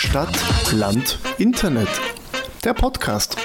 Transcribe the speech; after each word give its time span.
Stadt, 0.00 0.34
Land, 0.72 1.18
Internet. 1.36 1.86
Der 2.64 2.72
Podcast. 2.72 3.36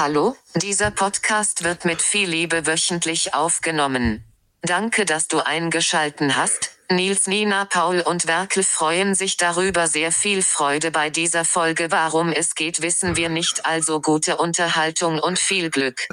Hallo, 0.00 0.34
dieser 0.54 0.90
Podcast 0.90 1.62
wird 1.62 1.84
mit 1.84 2.00
viel 2.00 2.30
Liebe 2.30 2.66
wöchentlich 2.66 3.34
aufgenommen. 3.34 4.24
Danke, 4.62 5.04
dass 5.04 5.28
du 5.28 5.40
eingeschalten 5.40 6.38
hast. 6.38 6.70
Nils, 6.90 7.26
Nina, 7.26 7.66
Paul 7.66 8.00
und 8.00 8.26
Werkel 8.26 8.62
freuen 8.62 9.14
sich 9.14 9.36
darüber 9.36 9.88
sehr 9.88 10.10
viel 10.10 10.40
Freude 10.40 10.90
bei 10.90 11.10
dieser 11.10 11.44
Folge. 11.44 11.90
Warum 11.90 12.32
es 12.32 12.54
geht, 12.54 12.80
wissen 12.80 13.14
wir 13.14 13.28
nicht. 13.28 13.66
Also 13.66 14.00
gute 14.00 14.38
Unterhaltung 14.38 15.18
und 15.18 15.38
viel 15.38 15.68
Glück. 15.68 16.08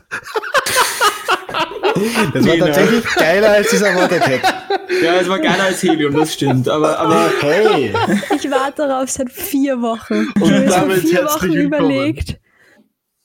Das 2.33 2.45
war 2.45 2.57
tatsächlich 2.57 3.05
geiler 3.15 3.51
als 3.51 3.69
dieser 3.69 3.95
Watercat. 3.95 4.72
Ja, 5.03 5.15
es 5.19 5.29
war 5.29 5.39
geiler 5.39 5.63
als 5.65 5.81
Helium, 5.83 6.13
das 6.15 6.33
stimmt. 6.33 6.67
Aber, 6.67 6.97
aber 6.99 7.29
Hey, 7.41 7.93
Ich 8.35 8.49
warte 8.49 8.87
darauf 8.87 9.09
seit 9.09 9.31
vier 9.31 9.81
Wochen. 9.81 10.27
Ich 10.35 10.41
Und 10.41 10.51
habe 10.51 10.57
mir 10.57 10.69
seit 10.69 10.81
damit 10.81 11.01
vier 11.01 11.23
Wochen 11.25 11.53
überlegt. 11.53 12.39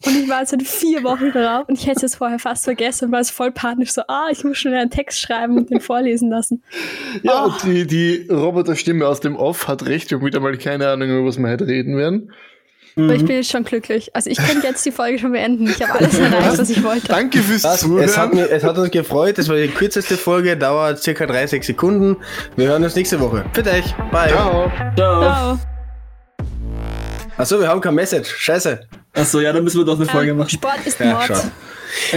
Und 0.04 0.16
ich 0.16 0.28
war 0.28 0.46
seit 0.46 0.62
vier 0.62 1.02
Wochen 1.02 1.32
darauf 1.32 1.68
und 1.68 1.74
ich 1.76 1.86
hätte 1.86 1.96
es 1.96 2.02
jetzt 2.02 2.16
vorher 2.16 2.38
fast 2.38 2.62
vergessen 2.64 3.06
und 3.06 3.12
war 3.12 3.18
es 3.18 3.30
voll 3.30 3.50
panisch 3.50 3.90
so, 3.90 4.02
ah, 4.06 4.28
ich 4.30 4.44
muss 4.44 4.56
schon 4.58 4.72
einen 4.72 4.90
Text 4.90 5.20
schreiben 5.20 5.56
und 5.56 5.70
den 5.70 5.80
vorlesen 5.80 6.30
lassen. 6.30 6.62
Ja, 7.24 7.46
und 7.46 7.64
die, 7.64 7.84
die 7.84 8.28
Roboterstimme 8.30 9.08
aus 9.08 9.18
dem 9.18 9.34
Off 9.34 9.66
hat 9.66 9.86
recht. 9.86 10.06
Ich 10.06 10.12
habe 10.12 10.24
wieder 10.24 10.38
mal 10.38 10.56
keine 10.56 10.88
Ahnung, 10.88 11.10
über 11.10 11.26
was 11.26 11.38
wir 11.38 11.48
heute 11.48 11.66
reden 11.66 11.96
werden. 11.96 12.32
Aber 12.98 13.06
Mhm. 13.06 13.10
ich 13.20 13.24
bin 13.24 13.36
jetzt 13.36 13.50
schon 13.50 13.62
glücklich. 13.64 14.10
Also 14.14 14.28
ich 14.28 14.38
könnte 14.38 14.66
jetzt 14.66 14.84
die 14.84 14.90
Folge 14.90 15.18
schon 15.20 15.30
beenden. 15.32 15.68
Ich 15.68 15.80
habe 15.80 16.00
alles 16.00 16.18
erreicht, 16.18 16.58
was 16.58 16.68
ich 16.70 16.82
wollte. 16.82 17.06
Danke 17.06 17.38
fürs 17.38 17.62
das, 17.62 17.80
Zuhören. 17.80 18.04
es, 18.04 18.18
hat, 18.18 18.34
mir- 18.34 18.50
es 18.50 18.64
hat 18.64 18.76
uns 18.76 18.90
gefreut. 18.90 19.38
Das 19.38 19.48
war 19.48 19.56
die 19.56 19.68
kürzeste 19.68 20.16
Folge, 20.16 20.56
dauert 20.56 21.00
circa 21.02 21.24
30 21.26 21.62
Sekunden. 21.64 22.16
Wir 22.56 22.68
hören 22.68 22.82
uns 22.82 22.96
nächste 22.96 23.20
Woche. 23.20 23.44
Bitte 23.52 23.70
euch. 23.70 23.94
Bye. 24.10 24.30
Ciao. 24.30 24.70
Ciao. 24.96 25.20
Ciao. 25.22 25.58
Achso, 27.36 27.60
wir 27.60 27.68
haben 27.68 27.80
kein 27.80 27.94
Message. 27.94 28.34
Scheiße. 28.36 28.80
Achso, 29.14 29.40
ja, 29.40 29.52
dann 29.52 29.62
müssen 29.62 29.78
wir 29.78 29.84
doch 29.84 29.96
eine 29.96 30.06
Folge 30.06 30.32
Ähm, 30.32 30.38
machen. 30.38 30.50
Sport 30.50 30.78
ist 30.84 30.98
Ja, 30.98 31.12
Mord. 31.12 31.24
schau. 31.28 31.40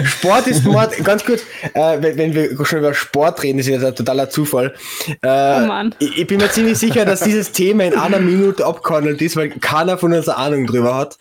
Sport 0.06 0.48
ist 0.48 0.64
Mord. 0.64 0.92
Ganz 1.04 1.24
kurz, 1.26 1.42
äh, 1.74 1.98
wenn, 2.02 2.18
wenn 2.18 2.34
wir 2.34 2.66
schon 2.66 2.80
über 2.80 2.94
Sport 2.94 3.42
reden, 3.44 3.60
ist 3.60 3.68
jetzt 3.68 3.84
ein 3.84 3.96
totaler 3.96 4.30
Zufall. 4.30 4.74
Äh, 5.22 5.62
Oh 5.62 5.66
Mann. 5.68 5.96
Ich, 6.00 6.18
ich 6.20 6.28
bin 6.28 6.38
mir 6.40 6.50
ziemlich 6.52 6.78
sicher, 6.78 7.06
dass 7.06 7.22
dieses 7.22 7.52
Thema 7.52 7.86
in 7.86 7.96
einer 7.96 8.20
Minute 8.20 8.66
abgehandelt 8.66 9.22
ist, 9.22 9.36
weil 9.36 9.50
keiner 9.50 9.98
von 9.98 10.14
uns 10.14 10.28
eine 10.30 10.38
Ahnung 10.38 10.68
drüber 10.68 10.96
hat. 10.96 11.18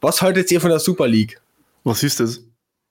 Was 0.00 0.22
haltet 0.22 0.50
ihr 0.50 0.60
von 0.60 0.70
der 0.70 0.78
Super 0.80 1.06
League? 1.08 1.40
Was 1.84 2.02
ist 2.02 2.20
das? 2.20 2.40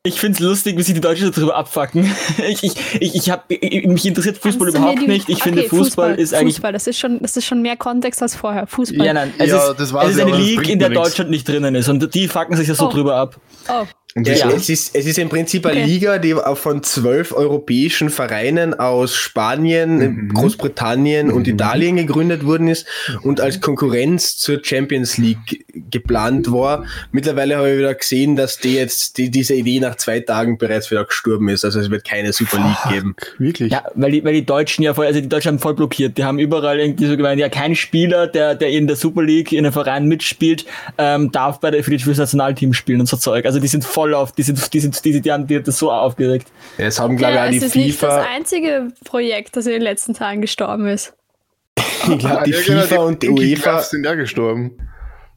Ich 0.05 0.19
find's 0.19 0.41
lustig, 0.41 0.77
wie 0.77 0.83
sich 0.83 0.93
die 0.95 0.99
Deutschen 0.99 1.31
darüber 1.31 1.55
abfacken. 1.55 2.13
Ich, 2.45 2.61
ich, 2.63 2.73
ich, 2.99 3.15
ich 3.15 3.29
hab, 3.29 3.45
ich, 3.49 3.85
mich 3.87 4.05
interessiert 4.05 4.37
Fußball 4.37 4.69
mir 4.71 4.77
überhaupt 4.77 4.99
die- 5.01 5.07
nicht. 5.07 5.29
Ich 5.29 5.41
finde, 5.41 5.61
Okay, 5.61 5.69
Fußball, 5.69 6.15
ist 6.19 6.33
eigentlich. 6.33 6.55
Fußball, 6.55 6.73
das 6.73 6.87
ist 6.87 6.99
schon, 6.99 7.19
das 7.21 7.37
ist 7.37 7.45
schon 7.45 7.61
mehr 7.61 7.77
Kontext 7.77 8.21
als 8.21 8.35
vorher. 8.35 8.67
Fußball. 8.67 9.05
Ja, 9.05 9.13
nein, 9.13 9.33
es 9.37 9.49
Ja, 9.49 9.69
ist, 9.71 9.79
das 9.79 9.93
war's 9.93 10.07
es 10.07 10.11
ist 10.11 10.17
ja, 10.19 10.25
eine 10.25 10.35
League, 10.35 10.67
in 10.67 10.79
der 10.79 10.89
nichts. 10.89 11.03
Deutschland 11.05 11.29
nicht 11.31 11.47
drinnen 11.47 11.73
ist. 11.75 11.87
Und 11.87 12.13
die 12.13 12.27
fucken 12.27 12.57
sich 12.57 12.67
ja 12.67 12.75
so 12.75 12.87
Oh. 12.87 12.91
drüber 12.91 13.15
ab. 13.15 13.39
Oh, 13.69 13.85
Ja, 14.15 14.33
Ja. 14.33 14.51
Es, 14.51 14.69
ist, 14.69 14.95
es 14.95 15.05
ist 15.05 15.17
im 15.17 15.29
Prinzip 15.29 15.65
eine 15.65 15.81
Okay. 15.81 15.89
Liga, 15.89 16.17
die 16.19 16.35
von 16.55 16.83
zwölf 16.83 17.31
europäischen 17.33 18.09
Vereinen 18.09 18.73
aus 18.73 19.15
Spanien, 19.15 20.29
Großbritannien 20.33 21.31
und 21.31 21.47
Italien 21.47 21.95
gegründet 21.95 22.45
worden 22.45 22.67
ist 22.67 22.85
und 23.23 23.41
als 23.41 23.59
Konkurrenz 23.59 24.37
zur 24.37 24.59
Champions 24.63 25.17
League 25.17 25.65
geplant 25.89 26.51
war. 26.51 26.85
Mittlerweile 27.11 27.57
habe 27.57 27.71
ich 27.71 27.79
wieder 27.79 27.93
gesehen, 27.95 28.35
dass 28.35 28.59
die 28.59 28.75
jetzt 28.75 29.17
die, 29.17 29.31
diese 29.31 29.55
Idee 29.55 29.79
nach 29.79 29.95
zwei 29.95 30.19
Tagen 30.19 30.57
bereits 30.57 30.91
wieder 30.91 31.05
gestorben 31.05 31.49
ist. 31.49 31.65
Also 31.65 31.79
es 31.79 31.89
wird 31.89 32.05
keine 32.07 32.33
Super 32.33 32.57
League 32.57 32.93
geben. 32.93 33.15
Wirklich? 33.39 33.71
Ja, 33.71 33.83
weil 33.95 34.11
die, 34.11 34.23
weil 34.23 34.33
die 34.33 34.45
Deutschen 34.45 34.83
ja 34.83 34.93
voll, 34.93 35.07
also 35.07 35.21
die 35.21 35.29
Deutschen 35.29 35.53
haben 35.53 35.59
voll 35.59 35.73
blockiert. 35.73 36.17
Die 36.17 36.23
haben 36.23 36.37
überall 36.37 36.79
irgendwie 36.79 37.07
so 37.07 37.17
gemeint, 37.17 37.39
ja, 37.39 37.49
kein 37.49 37.75
Spieler, 37.75 38.27
der, 38.27 38.53
der 38.55 38.69
in 38.69 38.85
der 38.87 38.95
Super 38.95 39.23
League 39.23 39.51
in 39.51 39.59
einem 39.65 39.73
Verein 39.73 40.07
mitspielt, 40.07 40.65
ähm, 40.97 41.31
darf 41.31 41.59
bei 41.59 41.71
der, 41.71 41.83
für, 41.83 41.91
die, 41.91 41.99
für 41.99 42.11
das 42.11 42.19
Nationalteam 42.19 42.73
spielen 42.73 42.99
und 42.99 43.07
so 43.07 43.17
Zeug. 43.17 43.45
Also 43.45 43.59
die 43.59 43.67
sind 43.67 43.83
voll 43.83 44.02
auf, 44.13 44.31
die 44.31 44.43
sind, 44.43 44.73
die 44.73 44.79
sind, 44.79 45.05
die, 45.05 45.21
die 45.21 45.31
haben 45.31 45.47
die 45.47 45.57
hat 45.57 45.67
das 45.67 45.77
so 45.77 45.91
aufgeregt. 45.91 46.47
Es 46.77 46.99
haben, 46.99 47.15
glaube 47.17 47.35
ja, 47.35 47.47
ich, 47.49 47.57
es 47.57 47.63
auch 47.63 47.65
ist 47.67 47.75
die 47.75 47.79
nicht 47.85 48.01
das 48.03 48.13
FIFA, 48.15 48.27
einzige 48.35 48.87
Projekt, 49.05 49.55
das 49.55 49.65
in 49.67 49.73
den 49.73 49.81
letzten 49.81 50.13
Tagen 50.13 50.41
gestorben 50.41 50.87
ist. 50.87 51.13
ich 51.77 52.17
glaube, 52.19 52.43
die 52.45 52.51
Ja, 52.51 52.61
genau, 52.65 52.81
FIFA 52.81 52.95
und 52.97 53.23
die 53.23 53.29
UEFA. 53.29 53.79
Sind 53.81 54.05
ja 54.05 54.15
gestorben. 54.15 54.77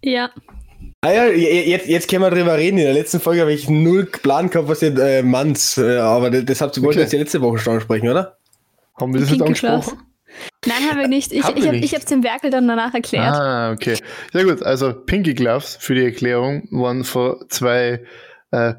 Ja. 0.02 0.30
Ah 1.02 1.12
ja, 1.12 1.26
je- 1.26 1.68
jetzt, 1.70 1.86
jetzt 1.88 2.08
können 2.08 2.22
wir 2.22 2.30
drüber 2.30 2.56
reden. 2.56 2.78
In 2.78 2.84
der 2.84 2.94
letzten 2.94 3.20
Folge 3.20 3.42
habe 3.42 3.52
ich 3.52 3.68
null 3.68 4.06
Plan 4.06 4.50
gehabt, 4.50 4.68
was 4.68 4.82
ihr 4.82 4.96
äh, 4.98 5.22
Manns, 5.22 5.78
äh, 5.78 5.98
aber 5.98 6.30
das, 6.30 6.44
das 6.46 6.60
habt 6.60 6.76
ihr 6.76 6.82
Okay. 6.84 7.00
jetzt 7.00 7.12
die 7.12 7.18
letzte 7.18 7.40
Woche 7.40 7.58
schon 7.58 7.74
ansprechen, 7.74 8.08
oder? 8.08 8.36
Haben 8.98 9.12
wir 9.12 9.20
das 9.20 9.30
nicht 9.30 9.38
Gloves. 9.44 9.62
angesprochen? 9.64 10.02
Nein, 10.66 10.90
haben 10.90 10.98
wir 10.98 11.08
nicht. 11.08 11.32
Ich, 11.32 11.42
Haben 11.44 11.64
habe 11.64 11.76
nicht. 11.78 11.94
es 11.94 12.04
dem 12.06 12.22
Werkel 12.22 12.50
dann 12.50 12.66
danach 12.66 12.92
erklärt. 12.92 13.34
Ah, 13.34 13.72
okay. 13.72 13.96
Sehr 14.32 14.44
gut. 14.44 14.62
Also 14.62 14.92
Pinky 14.92 15.34
Gloves 15.34 15.76
für 15.80 15.94
die 15.94 16.04
Erklärung 16.04 16.66
waren 16.70 17.04
vor 17.04 17.48
zwei 17.48 18.02
äh, 18.56 18.74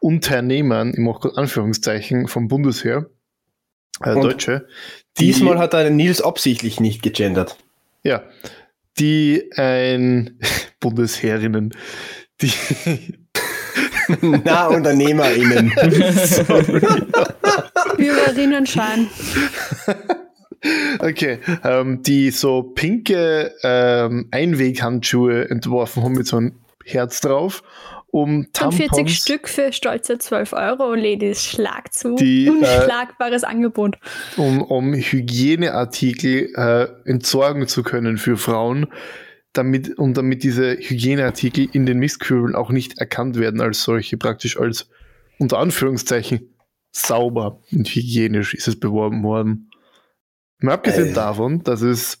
Unternehmern, 0.00 0.92
ich 0.92 0.98
mache 0.98 1.20
gerade 1.20 1.36
Anführungszeichen, 1.38 2.26
vom 2.28 2.48
Bundesheer, 2.48 3.06
äh, 4.02 4.14
Deutsche. 4.14 4.66
die- 5.18 5.26
Diesmal 5.26 5.58
hat 5.58 5.74
er 5.74 5.90
Nils 5.90 6.22
absichtlich 6.22 6.80
nicht 6.80 7.02
gegendert. 7.02 7.56
Ja, 8.02 8.22
die 8.98 9.50
ein 9.56 10.38
Bundesheerinnen, 10.80 11.74
die 12.40 12.52
Na, 14.22 14.66
UnternehmerInnen. 14.68 15.70
Bürgerinnenschein. 17.96 19.08
Okay, 20.98 21.38
ähm, 21.64 22.02
die 22.02 22.30
so 22.30 22.62
pinke 22.62 23.54
ähm, 23.62 24.28
Einweghandschuhe 24.30 25.48
entworfen 25.48 26.02
haben 26.02 26.12
mit 26.14 26.26
so 26.26 26.36
einem 26.38 26.52
Herz 26.84 27.20
drauf, 27.20 27.62
um 28.12 28.46
45 28.52 28.52
Tampons, 28.52 29.12
Stück 29.12 29.48
für 29.48 29.72
stolze 29.72 30.18
12 30.18 30.52
Euro 30.52 30.92
und 30.92 30.98
Ladies 31.00 31.44
Schlag 31.44 31.92
zu. 31.92 32.14
Die, 32.16 32.46
äh, 32.46 32.50
Unschlagbares 32.50 33.44
Angebot. 33.44 33.98
um, 34.36 34.62
um 34.62 34.94
Hygieneartikel 34.94 36.52
äh, 36.54 37.08
entsorgen 37.08 37.66
zu 37.68 37.82
können 37.82 38.18
für 38.18 38.36
Frauen, 38.36 38.86
damit, 39.52 39.98
und 39.98 40.16
damit 40.16 40.42
diese 40.42 40.76
Hygieneartikel 40.76 41.68
in 41.72 41.86
den 41.86 41.98
Mistkübeln 41.98 42.54
auch 42.54 42.70
nicht 42.70 42.98
erkannt 42.98 43.36
werden 43.38 43.60
als 43.60 43.82
solche, 43.82 44.16
praktisch 44.16 44.58
als 44.58 44.88
unter 45.38 45.58
Anführungszeichen 45.58 46.54
sauber 46.92 47.60
und 47.72 47.88
hygienisch 47.88 48.54
ist 48.54 48.68
es 48.68 48.78
beworben 48.78 49.22
worden. 49.22 49.70
Mal 50.58 50.74
abgesehen 50.74 51.10
Äh. 51.10 51.14
davon, 51.14 51.62
dass 51.62 51.82
es 51.82 52.19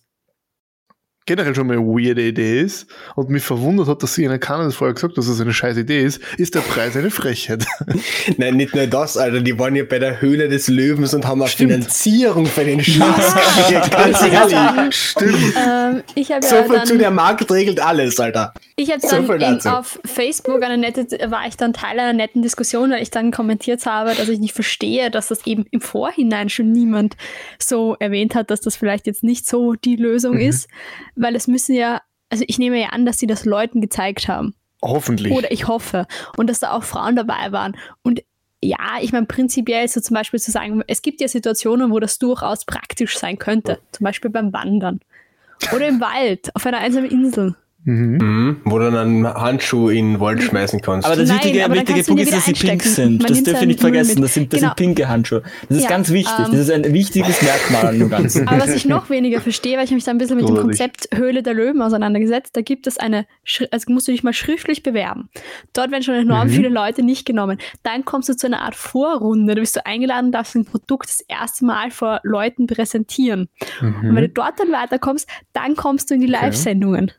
generell 1.30 1.54
schon 1.54 1.68
mal 1.68 1.74
eine 1.78 1.86
weirde 1.86 2.26
Idee 2.26 2.60
ist 2.60 2.88
und 3.14 3.30
mich 3.30 3.44
verwundert 3.44 3.86
hat, 3.86 4.02
dass 4.02 4.18
ihnen 4.18 4.40
keiner 4.40 4.64
das 4.64 4.74
vorher 4.74 4.94
gesagt 4.94 5.12
hat, 5.12 5.18
dass 5.18 5.28
es 5.28 5.40
eine 5.40 5.52
scheiß 5.52 5.76
Idee 5.76 6.02
ist, 6.02 6.20
ist 6.38 6.56
der 6.56 6.60
Preis 6.60 6.96
eine 6.96 7.12
Frechheit. 7.12 7.64
Nein, 8.36 8.56
nicht 8.56 8.74
nur 8.74 8.88
das, 8.88 9.16
Alter. 9.16 9.40
Die 9.40 9.56
waren 9.56 9.76
ja 9.76 9.84
bei 9.84 10.00
der 10.00 10.20
Höhle 10.20 10.48
des 10.48 10.66
Löwens 10.66 11.14
und 11.14 11.24
haben 11.28 11.40
eine 11.40 11.48
Stimmt. 11.48 11.70
Finanzierung 11.72 12.46
für 12.46 12.64
den 12.64 12.82
Scheiß 12.82 13.34
gekriegt. 13.68 13.90
Ganz 13.92 14.22
ehrlich. 14.22 14.96
Stimmt. 14.96 15.54
Ähm, 15.56 16.02
ich 16.16 16.32
habe 16.32 16.44
So 16.44 16.56
ja 16.56 16.64
viel 16.64 16.82
zu 16.82 16.98
der 16.98 17.12
Markt 17.12 17.48
regelt 17.52 17.78
alles, 17.80 18.18
Alter. 18.18 18.52
ich 18.74 18.90
habe 18.90 19.00
so 19.00 19.22
dann 19.38 19.60
in, 19.60 19.66
auf 19.68 20.00
Facebook 20.04 20.64
eine 20.64 20.78
nette, 20.78 21.06
war 21.30 21.46
ich 21.46 21.56
dann 21.56 21.72
Teil 21.72 22.00
einer 22.00 22.12
netten 22.12 22.42
Diskussion, 22.42 22.90
weil 22.90 23.02
ich 23.02 23.10
dann 23.12 23.30
kommentiert 23.30 23.86
habe, 23.86 24.14
dass 24.16 24.28
ich 24.28 24.40
nicht 24.40 24.54
verstehe, 24.54 25.12
dass 25.12 25.28
das 25.28 25.46
eben 25.46 25.64
im 25.70 25.80
Vorhinein 25.80 26.48
schon 26.48 26.72
niemand 26.72 27.16
so 27.60 27.94
erwähnt 28.00 28.34
hat, 28.34 28.50
dass 28.50 28.60
das 28.60 28.74
vielleicht 28.74 29.06
jetzt 29.06 29.22
nicht 29.22 29.46
so 29.46 29.74
die 29.74 29.94
Lösung 29.94 30.34
Mhm. 30.34 30.40
ist, 30.40 30.68
weil 31.20 31.36
es 31.36 31.46
müssen 31.46 31.74
ja, 31.74 32.00
also 32.28 32.44
ich 32.46 32.58
nehme 32.58 32.80
ja 32.80 32.88
an, 32.88 33.06
dass 33.06 33.18
sie 33.18 33.26
das 33.26 33.44
Leuten 33.44 33.80
gezeigt 33.80 34.28
haben. 34.28 34.54
Hoffentlich. 34.82 35.32
Oder 35.32 35.52
ich 35.52 35.68
hoffe. 35.68 36.06
Und 36.36 36.48
dass 36.48 36.60
da 36.60 36.72
auch 36.72 36.84
Frauen 36.84 37.16
dabei 37.16 37.52
waren. 37.52 37.76
Und 38.02 38.22
ja, 38.62 38.98
ich 39.00 39.12
meine, 39.12 39.26
prinzipiell 39.26 39.88
so 39.88 40.00
zum 40.00 40.14
Beispiel 40.14 40.40
zu 40.40 40.50
sagen, 40.50 40.82
es 40.86 41.02
gibt 41.02 41.20
ja 41.20 41.28
Situationen, 41.28 41.90
wo 41.90 42.00
das 42.00 42.18
durchaus 42.18 42.64
praktisch 42.64 43.18
sein 43.18 43.38
könnte. 43.38 43.78
Zum 43.92 44.04
Beispiel 44.04 44.30
beim 44.30 44.52
Wandern. 44.52 45.00
Oder 45.74 45.88
im 45.88 46.00
Wald, 46.00 46.54
auf 46.54 46.64
einer 46.66 46.78
einsamen 46.78 47.10
Insel. 47.10 47.54
Mhm. 47.84 48.60
Wo 48.64 48.78
du 48.78 48.90
dann 48.90 48.96
einen 49.24 49.26
Handschuh 49.34 49.88
in 49.88 50.12
den 50.12 50.20
Wald 50.20 50.42
schmeißen 50.42 50.82
kannst. 50.82 51.06
Aber 51.06 51.16
das 51.16 51.28
Nein, 51.28 51.38
wichtige, 51.38 51.64
aber 51.64 51.74
wichtige 51.76 52.02
Punkt 52.04 52.22
ist, 52.22 52.32
dass 52.32 52.44
sie 52.44 52.52
pink 52.52 52.82
sind. 52.82 53.22
Man 53.22 53.28
Das 53.28 53.38
dürfen 53.42 53.46
wir 53.46 53.54
seinen 53.58 53.68
nicht 53.68 53.80
vergessen. 53.80 54.20
Das 54.22 54.34
sind, 54.34 54.52
das 54.52 54.60
Genau. 54.60 54.70
sind 54.70 54.76
pinke 54.76 55.08
Handschuhe. 55.08 55.42
Das 55.68 55.78
ist 55.78 55.84
Ja, 55.84 55.88
ganz 55.88 56.10
wichtig. 56.10 56.34
ähm, 56.38 56.44
das 56.52 56.60
ist 56.60 56.70
ein 56.70 56.92
wichtiges 56.92 57.40
Merkmal 57.42 57.86
an 57.86 57.98
dem 57.98 58.10
Ganzen. 58.10 58.46
Aber 58.48 58.58
was 58.60 58.74
ich 58.74 58.84
noch 58.84 59.08
weniger 59.10 59.40
verstehe, 59.40 59.78
weil 59.78 59.84
ich 59.84 59.92
mich 59.92 60.04
da 60.04 60.10
ein 60.10 60.18
bisschen 60.18 60.36
mit 60.36 60.44
dem 60.46 60.54
Großartig. 60.56 60.78
Konzept 60.78 61.08
Höhle 61.16 61.42
der 61.42 61.54
Löwen 61.54 61.80
auseinandergesetzt, 61.80 62.54
da 62.54 62.60
gibt 62.60 62.86
es 62.86 62.98
eine, 62.98 63.26
also 63.70 63.92
musst 63.92 64.08
du 64.08 64.12
dich 64.12 64.22
mal 64.22 64.34
schriftlich 64.34 64.82
bewerben. 64.82 65.30
Dort 65.72 65.90
werden 65.90 66.02
schon 66.02 66.14
enorm 66.16 66.48
Mhm. 66.48 66.52
viele 66.52 66.68
Leute 66.68 67.02
nicht 67.02 67.24
genommen. 67.24 67.56
Dann 67.82 68.04
kommst 68.04 68.28
du 68.28 68.36
zu 68.36 68.46
einer 68.46 68.60
Art 68.60 68.74
Vorrunde, 68.74 69.54
da 69.54 69.60
bist 69.60 69.76
du 69.76 69.86
eingeladen, 69.86 70.32
darfst 70.32 70.54
ein 70.54 70.66
Produkt 70.66 71.08
das 71.08 71.22
erste 71.28 71.64
Mal 71.64 71.90
vor 71.90 72.20
Leuten 72.24 72.66
präsentieren. 72.66 73.48
Und 73.80 74.14
wenn 74.14 74.22
du 74.22 74.28
dort 74.28 74.60
dann 74.60 74.70
weiterkommst, 74.70 75.26
dann 75.54 75.76
kommst 75.76 76.10
du 76.10 76.14
in 76.14 76.20
die 76.20 76.26
Live-Sendungen. 76.26 77.10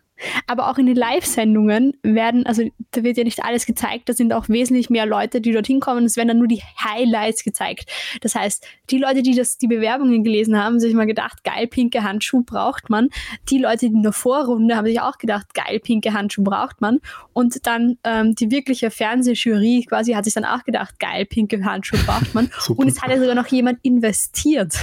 Aber 0.48 0.70
auch 0.70 0.78
in 0.78 0.88
den 0.88 0.96
Live-Sendungen 0.96 1.94
werden, 2.02 2.46
also 2.46 2.64
da 2.92 3.04
wird 3.04 3.18
ja 3.18 3.24
nicht 3.24 3.44
alles 3.44 3.66
gezeigt, 3.66 4.10
da 4.10 4.14
sind 4.14 4.34
auch 4.34 4.50
wesentlich 4.50 4.90
mehr 4.90 5.06
Leute, 5.06 5.42
die 5.42 5.52
dorthin 5.52 5.80
kommen. 5.80 6.06
Es 6.06 6.18
werden 6.18 6.30
dann 6.30 6.40
nur 6.40 6.48
die 6.48 6.62
Highlights 6.84 7.44
gezeigt. 7.44 7.90
Das 8.22 8.36
heißt, 8.36 8.66
die 8.90 8.98
Leute, 8.98 9.22
die 9.22 9.36
das, 9.36 9.58
die 9.58 9.68
Bewerbungen 9.68 10.24
gelesen 10.24 10.58
haben, 10.58 10.72
haben 10.72 10.80
sich 10.80 10.94
mal 10.94 11.06
gedacht, 11.06 11.44
geil, 11.44 11.68
pinke 11.68 12.04
Handschuh 12.04 12.44
braucht 12.44 12.90
man. 12.90 13.10
Die 13.50 13.58
Leute, 13.58 13.90
die 13.90 13.96
in 13.96 14.04
der 14.04 14.14
Vorrunde 14.14 14.76
haben 14.76 14.86
sich 14.86 15.02
auch 15.02 15.18
gedacht, 15.18 15.54
geil, 15.54 15.80
pinke 15.80 16.14
Handschuh 16.14 16.44
braucht 16.44 16.82
man. 16.82 17.00
Und 17.34 17.66
dann 17.68 17.98
ähm, 18.04 18.36
die 18.36 18.52
wirkliche 18.52 18.90
Fernsehjury 18.90 19.86
quasi 19.88 20.14
hat 20.14 20.26
sich 20.26 20.34
dann 20.34 20.46
auch 20.46 20.64
gedacht, 20.64 21.00
geil, 21.00 21.26
pinke 21.26 21.64
Handschuh 21.64 21.98
braucht 22.06 22.34
man. 22.34 22.50
Und 22.76 22.88
es 22.88 23.02
hat 23.02 23.10
ja 23.10 23.20
sogar 23.20 23.36
noch 23.36 23.48
jemand 23.48 23.80
investiert. 23.84 24.74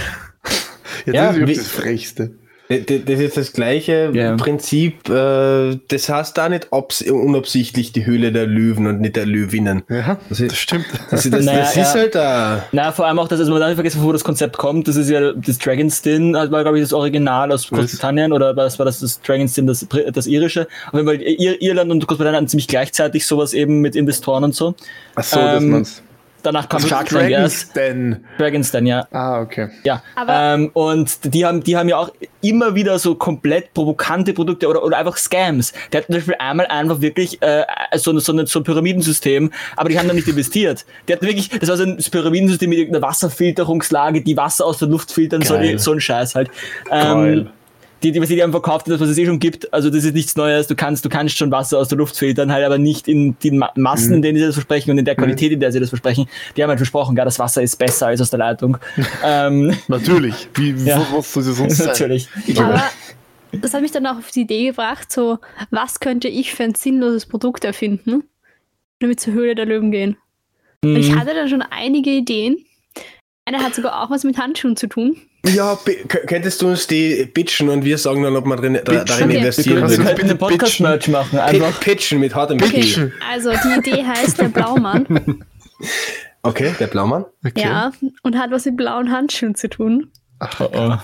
Ja, 1.05 1.13
Ja, 1.13 1.31
das 1.33 1.49
ist 1.49 1.59
das 1.59 1.71
Frechste. 1.71 2.35
D- 2.71 3.01
Das 3.03 3.19
ist 3.19 3.35
das 3.35 3.51
gleiche 3.53 4.11
Ja. 4.13 4.35
Prinzip. 4.35 5.09
Äh, 5.09 5.79
das 5.87 6.07
heißt 6.07 6.37
da 6.37 6.49
nicht 6.49 6.67
unabsichtlich 6.71 7.93
die 7.93 8.05
Höhle 8.05 8.31
der 8.31 8.45
Löwen 8.45 8.85
und 8.85 9.01
nicht 9.01 9.15
der 9.15 9.25
Löwinnen. 9.25 9.81
Ja, 9.89 10.19
Das 10.29 10.39
ist- 10.39 10.51
das 10.51 10.59
stimmt. 10.59 10.85
Das, 11.09 11.27
das, 11.29 11.45
Naja, 11.45 11.59
das 11.61 11.75
ja. 11.75 11.81
ist 11.81 11.95
halt 11.95 12.13
da. 12.15 12.63
Na, 12.71 12.91
vor 12.91 13.07
allem 13.07 13.17
auch, 13.17 13.27
dass 13.27 13.39
also 13.39 13.51
man 13.51 13.59
darf 13.59 13.69
nicht 13.69 13.75
vergessen, 13.77 14.03
wo 14.03 14.11
das 14.11 14.23
Konzept 14.23 14.57
kommt. 14.57 14.87
Das 14.87 14.95
ist 14.97 15.09
ja 15.09 15.33
das 15.33 15.57
Dragon's 15.57 16.01
Den, 16.03 16.33
das 16.33 16.51
war 16.51 16.61
glaube 16.61 16.77
ich 16.77 16.83
das 16.83 16.93
Original 16.93 17.51
aus? 17.51 17.67
Großbritannien 17.69 18.31
oder 18.33 18.55
was 18.55 18.77
war 18.77 18.85
das, 18.85 18.99
das 18.99 19.19
Dragon's 19.21 19.53
Den, 19.55 19.65
das, 19.65 19.87
das 20.13 20.27
irische. 20.27 20.67
Auf 20.87 20.93
jeden 20.93 21.07
Fall 21.07 21.21
Ir 21.21 21.59
Irland 21.61 21.89
und 21.91 22.05
Großbritannien 22.07 22.47
ziemlich 22.47 22.67
gleichzeitig 22.67 23.25
sowas 23.25 23.53
eben 23.55 23.81
mit 23.81 23.95
Investoren 23.95 24.43
und 24.43 24.53
so. 24.53 24.75
Ach 25.15 25.23
so, 25.23 25.37
dass 25.39 25.63
Ähm, 25.63 25.69
man's. 25.71 26.03
Danach 26.41 26.69
kam 26.69 26.77
Also 26.77 26.87
Shark 26.87 27.09
Tank 27.09 27.29
erst. 27.29 27.75
Dragons 27.75 27.93
Den. 27.95 28.25
Dragon's 28.37 28.71
Den, 28.71 28.85
ja. 28.85 29.07
Ah, 29.11 29.41
okay. 29.41 29.69
Ja, 29.83 30.01
Aber- 30.15 30.33
ähm, 30.33 30.69
und 30.73 31.33
die 31.33 31.45
haben, 31.45 31.61
die 31.63 31.75
haben 31.75 31.89
ja 31.89 31.97
auch 31.97 32.11
immer 32.41 32.75
wieder 32.75 32.97
so 32.97 33.15
komplett 33.15 33.73
provokante 33.73 34.33
Produkte 34.33 34.67
oder, 34.69 34.83
oder 34.83 34.97
einfach 34.97 35.17
Scams. 35.17 35.73
Der 35.91 35.99
hat 36.01 36.05
zum 36.07 36.15
Beispiel 36.15 36.35
einmal 36.39 36.67
einfach 36.67 37.01
wirklich 37.01 37.41
äh, 37.41 37.63
so, 37.95 38.17
so, 38.19 38.31
ein- 38.33 38.45
so 38.45 38.59
ein 38.59 38.63
Pyramidensystem, 38.63 39.51
aber 39.75 39.89
die 39.89 39.99
haben 39.99 40.07
da 40.07 40.13
nicht 40.13 40.27
investiert. 40.27 40.85
Der 41.07 41.17
hat 41.17 41.23
wirklich, 41.23 41.49
das 41.49 41.67
war 41.69 41.75
so 41.77 41.83
ein 41.83 41.97
Pyramidensystem 41.97 42.69
mit 42.69 42.79
irgendeiner 42.79 43.05
Wasserfilterungslage, 43.07 44.21
die 44.21 44.37
Wasser 44.37 44.65
aus 44.65 44.77
der 44.79 44.87
Luft 44.87 45.11
filtern, 45.11 45.41
so, 45.41 45.55
Geil. 45.55 45.77
so 45.79 45.91
ein 45.91 45.99
Scheiß 45.99 46.35
halt. 46.35 46.49
Geil. 46.89 47.51
Die, 48.01 48.11
die, 48.13 48.21
was 48.21 48.29
die 48.29 48.41
haben 48.41 48.51
verkauft, 48.51 48.87
das, 48.87 48.99
was 49.01 49.09
es 49.09 49.17
eh 49.17 49.25
schon 49.25 49.39
gibt, 49.39 49.73
also 49.73 49.89
das 49.89 50.05
ist 50.05 50.13
nichts 50.15 50.35
Neues, 50.37 50.67
du 50.67 50.75
kannst, 50.75 51.03
du 51.03 51.09
kannst 51.09 51.37
schon 51.37 51.51
Wasser 51.51 51.77
aus 51.79 51.89
der 51.89 51.97
Luft 51.97 52.15
filtern, 52.15 52.49
halt 52.51 52.63
aber 52.65 52.77
nicht 52.77 53.07
in 53.09 53.37
den 53.43 53.57
Ma 53.57 53.71
Massen, 53.75 54.13
in 54.15 54.21
denen 54.21 54.37
sie 54.37 54.45
das 54.45 54.55
versprechen 54.55 54.91
und 54.91 54.97
in 54.99 55.03
der 55.05 55.15
Qualität, 55.15 55.51
in 55.51 55.59
der 55.59 55.71
sie 55.73 55.79
das 55.81 55.89
versprechen. 55.89 56.29
Die 56.55 56.63
haben 56.63 56.69
halt 56.69 56.79
versprochen, 56.79 57.17
ja, 57.17 57.25
das 57.25 57.39
Wasser 57.39 57.61
ist 57.61 57.75
besser 57.77 58.07
als 58.07 58.21
aus 58.21 58.29
der 58.29 58.39
Leitung. 58.39 58.77
ähm, 59.23 59.75
Natürlich. 59.89 60.47
Wie, 60.55 60.71
Ja. 60.71 61.05
was 61.11 61.33
soll 61.33 61.43
es 61.43 61.57
sonst 61.57 61.75
sein? 61.77 61.87
Natürlich. 61.87 62.29
Aber 62.57 62.83
das 63.51 63.73
hat 63.73 63.81
mich 63.81 63.91
dann 63.91 64.05
auch 64.05 64.17
auf 64.17 64.31
die 64.31 64.41
Idee 64.41 64.67
gebracht, 64.67 65.11
so, 65.11 65.39
was 65.71 65.99
könnte 65.99 66.29
ich 66.29 66.53
für 66.53 66.63
ein 66.63 66.75
sinnloses 66.75 67.25
Produkt 67.25 67.65
erfinden, 67.65 68.23
damit 68.99 69.19
zur 69.19 69.33
Höhle 69.33 69.55
der 69.55 69.65
Löwen 69.65 69.91
gehen? 69.91 70.15
Und 70.83 70.95
ich 70.95 71.11
Mhm. 71.11 71.19
hatte 71.19 71.33
dann 71.33 71.49
schon 71.49 71.61
einige 71.61 72.11
Ideen. 72.11 72.63
Eine 73.49 73.63
hat 73.63 73.73
sogar 73.73 74.03
auch 74.03 74.11
was 74.11 74.23
mit 74.23 74.37
Handschuhen 74.37 74.75
zu 74.75 74.85
tun. 74.85 75.17
Ja, 75.43 75.75
könntest 76.07 76.61
du 76.61 76.67
uns 76.67 76.85
die 76.85 77.25
pitchen 77.25 77.67
und 77.69 77.83
wir 77.83 77.97
sagen 77.97 78.21
dann, 78.21 78.35
ob 78.35 78.45
wir 78.45 78.55
drin, 78.57 78.75
da, 78.85 79.03
darin? 79.03 79.25
Okay. 79.29 79.37
investieren 79.37 79.77
Wir 79.77 79.83
Also 79.85 80.01
eine 80.03 80.13
bitte 80.13 80.35
Podcast-Merch 80.35 81.07
machen, 81.07 81.39
einfach. 81.39 81.79
Pitchen 81.79 82.19
mit 82.19 82.35
hartem 82.35 82.57
Okay, 82.61 82.81
Pitchen. 82.81 83.11
also 83.27 83.49
die 83.51 83.79
Idee 83.79 84.03
heißt 84.05 84.39
der 84.39 84.49
Blaumann. 84.49 85.43
Okay, 86.43 86.75
der 86.79 86.87
Blaumann. 86.87 87.25
Okay. 87.43 87.61
Ja, 87.61 87.91
und 88.21 88.37
hat 88.37 88.51
was 88.51 88.65
mit 88.65 88.77
blauen 88.77 89.11
Handschuhen 89.11 89.55
zu 89.55 89.67
tun. 89.67 90.11
Ach, 90.37 90.59
Oh, 90.61 90.69
oh. 90.71 90.97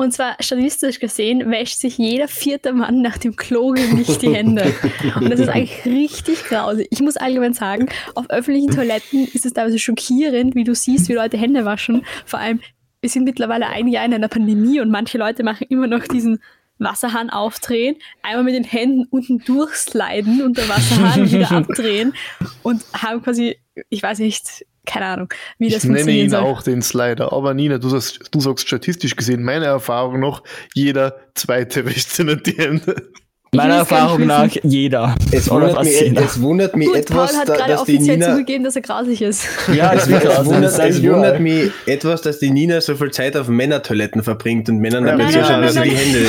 Und 0.00 0.12
zwar 0.12 0.36
statistisch 0.40 0.98
gesehen 0.98 1.50
wäscht 1.50 1.78
sich 1.78 1.98
jeder 1.98 2.26
vierte 2.26 2.72
Mann 2.72 3.02
nach 3.02 3.18
dem 3.18 3.36
Klo 3.36 3.74
nicht 3.74 4.22
die 4.22 4.34
Hände. 4.34 4.72
Und 5.14 5.28
das 5.28 5.40
ist 5.40 5.50
eigentlich 5.50 5.84
richtig 5.84 6.42
grausig. 6.44 6.88
Ich 6.90 7.00
muss 7.00 7.18
allgemein 7.18 7.52
sagen, 7.52 7.86
auf 8.14 8.30
öffentlichen 8.30 8.70
Toiletten 8.70 9.28
ist 9.34 9.44
es 9.44 9.52
teilweise 9.52 9.78
schockierend, 9.78 10.54
wie 10.54 10.64
du 10.64 10.74
siehst, 10.74 11.10
wie 11.10 11.12
Leute 11.12 11.36
Hände 11.36 11.66
waschen. 11.66 12.06
Vor 12.24 12.38
allem, 12.38 12.60
wir 13.02 13.10
sind 13.10 13.24
mittlerweile 13.24 13.66
ein 13.66 13.88
Jahr 13.88 14.06
in 14.06 14.14
einer 14.14 14.28
Pandemie 14.28 14.80
und 14.80 14.90
manche 14.90 15.18
Leute 15.18 15.42
machen 15.42 15.66
immer 15.68 15.86
noch 15.86 16.08
diesen 16.08 16.38
Wasserhahn 16.78 17.28
aufdrehen, 17.28 17.96
einmal 18.22 18.44
mit 18.44 18.54
den 18.54 18.64
Händen 18.64 19.06
unten 19.10 19.40
durchsliden 19.40 20.40
und 20.40 20.56
der 20.56 20.66
Wasserhahn 20.70 21.30
wieder 21.30 21.52
abdrehen 21.52 22.14
und 22.62 22.82
haben 22.94 23.22
quasi, 23.22 23.58
ich 23.90 24.02
weiß 24.02 24.20
nicht, 24.20 24.64
keine 24.86 25.06
Ahnung, 25.06 25.34
wie 25.58 25.68
das 25.68 25.84
Ich 25.84 25.90
nenne 25.90 26.10
ihn 26.10 26.30
soll. 26.30 26.40
auch 26.40 26.62
den 26.62 26.82
Slider. 26.82 27.32
Aber 27.32 27.54
Nina, 27.54 27.78
du 27.78 27.88
sagst, 27.88 28.20
du 28.30 28.40
sagst 28.40 28.66
statistisch 28.66 29.16
gesehen, 29.16 29.42
meine 29.42 29.66
Erfahrung 29.66 30.20
noch, 30.20 30.42
jeder 30.74 31.16
zweite 31.34 31.86
sich 31.86 32.18
nicht 32.18 32.46
die 32.46 32.58
Hände. 32.58 33.10
Meiner 33.52 33.74
Erfahrung 33.78 34.26
nach 34.26 34.48
jeder. 34.62 35.16
Es 35.32 35.50
wundert, 35.50 35.82
mich, 35.82 36.00
jeder. 36.00 36.22
es 36.22 36.40
wundert 36.40 36.76
mich 36.76 36.86
Gut, 36.86 36.96
etwas, 36.98 37.32
Paul 37.32 37.40
hat 37.40 37.48
da, 37.48 37.54
gerade 37.56 37.72
dass 37.72 37.84
die 37.84 37.94
offiziell 37.96 38.16
Nina. 38.18 38.30
zugegeben, 38.32 38.62
dass 38.64 38.76
er 38.76 38.82
grausig 38.82 39.22
ist. 39.22 39.44
Ja, 39.74 39.92
Es 39.92 40.06
krass. 40.06 40.44
wundert, 40.46 40.78
es 40.78 41.02
wundert 41.02 41.40
mich 41.40 41.70
etwas, 41.86 42.22
dass 42.22 42.38
die 42.38 42.50
Nina 42.50 42.80
so 42.80 42.94
viel 42.94 43.10
Zeit 43.10 43.36
auf 43.36 43.48
Männertoiletten 43.48 44.22
verbringt 44.22 44.68
und 44.68 44.78
Männern 44.78 45.04
Ja, 45.04 45.16
damit 45.16 45.34
nein, 45.34 45.44
ein 45.44 45.62
bisschen 45.62 45.82
die 45.82 45.90
Hände. 45.90 46.20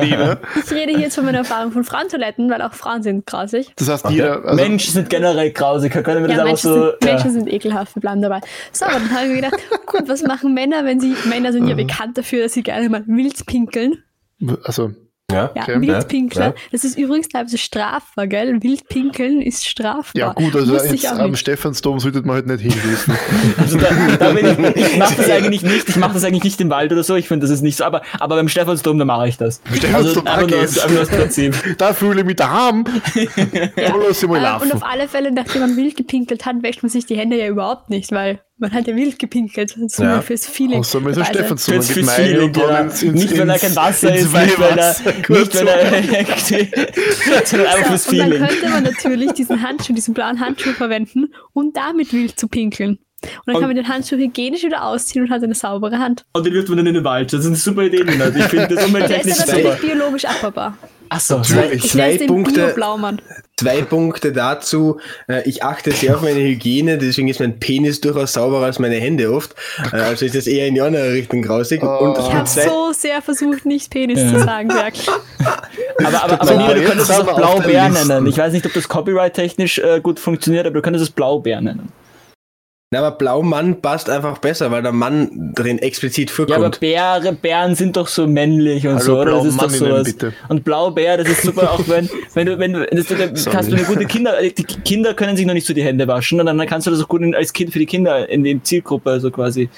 Nina. 0.04 0.38
Ich 0.64 0.70
rede 0.72 0.92
hier 0.92 1.00
jetzt 1.00 1.14
von 1.14 1.24
meiner 1.24 1.38
Erfahrung 1.38 1.70
von 1.72 1.84
Frauentoiletten, 1.84 2.50
weil 2.50 2.60
auch 2.62 2.74
Frauen 2.74 3.02
sind 3.04 3.24
grausig. 3.26 3.72
Das 3.76 3.88
heißt, 3.88 4.10
jeder. 4.10 4.44
Also, 4.44 4.56
Menschen 4.62 4.92
sind 4.92 5.10
generell 5.10 5.52
grausig. 5.52 5.92
Können 5.92 6.22
wir 6.22 6.28
das 6.28 6.38
Ja, 6.38 6.44
Menschen, 6.44 6.72
so. 6.72 6.84
sind, 6.90 7.04
Menschen 7.04 7.26
ja. 7.26 7.32
sind 7.32 7.52
ekelhaft, 7.52 7.94
wir 7.94 8.00
bleiben 8.00 8.20
dabei. 8.20 8.40
So, 8.72 8.84
aber 8.86 8.94
dann 8.94 9.10
habe 9.12 9.26
ich 9.26 9.28
mir 9.30 9.36
gedacht, 9.42 9.56
gut, 9.86 10.08
was 10.08 10.22
machen 10.22 10.54
Männer, 10.54 10.84
wenn 10.84 10.98
sie, 11.00 11.14
Männer 11.28 11.52
sind 11.52 11.62
Mhm. 11.64 11.68
ja 11.70 11.74
bekannt 11.76 12.18
dafür, 12.18 12.42
dass 12.42 12.52
sie 12.52 12.62
gerne 12.64 12.88
mal 12.88 13.04
wild 13.06 13.46
pinkeln. 13.46 14.02
also 14.64 14.90
Ja, 15.32 15.50
Ja, 15.54 15.62
Okay, 15.62 15.80
Wildpinkler. 15.80 16.46
ja. 16.48 16.54
Das 16.70 16.84
ist 16.84 16.98
übrigens 16.98 17.28
teilweise 17.28 17.56
strafbar, 17.56 18.26
gell? 18.26 18.62
Wildpinkeln 18.62 19.40
ist 19.40 19.66
strafbar. 19.66 20.12
ja 20.14 20.32
gut, 20.34 20.54
also 20.54 20.76
jetzt 20.76 21.06
am. 21.06 21.34
Stephansdom 21.34 21.98
sollte 21.98 22.20
man 22.22 22.36
halt 22.36 22.46
nicht 22.46 22.60
hingehen. 22.60 22.96
Also 23.58 23.78
da, 23.78 23.86
da 24.18 24.32
bin 24.32 24.46
ich, 24.46 24.76
ich 24.76 24.96
mache 24.98 25.14
das 25.16 25.30
eigentlich 25.30 25.62
nicht. 25.62 25.88
Ich 25.88 25.96
mache 25.96 26.12
das 26.14 26.24
eigentlich 26.24 26.44
nicht 26.44 26.60
im 26.60 26.68
Wald 26.70 26.92
oder 26.92 27.02
so. 27.02 27.14
Ich 27.16 27.26
finde, 27.28 27.46
das 27.46 27.50
ist 27.54 27.62
nicht 27.62 27.76
so. 27.76 27.84
Aber, 27.84 28.02
aber 28.20 28.36
beim 28.36 28.48
Stephansdom, 28.48 28.98
da 28.98 29.04
mache 29.04 29.28
ich 29.28 29.38
das. 29.38 29.60
Stephansdom, 29.72 30.26
also, 30.26 30.46
nur, 30.46 30.90
nur 30.98 31.06
Prinzip. 31.06 31.54
da 31.78 31.94
fühle 31.94 32.20
ich 32.20 32.26
mich 32.26 32.36
daheim. 32.36 32.84
Ja. 33.76 34.56
Und 34.58 34.74
auf 34.74 34.82
alle 34.82 35.08
Fälle, 35.08 35.32
nachdem 35.32 35.62
man 35.62 35.76
wild 35.76 35.96
gepinkelt 35.96 36.44
hat, 36.44 36.62
wäscht 36.62 36.82
man 36.82 36.90
sich 36.90 37.06
die 37.06 37.16
Hände 37.16 37.38
ja 37.38 37.48
überhaupt 37.48 37.88
nicht, 37.90 38.12
weil 38.12 38.40
man 38.58 38.72
hat 38.72 38.86
ja 38.86 38.94
wild 38.96 39.18
gepinkelt. 39.18 39.70
Das 39.72 39.78
ist 39.78 39.98
Ja. 39.98 40.12
nur 40.14 40.22
fürs 40.22 40.46
Feeling. 40.46 40.80
Außer 40.80 41.00
mit 41.00 41.16
der. 41.16 41.24
Stephansdom. 41.24 41.74
Fürs, 41.82 41.90
Feeling, 42.14 42.42
und 42.44 42.56
dann 42.56 42.66
genau. 42.68 42.80
ins- 42.82 43.02
ins- 43.02 43.14
Nicht, 43.14 43.38
weil 43.38 43.46
da 43.46 43.52
ins- 43.54 43.62
kein 43.62 43.76
Wasser 43.76 44.14
ist, 44.14 44.22
nicht, 44.32 44.58
weil 44.60 44.78
er, 44.78 44.86
nicht, 44.88 45.24
kurz 45.26 45.54
weil 45.56 45.68
er, 45.68 47.46
sondern 47.46 47.66
einfach 47.68 47.86
fürs 47.88 48.04
So, 48.04 48.10
und 48.10 48.18
dann 48.18 48.30
Feeling. 48.32 48.46
könnte 48.48 48.68
man 48.68 48.82
natürlich 48.84 49.32
diesen 49.32 49.62
Handschuh, 49.62 49.92
diesen 49.92 50.14
blauen 50.14 50.40
Handschuh 50.40 50.72
verwenden, 50.72 51.32
um 51.52 51.72
damit 51.72 52.12
wild 52.12 52.38
zu 52.38 52.48
pinkeln. 52.48 52.98
Und 53.22 53.30
dann 53.46 53.54
Und- 53.56 53.60
kann 53.62 53.70
man 53.70 53.76
den 53.76 53.88
Handschuh 53.88 54.16
hygienisch 54.16 54.64
wieder 54.64 54.84
ausziehen 54.84 55.24
und 55.24 55.30
hat 55.30 55.42
eine 55.42 55.54
saubere 55.54 55.98
Hand. 55.98 56.24
Und 56.34 56.44
den 56.44 56.52
wirft 56.52 56.68
man 56.68 56.76
dann 56.78 56.86
in 56.86 56.94
den 56.94 57.04
Wald. 57.04 57.32
Das 57.32 57.40
ist 57.40 57.46
eine 57.46 57.56
super 57.56 57.82
Idee, 57.82 58.04
Nina. 58.04 58.28
Ich 58.28 58.44
finde 58.44 58.68
das 58.68 58.76
Der 58.78 58.86
umwelttechnisch 58.86 59.36
ist 59.38 59.46
natürlich 59.48 59.78
biologisch 59.80 60.24
abbaubar. 60.26 60.76
Achso, 61.08 61.40
Zwei 61.42 62.16
den 62.16 62.26
Punkte. 62.26 62.74
Zwei 63.56 63.82
Punkte 63.82 64.32
dazu. 64.32 64.98
Äh, 65.28 65.42
Ich 65.48 65.62
achte 65.62 65.92
sehr 65.92 66.16
auf 66.16 66.22
meine 66.22 66.40
Hygiene, 66.40 66.98
deswegen 66.98 67.28
ist 67.28 67.38
mein 67.40 67.60
Penis 67.60 68.00
durchaus 68.00 68.32
sauberer 68.32 68.64
als 68.64 68.78
meine 68.78 68.96
Hände 68.96 69.32
oft. 69.32 69.54
Äh, 69.92 69.96
Also 69.96 70.24
ist 70.26 70.34
das 70.34 70.46
eher 70.46 70.66
in 70.66 70.74
die 70.74 70.80
andere 70.80 71.12
Richtung 71.12 71.42
grausig. 71.42 71.82
Und 71.82 72.18
Ich 72.18 72.32
habe 72.32 72.44
zwei- 72.44 72.64
so 72.64 72.92
sehr 72.92 73.22
versucht, 73.22 73.64
nicht 73.66 73.90
Penis 73.90 74.20
Ja. 74.20 74.32
zu 74.32 74.40
sagen, 74.44 74.68
wirklich. 74.70 75.08
Aber, 76.04 76.24
aber, 76.24 76.32
aber 76.40 76.46
So, 76.46 76.56
Nina, 76.56 76.74
du 76.74 76.82
könntest 76.84 77.10
es 77.10 77.16
auch 77.20 77.36
Blaubeer 77.36 77.88
nennen. 77.88 78.26
Ich 78.26 78.36
weiß 78.36 78.52
nicht, 78.52 78.66
ob 78.66 78.72
das 78.72 78.88
copyright-technisch 78.88 79.78
äh, 79.78 80.00
gut 80.02 80.18
funktioniert, 80.18 80.66
aber 80.66 80.74
du 80.74 80.82
könntest 80.82 81.04
es 81.04 81.10
Blaubeer 81.10 81.60
nennen. 81.60 81.92
Na, 82.94 83.00
aber 83.04 83.16
Blaumann 83.18 83.80
passt 83.82 84.08
einfach 84.08 84.38
besser, 84.38 84.70
weil 84.70 84.82
der 84.82 84.92
Mann 84.92 85.52
drin 85.52 85.80
explizit 85.80 86.30
Ja, 86.30 86.44
aber 86.44 86.54
vorkommt. 86.54 86.78
Bäre, 86.80 87.32
Bären 87.32 87.74
sind 87.74 87.96
doch 87.96 88.06
so 88.06 88.28
männlich 88.28 88.86
und 88.86 88.94
Hallo, 88.94 89.04
so, 89.04 89.20
oder? 89.20 89.32
Das 89.32 89.46
ist 89.46 89.60
doch 89.60 89.70
sowas. 89.70 90.04
bitte. 90.04 90.32
Und 90.48 90.62
Blaubeer, 90.62 91.16
das 91.16 91.28
ist 91.28 91.42
super, 91.42 91.72
auch 91.72 91.88
wenn, 91.88 92.08
wenn 92.34 92.46
du, 92.46 92.58
wenn 92.60 92.72
du, 92.72 92.86
das, 92.86 93.06
da 93.08 93.50
kannst 93.50 93.72
du 93.72 93.74
eine 93.76 93.84
gute 93.84 94.04
Kinder, 94.06 94.40
die 94.40 94.62
Kinder 94.62 95.12
können 95.14 95.36
sich 95.36 95.44
noch 95.44 95.54
nicht 95.54 95.66
so 95.66 95.74
die 95.74 95.82
Hände 95.82 96.06
waschen 96.06 96.38
und 96.38 96.46
dann 96.46 96.64
kannst 96.66 96.86
du 96.86 96.92
das 96.92 97.02
auch 97.02 97.08
gut 97.08 97.22
in, 97.22 97.34
als 97.34 97.52
Kind 97.52 97.72
für 97.72 97.80
die 97.80 97.86
Kinder 97.86 98.28
in 98.28 98.44
die 98.44 98.62
Zielgruppe 98.62 99.18
so 99.18 99.30
quasi 99.32 99.68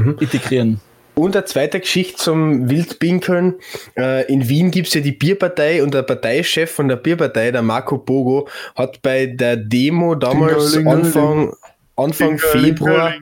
Mhm. 0.00 0.16
integrieren. 0.18 0.80
Und 1.14 1.36
eine 1.36 1.44
zweite 1.44 1.78
Geschichte 1.80 2.16
zum 2.16 2.70
Wildpinkeln. 2.70 3.56
Äh, 3.98 4.32
in 4.32 4.48
Wien 4.48 4.70
gibt's 4.70 4.94
ja 4.94 5.02
die 5.02 5.12
Bierpartei 5.12 5.82
und 5.82 5.92
der 5.92 6.02
Parteichef 6.02 6.70
von 6.70 6.88
der 6.88 6.96
Bierpartei, 6.96 7.50
der 7.50 7.60
Marco 7.62 7.98
Bogo, 7.98 8.48
hat 8.74 9.02
bei 9.02 9.26
der 9.26 9.56
Demo 9.56 10.14
damals. 10.14 10.74
Anfang, 10.78 11.52
Anfang 12.04 12.38
Februar. 12.38 13.14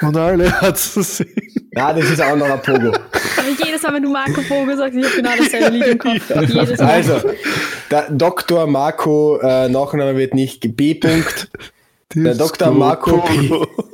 Und 0.00 0.16
alle 0.16 0.50
hat 0.60 0.78
zu 0.78 1.02
sehen. 1.02 1.68
Ja, 1.72 1.92
das 1.92 2.10
ist 2.10 2.20
ein 2.20 2.32
anderer 2.32 2.56
Pogo. 2.56 2.88
Aber 2.88 3.64
jedes 3.64 3.82
Mal, 3.82 3.94
wenn 3.94 4.02
du 4.02 4.10
Marco 4.10 4.40
Vogel 4.42 4.76
sagst, 4.76 4.96
ich 4.96 5.04
habe 5.04 5.16
genau 5.16 5.30
dasselbe 5.36 5.76
Lied 5.76 5.86
im 5.86 5.98
Kopf. 5.98 6.30
Jedes 6.48 6.78
Mal. 6.80 6.86
Also, 6.88 7.20
der 7.90 8.10
Dr. 8.10 8.66
Marco, 8.66 9.38
äh, 9.38 9.68
Nachname 9.68 10.16
wird 10.16 10.34
nicht 10.34 10.76
B. 10.76 10.98
Der 12.14 12.34
Dr. 12.34 12.70
Marco 12.72 13.18
P. 13.18 13.50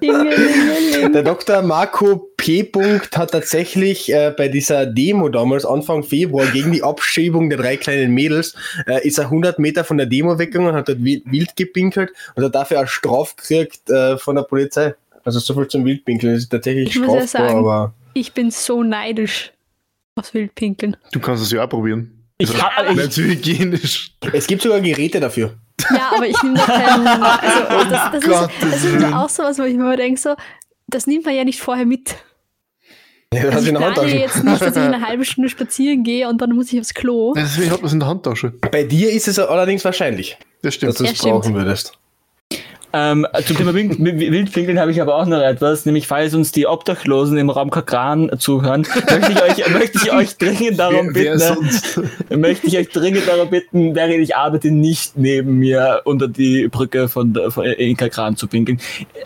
Der 0.00 1.22
Dr. 1.22 1.62
Marco 1.62 2.28
P. 2.36 2.70
Hat 3.14 3.30
tatsächlich 3.32 4.12
äh, 4.12 4.32
bei 4.36 4.48
dieser 4.48 4.86
Demo 4.86 5.28
damals, 5.28 5.64
Anfang 5.66 6.02
Februar, 6.02 6.46
gegen 6.46 6.72
die 6.72 6.82
Abschiebung 6.82 7.48
der 7.50 7.58
drei 7.58 7.76
kleinen 7.76 8.12
Mädels, 8.14 8.54
äh, 8.86 9.06
ist 9.06 9.18
er 9.18 9.24
100 9.24 9.58
Meter 9.58 9.84
von 9.84 9.96
der 9.98 10.06
Demo 10.06 10.38
weggegangen, 10.38 10.74
hat 10.74 10.88
dort 10.88 11.02
wi- 11.04 11.22
wild 11.26 11.56
gepinkelt 11.56 12.10
und 12.34 12.44
hat 12.44 12.54
dafür 12.54 12.80
auch 12.82 12.86
Straf 12.88 13.36
gekriegt 13.36 13.90
äh, 13.90 14.16
von 14.18 14.36
der 14.36 14.42
Polizei. 14.42 14.94
Also 15.24 15.40
so 15.40 15.52
viel 15.54 15.68
zum 15.68 15.84
Wildpinkeln. 15.84 16.32
Das 16.34 16.42
ist 16.44 16.48
tatsächlich 16.50 16.88
Ich 16.90 16.98
muss 17.00 17.14
ja 17.14 17.26
strafbar, 17.26 17.48
sagen- 17.48 17.58
aber 17.60 17.94
Ich 18.14 18.32
bin 18.32 18.50
so 18.50 18.82
neidisch 18.82 19.52
aufs 20.14 20.32
Wildpinkeln. 20.34 20.96
Du 21.12 21.20
kannst 21.20 21.42
es 21.42 21.50
ja 21.52 21.64
auch 21.64 21.68
probieren. 21.68 22.24
Ich 22.38 22.50
hab, 22.62 22.94
Nicht 22.94 23.18
ich, 23.18 23.24
hygienisch. 23.24 24.12
es 24.32 24.46
gibt 24.46 24.62
sogar 24.62 24.80
Geräte 24.80 25.20
dafür. 25.20 25.54
Ja, 25.94 26.12
aber 26.16 26.26
ich 26.26 26.42
nehme 26.42 26.56
da 26.56 26.64
keinen. 26.64 27.06
Also, 27.06 27.90
das, 27.90 28.10
das, 28.12 28.22
ist, 28.24 28.28
Gottes 28.28 28.52
das 28.60 28.84
ist 28.84 29.00
ja 29.02 29.18
auch 29.24 29.28
sowas, 29.28 29.58
wo 29.58 29.62
ich 29.62 29.74
mir 29.74 29.82
immer 29.84 29.96
denke, 29.96 30.20
so, 30.20 30.34
das 30.88 31.06
nimmt 31.06 31.24
man 31.24 31.34
ja 31.34 31.44
nicht 31.44 31.60
vorher 31.60 31.86
mit. 31.86 32.16
Ja, 33.32 33.42
das 33.44 33.56
Also 33.56 33.58
ich 33.58 33.64
du 33.64 33.68
in 33.68 33.74
der 33.74 33.90
plane 33.90 33.96
Handtasche. 33.96 34.16
jetzt 34.18 34.44
nicht, 34.44 34.60
dass 34.62 34.76
ich 34.76 34.82
eine 34.82 35.06
halbe 35.06 35.24
Stunde 35.24 35.48
spazieren 35.50 36.02
gehe 36.02 36.28
und 36.28 36.40
dann 36.40 36.50
muss 36.54 36.72
ich 36.72 36.80
aufs 36.80 36.94
Klo. 36.94 37.34
Deswegen 37.36 37.70
hat 37.70 37.80
man 37.80 37.86
es 37.86 37.92
in 37.92 38.00
der 38.00 38.08
Handtasche. 38.08 38.50
Bei 38.72 38.84
dir 38.84 39.10
ist 39.12 39.28
es 39.28 39.38
allerdings 39.38 39.84
wahrscheinlich, 39.84 40.38
Das 40.62 40.74
stimmt. 40.74 40.90
dass 40.92 40.98
du 40.98 41.04
Ja, 41.04 41.10
es 41.10 41.18
stimmt. 41.18 41.32
brauchen 41.34 41.54
würdest. 41.54 41.92
Ähm, 42.92 43.26
zum 43.46 43.56
Thema 43.56 43.74
Wild- 43.74 43.98
Wildpinkeln 43.98 44.78
habe 44.80 44.90
ich 44.90 45.00
aber 45.02 45.16
auch 45.16 45.26
noch 45.26 45.40
etwas, 45.40 45.84
nämlich 45.86 46.06
falls 46.06 46.34
uns 46.34 46.52
die 46.52 46.66
Obdachlosen 46.66 47.36
im 47.38 47.50
Raum 47.50 47.70
Kakran 47.70 48.30
zuhören, 48.38 48.86
möchte 49.10 49.32
ich 49.32 49.42
euch, 49.66 49.72
möchte 49.72 49.98
ich 50.02 50.12
euch 50.12 50.36
dringend 50.36 50.78
darum 50.78 51.14
wer, 51.14 51.38
wer 51.38 51.54
bitten, 51.54 51.70
sonst? 51.70 52.00
möchte 52.36 52.66
ich 52.66 52.78
euch 52.78 52.88
dringend 52.88 53.28
darum 53.28 53.50
bitten, 53.50 53.94
während 53.94 54.14
ich 54.20 54.36
arbeite, 54.36 54.70
nicht 54.70 55.16
neben 55.16 55.58
mir 55.58 56.00
unter 56.04 56.28
die 56.28 56.68
Brücke 56.68 57.08
von, 57.08 57.36
von 57.50 57.64
in 57.64 57.96
Kakran 57.96 58.36
zu 58.36 58.46
pinkeln. 58.46 58.80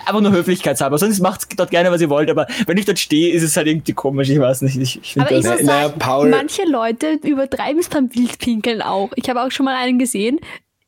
Einfach 0.06 0.20
nur 0.20 0.32
höflichkeitshalber. 0.32 0.98
Sonst 0.98 1.20
macht 1.20 1.58
dort 1.58 1.70
gerne, 1.70 1.90
was 1.90 2.00
ihr 2.00 2.10
wollt, 2.10 2.30
aber 2.30 2.46
wenn 2.66 2.76
ich 2.78 2.84
dort 2.84 2.98
stehe, 2.98 3.32
ist 3.32 3.42
es 3.42 3.56
halt 3.56 3.66
irgendwie 3.68 3.92
komisch. 3.92 4.28
Ich 4.30 4.40
weiß 4.40 4.62
nicht. 4.62 4.76
Ich, 4.76 5.00
ich 5.02 5.12
finde 5.12 5.28
Aber 5.28 5.36
ich 5.38 5.44
das. 5.44 5.58
muss 5.58 5.62
Naja, 5.66 5.88
sagen, 5.88 5.98
Paul- 5.98 6.28
manche 6.30 6.62
Leute 6.68 7.18
übertreiben 7.22 7.78
es 7.80 7.88
beim 7.88 8.12
Wildpinkeln 8.14 8.82
auch. 8.82 9.10
Ich 9.16 9.28
habe 9.30 9.42
auch 9.42 9.50
schon 9.50 9.64
mal 9.66 9.76
einen 9.76 9.98
gesehen. 9.98 10.40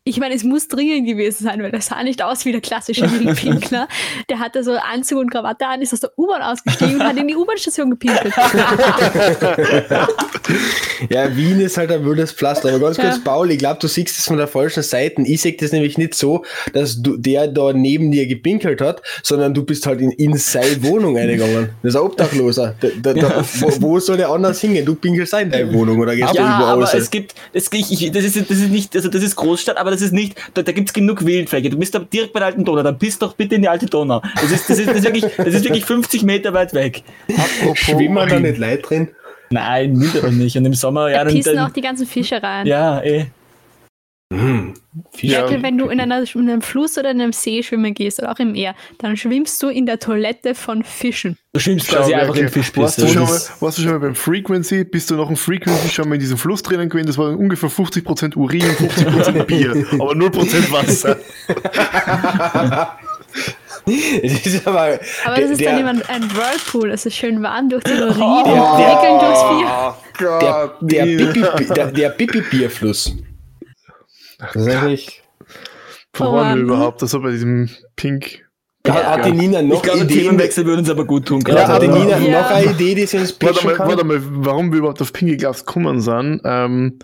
Ich 0.06 0.20
meine, 0.20 0.34
es 0.34 0.44
muss 0.44 0.68
dringend 0.68 1.08
gewesen 1.08 1.44
sein, 1.44 1.62
weil 1.62 1.70
das 1.70 1.86
sah 1.86 2.02
nicht 2.02 2.20
aus 2.22 2.44
wie 2.44 2.52
der 2.52 2.60
klassische 2.60 3.10
Wildpinkler. 3.10 3.88
Der 4.28 4.38
hatte 4.38 4.62
so 4.62 4.72
Anzug 4.72 5.18
und 5.18 5.30
Krawatte 5.30 5.66
an, 5.66 5.80
ist 5.80 5.94
aus 5.94 6.00
der 6.00 6.10
U-Bahn 6.18 6.42
ausgestiegen 6.42 6.96
und 6.96 7.02
hat 7.04 7.16
in 7.16 7.26
die 7.26 7.34
U-Bahn-Station 7.34 7.88
gepinkelt. 7.90 8.34
Ja, 11.10 11.34
Wien 11.36 11.60
ist 11.60 11.76
halt 11.76 11.90
ein 11.90 12.04
wildes 12.04 12.32
Pflaster. 12.32 12.68
Aber 12.70 12.78
ganz 12.80 12.96
Ja. 12.98 13.10
kurz, 13.10 13.24
Paul, 13.24 13.50
ich 13.50 13.58
glaube, 13.58 13.78
du 13.80 13.88
siehst 13.88 14.18
es 14.18 14.24
von 14.26 14.36
der 14.36 14.46
falschen 14.46 14.82
Seite. 14.82 15.22
Ich 15.22 15.40
sehe 15.42 15.54
das 15.58 15.72
nämlich 15.72 15.98
nicht 15.98 16.14
so, 16.14 16.44
dass 16.72 17.00
du, 17.02 17.16
der 17.16 17.48
da 17.48 17.72
neben 17.72 18.10
dir 18.12 18.26
gepinkelt 18.26 18.80
hat, 18.80 19.02
sondern 19.22 19.52
du 19.54 19.64
bist 19.64 19.86
halt 19.86 20.00
in, 20.00 20.10
in 20.12 20.36
seine 20.36 20.82
Wohnung 20.82 21.16
eingegangen. 21.18 21.70
Das 21.82 21.94
ist 21.94 21.96
ein 22.00 22.02
Obdachloser. 22.06 22.74
Da, 22.80 22.88
da, 23.02 23.12
da, 23.14 23.44
wo, 23.60 23.72
wo 23.82 23.98
soll 24.00 24.16
der 24.18 24.30
anders 24.30 24.60
hingehen? 24.60 24.84
Du 24.86 24.94
pinkelst 24.94 25.34
in 25.34 25.50
deine 25.50 25.72
Wohnung 25.72 25.98
oder 25.98 26.14
gehst 26.14 26.32
du 26.32 26.36
Ja, 26.36 26.42
irgendwo 26.44 26.64
aber 26.64 26.82
raus? 26.84 26.94
es 26.94 27.10
gibt, 27.10 27.34
es, 27.52 27.68
ich, 27.72 27.90
ich, 28.02 28.12
das, 28.12 28.24
ist, 28.24 28.36
das 28.36 28.58
ist 28.58 28.70
nicht, 28.70 28.94
also 28.94 29.08
das 29.08 29.22
ist 29.22 29.36
Großstadt, 29.36 29.76
aber 29.76 29.90
das 29.94 30.02
ist 30.02 30.12
nicht, 30.12 30.36
da, 30.54 30.62
da 30.62 30.72
gibt's 30.72 30.92
genug 30.92 31.24
Wildfläche. 31.24 31.70
Du 31.70 31.78
bist 31.78 31.94
da 31.94 32.00
direkt 32.00 32.32
bei 32.32 32.40
der 32.40 32.48
alten 32.48 32.64
Donau, 32.64 32.82
dann 32.82 32.98
bist 32.98 33.22
doch 33.22 33.34
bitte 33.34 33.54
in 33.54 33.62
die 33.62 33.68
alte 33.68 33.86
Donau. 33.86 34.20
Das 34.34 34.50
ist, 34.50 34.68
das 34.68 34.78
ist, 34.78 34.88
das 34.88 34.96
ist, 34.96 35.04
wirklich, 35.04 35.24
das 35.36 35.54
ist 35.54 35.64
wirklich 35.64 35.84
50 35.84 36.22
Meter 36.22 36.52
weit 36.52 36.74
weg. 36.74 37.02
Schwimmen 37.74 38.28
da 38.28 38.40
nicht 38.40 38.58
Leute 38.58 38.82
drin? 38.82 39.08
Nein, 39.50 40.00
Winter 40.00 40.22
doch 40.22 40.30
nicht. 40.30 40.56
Und 40.56 40.64
im 40.64 40.74
Sommer, 40.74 41.10
ja, 41.10 41.18
Da 41.18 41.24
dann, 41.24 41.34
pissen 41.34 41.58
auch 41.58 41.64
dann 41.64 41.72
die 41.74 41.80
ganzen 41.80 42.06
Fische 42.06 42.42
rein. 42.42 42.66
ja, 42.66 43.02
eh. 43.02 43.26
Hm. 44.38 44.74
Ja. 45.20 45.40
Merkel, 45.40 45.62
wenn 45.62 45.76
du 45.78 45.88
in, 45.88 45.98
einer, 46.00 46.22
in 46.34 46.48
einem 46.48 46.62
Fluss 46.62 46.96
oder 46.98 47.10
in 47.10 47.20
einem 47.20 47.32
See 47.32 47.62
schwimmen 47.62 47.94
gehst 47.94 48.20
oder 48.22 48.30
auch 48.32 48.38
im 48.38 48.52
Meer, 48.52 48.74
dann 48.98 49.16
schwimmst 49.16 49.60
du 49.62 49.68
in 49.68 49.86
der 49.86 49.98
Toilette 49.98 50.54
von 50.54 50.84
Fischen. 50.84 51.36
Du 51.52 51.60
schwimmst 51.60 51.88
Schau, 51.90 51.96
quasi 51.96 52.14
einfach 52.14 52.30
okay. 52.34 52.42
in 52.42 52.48
Fischbiss. 52.48 52.82
warst, 52.82 52.98
du 53.02 53.06
schon 53.08 53.22
mal, 53.24 53.32
Das- 53.32 53.60
warst 53.60 53.78
du 53.78 53.82
schon 53.82 53.90
mal 53.92 53.98
beim 54.00 54.14
Frequency? 54.14 54.84
Bist 54.84 55.10
du 55.10 55.16
noch 55.16 55.28
ein 55.30 55.36
Frequency 55.36 55.88
schon 55.88 56.08
mal 56.08 56.14
in 56.14 56.20
diesem 56.20 56.38
Fluss 56.38 56.62
drinnen 56.62 56.88
gewesen? 56.88 57.06
Das 57.08 57.18
war 57.18 57.36
ungefähr 57.36 57.70
50% 57.70 58.36
Urin, 58.36 58.62
50% 58.62 59.42
Bier, 59.46 59.70
aber 59.94 60.12
0% 60.12 60.72
Wasser. 60.72 61.16
Das 63.86 64.46
ist 64.46 64.66
aber, 64.66 64.98
Aber 65.26 65.36
das 65.40 65.50
ist 65.50 65.60
der, 65.60 65.72
dann 65.72 65.80
immer 65.80 66.08
ein 66.08 66.22
Whirlpool. 66.34 66.90
Es 66.92 67.04
ist 67.04 67.16
schön 67.16 67.42
warm 67.42 67.68
durch 67.68 67.84
den 67.84 68.02
Urin 68.02 68.22
Oh, 68.22 68.38
und 68.38 68.78
der- 68.78 68.96
prickeln 68.96 69.18
durchs 69.20 69.42
Bier. 69.50 69.94
der, 70.40 70.72
der, 70.80 71.04
Nina. 71.06 71.32
Pipi, 71.32 71.74
der, 71.74 71.86
der 71.92 72.08
Pipi-Bierfluss. 72.10 73.16
Das 74.52 74.66
ist 74.66 74.74
eigentlich. 74.74 75.22
Wo 76.16 76.24
Oh 76.24 76.32
waren 76.32 76.48
wir 76.50 76.56
Mann. 76.56 76.74
überhaupt? 76.76 77.02
Das 77.02 77.12
war 77.14 77.20
bei 77.22 77.30
diesem 77.32 77.70
Pink. 77.96 78.40
Hat, 78.86 79.04
hat 79.06 79.24
die 79.26 79.32
Nina 79.32 79.62
noch 79.62 79.76
Ich 79.76 79.82
glaube, 79.82 80.00
Ideen? 80.04 80.18
Themenwechsel 80.24 80.66
würde 80.66 80.80
uns 80.80 80.90
aber 80.90 81.04
gut 81.06 81.26
tun. 81.26 81.42
Ja, 81.48 81.66
hat 81.66 81.82
die 81.82 81.88
Nina 81.88 82.18
Ja. 82.18 82.42
noch 82.42 82.50
eine 82.50 82.70
Idee, 82.72 82.94
die 82.94 83.06
sie 83.06 83.16
uns 83.18 83.30
Warte 83.40 83.46
pitchen 83.54 83.70
mal, 83.70 83.76
kann? 83.76 83.88
warte 83.88 84.04
mal, 84.04 84.20
warum 84.22 84.70
wir 84.72 84.78
überhaupt 84.80 85.00
auf 85.00 85.12
Pinky 85.12 85.36
Gloves 85.38 85.64
gekommen 85.64 86.00
sind. 86.02 86.42
Ähm, 86.44 86.98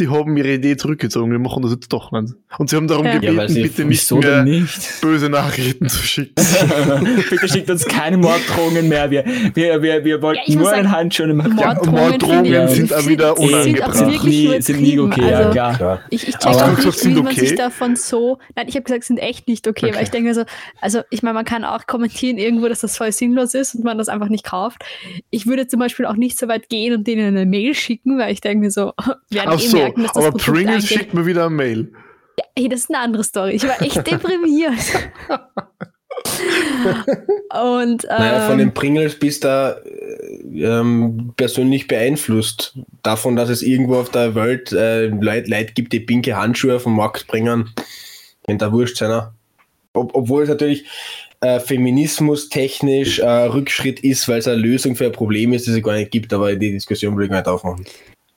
die 0.00 0.08
haben 0.08 0.36
ihre 0.36 0.54
Idee 0.54 0.76
zurückgezogen, 0.76 1.30
wir 1.30 1.38
machen 1.38 1.62
das 1.62 1.72
jetzt 1.72 1.92
doch 1.92 2.12
nicht. 2.12 2.34
Und 2.56 2.70
sie 2.70 2.76
haben 2.76 2.86
darum 2.88 3.04
gebeten, 3.04 3.36
Ja, 3.36 3.46
bitte 3.46 3.84
nicht 3.84 4.00
Wieso 4.00 4.16
mehr 4.18 4.42
nicht? 4.44 5.00
böse 5.00 5.28
Nachrichten 5.28 5.88
zu 5.88 6.02
schicken. 6.02 6.34
Bitte 7.30 7.48
schickt 7.48 7.70
uns 7.70 7.84
keine 7.84 8.16
Morddrohungen 8.16 8.88
mehr. 8.88 9.10
Wir, 9.10 9.24
wir, 9.54 9.82
wir, 9.82 10.04
wir 10.04 10.22
wollten 10.22 10.40
Ja, 10.50 10.58
nur 10.58 10.72
einen 10.72 10.90
Handschuh 10.90 11.24
im. 11.24 11.36
Morddrohungen 11.36 11.90
Morddrohungen 11.92 12.68
sind 12.68 12.92
auch 12.94 13.06
wieder 13.06 13.38
unangebracht. 13.38 13.94
sind, 13.96 14.24
nie, 14.24 14.60
sind 14.62 14.80
nie 14.80 14.98
okay, 14.98 15.30
ja, 15.30 15.36
Also, 15.38 15.50
klar. 15.50 15.80
Ja. 15.80 16.00
Ich, 16.10 16.26
ich 16.28 16.34
check 16.38 16.46
Aber 16.46 16.64
auch 16.64 16.68
nicht, 16.68 16.76
gesagt, 16.84 17.04
wie 17.04 17.08
man 17.14 17.26
okay? 17.28 17.40
sich 17.40 17.54
davon 17.54 17.96
so. 17.96 18.38
Nein, 18.56 18.66
ich 18.68 18.74
habe 18.74 18.84
gesagt, 18.84 19.04
sind 19.04 19.18
echt 19.18 19.46
nicht 19.48 19.68
okay, 19.68 19.92
weil 19.94 20.02
ich 20.02 20.10
denke 20.10 20.28
mir 20.28 20.34
so, 20.34 20.44
also 20.80 21.00
ich 21.10 21.22
meine, 21.22 21.34
man 21.34 21.44
kann 21.44 21.64
auch 21.64 21.86
kommentieren 21.86 22.38
irgendwo, 22.38 22.68
dass 22.68 22.80
das 22.80 22.96
voll 22.96 23.12
sinnlos 23.12 23.54
ist 23.54 23.74
und 23.74 23.84
man 23.84 23.98
das 23.98 24.08
einfach 24.08 24.28
nicht 24.28 24.44
kauft. 24.44 24.82
Ich 25.30 25.46
würde 25.46 25.66
zum 25.66 25.80
Beispiel 25.80 26.06
auch 26.06 26.16
nicht 26.16 26.38
so 26.38 26.48
weit 26.48 26.68
gehen 26.68 26.94
und 26.94 27.06
denen 27.06 27.36
eine 27.36 27.46
Mail 27.46 27.74
schicken, 27.74 28.18
weil 28.18 28.32
ich 28.32 28.40
denke 28.40 28.64
mir 28.64 28.70
so, 28.70 28.92
werden 29.30 29.48
Ach 29.50 29.60
eh 29.60 29.66
so, 29.66 29.78
merken, 29.88 30.02
dass 30.02 30.12
das 30.12 30.22
aber 30.24 30.30
Produkt 30.32 30.52
Pringles 30.52 30.74
eigentlich. 30.74 30.88
schickt 30.88 31.14
mir 31.14 31.26
wieder 31.26 31.46
eine 31.46 31.54
Mail. 31.54 31.92
Hey, 32.56 32.68
das 32.68 32.80
ist 32.80 32.90
eine 32.90 32.98
andere 32.98 33.24
Story. 33.24 33.52
Ich 33.52 33.62
war 33.64 33.80
echt 33.82 34.06
deprimiert. 34.10 34.72
und 37.52 38.04
ähm, 38.04 38.08
Naja, 38.08 38.40
von 38.48 38.58
den 38.58 38.74
Pringles 38.74 39.18
bist 39.18 39.44
du 39.44 39.48
äh, 39.48 40.60
ähm, 40.60 41.32
persönlich 41.36 41.86
beeinflusst. 41.88 42.78
Davon, 43.02 43.36
dass 43.36 43.48
es 43.48 43.62
irgendwo 43.62 43.96
auf 43.96 44.10
der 44.10 44.34
Welt 44.34 44.72
äh, 44.72 45.06
Leute, 45.06 45.50
Leute 45.50 45.72
gibt, 45.72 45.92
die 45.92 46.00
pinke 46.00 46.36
Handschuhe 46.36 46.76
auf 46.76 46.84
den 46.84 46.94
Markt 46.94 47.26
bringen. 47.26 47.70
Wenn 48.46 48.58
da 48.58 48.72
wurscht 48.72 48.96
sein. 48.96 49.28
Ob, 49.92 50.14
obwohl 50.14 50.44
es 50.44 50.48
natürlich 50.48 50.86
äh, 51.40 51.60
Feminismus 51.60 52.48
technisch 52.48 53.18
äh, 53.20 53.26
Rückschritt 53.26 54.00
ist, 54.00 54.28
weil 54.28 54.38
es 54.38 54.48
eine 54.48 54.56
Lösung 54.56 54.96
für 54.96 55.06
ein 55.06 55.12
Problem 55.12 55.52
ist, 55.52 55.66
das 55.66 55.74
es 55.74 55.82
gar 55.82 55.94
nicht 55.94 56.10
gibt, 56.10 56.32
aber 56.32 56.54
die 56.56 56.72
Diskussion 56.72 57.16
will 57.16 57.24
ich 57.24 57.30
gar 57.30 57.38
nicht 57.38 57.48
aufmachen. 57.48 57.84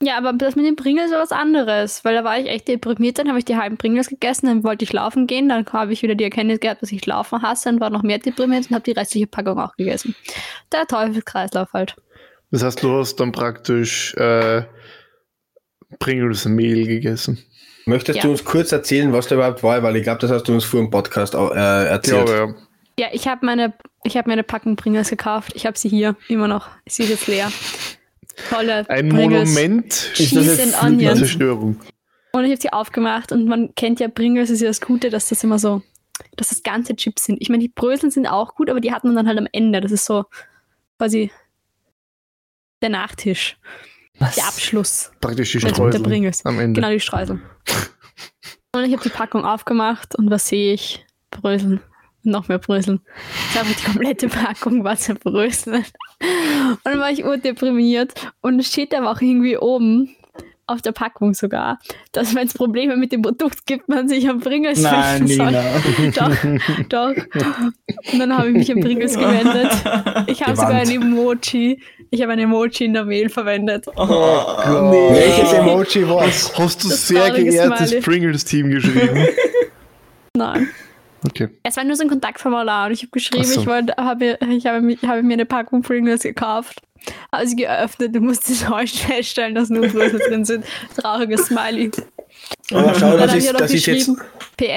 Ja, 0.04 0.18
aber 0.18 0.32
das 0.32 0.56
mit 0.56 0.66
den 0.66 0.74
Pringles 0.74 1.12
war 1.12 1.20
was 1.20 1.30
anderes, 1.30 2.04
weil 2.04 2.14
da 2.16 2.24
war 2.24 2.36
ich 2.36 2.48
echt 2.48 2.66
deprimiert, 2.66 3.18
dann 3.18 3.28
habe 3.28 3.38
ich 3.38 3.44
die 3.44 3.56
halben 3.56 3.76
Pringles 3.76 4.08
gegessen, 4.08 4.46
dann 4.46 4.64
wollte 4.64 4.84
ich 4.84 4.92
laufen 4.92 5.28
gehen, 5.28 5.48
dann 5.48 5.64
habe 5.72 5.92
ich 5.92 6.02
wieder 6.02 6.16
die 6.16 6.24
Erkenntnis 6.24 6.58
gehabt, 6.58 6.82
dass 6.82 6.90
ich 6.90 7.06
Laufen 7.06 7.40
hasse 7.40 7.68
und 7.68 7.80
war 7.80 7.88
noch 7.90 8.02
mehr 8.02 8.18
deprimiert 8.18 8.66
und 8.68 8.74
habe 8.74 8.82
die 8.82 8.90
restliche 8.92 9.28
Packung 9.28 9.60
auch 9.60 9.76
gegessen. 9.76 10.16
Der 10.72 10.86
Teufelskreislauf 10.88 11.72
halt. 11.72 11.94
Das 12.50 12.64
heißt, 12.64 12.82
du 12.82 12.98
hast 12.98 13.16
dann 13.20 13.30
praktisch 13.30 14.14
äh, 14.16 14.62
Pringles 16.00 16.46
Mehl 16.46 16.86
gegessen. 16.86 17.38
Möchtest 17.86 18.16
Ja. 18.18 18.22
du 18.24 18.30
uns 18.30 18.44
kurz 18.44 18.72
erzählen, 18.72 19.12
was 19.12 19.28
da 19.28 19.36
überhaupt 19.36 19.62
war? 19.62 19.82
Weil 19.84 19.96
ich 19.96 20.02
glaube, 20.02 20.20
das 20.20 20.30
hast 20.32 20.48
du 20.48 20.52
uns 20.52 20.64
vor 20.64 20.80
dem 20.80 20.90
Podcast 20.90 21.36
auch, 21.36 21.52
äh, 21.52 21.86
erzählt. 21.86 22.28
Ja, 22.28 22.46
ja. 22.46 22.54
Ja, 22.98 23.06
ich 23.12 23.26
habe 23.26 23.46
meine, 23.46 23.72
ich 24.04 24.16
habe 24.16 24.28
mir 24.28 24.34
eine 24.34 24.42
Packung 24.42 24.76
Pringles 24.76 25.08
gekauft. 25.10 25.52
Ich 25.54 25.64
habe 25.64 25.78
sie 25.78 25.88
hier 25.88 26.14
immer 26.28 26.46
noch. 26.48 26.68
Sie 26.86 27.04
ist 27.04 27.08
jetzt 27.08 27.26
leer. 27.26 27.50
Tolle 28.50 28.88
Ein 28.88 29.08
Pringles. 29.08 29.54
Monument 29.54 30.10
Onions. 30.82 31.18
Zerstörung. 31.18 31.80
Und 32.32 32.44
ich 32.44 32.50
habe 32.50 32.60
sie 32.60 32.72
aufgemacht 32.72 33.30
und 33.32 33.46
man 33.46 33.74
kennt 33.74 34.00
ja 34.00 34.08
Pringles, 34.08 34.50
ist 34.50 34.60
ja 34.62 34.68
das 34.68 34.80
Gute, 34.80 35.10
dass 35.10 35.28
das 35.28 35.44
immer 35.44 35.58
so, 35.58 35.82
dass 36.36 36.48
das 36.48 36.62
ganze 36.62 36.96
Chips 36.96 37.24
sind. 37.24 37.38
Ich 37.40 37.48
meine, 37.50 37.62
die 37.62 37.68
Bröseln 37.68 38.10
sind 38.10 38.26
auch 38.26 38.54
gut, 38.54 38.70
aber 38.70 38.80
die 38.80 38.92
hat 38.92 39.04
man 39.04 39.14
dann 39.14 39.26
halt 39.26 39.38
am 39.38 39.48
Ende. 39.52 39.80
Das 39.80 39.92
ist 39.92 40.06
so 40.06 40.24
quasi 40.98 41.30
der 42.80 42.88
Nachtisch, 42.88 43.58
Was? 44.18 44.34
der 44.34 44.46
Abschluss 44.46 45.12
Praktisch 45.20 45.52
die 45.52 45.58
der, 45.58 45.68
der 45.68 45.74
Streusel 45.74 46.02
Pringles. 46.02 46.44
am 46.46 46.58
Ende. 46.58 46.80
Genau, 46.80 46.92
die 46.92 47.00
Streusel. 47.00 47.40
Und 48.74 48.84
ich 48.84 48.92
habe 48.92 49.02
die 49.02 49.10
Packung 49.10 49.44
aufgemacht 49.44 50.14
und 50.16 50.30
was 50.30 50.48
sehe 50.48 50.72
ich? 50.72 51.04
Bröseln. 51.30 51.80
Noch 52.24 52.48
mehr 52.48 52.58
Bröseln. 52.58 53.00
Ich 53.50 53.58
habe 53.58 53.68
die 53.68 53.84
komplette 53.84 54.28
Packung 54.28 54.84
war 54.84 54.96
zerbröselt. 54.96 55.92
Und 56.20 56.78
dann 56.84 57.00
war 57.00 57.10
ich 57.10 57.24
urdeprimiert. 57.24 58.14
Und 58.40 58.60
es 58.60 58.68
steht 58.68 58.94
aber 58.94 59.10
auch 59.10 59.20
irgendwie 59.20 59.56
oben, 59.56 60.14
auf 60.66 60.80
der 60.80 60.92
Packung 60.92 61.34
sogar, 61.34 61.78
dass 62.12 62.34
wenn 62.34 62.46
es 62.46 62.54
Probleme 62.54 62.96
mit 62.96 63.12
dem 63.12 63.22
Produkt 63.22 63.66
gibt, 63.66 63.88
man 63.88 64.08
sich 64.08 64.28
am 64.28 64.40
Pringles 64.40 64.80
Nein, 64.80 65.28
wenden 65.28 65.36
soll. 65.36 65.46
Nina. 65.46 66.82
Doch, 66.88 67.14
doch. 67.14 68.12
Und 68.12 68.18
dann 68.18 68.36
habe 68.36 68.48
ich 68.48 68.54
mich 68.54 68.72
an 68.72 68.80
Pringles 68.80 69.18
gewendet. 69.18 69.72
Ich 70.28 70.42
habe 70.42 70.56
sogar 70.56 70.74
ein. 70.74 70.90
Emoji. 70.90 71.80
Ich 72.10 72.22
habe 72.22 72.32
ein 72.32 72.38
Emoji 72.38 72.86
in 72.86 72.94
der 72.94 73.04
Mail 73.04 73.28
verwendet. 73.28 73.86
Oh, 73.96 74.08
Welches 74.08 75.52
Emoji 75.52 76.08
war's? 76.08 76.52
Hast 76.56 76.84
du 76.84 76.88
Das 76.88 77.08
sehr 77.08 77.30
geehrtes. 77.30 78.00
Pringles-Team 78.00 78.70
geschrieben? 78.70 79.26
Nein. 80.36 80.68
Okay. 81.28 81.48
Es 81.62 81.76
war 81.76 81.84
nur 81.84 81.96
so 81.96 82.02
ein 82.02 82.08
Kontaktformular 82.08 82.86
und 82.86 82.92
ich 82.92 83.02
habe 83.02 83.10
geschrieben, 83.12 83.44
so. 83.44 83.60
ich, 83.60 83.66
wollte, 83.66 83.94
habe, 83.96 84.38
ich 84.50 84.66
habe, 84.66 84.80
mich, 84.80 85.02
habe 85.02 85.22
mir 85.22 85.34
eine 85.34 85.46
Packung 85.46 85.82
Pringles 85.82 86.22
gekauft. 86.22 86.80
Habe 87.32 87.46
sie 87.48 87.56
geöffnet 87.56 88.16
und 88.16 88.24
musste 88.26 88.52
enttäuscht 88.52 88.98
feststellen, 88.98 89.54
dass 89.56 89.70
nur 89.70 89.86
Größe 89.88 90.18
drin 90.18 90.44
sind. 90.44 90.64
Trauriges 90.96 91.46
Smiley. 91.46 91.90
Aber 92.72 92.94
schau, 92.94 93.10
Dann 93.16 93.18
das 93.18 93.30
habe 93.30 93.38
ich 93.38 93.44
ist, 93.46 93.60
das 93.60 93.72
ist 93.72 93.86
jetzt, 93.86 94.06
geschrieben, 94.06 94.20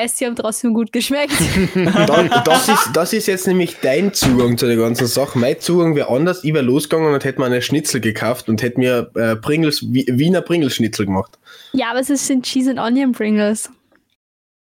PS, 0.06 0.18
sie 0.18 0.26
haben 0.26 0.36
trotzdem 0.36 0.74
gut 0.74 0.92
geschmeckt. 0.92 1.34
da, 2.08 2.42
das 2.44 2.68
ist, 2.68 2.90
das 2.94 3.14
ist 3.14 3.28
jetzt 3.28 3.46
nämlich 3.48 3.78
dein 3.82 4.14
Zugang 4.14 4.58
zu 4.58 4.66
der 4.66 4.76
ganzen 4.76 5.06
Sache. 5.08 5.38
Mein 5.38 5.60
Zugang 5.60 5.96
wäre 5.96 6.10
anders. 6.10 6.44
Ich 6.44 6.54
wäre 6.54 6.66
losgegangen 6.66 7.14
und 7.14 7.24
hätte 7.24 7.40
mir 7.40 7.46
eine 7.46 7.62
Schnitzel 7.62 8.02
gekauft 8.02 8.50
und 8.50 8.62
hätte 8.64 8.80
mir 8.80 9.12
äh, 9.16 9.36
Pringles, 9.36 9.84
Wi- 9.94 10.08
Wiener 10.12 10.42
Pringles-Schnitzel 10.42 11.06
gemacht. 11.06 11.38
ja, 11.74 11.92
aber 11.92 12.00
es 12.00 12.08
sind 12.08 12.46
Cheese 12.46 12.72
and 12.72 12.80
Onion 12.80 13.12
Pringles. 13.12 13.70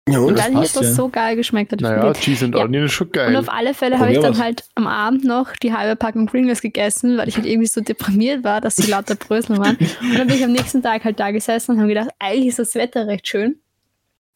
Ja, 0.08 0.20
und? 0.20 0.26
Und 0.28 0.38
dann 0.40 0.56
hat 0.56 0.64
das 0.66 0.74
ja. 0.76 0.84
so 0.94 1.10
geil 1.10 1.36
geschmeckt. 1.36 1.72
hat. 1.72 1.82
Naja, 1.82 2.14
Cheese 2.14 2.46
and 2.46 2.56
Ja. 2.56 2.64
Onion 2.64 2.86
ist 2.86 2.92
schon 2.94 3.08
Und 3.08 3.14
geil. 3.14 3.36
auf 3.38 3.50
alle 3.52 3.74
Fälle 3.74 3.98
habe 3.98 4.12
ich 4.12 4.20
dann 4.20 4.34
was. 4.34 4.40
halt 4.42 4.64
am 4.76 4.86
Abend 4.86 5.24
noch 5.24 5.54
die 5.58 5.74
halbe 5.74 5.96
Packung 5.96 6.28
Pringles 6.28 6.62
gegessen, 6.62 7.18
weil 7.18 7.28
ich 7.28 7.36
halt 7.38 7.48
irgendwie 7.48 7.68
so 7.68 7.82
deprimiert 7.82 8.44
war, 8.44 8.62
dass 8.62 8.76
sie 8.76 8.90
lauter 8.90 9.16
Brösel 9.16 9.58
waren. 9.58 9.76
Und 9.78 10.18
dann 10.20 10.28
bin 10.28 10.36
ich 10.38 10.44
am 10.44 10.52
nächsten 10.52 10.84
Tag 10.84 11.04
halt 11.06 11.20
da 11.20 11.32
gesessen 11.32 11.72
und 11.72 11.78
habe 11.80 11.88
gedacht, 11.90 12.10
eigentlich 12.20 12.48
ist 12.50 12.60
das 12.60 12.76
Wetter 12.76 13.08
recht 13.08 13.28
schön. 13.28 13.56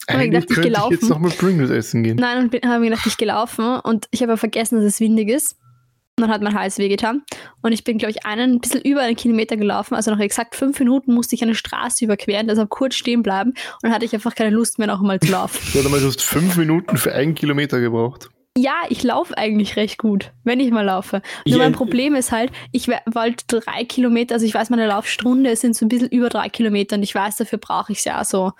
ich 0.08 0.16
Eigentlich 0.16 0.32
gedacht, 0.32 0.46
ich 0.50 0.56
könnte 0.56 0.68
ich 0.70 0.74
gelaufen. 0.74 0.94
jetzt 0.94 1.10
nochmal 1.10 1.32
Pringles 1.32 1.70
essen 1.70 2.02
gehen. 2.04 2.16
Nein, 2.16 2.50
und 2.52 2.66
habe 2.66 2.80
mir 2.80 2.90
gedacht, 2.90 3.06
ich 3.06 3.18
gelaufen 3.18 3.80
und 3.84 4.08
ich 4.10 4.24
habe 4.24 4.32
aber 4.32 4.40
vergessen, 4.40 4.78
dass 4.78 4.86
es 4.86 5.00
windig 5.00 5.30
ist. 5.30 5.56
Und 6.20 6.28
dann 6.28 6.34
hat 6.34 6.42
mein 6.42 6.54
Hals 6.54 6.78
wehgetan. 6.78 7.24
Und 7.62 7.72
ich 7.72 7.86
bin, 7.86 7.98
glaube 7.98 8.12
ich, 8.12 8.26
einen, 8.26 8.56
ein 8.56 8.60
bisschen 8.60 8.82
über 8.82 9.02
einen 9.02 9.16
Kilometer 9.16 9.56
gelaufen. 9.56 9.96
Also 9.96 10.12
nach 10.12 10.20
exakt 10.20 10.54
fünf 10.58 10.78
Minuten 10.80 11.14
musste 11.14 11.34
ich 11.34 11.42
eine 11.44 11.56
Straße 11.56 12.04
überqueren, 12.04 12.48
deshalb 12.48 12.70
kurz 12.70 12.96
stehen 12.96 13.24
bleiben. 13.24 13.52
Und 13.52 13.84
dann 13.84 13.94
hatte 13.94 14.04
ich 14.04 14.14
einfach 14.14 14.36
keine 14.36 14.50
Lust 14.50 14.80
mehr, 14.80 14.88
noch 14.88 15.00
einmal 15.00 15.22
zu 15.22 15.32
laufen. 15.32 15.90
Mal, 15.90 16.02
du 16.02 16.08
hast 16.08 16.22
fünf 16.22 16.58
Minuten 16.58 16.98
für 16.98 17.14
einen 17.14 17.36
Kilometer 17.36 17.80
gebraucht. 17.80 18.30
ja, 18.58 18.74
ich 18.90 19.02
laufe 19.02 19.38
eigentlich 19.38 19.78
recht 19.78 19.98
gut, 19.98 20.34
wenn 20.44 20.60
ich 20.60 20.72
mal 20.72 20.86
laufe. 20.86 21.22
Nur 21.48 21.60
mein 21.60 21.72
Problem 21.72 22.16
ist 22.16 22.34
halt, 22.34 22.52
ich 22.74 22.90
wollte 22.90 23.46
drei 23.48 23.86
Kilometer, 23.86 24.36
also 24.36 24.46
ich 24.46 24.54
weiß, 24.54 24.70
meine 24.72 24.88
Laufstunde 24.88 25.56
sind 25.56 25.78
so 25.78 25.86
ein 25.86 25.90
bisschen 25.90 26.10
über 26.10 26.28
drei 26.28 26.50
Kilometer 26.50 26.98
und 26.98 27.04
ich 27.04 27.16
weiß, 27.16 27.38
dafür 27.38 27.60
brauche 27.60 27.94
ich 27.94 28.00
es 28.00 28.06
ja 28.06 28.24
so, 28.26 28.52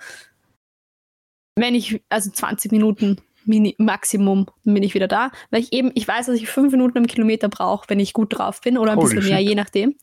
wenn 1.56 1.74
ich, 1.74 2.02
also 2.08 2.30
20 2.30 2.72
Minuten 2.72 3.18
Mini 3.50 3.74
Maximum, 3.76 4.46
dann 4.64 4.74
bin 4.74 4.82
ich 4.82 4.94
wieder 4.94 5.08
da. 5.08 5.30
Weil 5.50 5.60
ich 5.60 5.72
eben, 5.72 5.90
ich 5.94 6.08
weiß, 6.08 6.26
dass 6.26 6.36
ich 6.36 6.48
fünf 6.48 6.72
Minuten 6.72 6.96
am 6.96 7.06
Kilometer 7.06 7.48
brauche, 7.48 7.88
wenn 7.88 8.00
ich 8.00 8.14
gut 8.14 8.38
drauf 8.38 8.62
bin 8.62 8.78
oder 8.78 8.92
ein 8.92 8.98
Holy 8.98 9.16
bisschen 9.16 9.28
mehr, 9.28 9.38
shit. 9.40 9.48
je 9.48 9.54
nachdem. 9.54 9.94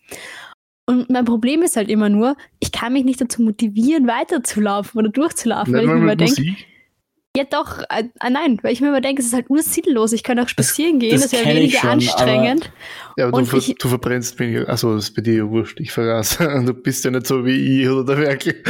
Und 0.86 1.10
mein 1.10 1.26
Problem 1.26 1.64
ist 1.64 1.76
halt 1.76 1.90
immer 1.90 2.10
nur, 2.10 2.38
ich 2.60 2.72
kann 2.72 2.94
mich 2.94 3.04
nicht 3.04 3.20
dazu 3.20 3.42
motivieren, 3.42 4.08
weiterzulaufen 4.08 5.00
oder 5.00 5.10
durchzulaufen, 5.10 5.74
weil 5.74 5.82
Nicht 5.82 5.90
ich 5.90 5.94
mal 5.94 5.98
mir 5.98 6.04
immer 6.04 6.16
denke, 6.16 6.42
Musik. 6.42 6.68
Ja, 7.38 7.44
doch, 7.44 7.80
äh, 7.90 8.06
äh, 8.20 8.30
nein, 8.32 8.58
weil 8.64 8.74
ich 8.74 8.82
mir 8.82 8.88
immer 8.88 9.00
denke, 9.02 9.22
es 9.22 9.28
ist 9.28 9.34
halt 9.34 9.48
ursinnlos. 9.50 10.12
Ich 10.12 10.24
kann 10.24 10.40
auch 10.40 10.48
spazieren 10.50 10.98
gehen, 10.98 11.12
das 11.12 11.22
das 11.30 11.34
wäre 11.34 11.46
weniger 11.56 11.78
schon, 11.80 11.90
anstrengend. 11.92 12.72
Ja, 13.16 13.26
aber 13.26 13.32
du, 13.34 13.38
Und 13.38 13.46
ver 13.46 13.58
ich- 13.60 13.76
du 13.78 13.88
verbrennst 13.88 14.40
weniger. 14.40 14.68
Achso, 14.68 14.96
das 14.96 15.06
ist 15.10 15.16
bei 15.16 15.22
dir 15.22 15.34
ja 15.36 15.50
wurscht. 15.50 15.80
Ich 15.80 15.92
vergaß. 15.92 16.40
Du 16.66 16.74
bist 16.74 17.06
ja 17.06 17.12
nicht 17.12 17.28
so 17.28 17.46
wie 17.46 17.82
ich 17.84 17.90
oder 17.90 18.16
der 18.16 18.18
Werkel. 18.26 18.64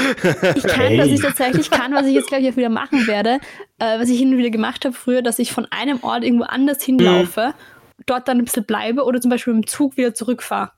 Ich 0.56 0.64
kann, 0.64 0.98
was 0.98 1.08
ich 1.08 1.22
tatsächlich 1.22 1.72
kann, 1.72 1.94
was 1.94 2.06
ich 2.06 2.14
jetzt, 2.16 2.28
glaube 2.28 2.44
ich, 2.44 2.52
auch 2.52 2.58
wieder 2.58 2.70
machen 2.70 3.08
werde, 3.08 3.40
äh, 3.80 4.00
was 4.00 4.10
ich 4.10 4.20
hin 4.20 4.32
und 4.34 4.38
wieder 4.38 4.50
gemacht 4.50 4.84
habe 4.84 4.94
früher, 4.94 5.22
dass 5.22 5.40
ich 5.40 5.52
von 5.54 5.66
einem 5.72 6.00
Ort 6.04 6.24
irgendwo 6.26 6.44
anders 6.44 6.84
hinlaufe, 6.84 7.54
dort 8.06 8.28
dann 8.28 8.40
ein 8.40 8.46
bisschen 8.46 8.66
bleibe 8.66 9.04
oder 9.06 9.22
zum 9.22 9.32
Beispiel 9.32 9.54
mit 9.54 9.64
dem 9.64 9.68
Zug 9.68 9.96
wieder 9.98 10.14
zurückfahre. 10.14 10.72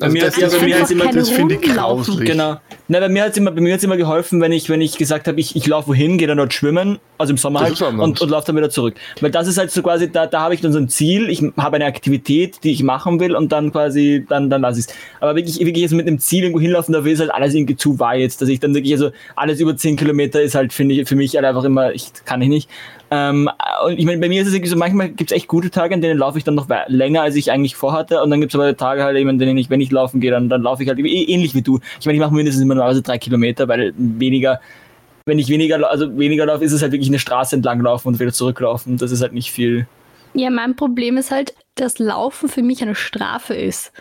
Bei 0.00 0.06
Also 0.06 0.14
mir 0.14 0.24
das, 0.24 0.36
hat- 0.36 0.42
das 0.42 0.52
bei 0.58 0.58
mir 0.58 0.64
finde 0.64 0.80
hat's 0.80 0.90
ich, 0.90 0.96
immer- 1.00 1.12
das 1.12 1.30
finde 1.30 1.54
ich 1.56 1.60
grauslich. 1.62 2.26
Genau. 2.30 2.56
Na, 2.88 2.98
bei 3.00 3.08
mir 3.08 3.22
hat 3.22 3.30
es 3.32 3.36
immer, 3.36 3.50
bei 3.52 3.60
mir 3.60 3.74
hat's 3.74 3.84
immer 3.84 3.96
geholfen, 3.96 4.40
wenn 4.40 4.50
ich, 4.50 4.68
wenn 4.68 4.80
ich 4.80 4.96
gesagt 4.98 5.28
habe, 5.28 5.38
ich, 5.38 5.54
ich 5.54 5.66
laufe 5.66 5.88
wohin, 5.88 6.18
gehe 6.18 6.26
dann 6.26 6.38
dort 6.38 6.52
schwimmen, 6.54 6.98
also 7.18 7.32
im 7.32 7.36
Sommer 7.36 7.60
halt, 7.60 7.80
und, 7.80 8.20
und 8.20 8.28
laufe 8.30 8.46
dann 8.48 8.56
wieder 8.56 8.70
zurück. 8.70 8.94
Weil 9.20 9.30
das 9.30 9.46
ist 9.46 9.58
halt 9.58 9.70
so 9.70 9.82
quasi, 9.82 10.10
da, 10.10 10.26
da 10.26 10.40
habe 10.40 10.54
ich 10.54 10.60
dann 10.60 10.72
so 10.72 10.78
ein 10.78 10.88
Ziel, 10.88 11.28
ich 11.30 11.42
habe 11.56 11.76
eine 11.76 11.84
Aktivität, 11.84 12.64
die 12.64 12.72
ich 12.72 12.82
machen 12.82 13.20
will 13.20 13.36
und 13.36 13.52
dann 13.52 13.70
quasi, 13.70 14.24
dann, 14.28 14.50
dann 14.50 14.62
lasse 14.62 14.80
ich 14.80 14.86
es. 14.86 14.94
Aber 15.20 15.36
wirklich, 15.36 15.60
wirklich 15.60 15.82
jetzt 15.82 15.92
mit 15.92 16.06
einem 16.08 16.18
Ziel 16.18 16.42
irgendwo 16.44 16.60
hinlaufen, 16.60 16.92
dafür 16.94 17.12
ist 17.12 17.20
halt 17.20 17.32
alles 17.32 17.54
irgendwie 17.54 17.76
zu 17.76 17.98
weit 18.00 18.20
jetzt, 18.20 18.40
dass 18.42 18.48
ich 18.48 18.58
dann 18.58 18.74
wirklich, 18.74 18.92
also 18.94 19.10
alles 19.36 19.60
über 19.60 19.76
10 19.76 19.96
Kilometer 19.96 20.40
ist 20.42 20.54
halt, 20.54 20.72
finde 20.72 20.94
ich, 20.94 21.06
für 21.08 21.14
mich 21.16 21.34
halt 21.36 21.44
einfach 21.44 21.64
immer, 21.64 21.92
ich 21.92 22.10
kann 22.24 22.40
ich 22.42 22.48
nicht. 22.48 22.68
Ähm, 23.12 23.50
und 23.84 23.98
ich 23.98 24.04
meine, 24.04 24.20
bei 24.20 24.28
mir 24.28 24.40
ist 24.40 24.48
es 24.48 24.54
irgendwie 24.54 24.70
so, 24.70 24.76
manchmal 24.76 25.08
gibt 25.10 25.32
es 25.32 25.36
echt 25.36 25.48
gute 25.48 25.70
Tage, 25.70 25.94
an 25.94 26.00
denen 26.00 26.18
laufe 26.18 26.38
ich 26.38 26.44
dann 26.44 26.54
noch 26.54 26.68
länger, 26.86 27.22
als 27.22 27.34
ich 27.34 27.50
eigentlich 27.50 27.74
vorhatte. 27.74 28.22
Und 28.22 28.30
dann 28.30 28.40
gibt 28.40 28.54
es 28.54 28.60
aber 28.60 28.76
Tage 28.76 29.02
halt 29.02 29.16
eben, 29.16 29.28
an 29.28 29.38
denen 29.38 29.58
ich, 29.58 29.68
wenn 29.68 29.80
ich 29.80 29.90
laufen 29.90 30.20
gehe, 30.20 30.30
dann, 30.30 30.48
dann 30.48 30.62
laufe 30.62 30.82
ich 30.82 30.88
halt 30.88 30.98
eh- 31.00 31.24
ähnlich 31.24 31.54
wie 31.54 31.62
du. 31.62 31.80
Ich 31.98 32.06
meine, 32.06 32.16
ich 32.16 32.20
mache 32.20 32.34
mindestens 32.34 32.62
immer 32.62 32.74
normalerweise 32.74 33.02
drei 33.02 33.18
Kilometer, 33.18 33.66
weil 33.66 33.92
weniger, 33.96 34.60
wenn 35.26 35.38
ich 35.38 35.48
weniger, 35.48 35.90
also 35.90 36.16
weniger 36.16 36.46
laufe, 36.46 36.64
ist 36.64 36.72
es 36.72 36.82
halt 36.82 36.92
wirklich 36.92 37.08
eine 37.08 37.18
Straße 37.18 37.56
entlang 37.56 37.80
laufen 37.80 38.08
und 38.08 38.20
wieder 38.20 38.32
zurücklaufen. 38.32 38.96
Das 38.96 39.10
ist 39.10 39.22
halt 39.22 39.32
nicht 39.32 39.50
viel. 39.50 39.86
Ja, 40.34 40.50
mein 40.50 40.76
Problem 40.76 41.16
ist 41.16 41.32
halt, 41.32 41.54
dass 41.74 41.98
Laufen 41.98 42.48
für 42.48 42.62
mich 42.62 42.80
eine 42.82 42.94
Strafe 42.94 43.54
ist. 43.54 43.92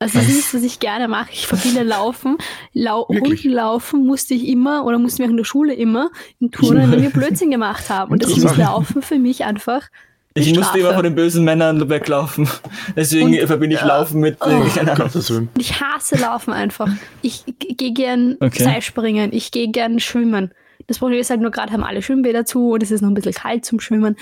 Das 0.00 0.14
ist 0.14 0.28
nichts, 0.28 0.54
was 0.54 0.62
ich 0.62 0.78
gerne 0.78 1.08
mache. 1.08 1.30
Ich 1.32 1.46
verbinde 1.48 1.82
Laufen. 1.82 2.38
Lau 2.72 3.06
Wirklich? 3.08 3.44
Runden 3.44 3.50
laufen 3.56 4.06
musste 4.06 4.34
ich 4.34 4.46
immer 4.46 4.84
oder 4.84 4.96
mussten 4.98 5.18
wir 5.18 5.26
auch 5.26 5.30
in 5.30 5.36
der 5.36 5.44
Schule 5.44 5.74
immer 5.74 6.10
in 6.38 6.52
Turnen, 6.52 6.92
wenn 6.92 7.02
wir 7.02 7.10
Blödsinn 7.10 7.50
gemacht 7.50 7.90
haben. 7.90 8.12
Und 8.12 8.22
deswegen 8.22 8.46
ist. 8.46 8.56
Laufen 8.56 9.02
für 9.02 9.18
mich 9.18 9.42
einfach 9.44 9.88
Ich 10.34 10.54
musste 10.54 10.78
immer 10.78 10.90
Strafe. 10.90 10.94
von 10.94 11.02
den 11.04 11.14
bösen 11.16 11.44
Männern 11.44 11.88
weglaufen. 11.88 12.48
Deswegen 12.94 13.40
Und- 13.40 13.46
verbinde 13.48 13.74
ich 13.74 13.80
ja. 13.80 13.88
Laufen 13.88 14.20
mit, 14.20 14.36
Oh. 14.40 14.48
äh, 14.48 15.50
Ich 15.58 15.80
hasse 15.80 16.16
Laufen 16.16 16.52
einfach. 16.52 16.88
Ich 17.22 17.42
gehe 17.58 17.92
gern 17.92 18.36
Okay. 18.38 18.62
Seilspringen, 18.62 19.32
ich 19.32 19.50
gehe 19.50 19.68
gern 19.68 19.98
schwimmen. 19.98 20.52
Das 20.88 20.98
Problem 20.98 21.20
ist 21.20 21.30
halt 21.30 21.40
nur 21.40 21.50
gerade 21.52 21.72
haben 21.72 21.84
alle 21.84 22.02
Schwimmbäder 22.02 22.44
zu 22.44 22.70
und 22.72 22.82
es 22.82 22.90
ist 22.90 23.02
noch 23.02 23.08
ein 23.10 23.14
bisschen 23.14 23.34
kalt 23.34 23.64
zum 23.64 23.78
Schwimmen. 23.78 24.16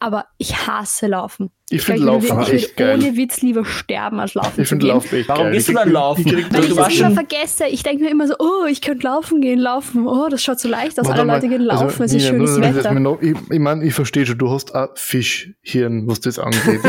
Aber 0.00 0.26
ich 0.36 0.66
hasse 0.66 1.06
Laufen. 1.06 1.50
Ich 1.70 1.82
finde 1.82 2.04
Laufen 2.04 2.40
ich, 2.42 2.48
echt 2.48 2.52
ich 2.54 2.62
würde 2.62 2.74
geil. 2.76 2.94
ohne 2.98 3.16
Witz 3.16 3.42
lieber 3.42 3.64
sterben 3.64 4.20
als 4.20 4.32
laufen 4.34 4.60
Ich 4.62 4.68
finde. 4.68 4.86
Laufen 4.86 5.14
echt 5.16 5.28
Warum 5.28 5.44
geil. 5.44 5.52
gehst 5.52 5.68
du 5.68 5.72
Ich 5.72 5.78
dann 5.78 5.90
laufen? 5.92 6.20
ich 6.26 6.32
krieg 6.32 6.46
Weil 6.52 6.64
ich 6.64 6.74
das 6.74 6.94
immer 6.98 7.10
vergesse. 7.10 7.66
Ich 7.66 7.82
denke 7.82 8.04
mir 8.04 8.10
immer 8.10 8.26
so, 8.26 8.34
oh, 8.38 8.64
ich 8.68 8.80
könnte 8.80 9.04
laufen 9.06 9.40
gehen, 9.42 9.58
laufen. 9.58 10.06
Oh, 10.06 10.28
das 10.30 10.42
schaut 10.42 10.58
so 10.60 10.68
leicht 10.68 10.98
aus. 10.98 11.06
Warte 11.06 11.20
Alle 11.20 11.26
mal, 11.26 11.34
Leute 11.34 11.48
gehen 11.48 11.60
laufen, 11.62 11.84
also, 11.84 12.04
es 12.04 12.14
ist 12.14 12.22
Nina, 12.22 12.28
schönes 12.46 12.56
nur, 12.56 12.74
Wetter. 12.74 12.92
mir 12.92 13.00
noch- 13.00 13.20
Ich, 13.20 13.36
ich 13.50 13.58
meine, 13.58 13.84
ich 13.84 13.92
verstehe 13.92 14.24
schon, 14.24 14.38
du 14.38 14.50
hast 14.50 14.74
ein 14.74 14.88
Fischhirn, 14.94 16.08
was 16.08 16.20
das 16.20 16.38
angeht. 16.38 16.80
du, 16.84 16.88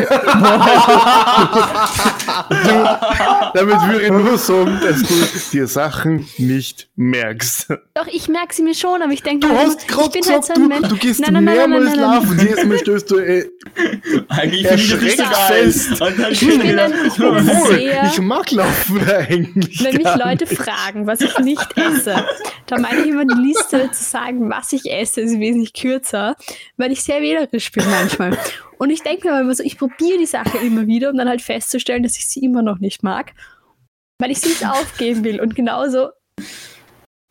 damit 3.54 3.82
würde 3.88 4.02
ich 4.04 4.12
nur 4.12 4.38
sagen, 4.38 4.80
dass 4.82 5.02
du 5.04 5.50
dir 5.52 5.68
Sachen 5.68 6.26
nicht 6.38 6.90
merkst. 6.96 7.70
Doch, 7.96 8.08
ich 8.08 8.28
merke 8.30 8.54
sie 8.54 8.64
mir 8.64 8.76
schon, 8.76 9.02
aber 9.02 9.12
ich 9.12 9.19
denke 9.24 9.48
Du 9.48 9.54
mir, 9.54 9.60
hast 9.60 9.82
ich 9.82 9.88
gerade 9.88 10.10
bin 10.10 10.22
halt 10.26 10.42
gesagt, 10.42 10.46
so 10.46 10.54
ein 10.54 10.62
du, 10.62 10.68
Mensch. 10.68 10.88
du 10.90 10.96
gehst 10.98 11.20
Nein, 11.20 11.34
nein, 11.34 11.44
nein, 11.46 11.56
mehrmals 11.56 11.86
nein, 11.86 11.96
nein, 11.98 12.10
nein. 12.10 12.22
laufen. 12.38 12.40
Jedes 12.48 12.66
Mal 12.66 12.78
stößt 12.80 13.12
du 13.12 13.18
äh, 13.20 13.50
Eigentlich 14.30 14.66
erschreckt 14.66 15.22
fest. 15.22 16.02
Und 16.02 16.20
Ich 16.32 16.40
bin 16.40 16.62
ein- 16.80 16.94
ich 17.08 17.14
bin 17.16 17.26
Obwohl, 17.28 17.76
sehr- 17.78 18.04
ich 18.12 18.20
mag 18.22 18.52
laufen 18.52 19.10
eigentlich. 19.10 19.84
Wenn 19.84 19.96
mich 19.98 20.16
Leute 20.16 20.46
nicht. 20.46 20.58
fragen, 20.62 21.08
was 21.08 21.22
ich 21.22 21.38
nicht 21.40 21.68
esse, 21.78 22.26
dann 22.68 22.82
meine 22.82 23.02
ich 23.02 23.08
immer 23.08 23.26
die 23.26 23.40
Liste 23.42 23.90
zu 23.92 24.04
sagen, 24.04 24.50
was 24.50 24.72
ich 24.74 24.86
esse, 24.92 25.22
ist 25.22 25.40
wesentlich 25.40 25.74
kürzer, 25.74 26.36
weil 26.78 26.92
ich 26.92 27.02
sehr 27.04 27.22
wählerisch 27.22 27.72
bin 27.72 27.84
manchmal. 27.90 28.38
Und 28.78 28.90
ich 28.92 29.02
denke 29.02 29.28
mir 29.28 29.34
aber 29.34 29.42
immer 29.42 29.56
so, 29.56 29.64
ich 29.64 29.78
probiere 29.78 30.18
die 30.20 30.26
Sache 30.26 30.58
immer 30.60 30.88
wieder, 30.88 31.10
um 31.10 31.18
dann 31.18 31.28
halt 31.28 31.42
festzustellen, 31.42 32.04
dass 32.04 32.18
ich 32.18 32.28
sie 32.28 32.40
immer 32.44 32.62
noch 32.62 32.80
nicht 32.80 33.04
mag, 33.04 33.34
weil 34.20 34.32
ich 34.32 34.40
sie 34.40 34.50
nicht 34.50 34.66
aufgeben 34.66 35.24
will. 35.24 35.42
Und 35.42 35.56
genauso, 35.56 36.10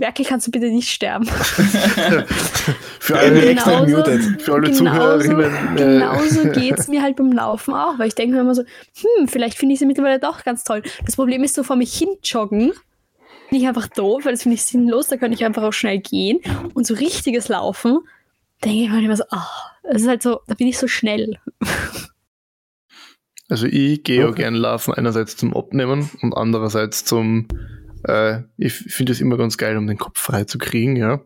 Werkel, 0.01 0.25
kannst 0.25 0.47
du 0.47 0.53
bitte 0.53 0.67
nicht 0.71 0.89
sterben. 0.91 1.27
Für 3.01 3.19
alle, 3.19 3.47
extra 3.51 3.85
Genauso- 3.85 4.05
gemutet. 4.05 4.43
für 4.43 4.53
alle 4.55 4.71
genauso, 4.71 4.85
Zuhörerinnen. 4.85 5.77
äh, 5.77 5.77
genauso 5.77 6.49
geht 6.51 6.79
es 6.79 6.87
mir 6.89 7.03
halt 7.03 7.17
beim 7.17 7.33
Laufen 7.33 7.75
auch, 7.75 7.99
weil 7.99 8.07
ich 8.09 8.15
denke 8.15 8.35
mir 8.37 8.43
immer 8.43 8.55
so, 8.55 8.63
hm, 8.63 9.27
vielleicht 9.29 9.59
finde 9.59 9.73
ich 9.73 9.81
sie 9.81 9.87
mittlerweile 9.87 10.21
doch 10.21 10.45
ganz 10.45 10.63
toll. 10.63 10.83
Das 11.05 11.17
Problem 11.17 11.43
ist 11.43 11.55
so 11.57 11.65
vor 11.65 11.75
mich 11.77 11.93
hin 11.97 12.11
joggen, 12.23 12.73
bin 13.51 13.61
ich 13.61 13.67
einfach 13.67 13.89
doof, 13.89 14.25
weil 14.25 14.33
das 14.35 14.43
finde 14.43 14.55
ich 14.55 14.65
sinnlos, 14.65 15.09
da 15.09 15.17
könnte 15.17 15.35
ich 15.35 15.45
einfach 15.45 15.63
auch 15.65 15.73
schnell 15.73 15.99
gehen. 15.99 16.39
Und 16.75 16.87
so 16.87 16.95
richtiges 16.95 17.49
Laufen, 17.49 17.99
denke 18.65 18.79
ich 18.83 18.89
mir 18.89 18.95
halt 18.95 19.05
immer 19.05 19.17
so, 19.17 19.25
ah, 19.31 19.49
es 19.83 20.03
ist 20.03 20.09
halt 20.09 20.23
so, 20.23 20.41
da 20.47 20.55
bin 20.55 20.69
ich 20.69 20.79
so 20.79 20.87
schnell. 20.87 21.39
Also 23.49 23.67
ich 23.67 24.05
gehe 24.05 24.25
auch 24.27 24.31
Okay. 24.31 24.43
gern 24.43 24.55
laufen, 24.55 24.95
einerseits 24.95 25.37
zum 25.37 25.57
Abnehmen 25.57 26.09
und 26.23 26.35
andererseits 26.35 27.05
zum, 27.05 27.49
äh, 28.09 28.43
ich 28.57 28.73
finde 28.75 29.13
es 29.13 29.21
immer 29.21 29.37
ganz 29.37 29.57
geil, 29.59 29.77
um 29.77 29.87
den 29.87 29.99
Kopf 29.99 30.19
frei 30.21 30.45
zu 30.45 30.59
kriegen, 30.59 30.97
ja. 30.97 31.21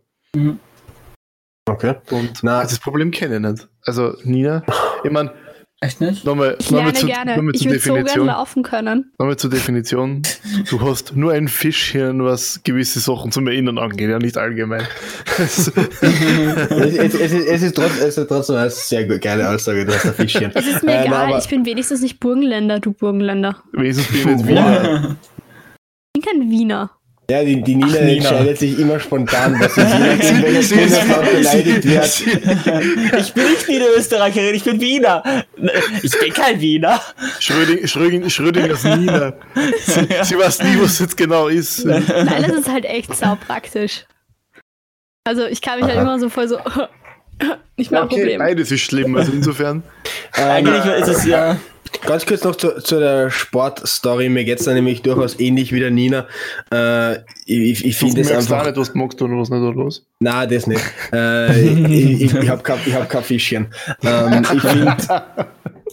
Okay. 1.69 1.95
Und 2.11 2.41
Na, 2.43 2.63
das 2.63 2.79
Problem 2.79 3.11
kenne 3.11 3.37
ich 3.37 3.41
nicht. 3.41 3.69
Also 3.85 4.15
Nina, 4.25 4.63
ich 5.05 5.11
meine, 5.11 5.33
Echt 5.81 6.01
nicht? 6.01 6.25
nochmal 6.25 6.57
Ich 6.61 6.71
nochmal 6.71 6.93
lerne 6.93 6.99
zu, 6.99 7.07
gerne. 7.07 7.37
nochmal 7.37 7.55
Ich 7.55 7.63
zur 7.63 7.71
würde 7.71 7.81
so 7.81 7.93
gern 7.95 8.05
Definition. 8.05 8.27
laufen 8.29 8.63
können. 8.63 9.13
Nochmal 9.19 9.37
zur 9.37 9.51
Definition. 9.51 10.23
Du 10.71 10.81
hast 10.81 11.17
nur 11.17 11.33
ein 11.33 11.49
Fischhirn, 11.49 12.23
was 12.25 12.61
gewisse 12.63 13.01
Sachen 13.01 13.33
zum 13.33 13.49
Erinnern 13.49 13.79
angeht, 13.79 14.09
ja, 14.11 14.19
nicht 14.21 14.39
allgemein. 14.39 14.87
es, 15.39 15.69
es, 15.69 17.15
es, 17.15 17.15
ist, 17.15 17.33
es, 17.49 17.63
ist 17.63 17.77
trotz, 17.77 17.99
es 18.01 18.17
ist 18.17 18.29
trotzdem 18.29 18.57
eine 18.57 18.71
sehr 18.71 19.07
geile 19.19 19.49
Aussage, 19.49 19.85
du 19.85 19.93
hast 19.93 20.07
ein 20.07 20.15
Fischchen. 20.15 20.53
Es 20.55 20.67
ist 20.69 20.85
mir 20.85 20.93
Ähm, 20.93 21.07
egal, 21.07 21.29
aber- 21.29 21.39
ich 21.39 21.49
bin 21.49 21.65
wenigstens 21.67 22.01
nicht 22.01 22.21
Burgenländer, 22.21 22.79
du 22.79 22.93
Burgenländer. 22.93 23.57
Wesentlich 23.73 24.25
bin 24.25 24.39
ich 24.39 24.45
nicht 24.45 24.57
Wow. 24.57 25.17
Bin 26.23 26.41
kein 26.41 26.51
Wiener. 26.51 26.91
Ja, 27.31 27.43
die, 27.45 27.63
die 27.63 27.77
Nina, 27.77 27.87
Ach, 27.97 28.01
Nina. 28.01 28.13
entscheidet 28.17 28.59
sich 28.59 28.79
immer 28.79 28.99
spontan, 29.01 29.59
was 29.59 29.75
sie 29.77 29.81
in 29.81 30.43
welches 30.43 30.71
Bundesland 30.71 31.31
beleidigt 31.33 31.85
wird. 31.85 33.21
Ich 33.21 33.33
bin 33.33 33.45
nicht 33.51 33.69
Niederösterreicherin, 33.69 34.55
ich 34.57 34.65
bin 34.65 34.81
Wiener. 34.81 35.45
Ich 36.03 36.11
bin 36.19 36.33
kein 36.35 36.61
Wiener. 36.61 37.01
Schröding, 37.39 37.87
Schröding, 37.87 38.29
Schrödingers 38.29 38.85
Nina. 38.85 39.33
Sie, 39.87 40.07
sie 40.25 40.39
weiß 40.39 40.63
nie, 40.65 40.81
was 40.83 40.99
jetzt 40.99 41.17
genau 41.17 41.47
ist. 41.49 41.85
Nein, 41.87 42.05
das 42.47 42.53
ist 42.53 42.69
halt 42.71 42.85
echt 42.85 43.17
sau 43.17 43.37
praktisch. 43.47 44.05
Also 45.25 45.47
ich 45.47 45.63
kann 45.63 45.77
mich 45.79 45.85
halt 45.87 45.97
Aha. 45.99 46.03
immer 46.03 46.19
so 46.19 46.29
voll 46.29 46.49
so. 46.49 46.59
Nicht 47.77 47.91
mein 47.93 48.03
Okay, 48.03 48.17
Problem. 48.17 48.39
beides 48.41 48.71
ist 48.73 48.81
schlimm, 48.83 49.17
also 49.17 49.33
insofern. 49.33 49.83
Ähm, 50.37 50.49
Eigentlich 50.49 50.85
ist 51.01 51.09
es 51.09 51.25
ja. 51.25 51.57
Ganz 52.01 52.27
kurz 52.27 52.43
noch 52.43 52.57
zu, 52.57 52.81
zu 52.83 52.99
der 52.99 53.31
Sportstory. 53.31 54.29
Mir 54.29 54.45
geht's 54.45 54.65
da 54.65 54.73
nämlich 54.75 55.03
durchaus 55.03 55.39
ähnlich 55.39 55.73
wie 55.73 55.81
der 55.81 55.91
Nina. 55.91 56.27
Äh, 56.73 57.19
ich 57.47 57.85
ich 57.85 57.99
Du 57.99 58.07
finde 58.07 58.23
es 58.23 58.31
einfach. 58.33 58.65
nicht, 58.67 58.77
was 58.77 58.93
du 58.93 58.99
magst 58.99 59.21
oder 59.23 59.39
was 59.39 59.51
nicht, 59.51 59.61
oder 59.61 59.87
was? 59.87 60.03
Nein, 60.19 60.49
das 60.49 60.67
nicht. 60.67 60.83
Äh, 61.13 61.61
ich 61.61 62.23
ich, 62.23 62.35
ich 62.35 62.49
habe 62.49 62.63
kein, 62.63 62.79
hab 62.95 63.09
kein 63.09 63.23
Fischchen. 63.23 63.69
Ähm, 64.03 64.43
ich 64.55 64.63
finde 64.63 64.97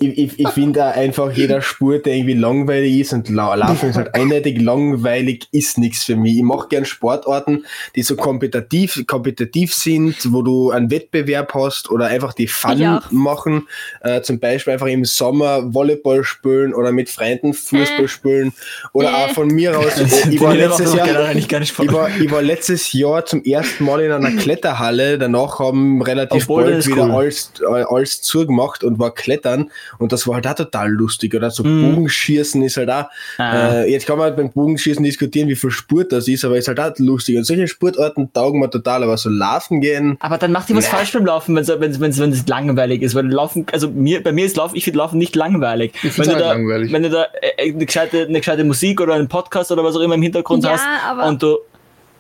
ich, 0.02 0.18
ich, 0.18 0.40
ich 0.40 0.50
find 0.50 0.78
auch 0.80 0.96
einfach 0.96 1.32
jeder 1.32 1.62
Sport, 1.62 2.06
der 2.06 2.14
irgendwie 2.16 2.34
langweilig 2.34 3.00
ist 3.00 3.14
und 3.14 3.30
La 3.30 3.54
Laufen 3.56 3.90
ist 3.90 3.96
halt 3.98 4.14
eindeutig 4.16 4.62
langweilig, 4.62 5.48
ist 5.52 5.78
nichts 5.78 6.04
für 6.04 6.16
mich. 6.16 6.38
Ich 6.38 6.44
mache 6.44 6.68
gern 6.70 6.86
Sportarten, 6.86 7.66
die 7.96 8.04
so 8.04 8.16
kompetitiv, 8.16 9.04
kompetitiv 9.08 9.74
sind, 9.74 10.16
wo 10.32 10.42
du 10.42 10.72
einen 10.72 10.92
Wettbewerb 10.92 11.54
hast 11.54 11.90
oder 11.92 12.08
einfach 12.08 12.34
die 12.34 12.48
Fun 12.48 13.00
machen. 13.12 13.68
Äh, 14.02 14.22
zum 14.22 14.40
Beispiel 14.40 14.74
einfach 14.74 14.88
im 14.88 15.06
Sommer 15.06 15.74
Volleyball 15.74 16.24
spielen 16.24 16.74
oder 16.74 16.92
mit 16.92 17.10
Freunden 17.10 17.54
Fußball 17.54 18.06
Äh. 18.06 18.08
spielen 18.08 18.54
oder 18.94 19.16
auch 19.18 19.30
von 19.32 19.48
mir 19.48 19.78
aus. 19.78 19.94
Ich 20.30 20.40
war 20.42 20.54
letztes 20.56 20.94
Jahr, 20.94 21.08
ich 21.36 21.52
war, 21.94 22.10
ich 22.10 22.32
war 22.32 22.42
letztes 22.42 22.94
Jahr 22.94 23.26
zum 23.26 23.44
ersten 23.44 23.84
Mal 23.86 24.02
in 24.02 24.12
einer 24.12 24.32
Kletterhalle. 24.32 25.18
Danach 25.18 25.60
haben 25.60 26.02
relativ 26.02 26.48
Boulder 26.48 26.72
bald 26.72 26.88
wieder 26.88 27.06
cool. 27.06 27.12
alles, 27.12 27.52
alles 27.90 28.22
zugemacht 28.22 28.84
und 28.84 29.00
war 29.00 29.14
klettern. 29.14 29.72
Und 29.98 30.12
das 30.12 30.28
war 30.28 30.36
halt 30.36 30.48
auch 30.48 30.56
total 30.56 30.90
lustig. 30.90 31.34
Oder 31.36 31.50
so 31.52 31.64
Mhm. 31.64 31.96
Bogenschießen 31.96 32.62
ist 32.64 32.78
halt 32.78 32.90
auch. 32.90 33.06
Ah. 33.38 33.82
Äh, 33.82 33.92
jetzt 33.92 34.06
kann 34.06 34.18
man 34.18 34.36
beim 34.36 34.52
Bogenschießen 34.52 35.04
diskutieren, 35.04 35.48
wie 35.50 35.56
viel 35.56 35.72
Sport 35.72 36.12
das 36.12 36.28
ist, 36.28 36.46
aber 36.46 36.58
ist 36.58 36.68
halt 36.68 36.80
auch 36.80 36.92
lustig. 36.98 37.38
Und 37.38 37.44
solche 37.46 37.68
Sportarten 37.68 38.32
taugen 38.34 38.60
mir 38.60 38.70
total. 38.70 39.04
Aber 39.04 39.18
so 39.18 39.30
laufen 39.30 39.82
gehen, 39.82 40.18
Aber 40.20 40.38
dann 40.38 40.52
macht 40.52 40.70
ihr 40.70 40.76
was 40.76 40.88
falsch 40.88 41.12
beim 41.14 41.26
Laufen, 41.26 41.56
wenn 41.56 41.64
es 41.64 41.70
wenn, 41.70 42.00
wenn, 42.00 42.18
wenn 42.18 42.32
es 42.32 42.48
langweilig 42.48 43.02
ist. 43.02 43.16
Weil 43.16 43.28
Laufen, 43.32 43.66
also 43.72 43.90
mir, 43.90 44.22
bei 44.24 44.32
mir 44.32 44.46
ist 44.46 44.58
Laufen, 44.58 44.76
ich 44.76 44.84
finde 44.84 45.00
Laufen 45.00 45.18
nicht 45.18 45.36
langweilig. 45.36 45.94
Ich 46.04 46.18
wenn 46.18 46.26
du 46.26 46.32
halt 46.34 46.44
da, 46.44 46.54
langweilig. 46.54 46.92
Wenn 46.92 47.04
du 47.04 47.10
da 47.10 47.26
äh, 47.58 47.72
eine, 47.72 47.86
gescheite, 47.86 48.24
eine 48.28 48.40
gescheite 48.40 48.64
Musik 48.64 49.02
oder 49.02 49.14
einen 49.16 49.28
Podcast 49.28 49.72
oder 49.72 49.84
was 49.84 49.96
auch 49.96 50.02
immer 50.02 50.16
im 50.16 50.22
Hintergrund 50.22 50.64
Ja, 50.64 50.72
hast 50.72 50.86
aber- 51.10 51.28
und 51.28 51.42
du 51.42 51.58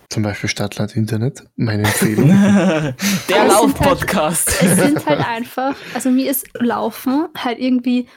Zum 0.09 0.23
Beispiel 0.23 0.49
Stadtland 0.49 0.95
Internet, 0.95 1.43
meine 1.55 1.83
Empfehlung. 1.83 2.27
der 3.29 3.45
Lauf-Podcast. 3.47 4.63
Es 4.63 4.77
sind 4.77 5.05
halt 5.05 5.19
einfach, 5.27 5.75
also 5.93 6.09
mir 6.09 6.31
ist 6.31 6.47
Laufen 6.59 7.27
halt 7.37 7.59
irgendwie 7.59 8.07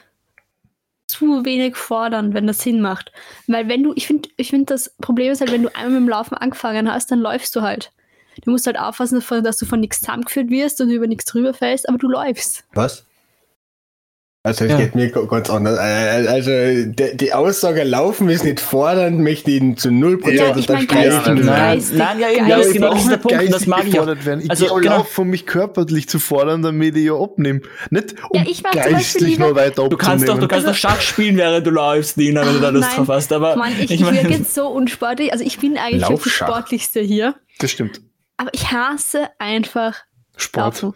zu 1.05 1.45
wenig 1.45 1.75
fordernd, 1.75 2.33
wenn 2.33 2.47
das 2.47 2.59
Sinn 2.59 2.81
macht. 2.81 3.11
Weil 3.45 3.69
wenn 3.69 3.83
du, 3.83 3.93
ich 3.95 4.07
finde, 4.07 4.29
ich 4.37 4.49
finde, 4.49 4.73
das 4.73 4.95
Problem 5.01 5.31
ist 5.31 5.41
halt, 5.41 5.51
wenn 5.51 5.61
du 5.61 5.75
einmal 5.75 5.99
mit 5.99 6.01
dem 6.01 6.09
Laufen 6.09 6.35
angefangen 6.35 6.91
hast, 6.91 7.11
dann 7.11 7.19
läufst 7.19 7.55
du 7.55 7.61
halt. 7.61 7.91
Du 8.43 8.49
musst 8.49 8.65
halt 8.65 8.79
aufpassen, 8.79 9.21
dass 9.43 9.57
du 9.57 9.67
von 9.67 9.79
nichts 9.79 9.99
zusammengeführt 9.99 10.49
wirst 10.49 10.81
und 10.81 10.89
über 10.89 11.05
nichts 11.05 11.25
drüber 11.25 11.53
fällst, 11.53 11.87
aber 11.87 11.99
du 11.99 12.07
läufst. 12.07 12.63
was? 12.73 13.05
Also, 14.45 14.65
es 14.65 14.71
Ja. 14.71 14.77
geht 14.77 14.93
mir 14.93 15.09
ga- 15.09 15.21
ganz 15.23 15.49
anders. 15.49 15.79
Äh, 15.79 16.27
Also, 16.27 16.51
die, 16.91 17.15
die 17.15 17.33
Aussage, 17.33 17.83
Laufen 17.85 18.27
ist 18.27 18.43
nicht 18.43 18.59
fordernd, 18.59 19.19
möchte 19.21 19.49
ich 19.49 19.61
Ihnen 19.61 19.77
zu 19.77 19.87
0% 19.89 20.35
Ja, 20.37 20.53
ich 20.57 20.67
mein, 20.67 20.79
unterstreichen. 20.79 20.87
geistig, 21.09 21.45
Nein. 21.45 21.45
geistig, 21.45 21.97
Nein, 21.97 22.19
ja, 22.19 22.29
eben, 22.29 22.47
Ja, 22.49 22.57
das 22.57 22.59
ich 22.59 22.67
ist 22.67 22.73
genau 22.73 22.89
das 22.93 22.99
ist 23.03 23.07
der 23.09 23.17
auch 23.17 23.21
Punkt 23.21 23.37
und 23.39 23.45
das 23.45 23.51
geistig 23.53 23.67
mag 23.69 23.87
ich 23.87 23.99
auch. 24.01 24.05
werden. 24.25 24.41
Ich 24.43 24.49
Also, 24.51 24.65
also, 24.65 24.75
gehe 24.75 24.83
genau. 24.89 25.07
um 25.15 25.27
mich 25.29 25.45
körperlich 25.45 26.09
zu 26.09 26.19
fordern, 26.19 26.61
damit 26.61 26.97
ich 26.97 27.05
ja 27.05 27.13
abnehme. 27.13 27.61
Nicht 27.89 28.15
um 28.31 28.41
Ja, 28.41 28.49
ich 28.49 29.13
lieber- 29.21 29.47
noch 29.47 29.55
weiter 29.55 29.87
Du 29.87 29.95
kannst 29.95 30.27
doch, 30.27 30.37
du 30.37 30.43
abzunehmen. 30.43 30.47
kannst 30.49 30.67
doch 30.67 30.75
Schach 30.75 30.99
spielen, 30.99 31.37
während 31.37 31.65
du 31.65 31.71
läufst, 31.71 32.17
Nina, 32.17 32.45
wenn 32.45 32.55
du 32.55 32.59
da 32.59 32.67
Lust 32.69 32.89
Nein. 32.89 32.97
drauf 32.97 33.15
hast. 33.15 33.31
Aber 33.31 33.55
Mann, 33.55 33.71
ich, 33.71 33.83
ich 33.85 33.91
ich, 33.91 33.99
meine, 34.01 34.17
wirke 34.23 34.33
jetzt 34.39 34.53
so 34.53 34.67
unsportlich. 34.67 35.31
Also 35.31 35.45
ich 35.45 35.57
bin 35.57 35.77
eigentlich 35.77 36.01
Laufschach. 36.01 36.47
Sportlichste 36.49 36.99
hier. 36.99 37.35
Das 37.59 37.71
stimmt. 37.71 38.01
Aber 38.35 38.49
ich 38.51 38.73
hasse 38.73 39.29
einfach 39.39 39.95
Sport. 40.35 40.81
Laufen. 40.81 40.93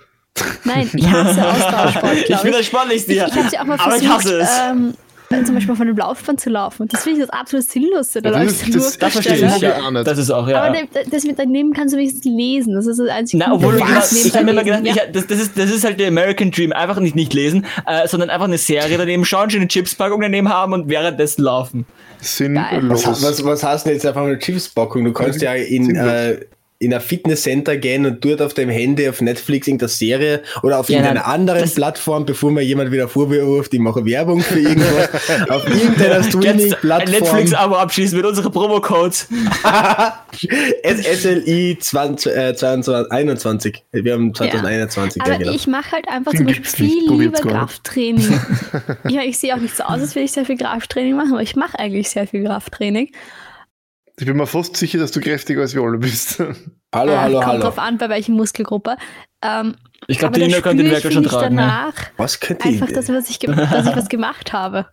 Nein, 0.63 0.89
ich 0.93 1.09
hasse 1.09 1.45
Ausdauersport, 1.47 2.13
ich 2.15 2.25
glaube 2.25 2.43
bin 2.43 2.51
ich. 2.51 2.57
der 2.57 2.63
Sportlichste 2.63 3.11
Ich, 3.13 3.17
ich 3.17 3.23
habe 3.23 3.49
ja 3.51 3.61
auch 3.61 3.65
mal 3.65 3.79
aber 3.79 3.95
ich 3.97 4.07
versucht, 4.07 4.25
hasse 4.25 4.39
es. 4.41 4.49
ähm, 4.71 4.93
zum 5.45 5.55
Beispiel 5.55 5.75
von 5.75 5.87
dem 5.87 5.97
Laufband 5.97 6.39
zu 6.39 6.49
laufen. 6.49 6.83
Und 6.83 6.93
das 6.93 7.03
finde 7.03 7.19
ich 7.19 7.27
das 7.27 7.37
absolut 7.37 7.69
sinnlose. 7.69 8.21
Da 8.21 8.29
Ja, 8.31 8.43
das 8.45 8.53
ist- 8.53 8.67
du 8.67 8.71
das- 8.79 8.97
das 8.97 9.11
verstehe 9.13 9.35
ich, 9.35 9.41
ja. 9.41 9.57
ja. 9.77 9.85
auch 9.85 9.91
nicht. 9.91 10.07
Das 10.07 10.17
ist 10.17 10.31
auch, 10.31 10.47
ja. 10.47 10.61
Aber 10.63 10.77
das 11.11 11.23
mit 11.25 11.37
daneben 11.37 11.73
kannst 11.73 11.93
du 11.93 11.97
wenigstens 11.97 12.23
lesen. 12.23 12.73
Das 12.75 12.85
ist 12.87 12.97
das 12.97 13.09
einzige 13.09 13.43
Na, 13.45 13.53
obwohl, 13.53 13.77
was, 13.77 14.11
das 14.11 14.25
ich 14.25 14.33
habe 14.33 14.45
mir 14.45 14.51
immer 14.51 14.63
gedacht, 14.63 14.83
lesen. 14.83 14.97
ich, 15.05 15.11
das, 15.11 15.27
das, 15.27 15.39
ist, 15.39 15.57
das 15.59 15.69
ist 15.69 15.83
halt 15.83 15.99
der 15.99 16.07
American 16.07 16.49
Dream. 16.51 16.71
Einfach 16.71 16.99
nicht, 17.01 17.15
nicht 17.15 17.33
lesen, 17.33 17.65
äh, 17.85 18.07
sondern 18.07 18.29
einfach 18.29 18.45
eine 18.47 18.57
Serie 18.57 18.97
daneben 18.97 19.25
schauen, 19.25 19.49
schöne 19.49 19.67
Chipspackung 19.67 20.21
daneben 20.21 20.47
haben 20.47 20.71
und 20.71 20.87
währenddessen 20.87 21.43
laufen. 21.43 21.85
Sinnlos. 22.21 23.05
Was, 23.05 23.21
was, 23.21 23.43
was 23.43 23.63
heißt 23.63 23.85
denn 23.85 23.93
jetzt 23.93 24.05
einfach 24.05 24.23
eine 24.23 24.39
Chipspackung? 24.39 25.03
Du 25.03 25.11
kannst 25.11 25.41
ja 25.41 25.53
in, 25.53 25.93
äh, 25.95 26.39
in 26.79 26.93
ein 26.93 27.01
Fitnesscenter 27.01 27.77
gehen 27.77 28.05
und 28.05 28.23
dort 28.23 28.41
auf 28.41 28.53
deinem 28.53 28.69
Handy 28.69 29.09
auf 29.09 29.21
Netflix 29.21 29.67
irgendeine 29.67 29.89
Serie 29.89 30.43
oder 30.61 30.79
auf 30.79 30.89
Ja, 30.89 30.97
irgendeiner 30.97 31.21
nein, 31.21 31.41
anderen 31.41 31.69
Plttform, 31.69 32.25
bevor 32.25 32.51
mir 32.51 32.61
jemand 32.61 32.91
wieder 32.91 33.07
vorwirft, 33.07 33.73
ich 33.73 33.79
mache 33.79 34.05
Werbung 34.05 34.41
für 34.41 34.59
irgendwas, 34.59 35.09
auf 35.49 35.67
irgendeiner 35.67 36.23
Streaming-Plattform 36.23 37.11
Netflix-Abo 37.11 37.75
abschließen 37.75 38.17
mit 38.17 38.25
unseren 38.27 38.51
Promo-Codes. 38.51 39.27
SLI 40.83 41.77
20, 41.79 42.35
äh, 42.35 42.55
22, 42.55 43.11
21. 43.11 43.83
Wir 43.91 44.13
haben 44.13 44.33
2021 44.33 45.19
ja. 45.19 45.25
Aber 45.25 45.37
genau. 45.39 45.51
ich 45.53 45.67
mache 45.67 45.91
halt 45.93 46.07
einfach 46.07 46.33
zum 46.33 46.45
Beispiel 46.45 46.65
viel 46.65 47.11
lieber. 47.11 47.39
Krafttraining. 47.39 48.39
ich 49.07 49.15
meine, 49.15 49.25
ich 49.25 49.39
sehe 49.39 49.55
auch 49.55 49.59
nicht 49.59 49.75
so 49.75 49.83
aus, 49.83 49.99
als 49.99 50.15
würde 50.15 50.25
ich 50.25 50.31
sehr 50.31 50.45
viel 50.45 50.57
Krafttraining 50.57 51.15
machen, 51.15 51.33
aber 51.33 51.41
ich 51.41 51.55
mache 51.55 51.79
eigentlich 51.79 52.09
sehr 52.09 52.27
viel 52.27 52.43
Krafttraining. 52.43 53.09
Ich 54.19 54.25
bin 54.25 54.35
mir 54.35 54.47
fast 54.47 54.75
sicher, 54.75 54.97
dass 54.97 55.11
du 55.11 55.19
kräftiger 55.21 55.61
als 55.61 55.75
wir 55.75 55.83
alle 55.83 55.99
bist. 55.99 56.39
hallo, 56.95 57.11
Äh, 57.13 57.17
hallo, 57.17 57.33
kommt 57.39 57.45
hallo. 57.47 57.61
drauf 57.61 57.77
an, 57.79 57.97
bei 57.99 58.09
welcher 58.09 58.31
Muskelgruppe. 58.31 58.97
Ähm, 59.43 59.75
Ich 60.07 60.17
glaube, 60.17 60.33
die 60.33 60.41
da 60.41 60.47
Nina 60.47 60.61
könnte 60.61 60.83
den 60.83 60.91
Werkel 60.91 61.11
schon 61.11 61.23
tragen. 61.23 61.55
Danach 61.57 61.93
Was 62.17 62.39
könnte 62.39 62.67
ich? 62.67 62.81
einfach, 62.81 62.91
dass, 62.93 63.09
was 63.09 63.29
ich, 63.29 63.39
ge- 63.39 63.53
dass 63.55 63.85
ich 63.87 63.95
was 63.95 64.09
gemacht 64.09 64.53
habe. 64.53 64.87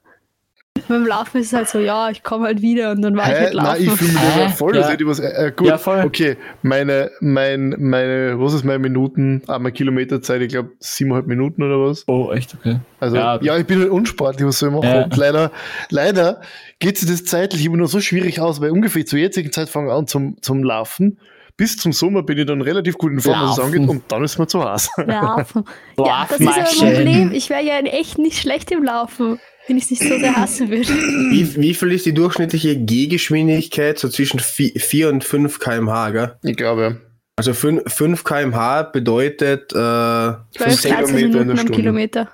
Beim 0.88 1.06
Laufen 1.06 1.38
ist 1.40 1.46
es 1.46 1.52
halt 1.52 1.68
so, 1.68 1.78
ja, 1.78 2.10
ich 2.10 2.24
komme 2.24 2.46
halt 2.46 2.60
wieder 2.60 2.90
und 2.90 3.00
dann 3.00 3.16
war 3.16 3.24
ich 3.26 3.30
Hä? 3.38 3.44
halt 3.44 3.54
Nein, 3.54 3.64
laufen. 3.64 3.82
ich 3.84 3.90
fühle 3.92 4.12
mich 4.12 4.54
voll, 4.56 4.76
Ja. 4.76 4.92
ich 4.92 5.06
was. 5.06 5.20
Äh, 5.20 5.46
äh, 5.46 5.52
gut, 5.52 5.68
Ja, 5.68 5.78
voll. 5.78 6.02
okay. 6.04 6.36
Meine, 6.62 7.12
mein, 7.20 7.76
meine, 7.78 8.34
was 8.40 8.54
ist 8.54 8.64
meine 8.64 8.80
Minuten, 8.80 9.42
ah, 9.46 9.60
meine 9.60 9.72
Kilometerzeit, 9.72 10.42
ich 10.42 10.48
glaube 10.48 10.72
siebeneinhalb 10.80 11.28
Minuten 11.28 11.62
oder 11.62 11.80
was. 11.80 12.02
Oh, 12.08 12.32
echt, 12.32 12.54
okay. 12.54 12.80
Also, 12.98 13.16
Ja. 13.16 13.40
ja, 13.40 13.56
ich 13.56 13.66
bin 13.66 13.78
halt 13.80 13.90
unsportlich, 13.90 14.46
was 14.46 14.58
soll 14.58 14.70
ich 14.70 14.74
machen? 14.74 14.88
Ja. 14.88 15.04
Und 15.04 15.16
leider, 15.16 15.52
leider 15.90 16.40
geht 16.80 16.98
sich 16.98 17.08
das 17.08 17.24
zeitlich 17.24 17.64
immer 17.64 17.76
nur 17.76 17.88
so 17.88 18.00
schwierig 18.00 18.40
aus, 18.40 18.60
weil 18.60 18.70
ungefähr 18.70 19.06
zur 19.06 19.20
jetzigen 19.20 19.52
Zeit 19.52 19.68
fange 19.68 19.88
ich 19.88 19.94
an 19.94 20.08
zum, 20.08 20.36
zum 20.42 20.64
Laufen. 20.64 21.18
Bis 21.56 21.76
zum 21.76 21.92
Sommer 21.92 22.24
bin 22.24 22.36
ich 22.36 22.46
dann 22.46 22.60
relativ 22.60 22.98
gut 22.98 23.12
in 23.12 23.20
Form, 23.20 23.40
was 23.40 23.58
es 23.58 23.64
angeht, 23.64 23.88
und 23.88 24.02
dann 24.08 24.24
ist 24.24 24.38
mir 24.40 24.48
zu 24.48 24.62
Hause. 24.64 24.88
Laufen. 25.06 25.64
Ja, 25.96 26.26
das 26.28 26.40
ist 26.40 26.48
aber 26.48 26.56
ein. 26.58 26.94
Problem. 26.96 27.32
Ich 27.32 27.48
wäre 27.48 27.62
ja 27.62 27.78
in 27.78 27.86
echt 27.86 28.18
nicht 28.18 28.40
schlecht 28.40 28.72
im 28.72 28.82
Laufen, 28.82 29.38
wenn 29.66 29.76
ich 29.78 29.84
es 29.84 29.90
nicht 29.90 30.02
so 30.02 30.18
sehr 30.18 30.36
hassen 30.36 30.70
würde. 30.70 30.88
Wie, 30.88 31.56
wie 31.56 31.74
viel 31.74 31.92
ist 31.92 32.06
die 32.06 32.14
durchschnittliche 32.14 32.78
Gehgeschwindigkeit? 32.78 33.98
So 33.98 34.08
zwischen 34.08 34.40
4 34.40 35.08
und 35.08 35.24
5 35.24 35.58
km/h, 35.58 36.10
gell? 36.10 36.36
Ich 36.42 36.56
glaube. 36.56 37.00
Also 37.36 37.54
5, 37.54 37.82
5 37.92 38.24
km/h 38.24 38.82
bedeutet 38.84 39.72
äh, 39.72 39.76
12, 39.76 40.42
30 40.56 40.90
13 40.92 41.16
Kilometer 41.16 41.40
in 41.40 41.48
der 41.48 41.56
Stunde. 41.56 41.72
Kilometer. 41.72 42.28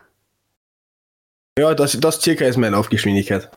ja, 1.58 1.74
das, 1.74 1.98
das 2.00 2.20
circa 2.20 2.44
ist 2.44 2.56
meine 2.56 2.76
Laufgeschwindigkeit. 2.76 3.50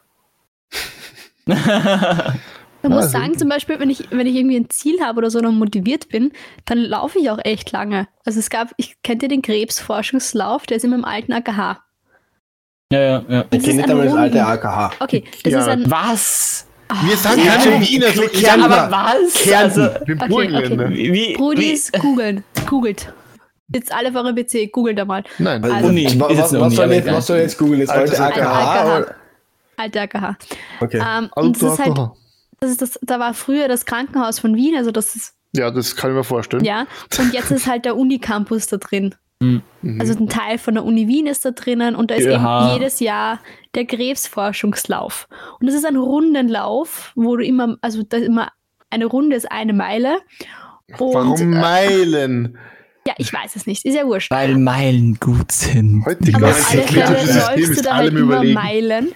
Man 1.46 2.92
muss 2.92 3.12
sagen, 3.12 3.38
zum 3.38 3.48
Beispiel, 3.48 3.80
wenn 3.80 3.90
ich, 3.90 4.12
wenn 4.12 4.28
ich 4.28 4.36
irgendwie 4.36 4.58
ein 4.58 4.70
Ziel 4.70 5.02
habe 5.02 5.20
oder 5.20 5.30
so 5.30 5.40
und 5.40 5.58
motiviert 5.58 6.10
bin, 6.10 6.34
dann 6.66 6.80
laufe 6.80 7.18
ich 7.18 7.30
auch 7.30 7.40
echt 7.44 7.72
lange. 7.72 8.08
Also 8.26 8.40
es 8.40 8.50
gab, 8.50 8.72
ich 8.78 9.02
kennt 9.04 9.24
ihr 9.24 9.30
den 9.30 9.42
Krebsforschungslauf, 9.42 10.66
der 10.66 10.78
ist 10.78 10.84
immer 10.84 10.96
im 10.96 11.06
alten 11.06 11.32
AKH. 11.32 11.82
Ja, 12.94 13.02
ja, 13.02 13.24
ja. 13.28 13.42
Ich 13.42 13.50
Das 13.50 13.50
kenne 13.50 13.58
ist 13.60 13.66
nicht 13.66 13.84
ein 13.86 13.92
einmal 13.92 14.06
das 14.08 14.16
alte. 14.18 14.46
AKH. 14.46 14.92
Okay, 15.00 15.24
das 15.44 15.54
Ja. 15.54 15.60
ist 15.62 15.68
ein. 15.68 15.92
Was? 15.92 16.68
Wir 17.06 17.18
sind 17.18 17.44
Ja. 17.44 17.54
keine 17.56 17.82
Wiener, 17.82 18.08
so 18.12 18.24
Ja, 18.24 18.54
aber 18.54 18.92
was? 18.92 19.34
Kärnten. 19.34 19.82
Also, 19.82 20.06
bin 20.06 20.22
Okay, 20.22 20.56
okay. 20.56 20.90
wie, 20.90 21.14
wie, 21.14 21.34
Brudis, 21.34 21.92
googeln. 21.94 22.44
Googelt. 22.68 23.12
Jetzt 23.74 23.92
alle 23.92 24.10
auf 24.10 24.16
eurem 24.16 24.36
PC, 24.36 24.68
googelt 24.72 25.00
da 25.00 25.06
mal. 25.06 25.24
Nein. 25.40 25.64
Also- 25.64 25.88
Uni. 25.88 26.06
Was, 26.06 26.32
Ist 26.32 26.38
jetzt 26.38 26.54
was, 26.54 26.60
was, 26.62 26.76
soll 26.76 26.92
jetzt, 26.94 27.08
was 27.12 27.26
soll 27.28 27.38
jetzt 27.40 27.58
googeln? 27.58 27.80
Das 27.82 27.90
Altes 27.90 28.20
alte 28.20 28.42
AKH? 28.48 28.98
Oder? 28.98 29.16
Alter 29.78 30.02
AKH. 30.02 30.38
Okay. 30.82 31.02
Ähm, 31.18 31.30
und 31.36 31.60
das 31.62 31.74
ist 31.74 31.80
halt, 31.84 31.98
das 32.60 32.70
ist 32.72 32.82
das, 32.84 33.00
da 33.02 33.20
war 33.20 33.34
früher 33.34 33.68
das 33.68 33.86
Krankenhaus 33.86 34.38
von 34.38 34.56
Wien, 34.56 34.76
also 34.78 34.92
das 34.92 35.16
ist, 35.16 35.34
Ja, 35.56 35.72
das 35.72 35.96
kann 35.96 36.12
ich 36.12 36.16
mir 36.16 36.24
vorstellen. 36.24 36.64
ja. 36.64 36.86
Und 37.18 37.34
jetzt 37.34 37.50
ist 37.50 37.66
halt 37.66 37.86
der 37.86 37.96
Unicampus 37.98 38.68
da 38.68 38.78
drin. 38.78 39.16
Mhm. 39.82 40.00
Also 40.02 40.18
ein 40.18 40.30
Teil 40.30 40.58
von 40.58 40.74
der 40.76 40.84
Uni 40.84 41.08
Wien 41.08 41.28
ist 41.28 41.46
da 41.46 41.52
drinnen 41.52 41.96
und 41.96 42.12
da 42.12 42.16
ist 42.16 42.26
Ja. 42.26 42.72
eben 42.72 42.80
jedes 42.80 43.00
Jahr 43.00 43.40
der 43.76 43.86
Krebsforschungslauf. 43.86 45.28
Und 45.60 45.68
das 45.68 45.76
ist 45.76 45.86
ein 45.86 45.98
Rundenlauf, 45.98 47.12
wo 47.16 47.36
du 47.38 47.44
immer, 47.46 47.78
also 47.82 48.04
da 48.04 48.18
immer 48.18 48.52
eine 48.90 49.06
Runde 49.06 49.36
ist 49.36 49.52
eine 49.52 49.74
Meile. 49.74 50.20
Und, 51.00 51.14
Warum 51.14 51.42
äh, 51.42 51.46
Meilen? 51.46 52.58
Ja, 53.06 53.14
ich 53.18 53.34
weiß 53.34 53.58
es 53.58 53.68
nicht. 53.68 53.84
Ist 53.84 53.96
ja 53.96 54.06
wurscht. 54.06 54.32
Weil 54.32 54.58
Meilen 54.58 55.18
gut 55.20 55.52
sind. 55.52 56.06
Heute 56.06 56.32
Aber 56.36 56.48
auf 56.52 56.72
alle 56.72 56.84
Fälle 56.84 57.10
läufst 57.12 57.58
du 57.58 57.62
ist 57.74 57.86
da 57.86 57.96
halt 57.98 58.12
immer 58.12 58.22
überlegen. 58.22 58.54
Meilen 58.54 59.12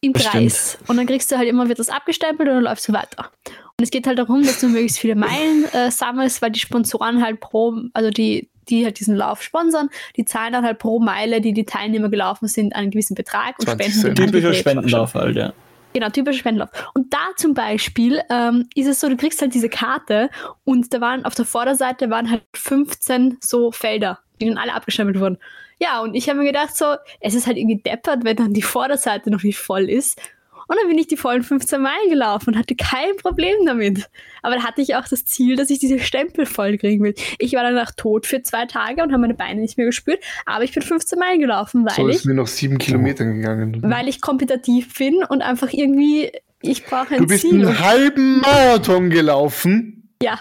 im 0.00 0.14
Kreis. 0.14 0.78
Und 0.86 0.96
dann 0.96 1.06
kriegst 1.06 1.30
du 1.30 1.36
halt 1.36 1.46
immer, 1.46 1.68
wird 1.68 1.78
das 1.78 1.90
abgestempelt 1.90 2.48
und 2.48 2.54
dann 2.54 2.64
läufst 2.64 2.88
du 2.88 2.94
weiter. 2.94 3.30
Und 3.46 3.84
es 3.84 3.90
geht 3.90 4.06
halt 4.06 4.18
darum, 4.18 4.44
dass 4.44 4.60
du 4.60 4.68
möglichst 4.68 4.98
viele 4.98 5.14
Meilen 5.14 5.66
äh, 5.74 5.90
sammelst, 5.90 6.40
weil 6.40 6.52
die 6.52 6.60
Sponsoren 6.60 7.22
halt 7.22 7.40
pro, 7.40 7.74
also 7.92 8.08
die, 8.08 8.48
die 8.68 8.84
halt 8.84 9.00
diesen 9.00 9.16
Lauf 9.16 9.42
sponsern, 9.42 9.88
die 10.16 10.24
zahlen 10.24 10.52
dann 10.52 10.64
halt 10.64 10.78
pro 10.78 10.98
Meile, 11.00 11.40
die 11.40 11.52
die 11.52 11.64
Teilnehmer 11.64 12.08
gelaufen 12.08 12.48
sind, 12.48 12.74
einen 12.74 12.90
gewissen 12.90 13.14
Betrag 13.14 13.58
und 13.58 13.66
20 13.66 13.86
spenden 13.86 13.92
den 13.92 14.00
Cent. 14.00 14.18
die 14.18 14.24
Typischer. 14.26 14.54
Spendenlauf 14.54 15.14
halt, 15.14 15.36
ja. 15.36 15.52
Genau, 15.94 16.10
typischer 16.10 16.38
Spendenlauf. 16.38 16.70
Und 16.94 17.12
da 17.12 17.18
zum 17.36 17.54
Beispiel 17.54 18.20
ähm, 18.30 18.68
ist 18.74 18.86
es 18.86 19.00
so, 19.00 19.08
du 19.08 19.16
kriegst 19.16 19.40
halt 19.40 19.54
diese 19.54 19.68
Karte 19.68 20.28
und 20.64 20.92
da 20.92 21.00
waren 21.00 21.24
auf 21.24 21.34
der 21.34 21.44
Vorderseite 21.44 22.10
waren 22.10 22.30
halt 22.30 22.42
15 22.54 23.38
so 23.40 23.72
Felder, 23.72 24.18
die 24.40 24.46
dann 24.46 24.58
alle 24.58 24.74
abgestempelt 24.74 25.18
wurden. 25.18 25.38
Ja, 25.80 26.00
und 26.00 26.14
ich 26.14 26.28
habe 26.28 26.40
mir 26.40 26.46
gedacht 26.46 26.76
so, 26.76 26.96
es 27.20 27.34
ist 27.34 27.46
halt 27.46 27.56
irgendwie 27.56 27.80
deppert, 27.80 28.24
wenn 28.24 28.36
dann 28.36 28.52
die 28.52 28.62
Vorderseite 28.62 29.30
noch 29.30 29.42
nicht 29.42 29.58
voll 29.58 29.88
ist. 29.88 30.20
Und 30.68 30.76
dann 30.78 30.88
bin 30.88 30.98
ich 30.98 31.06
die 31.08 31.16
vollen 31.16 31.42
15 31.42 31.80
Meilen 31.80 32.10
gelaufen 32.10 32.50
und 32.50 32.58
hatte 32.58 32.76
kein 32.76 33.16
Problem 33.16 33.56
damit. 33.66 34.08
Aber 34.42 34.54
da 34.56 34.62
hatte 34.64 34.82
ich 34.82 34.94
auch 34.96 35.08
das 35.08 35.24
Ziel, 35.24 35.56
dass 35.56 35.70
ich 35.70 35.78
diese 35.78 35.98
Stempel 35.98 36.44
voll 36.46 36.76
kriegen 36.78 37.02
will. 37.02 37.14
Ich 37.38 37.54
war 37.54 37.62
danach 37.62 37.90
tot 37.96 38.26
für 38.26 38.42
zwei 38.42 38.66
Tage 38.66 39.02
und 39.02 39.10
habe 39.10 39.20
meine 39.22 39.34
Beine 39.34 39.60
nicht 39.62 39.76
mehr 39.78 39.86
gespürt, 39.86 40.22
aber 40.46 40.64
ich 40.64 40.72
bin 40.72 40.82
15 40.82 41.18
Meilen 41.18 41.40
gelaufen, 41.40 41.84
weil 41.86 41.94
So 41.94 42.08
ich 42.08 42.16
ist 42.16 42.24
mir 42.26 42.34
noch 42.34 42.46
sieben 42.46 42.78
Kilometer 42.78 43.24
gegangen. 43.24 43.80
weil 43.82 44.08
ich 44.08 44.20
kompetitiv 44.20 44.94
bin 44.94 45.24
und 45.24 45.40
einfach 45.42 45.72
irgendwie, 45.72 46.30
ich 46.60 46.84
brauche 46.84 47.14
ein 47.14 47.20
Du 47.22 47.26
bist 47.26 47.42
Ziel. 47.48 47.66
einen 47.66 47.78
halben 47.80 48.40
Marathon 48.40 49.10
gelaufen. 49.10 50.12
ja. 50.22 50.38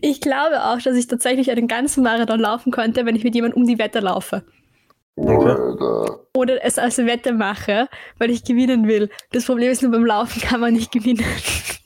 Ich 0.00 0.20
glaube 0.20 0.64
auch, 0.64 0.80
dass 0.80 0.96
ich 0.96 1.06
tatsächlich 1.06 1.50
einen 1.50 1.68
ganzen 1.68 2.02
Marathon 2.02 2.40
laufen 2.40 2.72
könnte, 2.72 3.06
wenn 3.06 3.16
ich 3.16 3.24
mit 3.24 3.34
jemandem 3.34 3.60
um 3.62 3.66
die 3.66 3.78
Wette 3.78 4.00
laufe. 4.00 4.44
Alter. 5.26 6.20
Oder 6.34 6.64
es 6.64 6.78
als 6.78 6.98
Wette 6.98 7.32
mache, 7.32 7.88
weil 8.18 8.30
ich 8.30 8.44
gewinnen 8.44 8.86
will. 8.86 9.10
Das 9.32 9.44
Problem 9.46 9.70
ist 9.70 9.82
nur, 9.82 9.90
beim 9.92 10.04
Laufen 10.06 10.40
kann 10.40 10.60
man 10.60 10.74
nicht 10.74 10.92
gewinnen. 10.92 11.24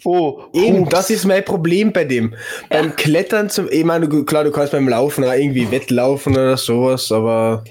Oh, 0.05 0.43
Eben, 0.53 0.81
Hups. 0.81 0.91
das 0.91 1.11
ist 1.11 1.25
mein 1.25 1.45
Problem 1.45 1.93
bei 1.93 2.05
dem. 2.05 2.35
Beim 2.69 2.97
Klettern 2.97 3.49
zum, 3.51 3.69
ich 3.71 3.85
meine, 3.85 4.09
klar, 4.25 4.45
du 4.45 4.51
kannst 4.51 4.73
beim 4.73 4.89
Laufen 4.89 5.25
auch 5.25 5.33
irgendwie 5.33 5.71
wettlaufen 5.71 6.33
oder 6.33 6.57
sowas, 6.57 7.13
aber 7.13 7.63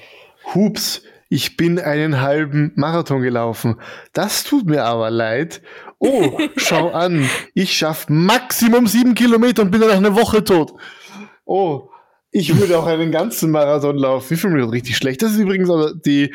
Hups, 0.56 1.04
ich 1.30 1.58
bin 1.58 1.80
einen 1.80 2.22
halben 2.22 2.72
Marathon 2.76 3.22
gelaufen. 3.22 3.80
Das 4.14 4.44
tut 4.44 4.66
mir 4.66 4.84
aber 4.86 5.10
leid. 5.12 5.62
Oh, 6.00 6.38
schau 6.56 6.90
an, 6.92 7.30
ich 7.54 7.74
schaff 7.78 8.06
Maximum 8.10 8.88
sieben 8.88 9.14
Kilometer 9.14 9.62
und 9.62 9.72
bin 9.72 9.82
dann 9.82 9.90
nach 9.90 9.98
einer 9.98 10.16
Woche 10.16 10.44
tot. 10.44 10.74
Oh, 11.46 11.90
ich 12.32 12.58
würde 12.58 12.78
auch 12.80 12.86
einen 12.86 13.12
ganzen 13.12 13.52
Marathon 13.52 13.98
laufen. 13.98 14.34
Ich 14.34 14.40
fühle 14.42 14.56
mich 14.64 14.72
richtig 14.72 14.98
schlecht. 14.98 15.22
Das 15.22 15.32
ist 15.34 15.40
übrigens 15.40 15.70
aber 15.70 15.94
die, 15.94 16.34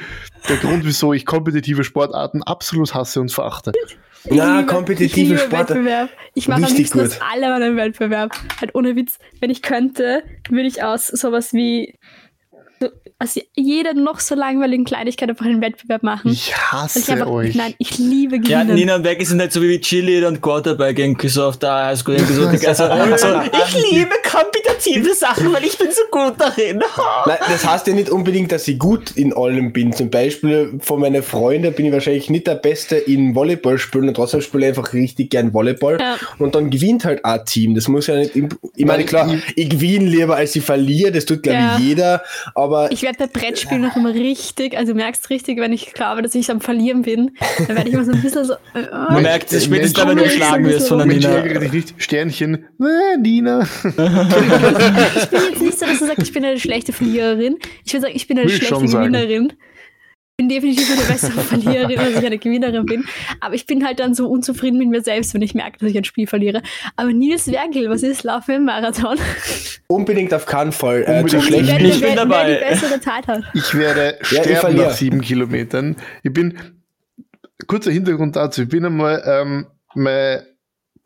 der 0.49 0.57
Grund, 0.57 0.85
wieso 0.85 1.13
ich 1.13 1.25
kompetitive 1.25 1.85
Sportarten 1.85 2.43
absolut 2.43 2.95
hasse 2.95 3.21
und 3.21 3.33
verachte. 3.33 3.73
liebe- 4.59 4.67
kompetitive 4.67 5.21
ich 5.21 5.29
liebe 5.29 5.39
Sport. 5.39 5.71
Wettbewerb. 5.71 6.11
Ich 6.35 6.49
mache 6.49 6.65
am 6.67 6.75
liebsten 6.75 6.99
gut. 6.99 7.09
aus 7.09 7.21
allem 7.23 7.53
einen 7.53 7.77
Wettbewerb. 7.77 8.33
Halt 8.61 8.75
ohne 8.75 8.95
Witz. 8.97 9.19
Wenn 9.41 9.51
ich 9.51 9.63
könnte, 9.63 10.23
würde 10.51 10.67
ich 10.69 10.83
aus 10.83 11.07
sowas 11.07 11.53
wie 11.53 11.95
aus 13.19 13.39
jeder 13.55 13.95
noch 13.95 14.21
so 14.21 14.35
langweiligen 14.35 14.85
Kleinigkeit 14.85 15.31
einfach 15.31 15.47
einen 15.47 15.62
Wettbewerb 15.62 16.03
machen. 16.03 16.31
Ich 16.33 16.49
Weil 16.53 16.55
ich 16.55 16.73
hasse 16.73 17.12
einfach, 17.12 17.27
euch. 17.29 17.55
nein, 17.55 17.75
ich 17.79 17.97
liebe 17.97 18.37
Ja, 18.47 18.61
Gewinnen. 18.62 18.75
Nina 18.75 18.97
und 18.97 19.03
Becky 19.05 19.25
sind 19.25 19.41
halt 19.41 19.53
so 19.53 19.62
wie 19.62 19.81
Chili 19.81 20.23
und 20.27 20.43
Quarterback 20.43 20.99
irgendwie 20.99 21.29
so 21.29 21.45
auf 21.45 21.57
der 21.59 21.73
Highschool. 21.87 22.17
irgendwie 22.17 22.35
so, 22.35 22.47
also, 22.47 22.85
so, 23.17 23.27
ich 23.67 23.91
liebe 23.91 24.11
kompetitive 24.31 25.15
Sachen, 25.15 25.51
weil 25.51 25.65
ich 25.65 25.79
bin 25.79 25.89
so 25.91 26.03
gut 26.11 26.35
darin. 26.39 26.83
Nein, 27.25 27.39
das 27.49 27.67
heißt 27.67 27.87
ja 27.87 27.95
nicht 27.95 28.11
unbedingt, 28.11 28.53
dass 28.53 28.69
ich 28.69 28.79
gut 28.79 29.12
in 29.17 29.33
allem 29.35 29.73
bin. 29.73 29.95
Zum 29.95 30.11
Beispiel 30.11 30.79
von 30.83 31.01
meinen 31.01 31.23
Freunden 31.23 31.73
bin 31.73 31.87
ich 31.87 31.93
wahrscheinlich 31.93 32.29
nicht 32.29 32.47
der 32.47 32.57
Beste 32.57 32.97
in 32.97 33.35
Volleyball 33.35 33.79
spielen 33.79 34.09
und 34.09 34.15
trotzdem 34.15 34.43
spiele 34.43 34.65
ich 34.65 34.77
einfach 34.79 34.93
richtig 34.93 35.31
gern 35.31 35.55
Volleyball. 35.55 35.99
Ja. 35.99 36.17
Und 36.39 36.55
dann 36.55 36.69
gewinnt 36.69 37.07
halt 37.07 37.25
ein 37.25 37.43
Team. 37.47 37.75
Das 37.75 37.89
muss 37.89 38.09
ja 38.09 38.17
nicht, 38.17 38.37
im- 38.37 38.51
ich 38.77 38.85
meine, 38.85 39.05
klar, 39.05 39.33
ich- 39.33 39.57
ich 39.57 39.71
gewinne 39.71 40.05
lieber 40.05 40.37
als 40.37 40.55
ich 40.55 40.62
verliere, 40.62 41.12
das 41.12 41.25
tut 41.25 41.43
glaube 41.43 41.59
Ja. 41.59 41.77
ich 41.79 41.85
jeder, 41.85 42.23
aber 42.55 42.65
Ich 42.90 43.02
werde 43.02 43.18
bei 43.18 43.26
Brettspielen 43.26 43.83
noch 43.83 43.96
immer 43.96 44.14
richtig, 44.14 44.76
also 44.76 44.92
du 44.92 44.96
merkst 44.96 45.31
richtig, 45.31 45.59
wenn 45.59 45.72
ich 45.72 45.92
glaube, 45.92 46.22
dass 46.22 46.35
ich 46.35 46.50
am 46.50 46.61
Verlieren 46.61 47.02
bin, 47.02 47.33
dann 47.66 47.76
werde 47.76 47.88
ich 47.88 47.94
immer 47.94 48.05
so 48.05 48.12
ein 48.12 48.22
bisschen 48.22 48.44
so. 48.44 48.55
Äh, 48.74 48.87
Man 48.90 49.22
merkt 49.22 49.52
es 49.52 49.64
spätestens, 49.64 49.98
wenn 50.02 50.09
du 50.09 50.14
Mensch, 50.16 50.35
geschlagen 50.35 50.64
wirst 50.66 50.88
von 50.88 50.98
der 50.98 51.07
Mensch, 51.07 51.24
Nina. 51.26 51.37
ärgere 51.38 51.61
dich 51.61 51.72
nicht. 51.72 51.94
Sternchen. 51.98 52.66
Äh, 52.81 53.16
Nina. 53.18 53.61
ich 53.85 53.94
bin 53.94 55.40
jetzt 55.50 55.62
nicht 55.62 55.79
so, 55.79 55.87
dass 55.87 55.98
du 55.98 56.07
sagst, 56.07 56.22
ich 56.22 56.33
bin 56.33 56.44
eine 56.44 56.59
schlechte 56.61 56.92
Verliererin. 56.92 57.57
Ich 57.85 57.92
würde 57.92 58.02
sagen, 58.02 58.16
ich 58.16 58.26
bin 58.26 58.38
eine 58.38 58.48
Will 58.48 58.57
schlechte 58.57 58.74
schon 58.74 58.88
sagen. 58.88 59.52
Ich 60.38 60.44
bin 60.46 60.51
definitiv 60.51 60.90
eine 60.92 61.01
bessere 61.01 61.40
Verliererin, 61.40 61.99
als 61.99 62.11
ich 62.11 62.27
eine 62.27 62.37
Gewinnerin 62.37 62.85
bin. 62.85 63.05
Aber 63.40 63.55
ich 63.55 63.64
bin 63.64 63.87
halt 63.87 64.01
dann 64.01 64.12
so 64.12 64.29
unzufrieden 64.29 64.77
mit 64.79 64.88
mir 64.90 65.01
selbst, 65.01 65.33
wenn 65.33 65.40
ich 65.40 65.55
merke, 65.55 65.79
dass 65.79 65.88
ich 65.88 65.96
ein 65.96 66.05
Spiel 66.05 66.27
verliere. 66.27 66.61
Aber 66.94 67.11
Nils 67.11 67.51
Werkel, 67.51 67.88
was 67.88 68.03
ist 68.03 68.22
Laufen 68.22 68.55
im 68.57 68.64
Marathon? 68.66 69.16
unbedingt 69.88 70.35
auf 70.35 70.44
keinen 70.44 70.72
Fall. 70.72 71.05
Äh, 71.07 71.20
Unbedingt. 71.20 71.31
zu 71.31 71.37
Ich 71.38 71.44
schlecht 71.46 71.66
wer, 71.68 71.77
bin- 71.79 71.87
nicht. 71.87 72.01
wer, 72.03 72.09
wer 72.11 72.16
dabei. 72.16 72.53
die 72.55 72.61
bessere 72.68 73.01
Zeit 73.01 73.27
hat. 73.29 73.44
Ich 73.55 73.75
werde 73.75 74.01
Ja, 74.05 74.11
ich 74.20 74.27
sterben 74.29 74.57
verliere. 74.57 74.85
nach 74.88 74.92
sieben 74.92 75.20
Kilometern. 75.22 75.96
Ich 76.22 76.33
bin, 76.35 76.59
kurzer 77.66 77.90
Hintergrund 77.90 78.37
dazu, 78.37 78.61
ich 78.64 78.68
bin 78.68 78.85
einmal, 78.85 79.22
ähm, 79.27 79.66
mein 79.94 80.42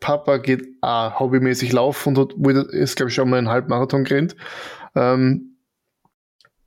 Papa 0.01 0.39
geht 0.39 0.67
auch 0.81 1.21
hobbymäßig 1.21 1.71
laufen 1.71 2.17
und 2.17 2.33
hat, 2.49 2.67
ist, 2.73 2.97
glaube 2.97 3.07
ich, 3.09 3.15
schon 3.15 3.29
mal 3.29 3.37
einen 3.37 3.47
Halbmarathon 3.47 4.03
gerannt. 4.03 4.35
Ähm, 4.93 5.50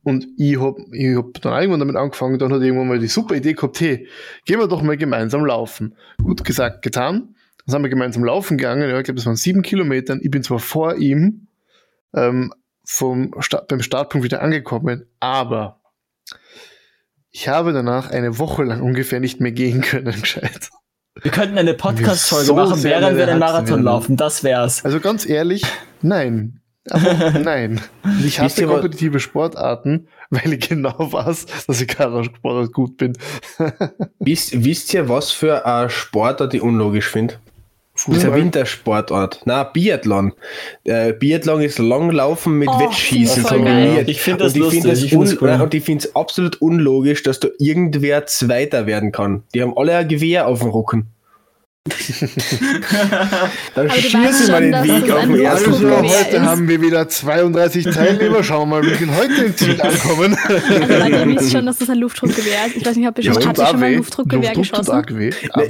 und 0.04 0.28
ich 0.36 0.60
hab, 0.60 0.76
ich 0.92 1.16
hab 1.16 1.40
dann 1.40 1.60
irgendwann 1.60 1.80
damit 1.80 1.96
angefangen, 1.96 2.38
dann 2.38 2.52
hat 2.52 2.62
irgendwann 2.62 2.88
mal 2.88 2.98
die 2.98 3.08
super 3.08 3.34
Idee 3.34 3.54
gehabt, 3.54 3.80
hey, 3.80 4.06
gehen 4.44 4.60
wir 4.60 4.68
doch 4.68 4.82
mal 4.82 4.96
gemeinsam 4.96 5.44
laufen. 5.44 5.96
Gut 6.22 6.44
gesagt, 6.44 6.82
getan. 6.82 7.34
Dann 7.66 7.72
sind 7.72 7.82
wir 7.82 7.88
gemeinsam 7.88 8.24
laufen 8.24 8.58
gegangen, 8.58 8.88
ja, 8.88 8.98
ich 8.98 9.04
glaube, 9.04 9.16
das 9.16 9.26
waren 9.26 9.36
sieben 9.36 9.62
Kilometer. 9.62 10.18
Ich 10.20 10.30
bin 10.30 10.42
zwar 10.42 10.58
vor 10.58 10.96
ihm, 10.96 11.48
ähm, 12.14 12.52
vom 12.86 13.34
Start, 13.40 13.68
beim 13.68 13.80
Startpunkt 13.80 14.24
wieder 14.24 14.42
angekommen, 14.42 15.06
aber 15.20 15.80
ich 17.30 17.48
habe 17.48 17.72
danach 17.72 18.10
eine 18.10 18.38
Woche 18.38 18.62
lang 18.62 18.82
ungefähr 18.82 19.20
nicht 19.20 19.40
mehr 19.40 19.52
gehen 19.52 19.80
können, 19.80 20.20
gescheit. 20.20 20.70
Wir 21.22 21.30
könnten 21.30 21.56
eine 21.56 21.74
Podcast-Folge 21.74 22.44
So 22.44 22.54
machen, 22.54 22.82
während 22.82 23.16
wir 23.16 23.26
den 23.26 23.38
Marathon 23.38 23.82
laufen. 23.82 24.16
Das 24.16 24.44
wär's. 24.44 24.84
Also 24.84 25.00
ganz 25.00 25.26
ehrlich, 25.26 25.64
nein. 26.02 26.60
Aber 26.90 27.30
nein. 27.42 27.80
Ich 28.24 28.40
hasse 28.40 28.66
kompetitive 28.66 29.20
Sportarten, 29.20 30.08
weil 30.30 30.52
ich 30.52 30.68
genau 30.68 30.94
weiß, 31.12 31.46
dass 31.66 31.80
ich 31.80 31.90
Sportart 31.90 32.72
gut 32.72 32.96
bin. 32.96 33.16
Wisst, 34.18 34.64
wisst 34.64 34.92
ihr, 34.94 35.08
was 35.08 35.30
für 35.30 35.64
ein 35.66 35.90
Sportart 35.90 36.54
ich 36.54 36.62
unlogisch 36.62 37.08
finde? 37.08 37.38
Das 37.94 38.02
ist 38.02 38.08
ein 38.08 38.14
Fußball. 38.14 38.40
Wintersportart. 38.40 39.42
Na, 39.44 39.62
Biathlon. 39.62 40.32
Äh, 40.82 41.12
Biathlon 41.12 41.60
ist 41.60 41.78
Langlaufen 41.78 42.58
mit 42.58 42.68
Oh, 42.68 42.80
Wettschießen 42.80 43.44
kombiniert. 43.44 44.08
Ich 44.08 44.20
finde 44.20 44.42
das 44.44 44.54
und 44.54 44.56
ich 44.56 44.62
lustig, 44.82 45.04
ich 45.04 45.10
finde 45.10 45.38
cool. 45.40 45.60
und 45.62 45.74
ich 45.74 45.84
finde 45.84 46.04
es 46.04 46.16
absolut 46.16 46.60
unlogisch, 46.60 47.22
dass 47.22 47.38
da 47.38 47.48
irgendwer 47.60 48.26
Zweiter 48.26 48.86
werden 48.86 49.12
kann. 49.12 49.44
Die 49.54 49.62
haben 49.62 49.78
alle 49.78 49.96
ein 49.96 50.08
Gewehr 50.08 50.48
auf 50.48 50.58
dem 50.58 50.70
Rücken. 50.70 51.13
Dann 53.74 53.90
schießen 53.90 54.22
wir 54.22 54.32
schon, 54.32 54.62
den 54.72 54.84
Weg 54.84 55.10
auf 55.10 55.20
den 55.22 55.34
ersten 55.40 55.70
Also 55.70 55.86
Platz. 55.86 56.02
heute 56.02 56.36
ist. 56.36 56.42
haben 56.42 56.66
wir 56.68 56.80
wieder 56.80 57.06
32 57.08 57.84
Teilnehmer. 57.84 58.42
Schauen 58.42 58.70
wir 58.70 58.80
mal, 58.80 58.90
wie 58.90 58.94
viel 58.94 59.14
heute 59.14 59.44
im 59.44 59.54
Ziel 59.56 59.80
ankommen. 59.82 60.34
Also 60.34 61.06
ihr 61.08 61.26
wisst 61.36 61.52
schon, 61.52 61.66
dass 61.66 61.76
das 61.78 61.90
ein 61.90 61.98
Luftdruckgewehr 61.98 62.66
ist. 62.68 62.76
Ich 62.76 62.86
weiß 62.86 62.96
nicht, 62.96 63.06
ob 63.06 63.18
ihr 63.18 63.24
schon, 63.24 63.46
habt 63.46 63.58
ihr 63.58 63.66
schon 63.66 63.80
mal 63.80 63.86
ein 63.86 63.96
Luftdruckgewehr 63.98 64.54
Luftdruck 64.54 65.06
geschossen? 65.08 65.18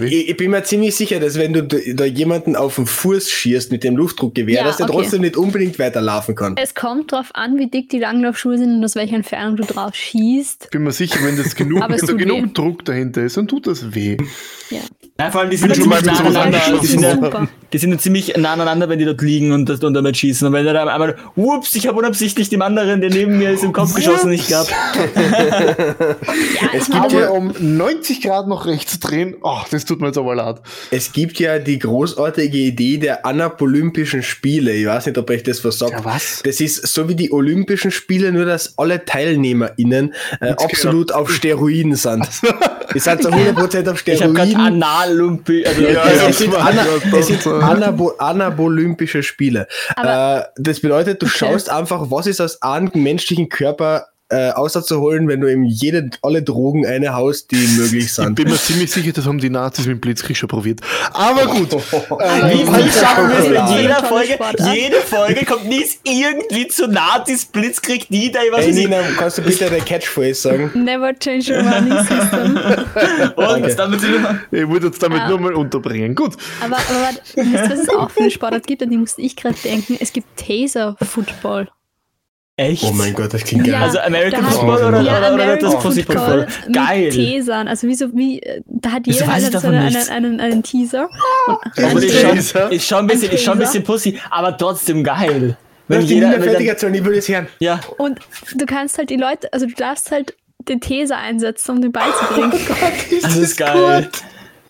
weh. 0.00 0.06
Ich, 0.06 0.28
ich 0.28 0.36
bin 0.36 0.52
mir 0.52 0.62
ziemlich 0.62 0.94
sicher, 0.94 1.18
dass 1.18 1.36
wenn 1.36 1.52
du 1.52 1.64
da 1.64 2.04
jemanden 2.04 2.54
auf 2.54 2.76
den 2.76 2.86
Fuß 2.86 3.28
schießt 3.30 3.72
mit 3.72 3.82
dem 3.82 3.96
Luftdruckgewehr, 3.96 4.58
Ja, 4.60 4.64
dass 4.64 4.76
der 4.76 4.88
okay. 4.88 4.98
trotzdem 4.98 5.22
nicht 5.22 5.36
unbedingt 5.36 5.80
weiterlaufen 5.80 6.36
kann. 6.36 6.54
Es 6.62 6.76
kommt 6.76 7.10
drauf 7.10 7.30
an, 7.34 7.58
wie 7.58 7.66
dick 7.68 7.88
die 7.88 7.98
Langlaufschuhe 7.98 8.56
sind 8.56 8.70
und 8.76 8.84
aus 8.84 8.94
welcher 8.94 9.16
Entfernung 9.16 9.56
du 9.56 9.64
drauf 9.64 9.96
schießt. 9.96 10.70
bin 10.70 10.84
mir 10.84 10.92
sicher, 10.92 11.18
wenn 11.24 11.36
das 11.36 11.56
genug, 11.56 11.82
wenn 11.88 11.98
da 12.06 12.12
genug. 12.12 12.54
Druck 12.54 12.84
dahinter 12.84 13.22
ist, 13.24 13.36
dann 13.36 13.48
tut 13.48 13.66
das 13.66 13.94
weh. 13.96 14.16
Ja. 14.70 14.78
Ja, 15.16 15.30
vor 15.30 15.42
allem 15.42 15.50
die 15.50 15.56
sind 15.56 15.76
schon 15.76 15.88
mal 15.88 16.02
ziemlich 16.02 16.20
nah 16.20 16.42
aneinander. 16.42 16.80
Die 16.82 16.86
sind, 16.88 17.02
ja, 17.02 17.46
die 17.72 17.78
sind 17.78 18.00
ziemlich 18.00 18.36
nah 18.36 18.54
aneinander, 18.54 18.88
wenn 18.88 18.98
die 18.98 19.04
dort 19.04 19.22
liegen 19.22 19.52
und, 19.52 19.68
das, 19.68 19.78
und 19.84 19.94
damit 19.94 20.16
schießen. 20.16 20.44
Und 20.48 20.52
wenn 20.54 20.66
er 20.66 20.74
dann 20.74 20.88
einmal, 20.88 21.14
whoops, 21.36 21.76
ich 21.76 21.86
habe 21.86 21.96
unabsichtlich 21.98 22.48
dem 22.48 22.62
anderen, 22.62 23.00
der 23.00 23.10
neben 23.10 23.38
mir 23.38 23.52
ist, 23.52 23.62
im 23.62 23.72
Kopf 23.72 23.94
geschossen, 23.94 24.30
nicht 24.30 24.48
gehabt. 24.48 24.74
Es 26.76 26.86
gibt 26.86 26.98
Aber 26.98 27.20
ja, 27.20 27.28
um 27.30 27.52
90 27.58 28.22
Grad 28.22 28.48
noch 28.48 28.66
rechts 28.66 28.92
zu 28.92 28.98
drehen, 28.98 29.36
oh, 29.42 29.60
das 29.70 29.84
tut 29.84 30.00
mir 30.00 30.08
jetzt 30.08 30.18
aber 30.18 30.34
leid. 30.34 30.60
es 30.90 31.12
gibt 31.12 31.38
ja 31.38 31.60
die 31.60 31.78
großartige 31.78 32.58
Idee 32.58 32.98
der 32.98 33.24
Anapolympischen 33.24 34.24
Spiele. 34.24 34.72
Ich 34.72 34.86
weiß 34.86 35.06
nicht, 35.06 35.18
ob 35.18 35.30
euch 35.30 35.44
das 35.44 35.64
was 35.64 35.78
sagt. 35.78 35.92
Ja, 35.92 36.04
was? 36.04 36.42
Das 36.44 36.60
ist 36.60 36.86
so 36.88 37.08
wie 37.08 37.14
die 37.14 37.32
Olympischen 37.32 37.92
Spiele, 37.92 38.32
nur 38.32 38.46
dass 38.46 38.76
alle 38.78 39.04
TeilnehmerInnen 39.04 40.14
äh, 40.40 40.50
absolut 40.50 41.12
auf 41.12 41.32
Steroiden 41.32 41.94
sind. 41.94 42.28
Die 42.94 43.00
sind 43.00 43.22
zu 43.22 43.28
100% 43.28 43.90
auf 43.90 44.06
Ich 44.06 44.22
habe 44.22 44.32
gerade 44.32 44.50
Steroiden. 44.50 44.82
Analumpi, 44.82 45.66
also 45.66 45.82
Ja, 45.82 46.04
es, 46.28 46.38
sind, 46.38 46.54
Ana, 46.54 46.86
es 47.18 47.46
Anabo 47.46 48.14
Anabolympische 48.18 49.22
Spiele. 49.22 49.66
Aber- 49.96 50.46
Äh, 50.56 50.60
das 50.62 50.80
bedeutet, 50.80 51.20
du 51.22 51.26
schaust 51.26 51.70
einfach, 51.70 52.10
was 52.10 52.26
ist 52.26 52.40
aus 52.40 52.62
einem 52.62 52.90
menschlichen 52.94 53.48
Körper 53.48 54.06
äh, 54.30 54.50
auszuholen, 54.50 55.28
wenn 55.28 55.40
du 55.40 55.52
ihm 55.52 55.64
jede, 55.64 56.08
alle 56.22 56.42
Drogen 56.42 56.86
eine 56.86 57.14
haust, 57.14 57.50
die 57.50 57.56
möglich 57.76 58.04
Ich 58.06 58.14
sind. 58.14 58.34
bin 58.34 58.48
mir 58.48 58.56
ziemlich 58.56 58.90
sicher, 58.90 59.12
das 59.12 59.26
haben 59.26 59.38
die 59.38 59.50
Nazis 59.50 59.86
mit 59.86 59.96
dem 59.96 60.00
Blitzkrieg 60.00 60.36
schon 60.36 60.48
probiert. 60.48 60.80
Aber 61.12 61.46
gut. 61.46 61.74
Aber 62.08 62.48
Wie 62.48 62.52
ich 62.54 62.58
viel 62.60 62.66
fand 62.66 62.86
das 62.86 63.00
schaffen 63.00 63.28
wir 63.28 63.38
es 63.38 63.60
eine 63.70 63.80
jeder 63.82 64.04
Folge? 64.04 64.38
Jede 64.74 64.96
Folge 65.02 65.44
kommt 65.44 65.66
Nies 65.66 66.00
irgendwie 66.04 66.68
zu 66.68 66.88
Nazis, 66.88 67.44
Blitzkrieg, 67.44 68.10
nieder, 68.10 68.40
ich 68.46 68.52
weiß 68.52 68.64
Ey, 68.66 68.72
nicht. 68.72 68.84
Nina, 68.88 69.02
kannst 69.18 69.38
du 69.38 69.42
bitte 69.42 69.68
der 69.68 69.80
Catchphrase 69.80 70.34
sagen? 70.34 70.70
Never 70.74 71.12
change 71.18 71.52
your 71.54 71.62
running 71.62 71.98
system. 71.98 72.58
Und 73.36 73.78
damit. 73.78 74.00
Ich 74.50 74.68
würde 74.68 74.86
jetzt 74.86 75.02
damit 75.02 75.18
Ja. 75.18 75.28
nur 75.28 75.38
mal 75.40 75.54
unterbringen. 75.54 76.14
Gut. 76.14 76.34
Aber, 76.62 76.76
aber 76.76 77.00
warte, 77.02 77.20
wisst 77.34 77.36
ihr, 77.36 77.70
was 77.70 77.78
es 77.78 77.88
auch 77.90 78.10
für 78.10 78.20
eine 78.20 78.30
Sportart 78.30 78.66
gibt, 78.66 78.82
an 78.82 78.90
die 78.90 78.96
musste 78.96 79.20
ich 79.22 79.36
gerade 79.36 79.56
denken? 79.62 79.96
Es 80.00 80.12
gibt 80.12 80.26
Taser-Football. 80.38 81.68
Echt? 82.56 82.84
Oh 82.84 82.92
mein 82.92 83.12
Gott, 83.14 83.34
das 83.34 83.42
klingt 83.42 83.64
geil. 83.64 83.72
Ja, 83.72 83.80
Also 83.82 83.98
American 83.98 84.44
Football 84.44 84.84
oder, 84.84 85.00
ja, 85.00 85.18
oder, 85.18 85.34
oder 85.34 85.56
das 85.56 85.76
Pussy 85.80 86.04
Football? 86.04 86.46
Geil. 86.72 87.10
Mit 87.12 87.14
Tasern. 87.16 87.66
Also 87.66 87.88
wie 87.88 87.94
so, 87.96 88.14
wie, 88.14 88.40
da 88.66 88.92
hat 88.92 89.06
jeder 89.08 89.26
hat 89.26 89.42
so 89.60 89.66
einen, 89.66 89.78
einen, 89.78 90.08
einen, 90.10 90.40
einen 90.40 90.62
Teaser. 90.62 91.08
Und 91.48 91.58
Ein 91.84 91.96
ist 91.98 92.50
schon, 92.50 92.70
ist 92.70 92.86
schon 92.86 92.98
ein 92.98 93.06
bisschen, 93.08 93.32
ist 93.32 93.42
schon 93.42 93.52
ein 93.54 93.58
bisschen 93.58 93.82
Pussy, 93.82 94.20
aber 94.30 94.56
trotzdem 94.56 95.02
geil. 95.02 95.56
Wenn 95.88 96.06
die 96.06 96.14
jeder, 96.14 96.30
fertig 96.34 96.52
dann, 96.54 96.66
erzählen, 96.66 96.94
ich 96.94 97.04
will 97.04 97.14
es 97.14 97.28
hören. 97.28 97.48
ja, 97.58 97.80
Und 97.98 98.20
du 98.54 98.66
kannst 98.66 98.98
halt 98.98 99.10
die 99.10 99.16
Leute, 99.16 99.52
also 99.52 99.66
du 99.66 99.74
darfst 99.74 100.12
halt 100.12 100.34
den 100.68 100.80
Taser 100.80 101.18
einsetzen, 101.18 101.72
um 101.72 101.82
den 101.82 101.90
Ball 101.92 102.08
zu 102.18 102.34
bringen. 102.34 102.52
das 103.20 103.36
ist 103.36 103.56
geil. 103.56 104.08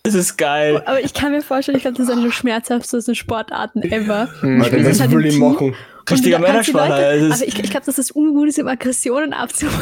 Das 0.03 0.15
ist 0.15 0.37
geil. 0.37 0.83
Aber 0.87 1.01
ich 1.05 1.15
kann 1.15 1.33
mir 1.33 1.41
vorstellen, 1.43 1.77
ich 1.77 1.83
glaube, 1.83 1.97
das 1.99 2.07
ist 2.09 2.13
eine 2.13 2.23
der 2.25 2.33
schmerzhaftesten 2.33 3.15
Sportarten 3.15 3.83
ever. 3.83 4.29
Warte, 4.43 4.77
Das 4.77 4.83
das 4.85 4.93
ist 4.97 5.01
halt 5.03 5.11
will 5.13 5.27
ich 5.27 5.35
Team. 5.35 5.41
machen. 5.53 5.75
Richtiger 6.11 6.39
Männerspanner. 6.39 7.29
Das 7.29 7.41
ist- 7.41 7.49
ich, 7.49 7.59
ich 7.59 7.71
glaube, 7.71 7.87
dass 7.87 7.97
das 7.97 8.11
ungut 8.11 8.49
ist, 8.49 8.59
um 8.59 8.69
Aggressionen 8.69 9.33
abzubauen. 9.35 9.75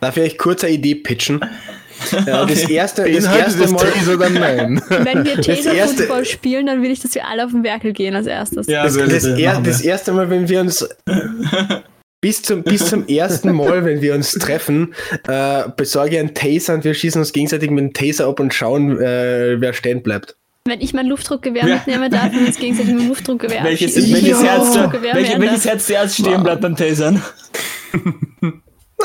Darf 0.00 0.16
ich 0.16 0.22
euch 0.22 0.38
kurz 0.38 0.62
eine 0.64 0.74
Idee 0.74 0.94
pitchen? 0.96 1.40
Äh, 2.12 2.24
Das 2.46 2.68
erste, 2.70 3.10
das 3.10 3.24
erste 3.24 3.58
des 3.62 3.72
Mal, 3.72 4.16
dann 4.18 4.34
nein. 4.34 4.82
Wenn 4.88 5.24
wir 5.24 5.36
erste- 5.36 5.64
Taser-Football 5.64 6.24
spielen, 6.24 6.66
dann 6.66 6.80
will 6.82 6.90
ich, 6.92 7.00
dass 7.00 7.14
wir 7.14 7.26
alle 7.26 7.44
auf 7.44 7.50
den 7.50 7.64
Werkel 7.64 7.92
gehen 7.92 8.14
als 8.14 8.26
erstes. 8.28 8.68
Ja, 8.68 8.84
das, 8.84 8.96
das, 8.96 9.24
er, 9.24 9.60
das 9.60 9.80
erste 9.80 10.12
Mal, 10.12 10.30
wenn 10.30 10.48
wir 10.48 10.60
uns 10.60 10.88
bis 12.20 12.42
zum, 12.42 12.62
bis 12.62 12.86
zum 12.86 13.06
ersten 13.08 13.52
Mal, 13.52 13.84
wenn 13.84 14.00
wir 14.00 14.14
uns 14.14 14.30
treffen, 14.32 14.94
äh, 15.26 15.64
besorge 15.76 16.14
ich 16.14 16.18
einen 16.20 16.34
Taser 16.34 16.74
und 16.74 16.84
wir 16.84 16.94
schießen 16.94 17.20
uns 17.20 17.32
gegenseitig 17.32 17.70
mit 17.70 17.80
dem 17.80 17.92
Taser 17.92 18.28
ab 18.28 18.38
und 18.38 18.54
schauen, 18.54 19.00
äh, 19.00 19.60
wer 19.60 19.72
stehen 19.72 20.02
bleibt. 20.02 20.36
Wenn 20.68 20.80
ich 20.80 20.92
mein 20.92 21.06
Luftdruckgewehr 21.06 21.66
Ja. 21.66 21.74
mitnehme, 21.76 22.10
darf 22.10 22.32
wir 22.32 22.46
uns 22.46 22.56
gegenseitig 22.58 22.92
mit 22.92 23.02
dem 23.02 23.08
Luftdruckgewehr 23.08 23.64
welches, 23.64 23.96
abschießen. 23.96 24.12
welches, 24.14 24.42
Ja. 24.42 24.48
Herz, 24.48 24.58
Luftdruckgewehr 24.66 25.14
welches 25.14 25.62
der- 25.62 25.72
Herz 25.72 25.86
zuerst 25.86 26.14
stehen 26.18 26.42
bleibt 26.42 26.60
beim 26.60 26.76
Tasern? 26.76 27.22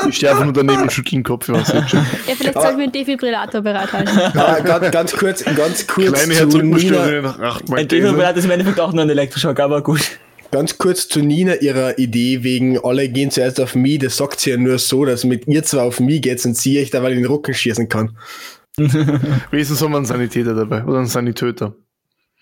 Ich 0.08 0.16
stehe 0.16 0.32
einfach 0.32 0.44
nur 0.44 0.52
daneben 0.52 0.82
und 0.82 0.92
schüttle 0.92 1.18
den 1.18 1.22
Kopf. 1.22 1.48
Ja. 1.48 1.54
Ja, 1.54 1.62
vielleicht 2.36 2.54
sollten 2.54 2.78
wir 2.78 2.82
einen 2.84 2.92
Defibrillator 2.92 3.60
bereithalten. 3.62 4.18
Aber 4.36 4.60
ganz, 4.60 4.90
ganz 4.90 5.12
kurz, 5.16 5.44
ganz 5.44 5.86
kurz 5.86 6.12
Kleine 6.12 6.48
zu 6.48 6.58
Nina, 6.58 7.04
Herzrhythmusstörungen 7.04 7.22
nach 7.40 7.60
Ein. 7.72 7.88
Defibrillator 7.88 8.36
ist 8.38 8.44
im 8.44 8.50
Endeffekt 8.50 8.80
auch 8.80 8.92
nur 8.92 9.02
ein 9.02 9.10
Elektroschock, 9.10 9.58
aber 9.60 9.82
gut. 9.82 10.00
ganz 10.50 10.76
kurz 10.78 11.08
zu 11.08 11.20
Nina 11.20 11.54
ihrer 11.56 11.96
Idee 11.98 12.42
wegen 12.42 12.78
alle 12.84 13.08
gehen 13.08 13.30
zuerst 13.30 13.60
auf 13.60 13.74
mich, 13.76 14.00
das 14.00 14.16
sagt 14.16 14.40
sie 14.40 14.50
ja 14.50 14.56
nur 14.56 14.78
so, 14.78 15.04
dass 15.04 15.24
mit 15.24 15.46
ihr 15.46 15.62
zwar 15.62 15.84
auf 15.84 16.00
mich 16.00 16.20
geht 16.22 16.44
und 16.44 16.56
sie 16.56 16.80
euch 16.80 16.90
da 16.90 17.02
weil 17.02 17.12
in 17.12 17.18
den 17.22 17.26
Rücken 17.26 17.54
schießen 17.54 17.88
kann. 17.88 18.16
Wenigstens 18.76 19.80
haben 19.82 19.92
wir 19.92 19.98
einen 19.98 20.06
Sanitäter 20.06 20.54
dabei 20.54 20.84
oder 20.84 20.98
einen 20.98 21.06
Sanitöter. 21.06 21.76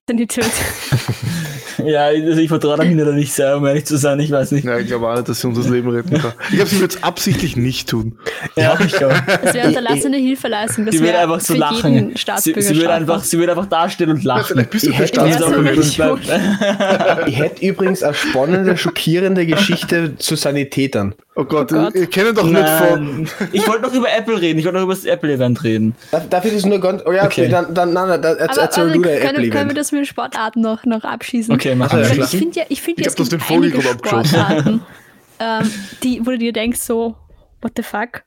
Töte. 0.07 0.43
Ja, 1.87 2.05
also 2.07 2.41
ich 2.41 2.49
vertraue 2.49 2.77
der 2.77 2.87
Nina 2.87 3.05
da 3.05 3.13
nicht 3.13 3.33
sehr, 3.33 3.57
um 3.57 3.67
ehrlich 3.67 3.85
zu 3.85 3.97
sein, 3.97 4.19
ich 4.21 4.31
weiß 4.31 4.53
nicht. 4.53 4.65
Ja, 4.65 4.79
ich 4.79 4.87
glaube 4.87 5.09
auch 5.09 5.15
nicht, 5.17 5.29
dass 5.29 5.41
sie 5.41 5.47
uns 5.47 5.59
das 5.59 5.69
Leben 5.69 5.89
retten 5.91 6.19
kann. 6.21 6.33
Ich 6.51 6.57
glaube, 6.57 6.71
sie 6.71 6.81
wird 6.81 6.95
es 6.97 7.03
absichtlich 7.03 7.57
nicht 7.57 7.89
tun. 7.89 8.19
Ja, 8.57 8.79
ich 8.85 8.93
glaube. 8.93 9.15
Das 9.43 9.55
wäre 9.55 9.69
unterlassene 9.69 10.17
Hilfeleistung. 10.17 10.87
Das 10.87 10.95
Sie 10.95 11.01
würde 11.01 11.19
einfach 11.19 11.41
so 11.41 11.55
lachen. 11.55 12.15
Sie, 12.39 12.55
sie, 12.61 12.77
würde 12.77 12.93
einfach, 12.93 13.23
sie 13.25 13.39
würde 13.39 13.53
einfach 13.53 13.67
dastehen 13.67 14.11
und 14.11 14.23
Ja, 14.23 14.37
lachen. 14.37 14.45
vielleicht 14.55 14.71
bist 14.71 14.87
du 14.87 14.91
Ich 14.91 14.97
der 14.97 15.07
hätte- 15.07 15.21
Ja, 15.29 15.83
Staatsbürger. 15.83 17.27
Ich 17.27 17.39
hätte 17.39 17.65
übrigens 17.67 18.03
eine 18.03 18.15
spannende, 18.15 18.77
schockierende 18.77 19.47
Geschichte 19.47 20.17
zu 20.17 20.37
Sanitätern. 20.37 21.15
Oh 21.35 21.45
Gott, 21.45 21.73
Oh 21.73 21.77
Gott. 21.77 21.95
ihr 21.95 22.07
kennt 22.09 22.37
doch 22.37 22.45
nicht 22.45 22.69
von. 22.69 23.23
Nein. 23.23 23.29
Ich 23.53 23.67
wollte 23.67 23.83
noch 23.83 23.95
über 23.95 24.07
Apple 24.15 24.39
reden, 24.41 24.59
ich 24.59 24.65
wollte 24.67 24.77
noch 24.79 24.85
über 24.85 24.95
das 24.95 25.07
Apple-Event 25.07 25.65
reden. 25.65 25.95
Darf, 26.11 26.29
darf 26.29 26.45
ich 26.45 26.53
das 26.53 26.67
nur 26.67 26.79
ganz. 26.79 27.03
Oh 27.07 27.13
ja, 27.13 27.25
okay, 27.25 27.43
Okay. 27.43 27.49
dann, 27.51 27.73
dann 27.75 27.93
nein, 27.95 28.09
nein, 28.21 28.23
erzähl 28.39 28.85
aber 28.85 28.93
du 28.93 29.01
der 29.01 29.19
können, 29.21 29.23
können 29.23 29.39
wir 29.39 29.49
Apple-Event. 29.49 29.79
das 29.79 29.93
mit 29.93 30.01
den 30.01 30.05
Sportarten 30.07 30.61
noch, 30.61 30.85
noch 30.85 31.05
abschießen? 31.05 31.55
Okay, 31.55 31.72
machen 31.79 32.01
Ach, 32.03 32.15
ja, 32.17 32.25
ich 32.25 32.31
finde 32.31 32.61
ja, 32.61 32.67
ich 32.69 32.83
finde 32.83 33.01
Ich 33.01 33.07
ja, 33.07 33.13
das 33.13 33.21
es 33.21 33.31
gibt 33.31 33.33
den 33.33 33.41
Vogel 33.41 33.73
einige. 33.73 33.83
Sportarten, 33.83 34.83
ähm, 35.41 35.71
die, 36.03 36.21
wo 36.27 36.31
du 36.31 36.39
dir 36.39 36.53
denkst 36.53 36.81
so, 36.81 37.17
what 37.61 37.73
the 37.77 37.83
fuck? 37.83 38.23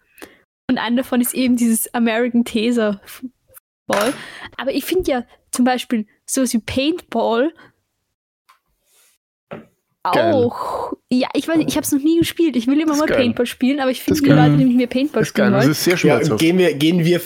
Und 0.70 0.78
eine 0.78 0.98
davon 0.98 1.22
ist 1.22 1.34
eben 1.34 1.56
dieses 1.58 1.94
American 1.94 2.44
Taser 2.46 3.02
Ball. 3.88 4.14
Aber 4.58 4.72
ich 4.74 4.84
finde 4.86 5.12
ja 5.12 5.26
zum 5.52 5.64
Beispiel 5.66 6.08
sowas 6.26 6.54
wie 6.54 6.60
Paintball 6.60 7.54
Geil. 10.04 10.34
auch. 10.34 10.94
Ja, 11.12 11.28
ich 11.34 11.48
weiß 11.48 11.58
ich 11.68 11.76
habe 11.76 11.84
es 11.84 11.92
noch 11.92 12.02
nie 12.02 12.20
gespielt. 12.20 12.56
Ich 12.56 12.68
will 12.68 12.80
immer 12.80 12.92
Das 12.92 13.00
mal 13.00 13.06
geil. 13.08 13.18
Paintball 13.18 13.46
spielen, 13.48 13.80
aber 13.80 13.90
ich 13.92 14.02
finde 14.04 14.20
Das 14.20 14.24
die 14.24 14.30
geil. 14.30 14.38
Leute, 14.50 14.58
die 14.58 14.66
mit 14.66 14.76
mir 14.76 14.88
Paintball 14.88 15.22
Das 15.24 15.34
geil, 15.34 15.46
spielen 15.48 15.54
das 15.54 15.64
wollen. 15.64 15.72
ist 15.72 15.84
sehr 15.84 15.94
Ja, 15.94 15.98
schmerzhaft. 15.98 16.40
gehen 16.40 16.58
wir, 16.60 16.74
gehen 16.76 17.06
wir 17.06 17.20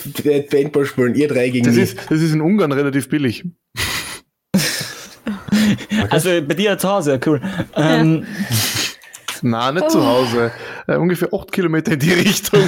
Paintball 0.44 0.86
spielen, 0.86 1.14
ihr 1.14 1.28
drei 1.28 1.48
gegen 1.50 1.66
Das 1.66 1.74
mich. 1.74 1.84
ist, 1.94 2.10
das 2.10 2.20
ist 2.22 2.32
in 2.32 2.40
Ungarn 2.40 2.72
relativ 2.72 3.08
billig. 3.10 3.44
Also 6.10 6.28
bei 6.42 6.54
dir 6.54 6.78
zu 6.78 6.88
Hause, 6.88 7.18
cool. 7.26 7.40
Ähm, 7.76 8.26
Na, 9.42 9.72
nicht 9.72 9.84
Oh. 9.86 9.88
zu 9.88 10.06
Hause. 10.06 10.52
Äh, 10.86 10.96
ungefähr 10.96 11.28
8 11.32 11.50
Kilometer 11.50 11.92
in 11.92 11.98
die 11.98 12.12
Richtung. 12.12 12.60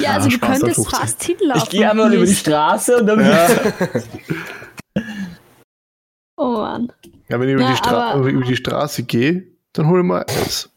Ja, 0.00 0.12
also 0.12 0.26
Ah, 0.26 0.28
du 0.28 0.30
Spaß, 0.30 0.60
könntest 0.60 0.74
50. 0.76 0.98
fast 0.98 1.22
hinlaufen. 1.24 1.62
ich 1.64 1.70
gehe 1.70 1.90
einmal 1.90 2.12
über 2.12 2.26
die. 2.26 2.34
Straße 2.34 2.96
und 2.98 3.06
dann. 3.06 3.20
Oh 6.42 6.52
Mann. 6.52 6.90
Ja, 7.28 7.38
wenn 7.38 7.48
ich 7.48 7.54
über, 7.54 7.62
Ja, 7.64 7.70
die, 7.72 7.76
Stra 7.76 8.12
aber- 8.12 8.28
über 8.30 8.42
die 8.46 8.56
Straße 8.56 9.02
gehe, 9.02 9.46
dann 9.74 9.88
hole 9.88 10.00
ich 10.00 10.06
mal 10.06 10.24
Eis. 10.26 10.70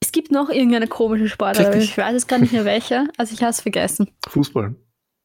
Es 0.00 0.12
gibt 0.12 0.30
noch 0.30 0.50
irgendeine 0.50 0.88
komische 0.88 1.26
Sportart, 1.30 1.74
ich 1.76 1.96
weiß 1.96 2.12
jetzt 2.12 2.28
gar 2.28 2.38
nicht 2.38 2.52
mehr 2.52 2.66
welche. 2.66 3.08
Also 3.16 3.32
ich 3.32 3.40
habe 3.40 3.48
es 3.50 3.62
vergessen. 3.62 4.10
Fußball. 4.28 4.74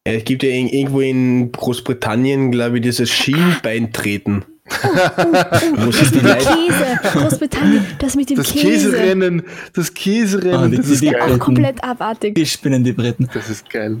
Ja, 0.06 0.14
es 0.14 0.24
gibt 0.24 0.42
ja 0.42 0.50
in, 0.50 0.68
irgendwo 0.68 1.00
in 1.00 1.52
Großbritannien, 1.52 2.50
glaube 2.50 2.76
ich, 2.78 2.82
dieses 2.82 3.10
Schienbeintreten. 3.10 4.44
Wo 5.76 5.90
sich 5.90 6.10
die. 6.10 6.18
Käse, 6.20 6.98
Großbritannien, 7.18 7.84
das 7.98 8.14
mit 8.16 8.30
dem 8.30 8.36
Das 8.36 8.52
Käse. 8.52 8.90
Käserennen, 8.90 9.42
das 9.74 9.92
Käserennen, 9.92 10.54
Ah, 10.56 10.68
die- 10.68 10.76
das 10.76 10.86
die- 10.86 10.92
ist 10.94 11.02
die- 11.02 11.08
geil. 11.10 11.32
Auch 11.34 11.38
komplett 11.38 11.84
abartig. 11.84 12.34
Die 12.34 12.46
spinnen 12.46 12.82
die 12.84 12.92
Briten. 12.92 13.28
Das 13.34 13.48
ist 13.50 13.68
geil. 13.70 13.98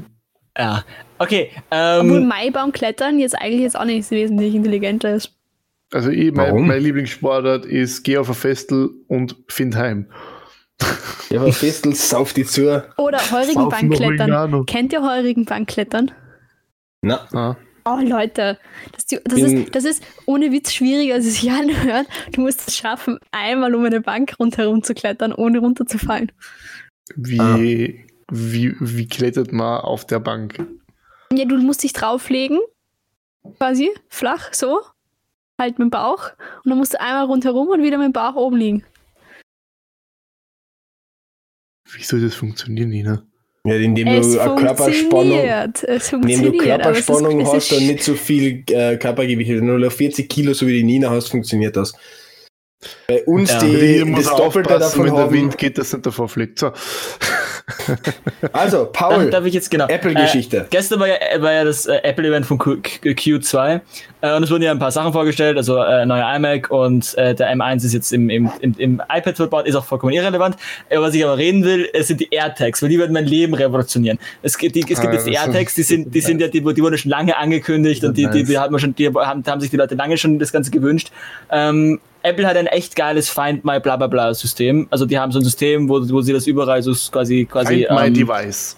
Ja. 0.56 0.84
Okay. 1.18 1.50
Obwohl 1.70 2.18
Ähm, 2.18 2.26
Maibaumklettern 2.28 3.18
jetzt 3.18 3.34
eigentlich 3.34 3.62
jetzt 3.62 3.78
auch 3.78 3.84
nicht 3.84 4.10
wesentlich 4.10 4.54
intelligenter 4.54 5.14
ist. 5.14 5.32
Also 5.92 6.10
ich, 6.10 6.32
mein, 6.32 6.66
mein 6.66 6.82
Lieblingssportart 6.82 7.64
ist 7.66 8.02
geh 8.02 8.16
auf 8.16 8.28
ein 8.28 8.34
Festel 8.34 8.90
und 9.08 9.36
find 9.48 9.76
heim. 9.76 10.06
Ja, 11.30 11.40
aber 11.40 11.52
Festel 11.52 11.94
sauft 11.94 12.36
die 12.36 12.44
zu. 12.44 12.84
Oder 12.98 13.18
Saufen 13.18 13.38
Heurigenbankklettern. 13.38 14.20
Oregano. 14.32 14.64
Kennt 14.64 14.92
ihr 14.92 15.02
Heurigenbankklettern? 15.02 16.10
Na, 17.02 17.26
Ah. 17.32 17.56
Oh 17.84 17.98
Leute, 18.00 18.58
das, 18.92 19.06
das, 19.24 19.40
ist, 19.40 19.74
das 19.74 19.84
ist 19.84 20.04
ohne 20.26 20.52
Witz 20.52 20.72
schwieriger, 20.72 21.14
als 21.14 21.26
es 21.26 21.40
sich 21.40 21.50
anhört. 21.50 22.06
Du 22.32 22.42
musst 22.42 22.68
es 22.68 22.76
schaffen, 22.76 23.18
einmal 23.32 23.74
um 23.74 23.84
eine 23.84 24.00
Bank 24.00 24.34
rundherum 24.38 24.84
zu 24.84 24.94
klettern, 24.94 25.32
ohne 25.32 25.58
runterzufallen. 25.58 26.30
Wie, 27.16 27.40
Ah. 27.40 27.56
wie, 27.58 28.76
wie 28.78 29.08
klettert 29.08 29.52
man 29.52 29.80
auf 29.80 30.06
der 30.06 30.20
Bank? 30.20 30.64
Ja, 31.32 31.44
du 31.44 31.56
musst 31.56 31.82
dich 31.82 31.92
drauflegen, 31.92 32.60
quasi, 33.58 33.90
flach, 34.08 34.52
so, 34.52 34.80
halt 35.60 35.80
mit 35.80 35.86
dem 35.86 35.90
Bauch. 35.90 36.30
Und 36.64 36.70
dann 36.70 36.78
musst 36.78 36.94
du 36.94 37.00
einmal 37.00 37.24
rundherum 37.24 37.66
und 37.68 37.82
wieder 37.82 37.98
mit 37.98 38.06
dem 38.06 38.12
Bauch 38.12 38.36
oben 38.36 38.56
liegen. 38.58 38.84
Wie 41.94 42.02
soll 42.02 42.20
das 42.20 42.34
funktionieren, 42.34 42.88
Nina? 42.90 43.22
Ja, 43.64 43.76
indem 43.76 44.08
Es 44.08 44.32
du 44.32 44.40
eine 44.40 44.56
Körperspannung, 44.60 45.38
indem 46.22 46.42
du 46.42 46.58
Körperspannung 46.58 47.46
hast 47.46 47.72
und 47.72 47.86
nicht 47.86 48.02
so 48.02 48.14
viel 48.14 48.64
äh, 48.70 48.96
Körpergewicht, 48.96 49.50
wenn 49.50 49.66
du 49.68 49.78
nur 49.78 49.90
40 49.90 50.28
Kilo, 50.28 50.52
so 50.52 50.66
wie 50.66 50.72
die 50.72 50.82
Nina 50.82 51.10
hast, 51.10 51.28
funktioniert 51.28 51.76
das. 51.76 51.92
Bei 53.06 53.22
uns, 53.24 53.50
Ja. 53.52 53.60
die 53.60 54.04
muss 54.04 54.24
das 54.24 54.36
Doppelte 54.36 54.78
davon 54.78 55.04
wenn 55.06 55.14
der 55.14 55.24
haben. 55.24 55.32
Wind 55.32 55.58
geht, 55.58 55.78
dass 55.78 55.92
nicht 55.92 56.04
davor 56.04 56.28
fliegt. 56.28 56.58
So. 56.58 56.72
Also, 58.52 58.88
Paul, 58.92 59.30
darf 59.30 59.44
ich 59.44 59.54
jetzt 59.54 59.70
genau. 59.70 59.86
Apple-Geschichte. 59.86 60.58
Äh, 60.58 60.64
gestern 60.70 61.00
war 61.00 61.08
ja, 61.08 61.14
war 61.40 61.52
ja 61.52 61.64
das 61.64 61.86
äh, 61.86 62.00
Apple-Event 62.02 62.46
von 62.46 62.58
Q, 62.58 62.72
Q2 63.02 63.80
äh, 64.20 64.36
und 64.36 64.42
es 64.42 64.50
wurden 64.50 64.62
ja 64.62 64.70
ein 64.70 64.78
paar 64.78 64.90
Sachen 64.90 65.12
vorgestellt, 65.12 65.56
also 65.56 65.78
äh, 65.78 66.04
neuer 66.06 66.34
iMac 66.36 66.70
und 66.70 67.16
äh, 67.16 67.34
der 67.34 67.54
M1 67.54 67.84
ist 67.84 67.92
jetzt 67.92 68.12
im, 68.12 68.30
im, 68.30 68.50
im, 68.60 68.74
im 68.78 69.02
iPad 69.12 69.36
verbaut, 69.36 69.66
ist 69.66 69.74
auch 69.74 69.84
vollkommen 69.84 70.12
irrelevant. 70.12 70.56
Äh, 70.88 70.98
was 70.98 71.14
ich 71.14 71.24
aber 71.24 71.38
reden 71.38 71.64
will, 71.64 71.88
es 71.92 72.08
sind 72.08 72.20
die 72.20 72.28
AirTags, 72.30 72.82
weil 72.82 72.88
die 72.88 72.98
werden 72.98 73.12
mein 73.12 73.26
Leben 73.26 73.54
revolutionieren. 73.54 74.18
Es 74.42 74.58
gibt, 74.58 74.74
die, 74.74 74.80
es 74.80 75.00
gibt 75.00 75.12
Ah, 75.12 75.12
jetzt 75.12 75.26
die 75.26 75.34
AirTags, 75.34 75.74
die 75.74 75.82
sind, 75.82 76.14
die 76.14 76.20
sind 76.20 76.40
ja, 76.40 76.48
die, 76.48 76.60
die 76.60 76.82
wurden 76.82 76.98
schon 76.98 77.10
lange 77.10 77.36
angekündigt 77.36 78.04
und 78.04 78.16
die, 78.16 78.28
die, 78.28 78.44
die, 78.44 78.54
man 78.54 78.78
schon, 78.78 78.94
die 78.94 79.08
haben, 79.08 79.44
haben 79.46 79.60
sich 79.60 79.70
die 79.70 79.76
Leute 79.76 79.94
lange 79.94 80.16
schon 80.16 80.38
das 80.38 80.52
Ganze 80.52 80.70
gewünscht. 80.70 81.10
Ähm, 81.50 82.00
Apple 82.22 82.46
hat 82.46 82.56
ein 82.56 82.66
echt 82.68 82.94
geiles 82.96 83.28
Find 83.28 83.64
My 83.64 83.80
bla 83.80 83.96
bla 83.96 84.06
bla 84.06 84.32
System. 84.34 84.86
Also 84.90 85.06
die 85.06 85.18
haben 85.18 85.32
so 85.32 85.38
ein 85.40 85.44
System, 85.44 85.88
wo, 85.88 86.00
wo 86.10 86.20
sie 86.20 86.32
das 86.32 86.46
überall 86.46 86.82
so 86.82 86.92
quasi 87.10 87.44
quasi 87.50 87.86
Find 87.86 87.90
my 88.00 88.06
ähm, 88.06 88.14
device. 88.14 88.76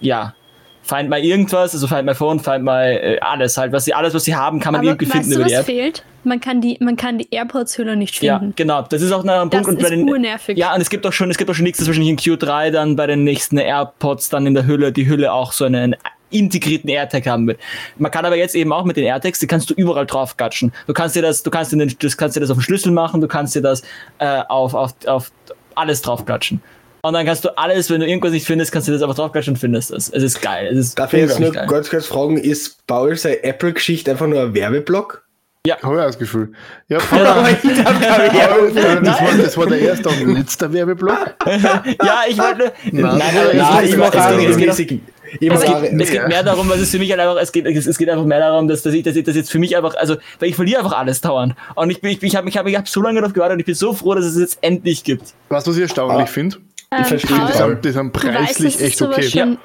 ja, 0.00 0.34
find 0.82 1.08
mal 1.08 1.20
irgendwas, 1.20 1.72
also 1.74 1.86
find 1.86 2.04
my 2.04 2.14
phone, 2.14 2.40
find 2.40 2.64
mal 2.64 2.84
äh, 2.90 3.18
alles 3.20 3.56
halt, 3.56 3.72
was 3.72 3.84
sie 3.84 3.94
alles, 3.94 4.12
was 4.14 4.24
sie 4.24 4.34
haben, 4.34 4.58
kann 4.60 4.72
man 4.72 4.80
Aber 4.80 4.88
irgendwie 4.90 5.06
weißt 5.06 5.12
finden 5.18 5.30
du, 5.30 5.36
über 5.36 5.44
was 5.44 5.52
die 5.52 5.58
App. 5.58 5.64
fehlt? 5.66 6.04
Man 6.24 6.40
kann 6.40 6.60
die, 6.60 6.76
man 6.80 6.96
kann 6.96 7.16
die 7.18 7.28
AirPods-Hülle 7.30 7.96
nicht 7.96 8.20
Ja, 8.22 8.38
finden. 8.38 8.54
genau. 8.56 8.82
Das 8.82 9.00
ist 9.00 9.10
auch 9.12 9.24
noch 9.24 9.40
ein 9.40 9.48
Das 9.50 9.62
Punkt. 9.62 9.68
und 9.68 9.76
bei 9.82 9.82
ist 9.84 9.90
den, 10.00 10.10
urnervig. 10.10 10.58
ja, 10.58 10.74
und 10.74 10.80
es 10.80 10.90
gibt 10.90 11.06
auch 11.06 11.12
schon, 11.12 11.30
es 11.30 11.38
gibt 11.38 11.48
auch 11.50 11.54
schon 11.54 11.62
nichts, 11.64 11.78
dass 11.78 11.86
wahrscheinlich 11.88 12.10
in 12.10 12.18
Q3 12.18 12.70
dann 12.70 12.96
bei 12.96 13.06
den 13.06 13.24
nächsten 13.24 13.56
AirPods 13.56 14.28
dann 14.30 14.46
in 14.46 14.54
der 14.54 14.66
Hülle, 14.66 14.92
die 14.92 15.06
Hülle 15.08 15.32
auch 15.32 15.52
so 15.52 15.64
einen 15.64 15.96
integrierten 16.30 16.88
AirTag 16.88 17.26
haben 17.26 17.46
wird. 17.46 17.60
Man 17.98 18.10
kann 18.10 18.24
aber 18.24 18.36
jetzt 18.36 18.54
eben 18.54 18.72
auch 18.72 18.84
mit 18.84 18.96
den 18.96 19.04
AirTags, 19.04 19.38
die 19.38 19.46
kannst 19.46 19.70
du 19.70 19.74
überall 19.74 20.06
drauf 20.06 20.36
gatschen. 20.36 20.72
Du 20.86 20.92
kannst 20.92 21.16
dir 21.16 21.22
das, 21.22 21.42
du 21.42 21.50
kannst 21.50 21.72
dir 21.72 21.76
den, 21.76 21.94
das 22.00 22.16
kannst 22.16 22.36
dir 22.36 22.40
das 22.40 22.50
auf 22.50 22.58
den 22.58 22.62
Schlüssel 22.62 22.92
machen, 22.92 23.20
du 23.20 23.28
kannst 23.28 23.54
dir 23.54 23.62
das 23.62 23.82
äh, 24.18 24.42
auf, 24.48 24.74
auf, 24.74 24.94
auf 25.06 25.32
alles 25.74 26.02
drauf 26.02 26.24
gatschen. 26.24 26.62
Und 27.02 27.14
dann 27.14 27.24
kannst 27.24 27.44
du 27.44 27.56
alles, 27.56 27.88
wenn 27.90 28.00
du 28.00 28.06
irgendwas 28.06 28.32
nicht 28.32 28.46
findest, 28.46 28.72
kannst 28.72 28.88
du 28.88 28.92
das 28.92 29.02
einfach 29.02 29.16
draufklatschen 29.16 29.54
und 29.54 29.58
findest 29.58 29.90
es. 29.90 30.10
Es 30.10 30.22
ist 30.22 30.42
geil. 30.42 30.68
Es 30.70 30.78
ist 30.78 30.98
darf 30.98 31.12
ich 31.14 31.20
jetzt 31.20 31.40
nur 31.40 31.50
geil. 31.50 31.66
ganz 31.66 31.88
kurz 31.88 32.06
fragen, 32.06 32.36
ist 32.36 32.86
Paul 32.86 33.16
seine 33.16 33.42
Apple-Geschichte 33.42 34.10
einfach 34.10 34.26
nur 34.26 34.40
ein 34.42 34.54
Werbeblock? 34.54 35.24
Habe 35.68 35.76
ich 35.76 35.84
auch 36.00 36.06
das 36.06 36.18
Gefühl. 36.18 36.52
Ja, 36.88 36.98
Ja. 37.12 37.34
Paul, 37.34 38.72
das, 39.02 39.20
war, 39.20 39.34
das 39.42 39.56
war 39.58 39.66
der 39.66 39.78
erste 39.80 40.08
und 40.08 40.34
letzte 40.34 40.72
Werbeblock. 40.72 41.34
ja, 41.46 42.22
ich 42.26 42.38
wollte. 42.38 42.72
Nein, 42.92 43.18
Nein, 43.18 43.20
Ja, 43.54 43.80
es, 43.82 43.90
ich 43.90 43.96
mache 43.98 44.16
es, 44.16 44.56
geht- 44.56 44.68
es, 44.70 44.76
geht. 44.78 45.00
Ich 45.38 45.50
es, 45.52 45.60
geht, 45.62 46.00
es 46.00 46.10
geht 46.10 46.28
mehr 46.28 46.42
darum, 46.42 46.68
was 46.70 46.78
es 46.80 46.90
für 46.90 46.98
mich 46.98 47.10
halt 47.10 47.20
einfach, 47.20 47.36
es 47.40 47.52
geht, 47.52 47.66
es, 47.66 47.86
es 47.86 47.98
geht 47.98 48.08
einfach 48.08 48.24
mehr 48.24 48.40
darum, 48.40 48.68
dass, 48.68 48.82
dass 48.82 48.94
ich, 48.94 49.02
dass 49.04 49.14
ich 49.16 49.22
das 49.24 49.36
jetzt 49.36 49.50
für 49.52 49.58
mich 49.58 49.76
einfach, 49.76 49.94
also, 49.96 50.16
weil 50.38 50.48
ich 50.48 50.56
verliere 50.56 50.80
einfach 50.82 50.98
alles 50.98 51.20
dauernd. 51.20 51.54
Und 51.76 51.90
ich 51.90 52.00
bin, 52.00 52.10
ich, 52.10 52.22
ich 52.22 52.34
habe 52.36 52.48
ich 52.48 52.56
hab, 52.56 52.66
ich 52.66 52.76
hab 52.76 52.88
so 52.88 53.02
lange 53.02 53.20
darauf 53.20 53.34
gewartet 53.34 53.54
und 53.56 53.60
ich 53.60 53.66
bin 53.66 53.74
so 53.74 53.92
froh, 53.92 54.14
dass 54.14 54.24
es 54.24 54.36
es 54.36 54.40
jetzt 54.40 54.58
endlich 54.62 55.04
gibt. 55.04 55.34
Was, 55.50 55.66
was 55.66 55.76
ich 55.76 55.82
erstaunlich 55.82 56.22
Ah. 56.22 56.26
finde, 56.26 56.56
Ähm, 56.90 57.04
verstehe 57.04 57.36
Paul, 57.36 57.46
das 57.46 57.52
die 57.52 57.58
sind, 57.62 57.84
die 57.84 57.90
sind 57.92 58.14
weißt, 58.16 58.24
preislich 58.34 58.74
es 58.76 58.80
echt 58.80 59.02
okay. 59.02 59.22
schon 59.22 59.58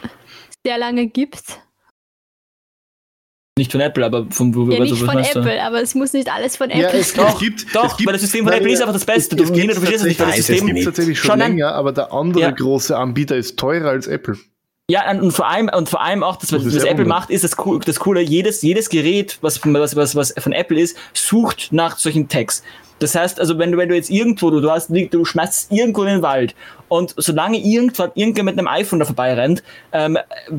sehr 0.63 0.77
lange 0.77 1.07
gibt. 1.07 1.41
Nicht 3.57 3.71
von 3.71 3.79
Apple, 3.79 4.05
aber 4.05 4.25
von, 4.31 4.53
wo, 4.53 4.69
Ja, 4.69 4.79
was, 4.81 4.89
nicht 4.89 5.07
was 5.07 5.29
von? 5.29 5.41
Apple, 5.43 5.63
aber 5.63 5.81
es 5.81 5.95
muss 5.95 6.11
nicht 6.11 6.29
alles 6.29 6.57
von 6.57 6.69
Ja, 6.69 6.87
Apple 6.87 6.99
es, 6.99 7.13
sein. 7.13 7.25
es 7.29 7.39
gibt, 7.39 7.73
Doch, 7.73 7.85
es 7.91 7.95
gibt, 7.95 8.07
weil 8.07 8.13
das 8.13 8.21
System 8.23 8.43
von 8.43 8.53
Apple 8.53 8.69
ist 8.69 8.81
einfach 8.81 8.93
das 8.93 9.05
Beste. 9.05 9.37
Es, 9.37 9.43
es 9.43 9.47
Du, 9.49 9.53
Nina, 9.57 9.73
du 9.73 9.79
verstehst 9.79 10.01
es 10.03 10.07
nicht, 10.09 10.19
weil 10.19 10.25
das 10.27 10.33
weiß 10.35 10.39
es 10.41 10.49
es 10.49 10.57
System. 10.57 10.75
gibt 10.75 10.85
tatsächlich 10.85 11.19
schon 11.19 11.39
länger, 11.39 11.71
aber 11.73 11.93
der 11.93 12.11
andere 12.11 12.41
Ja. 12.41 12.51
große 12.51 12.97
Anbieter 12.97 13.37
ist 13.37 13.57
teurer 13.57 13.91
als 13.91 14.07
Apple. 14.07 14.37
Ja, 14.89 15.09
und 15.09 15.31
vor 15.31 15.47
allem, 15.47 15.69
und 15.73 15.87
vor 15.87 16.01
allem 16.01 16.21
auch, 16.21 16.35
das, 16.35 16.51
was, 16.51 16.65
Das 16.65 16.75
was 16.75 16.83
Apple 16.83 17.05
macht, 17.05 17.29
ist 17.29 17.45
das, 17.45 17.57
cool, 17.65 17.79
das 17.79 17.97
Coole, 17.97 18.19
jedes, 18.19 18.61
jedes 18.61 18.89
Gerät, 18.89 19.37
was, 19.39 19.57
von- 19.57 19.73
was, 19.73 19.95
was, 19.95 20.15
was 20.17 20.33
von 20.37 20.51
Apple 20.51 20.77
ist, 20.79 20.97
sucht 21.13 21.69
nach 21.71 21.97
solchen 21.97 22.27
Tags. 22.27 22.61
Das 22.99 23.13
heißt, 23.13 23.39
also 23.39 23.59
wenn 23.59 23.71
du, 23.71 23.77
wenn 23.77 23.89
du 23.89 23.95
jetzt 23.95 24.09
irgendwo, 24.09 24.49
du, 24.49 24.61
du 24.61 24.71
hast, 24.71 24.89
du 24.89 25.25
schmeißt 25.25 25.71
irgendwo 25.71 26.03
in 26.03 26.07
den 26.07 26.21
Wald 26.21 26.55
und 26.87 27.13
solange 27.17 27.57
irgendwann 27.57 28.11
irgendwer 28.15 28.43
mit 28.43 28.57
einem 28.57 28.67
iPhone 28.67 28.99
da 28.99 29.05
vorbeirennt, 29.05 29.63
ähm, 29.91 30.17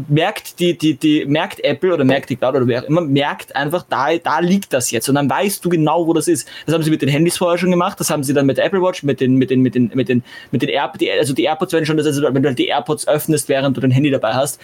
merkt 0.09 0.61
die, 0.61 0.77
die, 0.77 0.95
die, 0.95 1.25
merkt 1.25 1.65
Apple 1.65 1.95
oder 1.95 2.05
merkt 2.05 2.29
die 2.29 2.37
Cloud 2.37 2.57
oder 2.57 2.67
wer 2.67 2.83
auch 2.83 2.89
immer, 2.89 3.01
merkt 3.01 3.57
einfach, 3.57 3.85
da, 3.89 4.15
da 4.19 4.41
liegt 4.41 4.73
das 4.73 4.91
jetzt 4.91 5.09
und 5.09 5.15
dann 5.15 5.31
weißt 5.31 5.65
du 5.65 5.71
genau, 5.71 6.07
wo 6.07 6.13
das 6.13 6.29
ist. 6.29 6.47
Das 6.67 6.75
haben 6.75 6.83
sie 6.83 6.91
mit 6.91 7.01
den 7.01 7.09
Handys 7.09 7.39
vorher 7.39 7.57
schon 7.57 7.71
gemacht, 7.71 7.99
das 8.01 8.11
haben 8.11 8.23
sie 8.23 8.35
dann 8.35 8.45
mit 8.45 8.59
der 8.59 8.67
Apple 8.67 8.83
Watch, 8.83 9.03
mit 9.03 9.21
den, 9.21 9.37
mit 9.37 9.51
den, 9.51 9.63
mit 9.63 9.75
den, 9.75 9.91
mit 9.95 10.09
den, 10.09 10.23
mit 10.51 10.61
den 10.61 10.69
Air, 10.69 10.93
die, 11.01 11.11
also 11.11 11.33
die 11.33 11.45
AirPods 11.45 11.73
werden 11.73 11.87
schon, 11.87 11.97
das 11.97 12.07
also 12.07 12.23
wenn 12.23 12.43
du 12.43 12.49
halt 12.49 12.59
die 12.59 12.67
AirPods 12.67 13.09
öffnest, 13.09 13.49
während 13.49 13.77
du 13.77 13.81
dein 13.81 13.91
Handy 13.91 14.11
dabei 14.11 14.35
hast, 14.35 14.61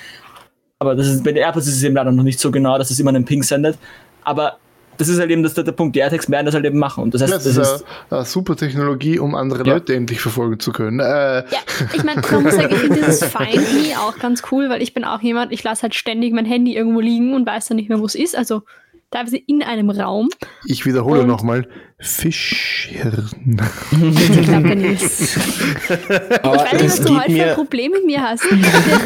aber 0.83 0.97
das 0.97 1.07
ist, 1.07 1.23
bei 1.23 1.31
den 1.31 1.45
AirPods 1.45 1.69
ist 1.69 1.77
es 1.77 1.83
eben 1.85 1.95
leider 1.95 2.11
noch 2.11 2.25
nicht 2.25 2.41
so 2.41 2.51
genau, 2.51 2.77
dass 2.77 2.91
es 2.91 2.99
immer 2.99 3.11
einen 3.11 3.25
Ping 3.25 3.45
sendet. 3.45 3.79
Aber 4.25 4.59
das 4.99 5.09
ist 5.09 5.19
halt 5.19 5.31
eben 5.31 5.43
das, 5.43 5.55
der, 5.55 5.65
der 5.65 5.73
Punkt. 5.73 5.97
Die 5.97 6.01
AirTags 6.01 6.31
werden 6.31 6.47
das 6.47 6.55
halt 6.55 6.65
eben 6.65 6.79
machen. 6.79 7.03
Und 7.03 7.15
das 7.15 7.23
heißt, 7.23 7.33
Das 7.33 7.45
das 7.45 7.57
ist 7.57 7.59
ist, 7.77 7.85
eine, 8.11 8.19
eine 8.21 8.25
super 8.27 8.57
Technologie, 8.57 9.19
um 9.19 9.35
andere 9.35 9.67
Ja. 9.67 9.75
Leute 9.75 9.95
endlich 9.95 10.21
verfolgen 10.21 10.61
zu 10.61 10.73
können. 10.73 11.01
Äh, 11.01 11.05
Ja, 11.05 11.45
ich 11.95 12.05
meine, 12.05 12.21
man 12.31 12.43
muss 12.43 12.55
sagen, 12.55 12.69
ich 12.73 12.79
finde 12.79 13.01
dieses 13.01 13.25
Find 13.25 13.73
Me 13.75 13.99
auch 13.99 14.19
ganz 14.19 14.43
cool, 14.53 14.69
weil 14.69 14.83
ich 14.83 14.95
bin 14.95 15.05
auch 15.05 15.21
jemand, 15.21 15.53
ich 15.53 15.63
lasse 15.65 15.83
halt 15.83 15.95
ständig 15.95 16.33
mein 16.33 16.45
Handy 16.47 16.77
irgendwo 16.77 17.01
liegen 17.01 17.35
und 17.35 17.47
weiß 17.47 17.67
dann 17.69 17.77
nicht 17.77 17.89
mehr, 17.89 17.99
wo 18.01 18.05
es 18.07 18.15
ist. 18.15 18.37
Also 18.37 18.63
teilweise 19.11 19.37
in 19.39 19.63
einem 19.63 19.91
Raum. 19.91 20.29
ich 20.67 20.87
wiederhole 20.87 21.27
nochmal: 21.27 21.67
Fischhirn. 21.99 23.31
Ich 24.01 24.43
glaube. 24.43 24.97
Aber 26.43 26.55
Ich 26.57 26.73
weiß 26.73 26.73
nicht, 26.73 26.85
was 26.85 27.01
du 27.01 27.15
heute 27.19 27.33
für 27.33 27.43
ein 27.43 27.49
mir, 27.49 27.55
Problem 27.55 27.93
mit 27.93 28.07
mir 28.07 28.23
hast. 28.23 28.45
denn, 28.51 28.61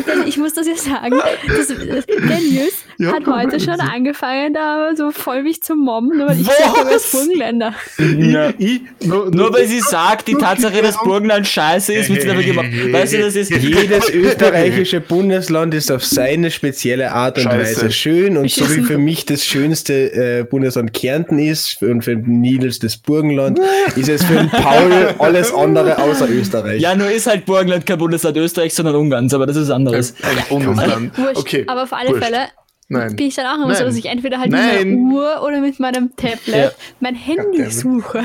denn 0.07 0.26
ich 0.28 0.37
muss 0.39 0.55
das 0.55 0.66
jetzt 0.66 0.84
sagen. 0.84 1.16
Das, 1.49 1.66
der 1.68 2.39
Nils 2.41 2.84
Ja, 2.99 3.12
hat 3.12 3.26
heute 3.26 3.61
schon 3.61 3.78
angefangen, 3.80 4.55
da 4.55 4.92
so 4.97 5.11
voll 5.11 5.42
mich 5.42 5.62
zu 5.62 5.74
mobben, 5.74 6.16
nur 6.16 6.28
weil 6.28 6.40
ich 6.40 6.47
sage, 6.47 6.94
ist 6.94 7.12
Burgenländer. 7.12 7.74
Ja. 7.99 8.53
Ich, 8.59 8.80
nur, 9.05 9.30
nur 9.30 9.53
weil 9.53 9.66
sie 9.66 9.80
sagt, 9.80 10.28
die 10.28 10.34
Tatsache, 10.34 10.80
dass 10.80 10.97
Burgenland 10.99 11.47
scheiße 11.47 11.92
ist, 11.92 12.09
wird 12.09 12.22
sie 12.22 12.28
dafür 12.28 12.42
gemacht. 12.42 12.68
Weißt 12.92 13.12
du, 13.12 13.18
das 13.18 13.36
ist 13.36 13.51
jedes 13.51 14.09
österreichische 14.14 15.01
Bundesland 15.01 15.74
ist 15.74 15.92
auf 15.92 16.05
seine 16.05 16.51
spezielle 16.51 17.12
Art 17.12 17.36
und 17.38 17.44
Scheiße. 17.44 17.82
Weise 17.82 17.92
schön 17.92 18.36
und 18.36 18.51
so 18.51 18.68
wie 18.70 18.82
für 18.82 18.99
mich 18.99 19.26
das 19.26 19.44
schönste 19.44 20.12
äh, 20.12 20.44
Bundesland 20.44 20.92
Kärnten 20.92 21.38
ist 21.38 21.82
und 21.82 22.03
für 22.03 22.16
Nils 22.16 22.78
das 22.78 22.97
Burgenland, 22.97 23.61
ist 23.94 24.09
es 24.09 24.24
für 24.24 24.34
den 24.34 24.51
Paul 24.51 25.14
alles 25.18 25.53
andere 25.53 25.99
außer 25.99 26.28
Österreich. 26.28 26.80
Ja, 26.80 26.94
nur 26.94 27.11
ist 27.11 27.26
halt 27.26 27.44
Burgenland 27.44 27.84
kein 27.84 27.99
Bundesland 27.99 28.36
Österreich, 28.36 28.74
sondern 28.74 28.94
Ungarns, 28.97 29.34
aber 29.34 29.47
das 29.47 29.57
ist 29.57 29.70
anderes. 29.70 30.14
ein 30.22 30.36
Bundesland. 30.49 31.16
Wurscht. 31.18 31.36
Okay. 31.36 31.64
Aber 31.66 31.82
auf 31.84 31.92
alle 31.92 32.11
wurscht. 32.11 32.24
Fälle 32.24 32.49
Nein. 32.89 33.16
bin 33.16 33.26
ich 33.26 33.34
dann 33.34 33.47
auch 33.47 33.57
immer 33.64 33.74
so, 33.74 33.80
Nein. 33.80 33.87
dass 33.87 33.97
ich 33.97 34.07
entweder 34.07 34.39
halt 34.39 34.51
mit 34.53 34.61
Nein. 34.61 35.03
meiner 35.03 35.14
Uhr 35.14 35.43
oder 35.43 35.61
mit 35.61 35.80
meinem 35.80 36.14
Tablet 36.16 36.47
Ja. 36.47 36.70
mein 37.01 37.14
Handy 37.16 37.59
Goddammit. 37.59 37.72
suche. 37.72 38.22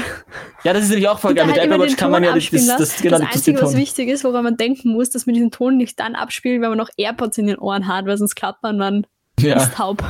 Ja, 0.64 0.74
das 0.74 0.84
ist 0.84 0.89
nämlich 0.89 1.07
auch 1.07 1.18
voll 1.20 1.34
geil. 1.34 1.45
da 1.45 1.51
Mit 1.51 1.59
halt 1.59 1.72
Apple 1.72 1.84
Watch 1.84 1.95
kann 1.97 2.12
man 2.12 2.24
ja 2.24 2.30
das, 2.30 2.38
abspielen 2.38 2.68
das, 2.68 2.80
lassen. 2.80 2.91
das, 2.93 3.01
genau, 3.01 3.18
das 3.18 3.26
das, 3.28 3.36
Einzige, 3.38 3.62
was 3.62 3.76
wichtig 3.76 4.09
ist, 4.09 4.24
woran 4.24 4.43
man 4.43 4.57
denken 4.57 4.89
muss, 4.93 5.09
dass 5.09 5.26
man 5.26 5.34
diesen 5.34 5.49
Ton 5.51 5.78
nicht 5.78 5.99
dann 5.99 6.14
abspielt, 6.16 6.62
wenn 6.62 6.70
man 6.70 6.78
noch 6.78 6.89
AirPods 6.97 7.38
in 7.39 7.47
den 7.47 7.57
Ohren 7.57 7.88
hat, 7.88 8.05
weil 8.05 8.18
sonst 8.18 8.36
klappt 8.36 8.62
man 8.62 8.78
dann 8.78 9.07
Ja. 9.39 9.57
ist 9.57 9.74
taub. 9.74 10.03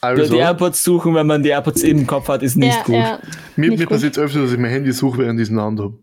Also, 0.00 0.32
Die 0.32 0.38
AirPods 0.40 0.82
suchen, 0.82 1.14
wenn 1.14 1.26
man 1.26 1.42
die 1.42 1.50
AirPods 1.50 1.82
im 1.82 2.06
Kopf 2.06 2.28
hat, 2.28 2.42
ist 2.42 2.56
nicht 2.56 2.74
ja, 2.74 2.82
gut. 2.84 2.94
Ja, 2.94 3.18
mir 3.56 3.68
nicht 3.70 3.80
mir 3.80 3.86
passiert 3.86 4.16
öfter, 4.18 4.40
dass 4.42 4.52
ich 4.52 4.58
mein 4.58 4.70
Handy 4.70 4.92
suche, 4.92 5.18
während 5.18 5.38
ich 5.38 5.44
es 5.44 5.48
in 5.50 5.56
der 5.56 5.64
Hand 5.66 5.80
habe. 5.80 5.98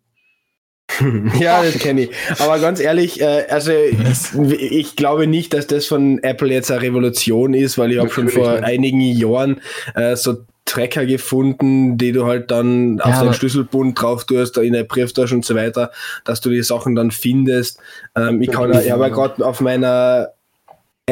Ja, 1.40 1.64
das 1.64 1.78
kenne 1.80 2.02
ich. 2.04 2.10
Aber 2.40 2.60
ganz 2.60 2.80
ehrlich, 2.80 3.22
äh, 3.22 3.46
also 3.50 3.72
ich 3.72 4.96
glaube 4.96 5.28
nicht, 5.28 5.54
dass 5.54 5.68
das 5.68 5.86
von 5.86 6.20
Apple 6.24 6.50
jetzt 6.54 6.72
eine 6.72 6.82
Revolution 6.82 7.54
ist, 7.54 7.78
weil 7.78 7.92
ich 7.92 8.00
habe 8.00 8.10
schon 8.10 8.30
vor 8.30 8.52
nicht. 8.54 8.64
einigen 8.64 9.02
Jahren 9.02 9.62
äh, 9.96 10.16
so 10.16 10.38
Tracker 10.66 11.06
gefunden, 11.08 11.98
die 11.98 12.12
du 12.12 12.26
halt 12.28 12.52
dann 12.52 13.00
auf 13.02 13.08
Ja, 13.10 13.16
deinen 13.18 13.28
aber- 13.30 13.34
Schlüsselbund 13.34 14.00
drauf 14.00 14.26
tust, 14.26 14.58
in 14.58 14.74
der 14.74 14.84
Brieftasche 14.84 15.34
und 15.36 15.44
so 15.44 15.56
weiter, 15.56 15.92
dass 16.26 16.42
du 16.42 16.50
die 16.50 16.62
Sachen 16.62 16.96
dann 16.96 17.10
findest. 17.12 17.80
Ähm, 18.16 18.42
ich 18.42 18.52
kann, 18.52 18.70
ich 18.72 18.92
habe 18.92 19.02
ja 19.04 19.10
gerade 19.10 19.44
auf 19.46 19.62
meiner 19.62 20.30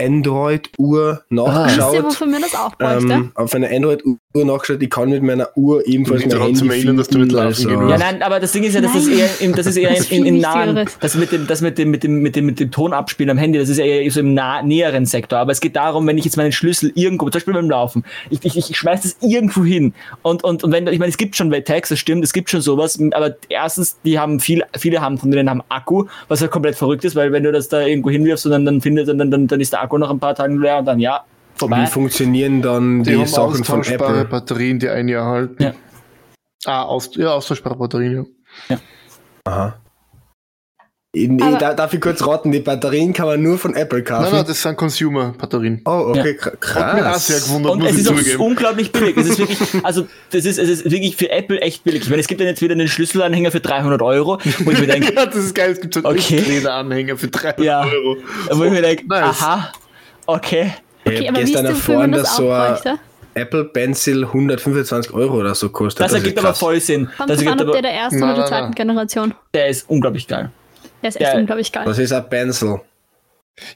Android-Uhr 0.06 1.12
Wisst 1.12 1.32
ihr, 1.32 1.36
nachgeschaut. 1.36 2.04
wofür 2.04 2.28
man 2.28 2.42
das 2.42 2.56
auch 2.56 2.76
bräuchte? 2.76 3.14
ähm, 3.14 3.32
auf 3.36 3.54
einer 3.54 3.70
Android-Uhr 3.70 4.18
nachgeschaut, 4.46 4.82
ich 4.82 4.90
kann 4.90 5.10
mit 5.10 5.24
meiner 5.24 5.50
Uhr 5.56 5.86
ebenfalls 5.88 6.26
mein 6.26 6.40
Handy 6.42 6.68
erinnern, 6.68 6.98
dass 6.98 7.08
du 7.08 7.20
finden, 7.20 7.36
laufen 7.36 7.48
also- 7.48 7.70
gehen 7.70 7.90
Ja, 7.90 7.98
nein, 7.98 8.22
aber 8.22 8.40
das 8.40 8.52
Ding 8.52 8.64
ist 8.64 8.76
ja, 8.76 8.82
das 8.82 8.96
ist 8.96 9.08
Nein. 9.08 9.20
eher, 9.20 9.30
im, 9.40 9.56
das 9.56 9.66
ist 9.66 9.78
eher 9.78 9.90
Das 9.96 10.12
in, 10.12 10.26
in, 10.26 10.40
nahen, 10.40 10.86
das 11.00 11.16
mit 11.16 11.32
dem, 11.32 11.48
das 11.48 11.62
mit 11.62 11.78
dem, 11.78 11.92
mit 11.92 12.04
dem, 12.04 12.22
mit 12.22 12.36
dem, 12.36 12.46
mit 12.46 12.60
dem 12.60 12.72
Ton 12.72 12.94
abspielen 12.94 13.30
am 13.32 13.38
Handy, 13.38 13.58
das 13.60 13.70
ist 13.70 13.78
eher 13.80 14.10
so 14.12 14.20
im 14.20 14.34
nah, 14.34 14.62
näheren 14.62 15.06
Sektor. 15.06 15.40
Aber 15.40 15.52
es 15.52 15.60
geht 15.60 15.76
darum, 15.76 16.06
wenn 16.08 16.18
ich 16.18 16.26
jetzt 16.26 16.38
meinen 16.38 16.52
Schlüssel 16.52 16.92
irgendwo, 16.96 17.26
zum 17.26 17.34
Beispiel 17.34 17.54
beim 17.54 17.70
Laufen, 17.70 18.04
ich, 18.30 18.44
ich, 18.44 18.58
ich 18.58 18.78
schmeiß 18.78 19.02
das 19.02 19.18
irgendwo 19.22 19.64
hin. 19.64 19.94
Und, 20.22 20.44
und, 20.44 20.64
und 20.64 20.72
wenn, 20.72 20.88
ich 20.88 21.00
meine, 21.00 21.10
es 21.10 21.18
gibt 21.18 21.36
schon 21.36 21.52
Tags, 21.64 21.90
das 21.90 22.00
stimmt, 22.00 22.24
es 22.24 22.34
gibt 22.34 22.50
schon 22.50 22.62
sowas, 22.62 23.00
aber 23.12 23.36
erstens, 23.50 23.98
die 24.04 24.20
haben 24.20 24.40
viel, 24.40 24.64
viele 24.78 25.02
haben 25.02 25.18
von 25.18 25.32
denen 25.32 25.50
haben 25.50 25.62
Akku, 25.70 26.06
was 26.28 26.42
halt 26.42 26.52
komplett 26.52 26.76
verrückt 26.76 27.06
ist, 27.06 27.16
weil 27.16 27.32
wenn 27.32 27.44
du 27.44 27.52
das 27.52 27.70
da 27.70 27.82
irgendwo 27.82 28.10
hinwirfst 28.10 28.46
und 28.46 28.52
dann, 28.52 28.66
dann 28.66 28.82
findet, 28.82 29.08
dann, 29.08 29.32
dann, 29.32 29.48
dann 29.48 29.62
ist 29.62 29.74
der 29.74 29.82
Akku 29.82 29.87
nach 29.98 30.10
ein 30.10 30.20
paar 30.20 30.36
Tagen 30.36 30.62
leer 30.62 30.80
und 30.80 30.86
dann 30.86 31.00
ja, 31.00 31.24
vorbei. 31.56 31.84
Wie 31.84 31.88
funktionieren 31.88 32.62
dann 32.62 33.04
die, 33.04 33.16
Die, 33.16 33.26
Sachen 33.26 33.64
von 33.64 33.84
Apple? 33.84 34.26
Batterien, 34.26 34.80
die 34.80 34.90
ein 34.90 35.08
Jahr 35.08 35.26
halten. 35.26 35.64
Ja. 35.64 35.74
Ah, 36.66 36.84
aus, 36.84 37.16
ja, 37.16 37.34
austauschbare 37.34 37.76
Batterien, 37.76 38.28
ja. 38.68 38.78
Aha. 39.46 39.80
In, 41.14 41.42
Aber- 41.42 41.58
da, 41.58 41.74
darf 41.74 41.94
ich 41.94 42.02
kurz 42.02 42.26
raten, 42.28 42.52
die 42.52 42.60
Batterien 42.60 43.14
kann 43.14 43.28
man 43.28 43.42
nur 43.42 43.58
von 43.58 43.74
Apple 43.76 44.04
kaufen. 44.04 44.24
Nein, 44.26 44.34
nein, 44.34 44.46
das 44.46 44.62
sind 44.62 44.76
Consumer-Batterien. 44.76 45.82
oh, 45.86 46.10
okay, 46.10 46.38
Ja. 46.40 46.52
kr- 46.52 46.76
Hat 46.76 46.94
mich 46.96 47.04
auch 47.06 47.16
sehr 47.16 47.38
krass. 47.38 47.48
gewundert, 47.48 47.72
Und 47.72 47.80
muss 47.80 47.90
es 47.92 47.96
ich 47.96 48.02
ist 48.04 48.10
auch 48.12 48.16
zugeben. 48.18 48.42
unglaublich 48.42 48.92
billig. 48.92 49.18
Es 49.18 49.28
ist 49.30 49.40
wirklich, 49.40 49.60
also 49.84 50.06
das 50.32 50.46
ist, 50.46 50.60
es 50.60 50.70
ist 50.70 50.84
wirklich 50.86 51.16
für 51.16 51.32
Apple 51.32 51.60
echt 51.62 51.84
billig. 51.86 52.04
Ich 52.04 52.10
meine, 52.10 52.20
es 52.22 52.28
gibt 52.28 52.42
dann 52.42 52.48
jetzt 52.48 52.62
wieder 52.62 52.74
einen 52.74 52.90
Schlüsselanhänger 52.90 53.52
für 53.52 53.62
300 53.62 54.02
Euro, 54.02 54.38
wo 54.60 54.72
ich 54.72 54.80
mir 54.80 54.88
denke, 54.88 55.14
Ja, 55.16 55.26
das 55.26 55.36
ist 55.38 55.56
geil, 55.56 55.72
es 55.72 55.80
gibt 55.82 55.94
so 55.94 56.04
einen 56.04 56.18
Okay. 56.18 56.40
Lederanhänger 56.40 57.18
für 57.18 57.30
300 57.30 57.60
Ja. 57.66 57.82
Euro. 57.84 58.18
wo 58.52 58.64
ich 58.66 58.72
mir 58.72 58.82
denke, 58.82 59.08
Nice. 59.08 59.24
aha, 59.42 59.72
okay. 60.28 60.74
Ich 61.06 61.14
Okay, 61.14 61.22
hab 61.22 61.30
aber 61.30 61.38
wie 61.38 61.42
ist 61.44 61.48
gestern 61.52 61.66
erfahren, 61.68 62.12
das 62.12 62.22
dass 62.24 62.36
so 62.36 62.52
ein? 62.52 63.00
Apple 63.34 63.66
Pencil 63.66 64.26
125 64.26 65.14
Euro 65.14 65.38
oder 65.38 65.56
so 65.56 65.70
kostet. 65.70 66.02
Das 66.04 66.12
ist 66.12 66.18
ergibt 66.20 66.40
aber 66.40 66.50
krass. 66.50 66.60
voll 66.60 66.80
Sinn. 66.82 67.08
Kommt 67.18 67.30
Das 67.30 67.38
drauf 67.40 67.48
an, 67.48 67.60
ergibt 67.60 67.68
ob 67.70 67.74
der 67.74 67.82
der 67.84 67.92
ersten 67.94 68.24
oder 68.24 68.34
der 68.36 68.46
zweiten. 68.48 68.76
Generation. 68.76 69.34
der 69.54 69.68
ist 69.70 69.90
unglaublich 69.90 70.28
geil. 70.28 70.52
Der 71.02 71.10
ist 71.10 71.16
echt 71.22 71.34
Ja. 71.34 71.38
unglaublich 71.38 71.72
geil. 71.72 71.86
Was 71.86 72.00
ist 72.00 72.12
ein 72.12 72.28
Pencil? 72.30 72.80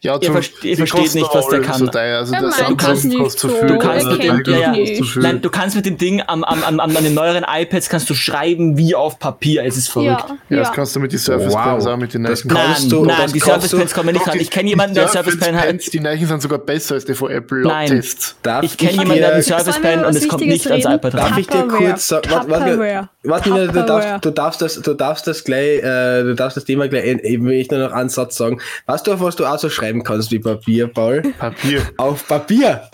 Ja, 0.01 0.17
Ihr 0.21 0.31
verst- 0.31 0.63
ihr 0.63 0.77
versteht 0.77 1.15
nicht, 1.15 1.29
was 1.33 1.47
der 1.47 1.61
kann. 1.61 1.79
So. 1.79 1.87
Also 1.89 2.31
der 2.33 2.51
Samsung 2.51 3.09
nicht 3.09 3.39
so. 3.39 3.47
Du 3.47 3.77
kannst 3.79 4.05
mit 4.05 4.21
dem- 4.23 4.43
Tiger 4.43 4.57
ja, 4.59 4.73
ja. 4.73 4.79
kostet 4.79 4.97
zu 4.97 5.03
viel. 5.05 5.21
Nein, 5.23 5.41
du 5.41 5.49
kannst 5.49 5.75
mit 5.75 5.85
dem 5.87 5.97
Ding 5.97 6.21
am, 6.27 6.43
am, 6.43 6.63
am, 6.63 6.79
am, 6.79 6.95
an 6.95 7.03
den 7.03 7.15
neueren 7.15 7.43
iPads 7.49 7.89
kannst 7.89 8.07
du 8.07 8.13
schreiben 8.13 8.77
wie 8.77 8.93
auf 8.93 9.17
Papier. 9.17 9.63
Es 9.65 9.77
ist 9.77 9.87
verrückt. 9.89 10.25
Ja, 10.29 10.37
Ja, 10.49 10.55
ja. 10.57 10.63
das 10.63 10.71
kannst 10.73 10.95
du 10.95 10.99
mit 10.99 11.11
den 11.11 11.17
Surface 11.19 11.51
Wow. 11.53 11.63
Pens 11.63 11.87
auch 11.87 11.97
mit 11.97 12.13
den 12.13 12.23
kann- 12.25 12.37
Nein, 12.45 12.89
du- 12.89 13.05
nein, 13.05 13.31
die 13.33 13.39
Surface 13.39 13.71
Pens 13.71 13.93
kommen 13.93 14.13
nicht 14.13 14.27
ran. 14.27 14.39
Ich 14.39 14.51
kenne 14.51 14.69
jemanden, 14.69 14.93
der 14.93 15.07
Surface 15.07 15.39
Pen 15.39 15.59
hat. 15.59 15.93
Die 15.93 15.99
Neichen 15.99 16.27
sind 16.27 16.41
sogar 16.43 16.59
besser 16.59 16.95
als 16.95 17.05
die 17.05 17.15
von 17.15 17.31
Apple 17.31 17.61
Nein. 17.61 18.03
Darf 18.43 18.63
Ich 18.63 18.77
kenne 18.77 18.91
dir- 18.91 18.97
jemanden, 18.99 19.15
der 19.17 19.27
hat 19.27 19.33
einen 19.33 19.43
Surface 19.43 19.81
Pen 19.81 20.05
und 20.05 20.15
es 20.15 20.27
kommt 20.27 20.45
nicht 20.45 20.69
ans 20.69 20.85
iPad 20.85 21.13
Darf 21.15 21.31
ran. 21.31 21.39
ich 21.39 21.47
dir 21.47 21.67
kurz 21.67 22.07
sagen, 22.07 22.29
warte, 22.29 23.09
warte, 23.23 23.49
du, 23.67 23.83
darfst, 23.83 24.25
du, 24.25 24.29
darfst 24.31 24.61
das, 24.61 24.75
du 24.81 24.93
darfst 24.93 25.25
das 25.27 25.43
gleich, 25.43 25.79
äh, 25.79 26.21
du 26.23 26.35
darfst 26.35 26.55
das 26.57 26.65
Thema 26.65 26.87
gleich, 26.87 27.03
eben 27.05 27.45
will 27.45 27.53
ich 27.59 27.71
nur 27.71 27.79
noch 27.79 27.91
einen 27.93 28.09
Satz 28.09 28.37
sagen. 28.37 28.59
Weißt 28.85 29.07
du, 29.07 29.13
auf 29.13 29.21
was 29.21 29.35
du 29.35 29.45
auch 29.45 29.57
so 29.57 29.69
schreiben 29.71 30.03
kannst 30.03 30.31
wie 30.31 30.39
Papier, 30.39 30.87
Paul? 30.87 31.21
Papier. 31.37 31.81
Auf 31.97 32.27
Papier! 32.27 32.89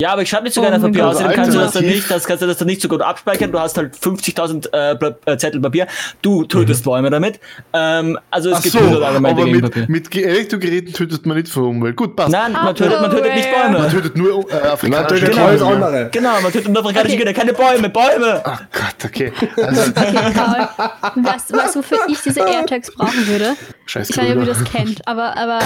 Ja, 0.00 0.12
aber 0.12 0.22
ich 0.22 0.30
schreibe 0.30 0.44
nicht 0.44 0.54
sogar 0.54 0.70
Oh 0.70 0.74
mein 0.74 0.80
Papier. 0.92 1.08
Außerdem 1.08 1.32
kannst 1.32 1.54
du 1.56 1.58
das 1.58 1.72
dann 1.72 1.84
nicht, 1.84 2.08
das 2.08 2.24
kannst 2.24 2.40
du 2.40 2.46
das 2.46 2.56
dann 2.58 2.68
nicht 2.68 2.80
so 2.80 2.86
gut 2.86 3.02
abspeichern. 3.02 3.50
Du 3.50 3.58
hast 3.58 3.76
halt 3.76 3.96
50.000 3.96 4.72
äh, 4.72 5.32
äh, 5.32 5.36
Zettel 5.38 5.60
Papier. 5.60 5.88
Du 6.22 6.44
tötest 6.44 6.84
Bäume 6.84 7.10
damit. 7.10 7.40
Ähm, 7.72 8.16
also 8.30 8.50
es 8.50 8.58
Ach 8.58 8.62
gibt 8.62 8.74
so, 8.74 8.78
100 8.78 9.02
Argumente 9.02 9.42
aber 9.42 9.50
mit, 9.50 9.62
Papier. 9.62 9.86
mit 9.88 10.08
Ge- 10.12 10.22
Elektrogeräten 10.22 10.92
tötet 10.92 11.26
man 11.26 11.36
nicht 11.36 11.48
für 11.48 11.62
Umwelt. 11.64 11.96
Gut, 11.96 12.14
passt. 12.14 12.30
Nein, 12.30 12.52
man 12.52 12.76
tötet, 12.76 13.00
man 13.00 13.10
tötet 13.10 13.34
nicht 13.34 13.48
Tupperware. 13.48 13.72
Man 13.72 13.80
Bäume. 13.82 13.90
tötet 13.92 14.16
nur 14.16 14.52
äh, 14.52 14.54
afrikanische 14.68 15.14
tötet 15.16 15.28
Kinder. 15.30 15.46
alles 15.48 15.62
andere. 15.62 16.08
Genau, 16.12 16.40
man 16.42 16.52
tötet 16.52 16.68
nur 16.68 16.78
afrikanische 16.84 17.14
Okay. 17.16 17.16
Kinder, 17.16 17.32
keine 17.32 17.52
Bäume, 17.54 17.88
Bäume! 17.90 18.40
Ach 18.44 18.62
Gott, 18.72 19.04
okay. 19.04 19.32
Also, 19.56 19.82
Okay, 19.90 20.32
Paul, 20.32 21.24
weißt 21.24 21.50
du, 21.50 21.56
wofür 21.78 21.98
ich 22.06 22.20
diese 22.20 22.40
AirTags 22.48 22.92
brauchen 22.94 23.26
würde? 23.26 23.56
scheiß 23.86 24.10
Ich 24.10 24.16
weiß 24.16 24.24
nicht, 24.28 24.36
ob 24.36 24.42
ihr 24.42 24.46
das 24.54 24.62
kennt, 24.62 25.08
aber, 25.08 25.36
aber 25.36 25.58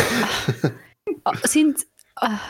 ach, 1.25 1.35
sind. 1.45 1.81
Ah, 2.23 2.41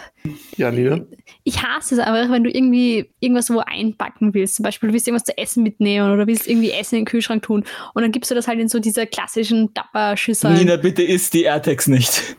Ja, 0.56 0.70
Nina. 0.70 1.00
Ich 1.44 1.62
hasse 1.62 1.94
es 1.94 2.00
einfach, 2.00 2.32
wenn 2.32 2.44
du 2.44 2.50
irgendwie 2.50 3.10
irgendwas 3.20 3.50
wo 3.50 3.58
einpacken 3.58 4.34
willst. 4.34 4.56
Zum 4.56 4.62
Beispiel, 4.62 4.88
du 4.88 4.92
willst 4.92 5.08
irgendwas 5.08 5.24
zu 5.24 5.36
essen 5.36 5.62
mitnehmen 5.62 6.12
oder 6.12 6.26
willst 6.26 6.48
irgendwie 6.48 6.70
Essen 6.70 6.96
in 6.96 7.00
den 7.02 7.06
Kühlschrank 7.06 7.42
tun. 7.42 7.64
Und 7.94 8.02
dann 8.02 8.12
gibst 8.12 8.30
du 8.30 8.34
das 8.34 8.48
halt 8.48 8.60
in 8.60 8.68
so 8.68 8.78
diese 8.78 9.06
klassischen 9.06 9.72
Dapper-Schüsseln. 9.74 10.54
Nina, 10.54 10.76
bitte 10.76 11.02
isst 11.02 11.34
die 11.34 11.42
AirTags 11.42 11.88
nicht. 11.88 12.36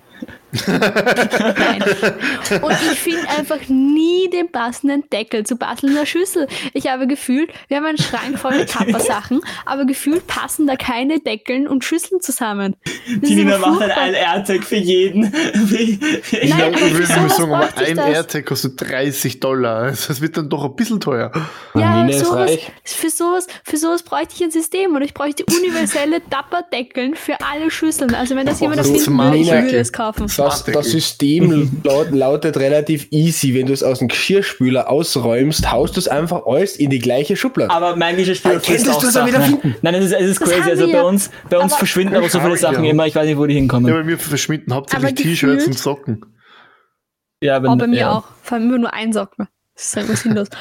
Nein. 0.67 1.83
Und 2.61 2.71
ich 2.91 2.99
finde 2.99 3.27
einfach 3.29 3.59
nie 3.67 4.29
den 4.29 4.51
passenden 4.51 5.03
Deckel 5.11 5.45
zu 5.45 5.55
bastelnder 5.55 6.05
Schüssel. 6.05 6.47
Ich 6.73 6.87
habe 6.87 7.07
gefühlt, 7.07 7.51
wir 7.67 7.77
haben 7.77 7.85
einen 7.85 7.97
Schrank 7.97 8.37
voll 8.39 8.57
mit 8.57 8.69
Tapper-Sachen, 8.69 9.41
aber 9.65 9.85
gefühlt 9.85 10.27
passen 10.27 10.67
da 10.67 10.75
keine 10.75 11.19
Deckeln 11.19 11.67
und 11.67 11.83
Schüsseln 11.83 12.21
zusammen. 12.21 12.75
Das 12.83 13.29
Die 13.29 13.33
ist 13.33 13.35
Nina 13.39 13.57
macht 13.57 13.81
dann 13.81 13.89
furchtbar. 13.89 14.03
ein 14.03 14.13
AirTag 14.13 14.63
für 14.63 14.75
jeden. 14.77 15.33
Ich, 16.33 16.49
Nein, 16.49 16.71
glaub, 16.73 16.83
aber 16.91 16.99
ich 16.99 17.09
mal 17.09 17.29
sowas 17.29 17.37
sagen, 17.37 17.53
aber 17.53 17.77
ein 17.77 17.95
das. 17.95 18.05
AirTag 18.07 18.45
kostet 18.45 18.81
30 18.89 19.39
Dollar. 19.39 19.91
Das 19.91 20.21
wird 20.21 20.37
dann 20.37 20.49
doch 20.49 20.63
ein 20.65 20.75
bisschen 20.75 20.99
teuer. 20.99 21.31
Ja, 21.75 22.03
Nina 22.03 22.09
ist 22.09 22.25
sowas, 22.25 22.49
reich. 22.49 22.71
für, 22.83 23.09
sowas, 23.09 23.47
für 23.63 23.77
sowas 23.77 24.03
bräuchte 24.03 24.33
ich 24.35 24.43
ein 24.43 24.51
System 24.51 24.95
und 24.95 25.01
ich 25.01 25.13
bräuchte 25.13 25.45
universelle 25.45 26.21
Dapper-Deckeln 26.29 27.15
für 27.15 27.37
alle 27.41 27.71
Schüsseln. 27.71 28.13
Also 28.15 28.35
wenn 28.35 28.45
das 28.45 28.59
jemand 28.59 28.83
würde, 28.83 28.95
ich 28.97 29.03
Smart-Deckel. 29.03 29.63
würde 29.63 29.77
es 29.79 29.93
kaufen. 29.93 30.27
Das, 30.45 30.63
das 30.65 30.85
System 30.91 31.81
laut, 31.83 32.11
lautet 32.11 32.57
relativ 32.57 33.07
easy. 33.11 33.53
Wenn 33.53 33.65
du 33.67 33.73
es 33.73 33.83
aus 33.83 33.99
dem 33.99 34.07
Geschirrspüler 34.07 34.89
ausräumst, 34.89 35.71
haust 35.71 35.95
du 35.95 35.99
es 35.99 36.07
einfach 36.07 36.45
alles 36.45 36.75
in 36.75 36.89
die 36.89 36.99
gleiche 36.99 37.35
Schublade. 37.35 37.71
Aber 37.71 37.95
mein 37.95 38.17
Geschirrspüler 38.17 38.55
Könntest 38.59 38.71
frisst 38.71 38.87
du 38.87 38.91
auch 38.91 39.03
es 39.03 39.17
auch 39.17 39.25
wieder 39.27 39.39
Sachen. 39.41 39.59
finden? 39.61 39.75
Nein, 39.81 39.95
es 39.95 40.05
ist, 40.05 40.11
es 40.13 40.27
ist 40.31 40.41
Das 40.41 40.49
crazy. 40.49 40.69
Also 40.69 40.91
bei 40.91 41.03
uns, 41.03 41.29
bei 41.49 41.57
uns 41.57 41.71
Aber- 41.73 41.79
verschwinden 41.79 42.15
aber 42.15 42.29
so 42.29 42.39
viele 42.39 42.55
ich 42.55 42.61
ja. 42.61 42.71
Sachen 42.71 42.83
immer. 42.85 43.05
Ich 43.07 43.15
weiß 43.15 43.25
nicht, 43.25 43.37
wo 43.37 43.45
die 43.45 43.53
hinkommen. 43.55 43.87
Ja, 43.89 43.93
bei 43.97 44.03
mir 44.03 44.17
verschwinden 44.17 44.73
hauptsächlich 44.73 45.07
Aber 45.11 45.15
T-Shirts 45.15 45.67
und 45.67 45.77
Socken. 45.77 46.25
Ja, 47.41 47.61
wenn, 47.61 47.69
Oh, 47.71 47.75
bei 47.75 47.87
mir 47.87 47.99
ja. 47.99 48.11
auch. 48.11 48.23
Vor 48.41 48.57
allem 48.57 48.69
immer 48.69 48.77
nur 48.77 48.93
ein 48.93 49.11
Socken. 49.13 49.47
Das 49.75 49.85
ist 49.85 49.97
einfach 49.97 50.15
sinnlos. 50.17 50.47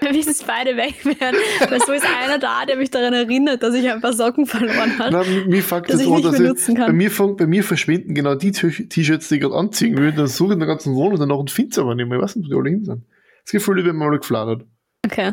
Wir 0.00 0.12
müssen 0.12 0.30
es 0.30 0.42
beide 0.42 0.76
weg 0.76 1.04
werden. 1.04 1.36
Weil 1.68 1.80
so 1.80 1.92
ist 1.92 2.06
einer 2.22 2.38
da, 2.38 2.64
der 2.66 2.76
mich 2.76 2.90
daran 2.90 3.12
erinnert, 3.14 3.62
dass 3.62 3.74
ich 3.74 3.90
ein 3.90 4.00
paar 4.00 4.12
Socken 4.12 4.46
verloren 4.46 4.98
habe. 4.98 5.16
Mi- 5.24 5.46
mir 5.46 5.62
fuckt 5.62 5.90
Dass 5.90 5.96
das 5.98 6.06
ich 6.06 6.08
an, 6.08 6.14
nicht 6.14 6.26
dass 6.50 6.68
ich, 6.68 6.74
kann. 6.74 6.86
bei, 6.86 6.92
mir, 6.92 7.10
bei 7.36 7.46
mir 7.46 7.64
verschwinden 7.64 8.14
genau 8.14 8.34
die 8.34 8.52
T-Shirts, 8.52 9.28
die 9.28 9.34
ich 9.34 9.40
gerade 9.40 9.54
anziehen 9.54 9.96
will. 9.98 10.12
Dann 10.12 10.26
suche 10.28 10.48
ich 10.50 10.54
in 10.54 10.58
der 10.60 10.68
ganzen 10.68 10.94
Wohnung 10.94 11.18
danach 11.18 11.36
und 11.36 11.50
finde 11.50 11.74
sie 11.74 11.80
aber 11.80 11.94
nicht 11.94 12.08
mehr. 12.08 12.18
Ich 12.18 12.22
weiß 12.24 12.36
nicht, 12.36 12.46
wo 12.46 12.54
die 12.54 12.58
alle 12.60 12.70
hin 12.70 12.84
sind. 12.84 13.04
Das 13.44 13.52
Gefühl, 13.52 13.76
die 13.76 13.84
werden 13.84 13.96
mal 13.96 14.10
gefladert. 14.16 14.64
Okay. 15.04 15.32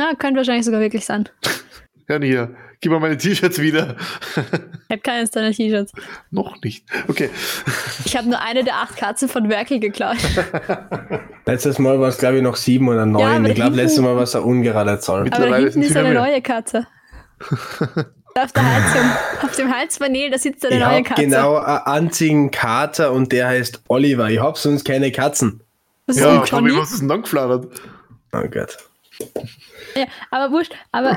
Ja, 0.00 0.14
könnte 0.14 0.36
wahrscheinlich 0.38 0.64
sogar 0.66 0.80
wirklich 0.80 1.04
sein. 1.04 1.28
Ja, 2.08 2.20
hier, 2.20 2.54
gib 2.80 2.92
mir 2.92 3.00
meine 3.00 3.16
T-Shirts 3.16 3.58
wieder. 3.60 3.96
Ich 4.34 4.90
habe 4.92 5.00
keines 5.02 5.30
deiner 5.30 5.52
T-Shirts. 5.52 5.92
Noch 6.30 6.60
nicht. 6.62 6.84
Okay. 7.08 7.30
Ich 8.04 8.16
habe 8.16 8.28
nur 8.28 8.40
eine 8.40 8.64
der 8.64 8.74
acht 8.76 8.96
Katzen 8.96 9.28
von 9.28 9.48
Werkel 9.48 9.80
geklaut. 9.80 10.16
Letztes 11.46 11.78
Mal 11.78 11.98
war 12.00 12.08
es, 12.08 12.18
glaube 12.18 12.36
ich, 12.36 12.42
noch 12.42 12.56
sieben 12.56 12.88
oder 12.88 13.06
neun. 13.06 13.44
Ja, 13.44 13.50
ich 13.50 13.54
glaube, 13.54 13.76
letztes 13.76 14.00
Mal 14.02 14.16
war 14.16 14.22
es 14.24 14.34
eine 14.34 14.44
ungerade 14.44 14.98
Zahl. 15.00 15.20
Aber 15.20 15.30
da 15.30 15.38
Mittlerweile 15.38 15.64
hinten 15.70 15.82
ist 15.82 15.96
eine 15.96 16.10
mehr. 16.10 16.20
neue 16.20 16.42
Katze. 16.42 16.86
Auf 18.34 18.52
der 18.52 18.62
Heizung, 18.74 19.10
auf 19.42 19.56
dem 19.56 19.74
Heizpanel, 19.74 20.30
da 20.30 20.38
sitzt 20.38 20.66
eine 20.66 20.74
Ich 20.76 20.80
neue 20.84 21.02
Katze. 21.02 21.22
genau 21.22 21.56
einen 21.56 21.78
einzigen 21.86 22.50
Kater 22.50 23.12
und 23.12 23.32
der 23.32 23.48
heißt 23.48 23.82
Oliver. 23.88 24.28
Ich 24.28 24.40
habe 24.40 24.58
sonst 24.58 24.84
keine 24.84 25.10
Katzen. 25.12 25.62
Was 26.06 26.16
ist 26.16 26.22
Ja, 26.22 26.28
denn 26.30 26.36
aber 26.38 26.46
Johnny? 26.46 26.76
was 26.76 26.90
ist 26.92 27.00
denn 27.00 27.08
dann 27.08 27.22
gefladert? 27.22 27.66
Oh 28.32 28.42
Gott. 28.50 28.76
Ja, 29.94 30.04
aber 30.30 30.52
wurscht. 30.52 30.74
Aber 30.92 31.12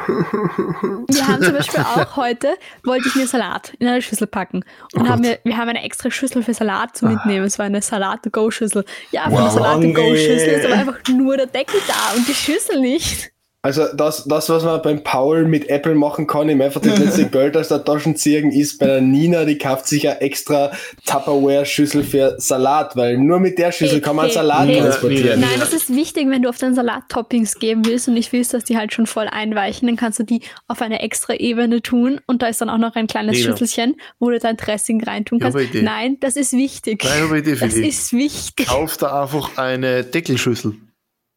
wir 1.08 1.28
haben 1.28 1.44
zum 1.44 1.54
Beispiel 1.54 1.80
auch 1.96 2.16
heute, 2.16 2.56
wollte 2.84 3.08
ich 3.08 3.16
mir 3.16 3.28
Salat 3.28 3.74
in 3.80 3.88
eine 3.88 4.02
Schüssel 4.02 4.28
packen. 4.28 4.64
Und 4.94 5.04
Oh 5.06 5.10
haben 5.10 5.24
wir, 5.24 5.40
wir 5.44 5.58
haben 5.58 5.70
eine 5.70 5.84
extra 5.84 6.10
Schüssel 6.12 6.44
für 6.44 6.54
Salat 6.54 6.96
zum 6.98 7.10
Mitnehmen. 7.14 7.46
Es 7.46 7.60
war 7.60 7.66
eine 7.66 7.82
Salat-to-go-Schüssel. 7.82 8.86
Ja, 9.12 9.24
für 9.26 9.32
Wow. 9.32 9.40
eine 9.40 9.50
Salat-to-go-Schüssel 9.52 10.48
ist 10.48 10.66
aber 10.66 10.76
einfach 10.76 10.98
nur 11.10 11.38
der 11.38 11.48
Deckel 11.48 11.80
da 11.88 12.16
und 12.16 12.28
die 12.28 12.34
Schüssel 12.34 12.80
nicht. 12.80 13.32
Also 13.62 13.88
das, 13.94 14.24
das, 14.26 14.48
was 14.48 14.64
man 14.64 14.82
beim 14.82 15.04
Paul 15.04 15.44
mit 15.46 15.68
Apple 15.70 15.94
machen 15.94 16.28
kann, 16.28 16.48
ihm 16.48 16.62
einfach 16.62 16.80
das 16.80 16.98
letzte 16.98 17.26
Geld 17.30 17.58
aus 17.58 17.68
der 17.68 17.84
Taschen 17.84 18.16
ziehen, 18.16 18.54
ist 18.54 18.80
bei 18.80 18.86
der 18.86 19.02
Nina, 19.02 19.44
die 19.44 19.58
kauft 19.58 19.86
sich 19.86 20.08
eine 20.08 20.22
extra 20.22 20.72
Tupperware-Schüssel 21.06 22.04
für 22.06 22.36
Salat, 22.40 22.96
weil 22.96 23.18
nur 23.18 23.40
mit 23.42 23.58
der 23.58 23.74
Schüssel 23.74 24.00
kann 24.00 24.16
man 24.16 24.28
Hey, 24.28 24.34
Salat 24.34 24.68
hey. 24.68 24.80
transportieren. 24.80 25.42
Nein, 25.42 25.60
das 25.60 25.74
ist 25.74 25.94
wichtig, 25.94 26.30
wenn 26.30 26.42
du 26.42 26.48
auf 26.48 26.58
deinen 26.58 26.74
Salat 26.74 27.04
Toppings 27.10 27.60
geben 27.60 27.86
willst 27.86 28.08
und 28.08 28.14
nicht 28.14 28.32
willst, 28.32 28.54
dass 28.54 28.64
die 28.64 28.78
halt 28.78 28.94
schon 28.94 29.08
voll 29.08 29.28
einweichen, 29.28 29.88
dann 29.88 29.98
kannst 29.98 30.20
du 30.20 30.24
die 30.24 30.42
auf 30.70 30.82
eine 30.82 31.02
extra 31.02 31.34
Ebene 31.34 31.82
tun 31.82 32.22
und 32.28 32.42
da 32.42 32.48
ist 32.48 32.62
dann 32.62 32.70
auch 32.70 32.78
noch 32.78 32.96
ein 32.96 33.08
kleines 33.08 33.38
Nina. 33.38 33.58
Schüsselchen, 33.58 33.96
wo 34.20 34.30
du 34.30 34.40
dein 34.40 34.56
Dressing 34.56 35.04
reintun 35.04 35.40
kannst. 35.40 35.58
Nein, 35.74 36.18
das 36.22 36.38
ist 36.38 36.54
wichtig. 36.54 37.04
Nein, 37.04 37.38
Idee 37.38 37.56
für 37.58 37.66
Das 37.66 37.74
dich. 37.74 37.88
ist 37.90 38.14
wichtig. 38.14 38.68
Kauf 38.68 38.96
da 38.96 39.22
einfach 39.24 39.58
eine 39.58 40.06
Deckelschüssel. 40.06 40.76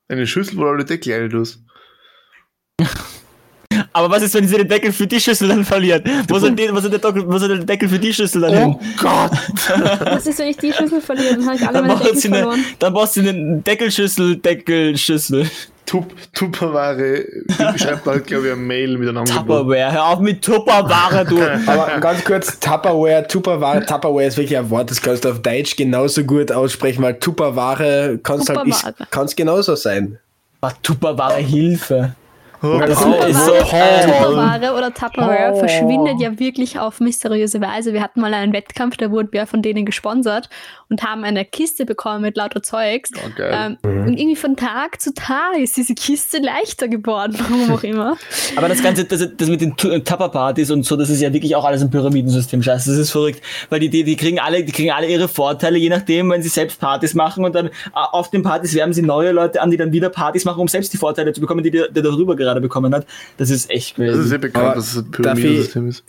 Eine 0.09 0.27
Schüssel, 0.29 0.57
wo 0.59 0.63
du 0.63 0.69
alle 0.69 0.85
Deckel 0.85 1.15
rein 1.15 1.31
tust. 1.31 1.61
Aber 3.93 4.11
was 4.11 4.23
ist, 4.23 4.35
wenn 4.35 4.47
sie 4.47 4.57
den 4.57 4.69
Deckel 4.69 4.93
für 4.93 5.07
die 5.07 5.21
Schüssel 5.21 5.49
dann 5.49 5.65
verlieren? 5.65 6.03
Wo 6.29 6.39
soll, 6.39 6.53
die, 6.53 6.69
wo 6.73 6.81
soll, 6.81 6.91
der, 6.91 6.99
Deckel, 6.99 7.25
wo 7.27 7.39
soll 7.39 7.49
der 7.49 7.59
Deckel 7.59 7.89
für 7.89 7.99
die 7.99 8.13
Schüssel 8.13 8.43
dann 8.43 8.53
hin? 8.53 8.77
Gott! 9.01 9.31
Was 10.05 10.27
ist, 10.27 10.39
wenn 10.39 10.49
ich 10.49 10.57
die 10.57 10.73
Schüssel 10.73 11.01
verliere? 11.01 11.37
Dann 11.37 11.47
habe 11.47 11.57
ich 11.57 11.63
alle 11.63 11.73
Dann 11.73 11.87
meine 11.87 11.95
braucht 11.95 12.07
Deckel 12.07 12.21
sie 12.21 12.29
eine, 12.29 12.37
verloren. 12.39 12.65
dann 12.79 12.93
brauchst 12.93 13.17
du 13.17 13.21
eine 13.21 13.59
Deckelschüssel, 13.59 14.37
Deckelschüssel. 14.37 15.51
Tup 15.85 16.15
Tupperware 16.33 17.25
schreibt 17.77 18.07
halt, 18.07 18.27
glaube 18.27 18.47
ich, 18.47 18.53
eine 18.53 18.61
Mail 18.61 18.97
mit 18.97 19.09
einem 19.09 19.19
Angebot. 19.19 19.37
Tupperware. 19.37 19.93
Hör 19.93 20.07
auf 20.07 20.21
mit 20.21 20.43
Tupperware, 20.43 21.25
du. 21.25 21.43
Aber 21.67 22.01
ganz 22.01 22.25
kurz, 22.25 22.59
Tupperware, 22.61 23.27
Tupperware, 23.27 23.85
Tupperware 23.85 24.27
ist 24.27 24.37
wirklich 24.37 24.57
ein 24.57 24.71
Wort, 24.71 24.91
das 24.91 25.03
kannst 25.03 25.25
du 25.25 25.31
auf 25.31 25.43
Deutsch 25.43 25.77
genauso 25.77 26.23
gut 26.25 26.53
aussprechen, 26.53 27.03
weil 27.03 27.19
Tupperware 27.19 28.19
kannst 28.23 28.49
halt 28.49 28.67
ist, 28.67 29.37
genauso 29.37 29.75
sein. 29.75 30.19
Was 30.61 30.75
Tupperware 30.83 31.41
Hilfe. 31.41 32.15
Das 32.63 32.99
Tupperware, 33.01 33.29
ist 33.29 33.45
so 33.45 33.55
äh. 33.55 33.59
Tupperware 33.61 34.75
oder 34.77 34.95
Tupperware 34.95 35.57
verschwindet 35.57 36.21
ja 36.21 36.39
wirklich 36.39 36.79
auf 36.79 37.01
mysteriöse 37.01 37.61
Weise. 37.61 37.93
Wir 37.93 38.03
hatten 38.03 38.21
mal 38.21 38.33
einen 38.33 38.53
Wettkampf, 38.53 38.97
da 38.97 39.11
wurden 39.11 39.29
wir 39.33 39.47
von 39.47 39.63
denen 39.63 39.85
gesponsert 39.85 40.49
und 40.89 41.03
haben 41.03 41.25
eine 41.25 41.45
Kiste 41.45 41.85
bekommen 41.85 42.23
mit 42.23 42.37
lauter 42.37 42.63
Zeugs. 42.63 43.11
Oh, 43.17 43.31
geil. 43.37 43.77
Ähm, 43.85 44.07
Und 44.07 44.17
irgendwie 44.19 44.37
von 44.37 44.57
Tag 44.57 45.01
zu 45.01 45.13
Tag 45.13 45.59
ist 45.59 45.77
diese 45.77 45.95
Kiste 45.95 46.39
leichter 46.39 46.87
geworden, 46.89 47.37
warum 47.39 47.73
auch 47.73 47.83
immer. 47.83 48.17
Aber 48.57 48.69
das 48.69 48.83
Ganze, 48.83 49.05
das, 49.07 49.27
das 49.37 49.49
mit 49.49 49.61
den 49.61 49.77
Tu- 49.77 49.99
Tupper-Partys 49.99 50.71
und 50.71 50.85
so, 50.85 50.97
das 50.97 51.11
ist 51.11 51.21
ja 51.21 51.33
wirklich 51.33 51.57
auch 51.57 51.65
alles 51.65 51.83
ein 51.83 51.91
Pyramidensystem. 51.91 52.63
Scheiße, 52.63 52.91
das 52.91 52.99
ist 52.99 53.11
verrückt. 53.11 53.43
Weil 53.71 53.81
die, 53.81 53.89
die, 53.91 54.05
die 54.05 54.17
kriegen 54.17 54.39
alle, 54.39 54.63
die 54.63 54.73
kriegen 54.73 54.93
alle 54.93 55.09
ihre 55.09 55.27
Vorteile, 55.29 55.79
je 55.79 55.89
nachdem, 55.89 56.31
wenn 56.31 56.43
sie 56.43 56.49
selbst 56.49 56.79
Partys 56.79 57.15
machen 57.15 57.45
und 57.45 57.55
dann 57.55 57.67
äh, 57.67 57.71
auf 57.95 58.31
den 58.31 58.43
Partys 58.43 58.75
werben 58.75 58.93
sie 58.93 59.03
neue 59.03 59.33
Leute 59.33 59.61
an, 59.61 59.71
die 59.71 59.77
dann 59.77 59.93
wieder 59.93 60.11
Partys 60.11 60.45
machen, 60.45 60.61
um 60.61 60.69
selbst 60.69 60.93
die 60.93 60.99
Vorteile 60.99 61.33
zu 61.33 61.41
bekommen, 61.41 61.63
die 61.65 61.71
der, 61.71 61.89
der 61.89 62.03
darüber 62.03 62.37
gerade 62.37 62.52
bekommen 62.61 62.95
hat. 62.95 63.07
Das 63.39 63.51
ist 63.51 63.71
echt 63.71 63.99
Das 63.99 64.07
ist 64.09 64.15
crazy. 64.15 64.29
sehr 64.29 64.39
bekannt, 64.39 64.65
Aber 64.67 64.75
dass 64.77 64.91
es 64.93 64.97
ein 64.99 65.11
Pyramidensystem 65.11 65.89
ist. 65.89 66.05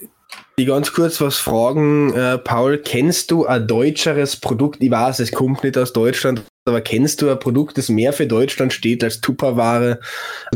Die 0.57 0.65
ganz 0.65 0.91
kurz 0.93 1.21
was 1.21 1.37
fragen, 1.37 2.11
äh, 2.13 2.37
Paul, 2.39 2.79
kennst 2.79 3.29
du 3.31 3.45
ein 3.45 3.67
deutscheres 3.67 4.35
Produkt? 4.35 4.81
Ich 4.81 4.89
weiß, 4.89 5.19
es 5.19 5.31
kommt 5.31 5.63
nicht 5.63 5.77
aus 5.77 5.93
Deutschland, 5.93 6.41
aber 6.65 6.81
kennst 6.81 7.21
du 7.21 7.29
ein 7.29 7.37
Produkt, 7.39 7.77
das 7.77 7.89
mehr 7.89 8.13
für 8.13 8.25
Deutschland 8.25 8.73
steht 8.73 9.03
als 9.03 9.21
Tupperware? 9.21 9.99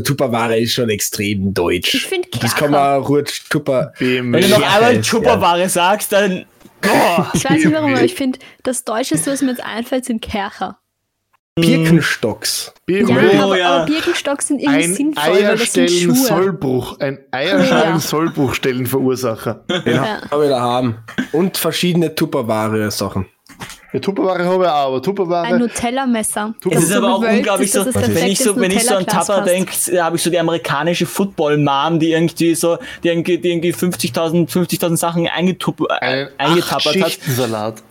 Tupperware 0.04 0.58
ist 0.58 0.72
schon 0.72 0.88
extrem 0.90 1.54
deutsch. 1.54 1.94
Ich 1.94 2.06
finde 2.06 2.28
das 2.40 2.54
kann 2.56 2.70
man 2.72 3.02
gut 3.02 3.32
Tupper. 3.50 3.92
Wenn 3.98 4.32
du 4.32 4.38
noch 4.48 4.60
Ja, 4.60 4.68
einmal 4.76 4.96
ja. 4.96 5.02
Tupperware 5.02 5.68
sagst, 5.68 6.12
dann. 6.12 6.44
Boah. 6.80 7.30
Ich 7.34 7.44
weiß 7.44 7.64
nicht 7.64 7.72
warum, 7.72 7.92
aber 7.94 8.04
ich 8.04 8.14
finde, 8.14 8.38
das 8.62 8.84
Deutscheste, 8.84 9.30
was 9.32 9.42
mir 9.42 9.50
jetzt 9.50 9.64
einfällt, 9.64 10.04
sind 10.04 10.22
Kercher. 10.22 10.78
Birkenstocks. 11.60 12.72
BMW. 12.86 13.12
Ja, 13.12 13.40
Oh, 13.40 13.44
aber, 13.46 13.58
ja. 13.58 13.68
aber 13.76 13.86
Birkenstock 13.86 14.42
sind 14.42 14.60
irgendwie 14.60 14.84
Ein 14.84 14.94
sinnvoll, 14.94 15.32
weil 15.44 15.56
das 15.56 15.72
sind 15.72 15.90
Schuhe. 15.90 16.12
Eierstellen-Sollbruch. 16.12 17.00
Ein 17.00 17.18
Eierschalen-Sollbruchstellenverursacher. 17.30 19.60
Den 19.84 19.94
Ja. 19.94 20.18
habe 20.30 20.44
ich 20.44 20.50
daheim. 20.50 20.96
Und 21.32 21.56
verschiedene 21.56 22.14
Tupperware-Sachen. 22.14 23.26
Ja, 23.90 24.00
Tupperware 24.00 24.44
habe 24.44 24.64
ich 24.64 24.68
auch, 24.70 24.74
aber 24.88 24.96
Ein 24.96 25.02
Tupperware. 25.02 25.58
Nutella-Messer. 25.58 26.52
Es 26.60 26.66
Es 26.66 26.72
das 26.74 26.84
ist 26.84 26.92
aber 26.96 27.14
auch 27.14 27.22
unglaublich 27.22 27.72
so, 27.72 27.86
wenn 27.86 28.26
ich 28.26 28.38
so, 28.38 28.54
wenn 28.54 28.70
ich 28.70 28.84
so 28.84 28.96
an 28.96 29.06
Tupper 29.06 29.40
denke, 29.40 29.72
habe 30.04 30.16
ich 30.16 30.22
so 30.22 30.28
die 30.28 30.38
amerikanische 30.38 31.06
Football-Mom, 31.06 31.98
die 31.98 32.12
irgendwie 32.12 32.54
so, 32.54 32.76
die 33.02 33.08
irgendwie, 33.08 33.38
die 33.38 33.48
irgendwie 33.50 33.72
50.000 33.72 34.46
50.000 34.50 34.96
Sachen 34.98 35.26
eingetupp, 35.26 35.90
Einen 36.02 36.28
eingetappert 36.36 36.96
hat. 36.96 37.02
Acht-Schichten-Salat. 37.02 37.82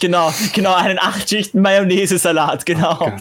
Genau, 0.00 0.32
genau, 0.52 0.74
einen 0.74 0.98
acht 0.98 1.28
Schichten 1.28 1.60
Mayonnaise-Salat, 1.60 2.66
genau. 2.66 3.12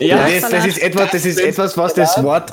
Ja, 0.00 0.16
Ja, 0.16 0.28
das, 0.40 0.50
das 0.50 0.66
ist 0.66 0.82
etwas, 0.82 1.10
das 1.10 1.26
ist 1.26 1.38
etwas, 1.40 1.76
was 1.76 1.94
das 1.94 2.22
Wort, 2.22 2.52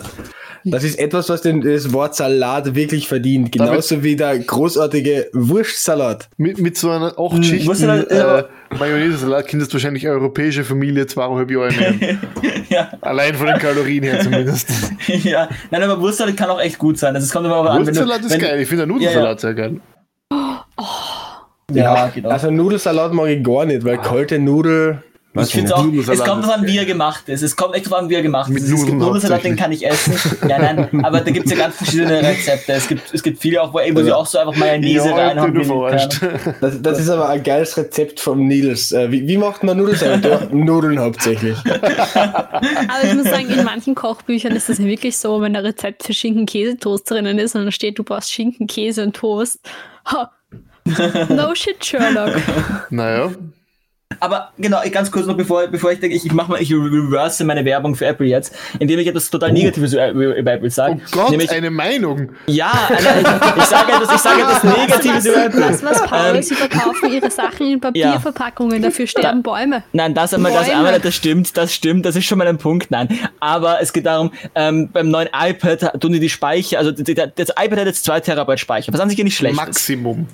das 0.66 0.84
ist 0.84 1.00
etwas, 1.00 1.30
was 1.30 1.42
den, 1.42 1.62
das 1.62 1.94
Wort 1.94 2.16
Salat 2.16 2.76
wirklich 2.76 3.08
verdient. 3.08 3.52
Genauso 3.54 4.04
wie 4.04 4.16
der 4.16 4.40
großartige 4.40 5.30
Wurstsalat. 5.34 6.30
Mit, 6.38 6.60
mit 6.60 6.78
so 6.78 6.92
einer 6.92 7.14
muss 7.18 7.34
8-Schichten 7.34 7.88
halt, 7.88 8.12
äh, 8.12 8.18
ja. 8.18 8.46
Mayonnaise-Salat 8.78 9.52
du 9.52 9.74
wahrscheinlich 9.74 10.08
europäische 10.08 10.66
Familie 10.66 11.08
zweieinhalb 11.08 11.50
Jahre 11.50 11.74
nehmen. 11.74 12.20
ja, 12.70 12.92
Allein 13.02 13.36
von 13.36 13.48
den 13.48 13.60
Kalorien 13.60 14.04
her 14.04 14.20
zumindest. 14.22 14.70
ja. 15.08 15.48
Nein, 15.72 15.84
aber 15.84 16.02
Wurstsalat 16.02 16.36
kann 16.36 16.50
auch 16.50 16.60
echt 16.60 16.78
gut 16.78 16.98
sein. 16.98 17.16
Also 17.16 17.26
es 17.26 17.32
kommt 17.32 17.46
immer 17.46 17.56
aber 17.56 17.72
an, 17.72 17.86
wenn 17.86 17.94
du, 17.94 18.02
Wurstsalat 18.02 18.26
ist 18.26 18.32
wenn, 18.32 18.42
geil. 18.42 18.60
Ich 18.60 18.68
finde 18.68 18.88
Nudelsalat 18.88 19.40
sehr 19.40 19.54
geil. 19.54 19.80
Ja, 21.72 22.08
genau. 22.08 22.30
Also 22.30 22.50
Nudelsalat 22.50 23.14
mag 23.14 23.28
ich 23.28 23.44
gar 23.44 23.66
nicht, 23.66 23.84
weil 23.84 23.98
kalte 23.98 24.40
Nudel. 24.40 25.04
Ich 25.40 25.52
finde 25.52 25.76
auch, 25.76 25.86
es 25.86 26.24
kommt 26.24 26.44
darauf 26.44 26.58
an, 26.58 26.66
wie 26.66 26.78
er 26.78 26.86
gemacht 26.86 27.30
ist. 27.30 27.44
Es 27.44 27.56
kommt 27.56 27.76
echt 27.76 27.86
darauf 27.86 28.00
an, 28.00 28.10
wie 28.10 28.16
er 28.16 28.24
gemacht 28.24 28.50
Mit 28.50 28.64
ist. 28.64 28.72
Es 28.72 28.86
gibt 28.86 28.94
Nudeln 28.94 29.08
Nudelsalat, 29.08 29.44
den 29.44 29.56
kann 29.56 29.72
ich 29.72 29.86
essen. 29.86 30.16
Ja, 30.48 30.58
nein, 30.58 31.06
aber 31.06 31.22
da 31.22 31.30
gibt 31.30 31.46
es 31.46 31.52
ja 31.52 31.60
ganz 31.60 31.76
verschiedene 31.76 32.24
Rezepte. 32.24 32.72
Es 32.72 32.88
gibt, 32.88 33.14
es 33.14 33.22
gibt 33.22 33.40
viele 33.40 33.62
auch, 33.62 33.72
wo, 33.72 33.78
wo 33.78 34.02
sie 34.02 34.12
auch 34.12 34.26
so 34.26 34.40
einfach 34.40 34.56
Mayonnaise 34.56 35.10
Ja, 35.10 35.16
reinhauen. 35.16 35.54
Das, 36.60 36.82
das 36.82 37.00
ist 37.00 37.10
aber 37.10 37.30
ein 37.30 37.44
geiles 37.44 37.78
Rezept 37.78 38.20
vom 38.20 38.48
Nils. 38.48 38.92
Äh, 38.94 39.12
Wie, 39.12 39.28
wie 39.28 39.38
macht 39.38 39.64
man 39.64 39.78
Nudelsalat? 39.78 40.52
Nudeln 40.52 40.98
hauptsächlich. 41.00 41.58
Aber 41.68 43.04
ich 43.04 43.14
muss 43.14 43.26
sagen, 43.26 43.50
in 43.50 43.64
manchen 43.64 43.94
Kochbüchern 43.94 44.56
ist 44.56 44.70
das 44.70 44.80
ja 44.80 44.86
wirklich 44.86 45.18
so, 45.18 45.42
wenn 45.42 45.56
ein 45.56 45.64
Rezept 45.64 46.04
für 46.04 46.14
Schinken-Käse-Toast 46.14 47.12
drinnen 47.12 47.38
ist 47.38 47.54
und 47.56 47.64
dann 47.64 47.72
steht, 47.72 48.00
du 48.00 48.04
brauchst 48.04 48.32
Schinken, 48.32 48.66
Käse 48.66 49.04
und 49.04 49.16
Toast. 49.16 49.60
Ha. 50.06 50.32
No 51.30 51.54
shit, 51.56 51.84
Sherlock. 51.84 52.36
Naja, 52.90 53.32
Aber 54.20 54.52
genau, 54.58 54.80
ganz 54.90 55.12
kurz 55.12 55.28
noch, 55.28 55.36
bevor, 55.38 55.68
bevor 55.68 55.92
ich 55.92 56.00
denke, 56.00 56.16
ich, 56.16 56.26
ich 56.26 56.32
mache 56.32 56.50
mal, 56.50 56.62
ich 56.62 56.72
reverse 56.74 57.44
meine 57.44 57.64
Werbung 57.66 57.94
für 57.94 58.06
Apple 58.08 58.26
jetzt, 58.26 58.56
indem 58.80 58.98
ich 59.00 59.06
etwas 59.08 59.30
total 59.30 59.52
Negatives 59.52 59.94
über, 59.94 60.10
über 60.12 60.54
Apple 60.54 60.70
sage. 60.72 61.00
oh 61.06 61.10
Gott, 61.12 61.30
nämlich, 61.32 61.52
eine 61.52 61.70
Meinung. 61.70 62.30
ja, 62.48 62.72
nein, 62.90 63.20
ich, 63.20 63.58
ich 63.62 63.64
sage 63.66 63.92
etwas, 63.92 64.16
ich 64.16 64.22
sage 64.22 64.42
etwas 64.42 64.64
Negatives 64.64 65.26
über 65.26 65.46
Apple. 65.46 65.62
Was, 65.62 65.84
was, 65.84 66.02
Paul? 66.06 66.36
Ähm, 66.38 66.42
Sie 66.42 66.56
verkaufen 66.56 67.12
ihre 67.14 67.30
Sachen 67.30 67.68
in 67.74 67.80
Papierverpackungen, 67.82 68.82
dafür 68.82 69.06
sterben 69.06 69.44
Bäume. 69.44 69.84
Nein, 69.94 70.14
das 70.16 70.34
einmal, 70.34 70.54
das 70.54 70.70
einmal, 70.70 71.00
das 71.00 71.14
stimmt, 71.14 71.56
das 71.58 71.74
stimmt, 71.76 72.06
das 72.06 72.16
ist 72.16 72.26
schon 72.26 72.38
mal 72.40 72.48
ein 72.48 72.58
Punkt, 72.58 72.90
nein. 72.90 73.10
Aber 73.40 73.82
es 73.82 73.92
geht 73.94 74.06
darum, 74.08 74.32
ähm, 74.56 74.90
beim 74.92 75.10
neuen 75.12 75.28
iPad 75.38 76.02
tun 76.02 76.14
die 76.14 76.20
die 76.22 76.30
Speicher, 76.30 76.80
also 76.80 76.92
die- 76.92 77.04
die- 77.04 77.14
das 77.14 77.50
iPad 77.50 77.80
hat 77.80 77.86
jetzt 77.88 78.06
2 78.06 78.22
Terabyte 78.22 78.60
Speicher, 78.60 78.92
was 78.94 79.00
an 79.02 79.10
sich 79.10 79.18
ja 79.20 79.26
nicht 79.26 79.38
schlecht 79.38 79.54
ist. 79.54 79.58
Maximum. 79.66 80.28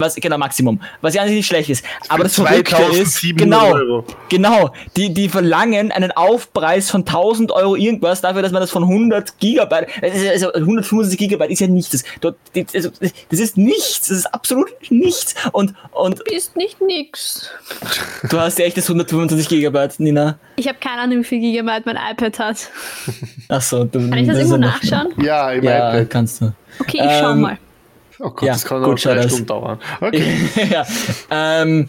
Was, 0.00 0.14
genau, 0.16 0.38
Maximum. 0.38 0.80
Was 1.00 1.14
ja 1.14 1.22
an 1.22 1.28
sich 1.28 1.36
nicht 1.36 1.46
schlecht 1.46 1.70
ist. 1.70 1.84
Aber 2.08 2.24
das 2.24 2.34
Verrückte 2.34 2.74
ist, 2.92 3.16
2700 3.20 3.38
genau, 3.38 3.72
Euro. 3.74 4.04
genau, 4.28 4.70
die, 4.96 5.12
die 5.14 5.28
verlangen 5.28 5.92
einen 5.92 6.10
Aufpreis 6.12 6.90
von 6.90 7.02
1000 7.02 7.52
Euro 7.52 7.76
irgendwas 7.76 8.20
dafür, 8.22 8.42
dass 8.42 8.50
man 8.52 8.60
das 8.60 8.70
von 8.70 8.82
100 8.82 9.38
Gigabyte, 9.38 9.86
das 10.00 10.14
ist, 10.16 10.28
also 10.44 10.52
175 10.54 11.18
Gigabyte 11.18 11.50
ist 11.50 11.60
ja 11.60 11.66
nichts. 11.68 11.90
Das, 11.90 12.34
also, 12.74 12.90
das 13.00 13.38
ist 13.38 13.56
nichts, 13.56 14.08
das 14.08 14.18
ist 14.18 14.26
absolut 14.34 14.70
nichts. 14.90 15.34
Und, 15.52 15.74
und 15.92 16.20
Ist 16.28 16.56
nicht 16.56 16.80
nix. 16.80 17.50
du 18.28 18.38
hast 18.40 18.58
ja 18.58 18.64
echt 18.64 18.76
das 18.76 18.84
125 18.88 19.48
Gigabyte, 19.48 20.00
Nina. 20.00 20.38
Ich 20.56 20.66
habe 20.68 20.78
keine 20.80 21.02
Ahnung, 21.02 21.20
wie 21.20 21.24
viel 21.24 21.40
Gigabyte 21.40 21.86
mein 21.86 21.96
iPad 22.12 22.38
hat. 22.38 22.70
Achso, 23.48 23.84
du. 23.84 23.98
Kann 24.08 24.18
ich 24.18 24.26
das 24.26 24.36
ist 24.38 24.42
irgendwo 24.50 24.56
nachschauen? 24.58 25.08
Ja, 25.22 25.50
im 25.52 25.62
Ja, 25.64 25.92
iPad. 25.94 26.10
kannst 26.10 26.40
du. 26.40 26.52
Okay, 26.80 26.98
ich 27.04 27.18
schau 27.18 27.30
Ähm, 27.32 27.40
mal. 27.42 27.58
Oh 28.20 28.30
Gott, 28.30 28.42
ja, 28.42 28.52
das 28.52 28.64
kann 28.64 28.84
auch 28.84 28.94
drei. 28.94 29.22
Stunden 29.22 29.46
dauern. 29.46 29.78
Okay. 30.00 30.34
ja. 30.70 30.86
Ähm, 31.30 31.86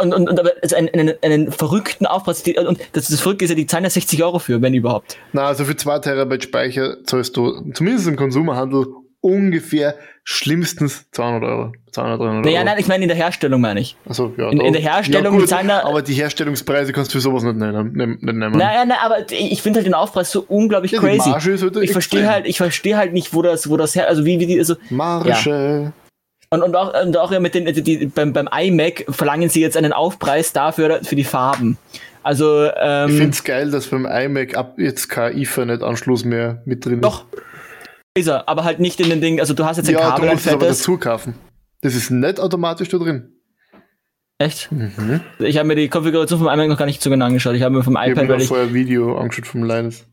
und, 0.00 0.14
und, 0.14 0.28
und 0.28 0.40
aber 0.40 0.52
also 0.62 0.76
einen, 0.76 0.88
einen, 0.90 1.14
einen 1.22 1.52
verrückten 1.52 2.06
Aufpreis. 2.06 2.42
Die, 2.42 2.58
und 2.58 2.78
das, 2.92 3.08
das 3.08 3.20
Verrückte 3.20 3.44
ist 3.44 3.50
ja, 3.50 3.54
die 3.54 3.66
zahlen 3.66 3.84
ja 3.84 3.90
60 3.90 4.22
Euro 4.22 4.38
für, 4.38 4.60
wenn 4.60 4.74
überhaupt. 4.74 5.16
Na, 5.32 5.46
also 5.46 5.64
für 5.64 5.76
2 5.76 6.00
Terabyte 6.00 6.44
Speicher 6.44 7.02
zahlst 7.04 7.36
du 7.36 7.70
zumindest 7.72 8.08
im 8.08 8.16
Konsumerhandel 8.16 8.86
ungefähr 9.20 9.94
schlimmstens 10.24 11.06
200 11.12 11.42
Euro. 11.44 11.72
200, 11.92 12.20
300 12.20 12.44
Naja, 12.44 12.56
Euro. 12.58 12.64
nein, 12.66 12.76
ich 12.78 12.88
meine 12.88 13.04
in 13.04 13.08
der 13.08 13.16
Herstellung 13.16 13.60
meine 13.60 13.80
ich. 13.80 13.96
Also, 14.06 14.34
ja, 14.36 14.50
in- 14.50 14.60
in 14.60 14.72
der 14.72 14.82
Herstellung 14.82 15.36
gut, 15.38 15.48
zahlen 15.48 15.68
da- 15.68 15.82
aber 15.84 16.02
die 16.02 16.14
Herstellungspreise 16.14 16.92
kannst 16.92 17.10
du 17.12 17.18
für 17.18 17.20
sowas 17.22 17.42
nicht 17.42 17.56
nennen. 17.56 17.92
nicht 17.92 18.22
nehmen. 18.22 18.52
Naja, 18.52 18.84
nein, 18.84 18.98
aber 19.02 19.30
ich 19.30 19.62
finde 19.62 19.78
halt 19.78 19.86
den 19.86 19.94
Aufpreis 19.94 20.30
so 20.30 20.44
unglaublich 20.48 20.92
Ja, 20.92 21.00
crazy. 21.00 21.28
Marge 21.30 21.52
ist 21.52 21.62
halt 21.62 21.76
ich 21.78 21.92
verstehe 21.92 22.28
halt, 22.30 22.46
ich 22.46 22.58
verstehe 22.58 22.96
halt 22.96 23.12
nicht, 23.12 23.32
wo 23.34 23.40
das, 23.42 23.70
wo 23.70 23.76
das 23.76 23.94
her, 23.94 24.08
also 24.08 24.24
wie, 24.24 24.38
wie 24.40 24.46
die, 24.46 24.58
also 24.58 24.74
Marge. 24.90 25.92
und, 26.50 26.62
und 26.62 26.76
auch, 26.76 26.92
und 27.02 27.16
auch 27.16 27.32
ja 27.32 27.40
mit 27.40 27.54
den, 27.54 27.64
die, 27.66 27.82
die, 27.82 28.06
beim, 28.06 28.32
beim 28.32 28.48
iMac 28.52 29.06
verlangen 29.08 29.48
sie 29.48 29.60
jetzt 29.60 29.76
einen 29.76 29.92
Aufpreis 29.92 30.52
dafür 30.52 31.00
für 31.02 31.16
die 31.16 31.24
Farben. 31.24 31.78
Also 32.22 32.66
Ich 32.66 32.72
ähm, 32.78 33.10
find's 33.16 33.44
geil, 33.44 33.70
dass 33.70 33.86
beim 33.86 34.04
iMac 34.04 34.56
ab 34.56 34.74
jetzt 34.78 35.08
kein 35.08 35.38
Ethernet-Anschluss 35.38 36.24
mehr 36.24 36.60
mit 36.66 36.84
drin 36.84 37.00
doch 37.00 37.24
ist 38.16 38.26
er, 38.28 38.48
aber 38.48 38.64
halt 38.64 38.80
nicht 38.80 38.98
in 39.00 39.10
den 39.10 39.20
Dingen. 39.20 39.40
Also 39.40 39.54
du 39.54 39.64
hast 39.64 39.76
jetzt 39.76 39.88
ein 39.88 39.94
Ja, 39.94 40.00
Kabel, 40.00 40.22
du 40.22 40.28
ein 40.28 40.34
musst 40.34 40.46
es 40.46 40.52
aber 40.52 40.66
dazu 40.66 40.96
kaufen. 40.98 41.34
Das 41.82 41.94
ist 41.94 42.10
nicht 42.10 42.40
automatisch 42.40 42.88
da 42.88 42.98
drin. 42.98 43.32
Echt? 44.38 44.70
Mhm. 44.70 45.20
Ich 45.38 45.56
habe 45.56 45.66
mir 45.68 45.76
die 45.76 45.88
Konfiguration 45.88 46.38
vom 46.40 46.48
iMac 46.48 46.68
noch 46.68 46.76
gar 46.78 46.84
nicht 46.86 47.02
so 47.02 47.08
genau 47.10 47.24
angeschaut. 47.26 47.54
Ich 47.54 47.62
habe 47.62 47.74
mir 47.74 47.82
vom 47.82 47.94
Ich 47.94 48.00
habe 48.00 48.10
iPad, 48.12 48.28
mir 48.28 48.36
ich. 48.36 48.48
vorher 48.48 48.66
ein 48.66 48.74
Video 48.74 49.16
angeschaut 49.18 49.46
vom 49.46 49.64
Linus. 49.64 50.04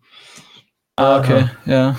Ah, 0.96 1.20
okay, 1.20 1.46
ja. 1.66 1.96
Habe 1.96 1.98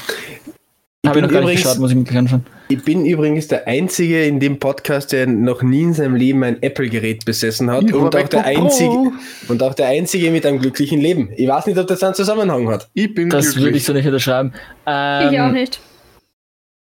ich 1.06 1.12
bin 1.12 1.22
noch 1.24 1.30
gar 1.30 1.40
nicht 1.40 1.42
übrigens- 1.42 1.62
geschaut, 1.64 1.78
muss 1.80 1.92
ich 1.92 2.04
gleich 2.04 2.16
anschauen. 2.18 2.46
Ich 2.70 2.82
bin 2.82 3.04
übrigens 3.04 3.48
der 3.48 3.66
Einzige 3.68 4.24
in 4.24 4.40
dem 4.40 4.58
Podcast, 4.58 5.12
der 5.12 5.26
noch 5.26 5.62
nie 5.62 5.82
in 5.82 5.92
seinem 5.92 6.14
Leben 6.16 6.42
ein 6.44 6.62
Apple-Gerät 6.62 7.26
besessen 7.26 7.70
hat 7.70 7.84
Ich 7.84 7.92
und 7.92 8.14
ein 8.14 8.24
auch, 8.24 8.28
der. 8.28 8.44
Einzige, 8.46 9.12
und 9.48 9.62
auch 9.62 9.74
der 9.74 9.88
Einzige 9.88 10.30
mit 10.30 10.46
einem 10.46 10.60
glücklichen 10.60 10.98
Leben. 11.00 11.30
Ich 11.36 11.46
weiß 11.46 11.66
nicht, 11.66 11.76
ob 11.78 11.86
das 11.88 12.02
einen 12.02 12.14
Zusammenhang 12.14 12.68
hat. 12.70 12.88
Ich 12.94 13.12
bin 13.14 13.28
Das 13.28 13.48
würde 13.48 13.56
ich 13.58 13.84
glücklich. 13.84 13.84
so 13.84 13.92
nicht 13.92 14.06
unterschreiben. 14.06 14.54
Ähm, 14.86 15.32
ich 15.34 15.40
auch 15.40 15.50
nicht. 15.50 15.78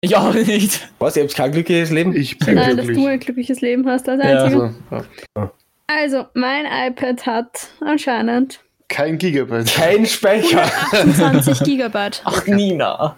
Ich 0.01 0.15
auch 0.15 0.33
nicht. 0.33 0.87
Was, 0.99 1.17
ihr 1.17 1.23
habt 1.23 1.35
kein 1.35 1.51
glückliches 1.51 1.89
Leben? 1.91 2.15
Ich 2.15 2.37
bin 2.37 2.55
Nein, 2.55 2.77
dass 2.77 2.85
glücklich. 2.85 2.97
du 2.97 3.05
ein 3.07 3.19
glückliches 3.19 3.61
Leben 3.61 3.87
hast 3.87 4.07
als 4.07 4.23
Ja. 4.23 4.43
Einziger. 4.43 4.73
Also, 4.91 5.05
ja. 5.35 5.51
Also, 5.87 6.25
mein 6.33 6.65
iPad 6.65 7.25
hat 7.25 7.69
anscheinend 7.81 8.59
Kein 8.89 9.17
Gigabyte. 9.17 9.73
Kein 9.73 10.05
Speicher. 10.05 10.63
28 10.91 11.59
Gigabyte. 11.63 12.21
Ach, 12.25 12.45
Nina. 12.45 13.15